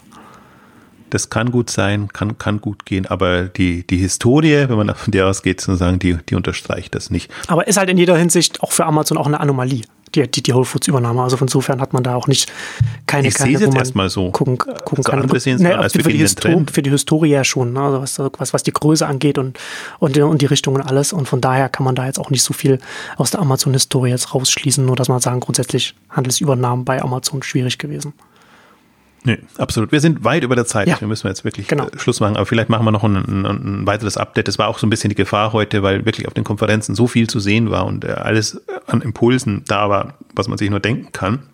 das 1.14 1.30
kann 1.30 1.52
gut 1.52 1.70
sein, 1.70 2.08
kann, 2.12 2.38
kann 2.38 2.60
gut 2.60 2.84
gehen, 2.84 3.06
aber 3.06 3.44
die, 3.44 3.86
die 3.86 3.98
Historie, 3.98 4.68
wenn 4.68 4.76
man 4.76 4.92
von 4.96 5.12
der 5.12 5.28
ausgeht, 5.28 5.60
sozusagen, 5.60 6.00
die, 6.00 6.18
die 6.28 6.34
unterstreicht 6.34 6.92
das 6.94 7.08
nicht. 7.08 7.30
Aber 7.46 7.68
ist 7.68 7.76
halt 7.76 7.88
in 7.88 7.98
jeder 7.98 8.16
Hinsicht 8.16 8.60
auch 8.64 8.72
für 8.72 8.84
Amazon 8.84 9.16
auch 9.16 9.28
eine 9.28 9.38
Anomalie, 9.38 9.82
die, 10.12 10.28
die, 10.28 10.42
die 10.42 10.52
Whole 10.52 10.64
Foods 10.64 10.88
Übernahme. 10.88 11.22
Also 11.22 11.36
von 11.36 11.46
insofern 11.46 11.80
hat 11.80 11.92
man 11.92 12.02
da 12.02 12.16
auch 12.16 12.26
nicht 12.26 12.52
keine, 13.06 13.28
ich 13.28 13.34
keine, 13.34 13.60
wo 13.60 13.68
man 13.68 13.76
erstmal 13.76 14.10
so. 14.10 14.32
gucken, 14.32 14.58
gucken 14.58 15.06
also 15.06 15.28
kann. 15.28 15.38
Sehen 15.38 15.62
ne, 15.62 15.78
als 15.78 15.92
für, 15.92 16.02
die 16.02 16.18
Histor 16.18 16.64
für 16.72 16.82
die 16.82 16.90
Historie 16.90 17.30
ja 17.30 17.44
schon, 17.44 17.72
ne? 17.72 17.80
also 17.80 18.02
was, 18.02 18.18
was, 18.38 18.52
was 18.52 18.62
die 18.64 18.72
Größe 18.72 19.06
angeht 19.06 19.38
und, 19.38 19.56
und, 20.00 20.18
und 20.18 20.42
die 20.42 20.46
Richtung 20.46 20.74
und 20.74 20.82
alles. 20.82 21.12
Und 21.12 21.28
von 21.28 21.40
daher 21.40 21.68
kann 21.68 21.84
man 21.84 21.94
da 21.94 22.06
jetzt 22.06 22.18
auch 22.18 22.30
nicht 22.30 22.42
so 22.42 22.52
viel 22.52 22.80
aus 23.16 23.30
der 23.30 23.38
Amazon-Historie 23.38 24.10
jetzt 24.10 24.34
rausschließen, 24.34 24.84
nur 24.84 24.96
dass 24.96 25.08
man 25.08 25.20
sagen, 25.20 25.38
grundsätzlich 25.38 25.94
Handelsübernahmen 26.10 26.84
bei 26.84 27.00
Amazon 27.00 27.44
schwierig 27.44 27.78
gewesen. 27.78 28.14
Nee, 29.26 29.38
absolut. 29.56 29.90
Wir 29.90 30.00
sind 30.00 30.22
weit 30.22 30.44
über 30.44 30.54
der 30.54 30.66
Zeit. 30.66 30.86
Ja. 30.86 31.00
Wir 31.00 31.08
müssen 31.08 31.26
jetzt 31.26 31.44
wirklich 31.44 31.66
genau. 31.66 31.86
Äh, 31.86 31.98
Schluss 31.98 32.20
machen. 32.20 32.36
Aber 32.36 32.44
vielleicht 32.44 32.68
machen 32.68 32.84
wir 32.84 32.92
noch 32.92 33.04
ein, 33.04 33.16
ein, 33.16 33.46
ein, 33.46 33.86
weiteres 33.86 34.18
Update. 34.18 34.48
Das 34.48 34.58
war 34.58 34.68
auch 34.68 34.78
so 34.78 34.86
ein 34.86 34.90
bisschen 34.90 35.08
die 35.08 35.14
Gefahr 35.14 35.54
heute, 35.54 35.82
weil 35.82 36.04
wirklich 36.04 36.28
auf 36.28 36.34
den 36.34 36.44
Konferenzen 36.44 36.94
so 36.94 37.06
viel 37.06 37.26
zu 37.26 37.40
sehen 37.40 37.70
war 37.70 37.86
und 37.86 38.04
äh, 38.04 38.12
alles 38.12 38.60
an 38.86 39.00
Impulsen 39.00 39.64
da 39.66 39.88
war, 39.88 40.14
was 40.34 40.48
man 40.48 40.58
sich 40.58 40.68
nur 40.68 40.80
denken 40.80 41.10
kann. 41.12 41.44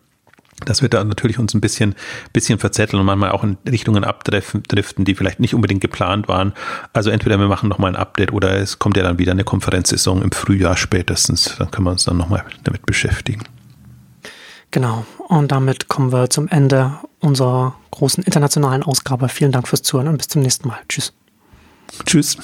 Das 0.65 0.83
wird 0.83 0.95
da 0.95 1.03
natürlich 1.05 1.39
uns 1.39 1.55
ein 1.55 1.61
bisschen, 1.61 1.95
bisschen 2.33 2.59
verzetteln 2.59 3.01
und 3.01 3.07
manchmal 3.07 3.31
auch 3.31 3.45
in 3.45 3.57
Richtungen 3.67 4.05
abdriften, 4.05 5.05
die 5.05 5.15
vielleicht 5.15 5.41
nicht 5.41 5.55
unbedingt 5.55 5.81
geplant 5.81 6.29
waren. 6.29 6.53
Also 6.93 7.11
entweder 7.11 7.39
wir 7.39 7.49
machen 7.49 7.69
nochmal 7.69 7.93
ein 7.93 7.97
Update 7.97 8.33
oder 8.33 8.59
es 8.59 8.79
kommt 8.79 8.97
ja 8.97 9.03
dann 9.05 9.19
wieder 9.19 9.33
eine 9.33 9.45
Konferenzsaison 9.45 10.21
im 10.23 10.33
Frühjahr 10.33 10.77
spätestens. 10.77 11.57
Dann 11.57 11.71
können 11.71 11.87
wir 11.87 11.93
uns 11.93 12.05
dann 12.05 12.17
nochmal 12.17 12.45
damit 12.65 12.85
beschäftigen. 12.85 13.45
Genau. 14.71 15.05
Und 15.29 15.53
damit 15.53 15.89
kommen 15.89 16.13
wir 16.13 16.31
zum 16.31 16.49
Ende 16.49 16.99
unserer 17.21 17.75
großen 17.91 18.25
internationalen 18.25 18.83
Ausgabe. 18.83 19.29
Vielen 19.29 19.53
Dank 19.53 19.69
fürs 19.69 19.83
Zuhören 19.83 20.09
und 20.09 20.19
bis 20.19 20.29
zum 20.29 20.43
nächsten 20.43 20.69
Mal. 20.69 20.79
Tschüss. 20.89 21.13
Tschüss. 22.07 22.37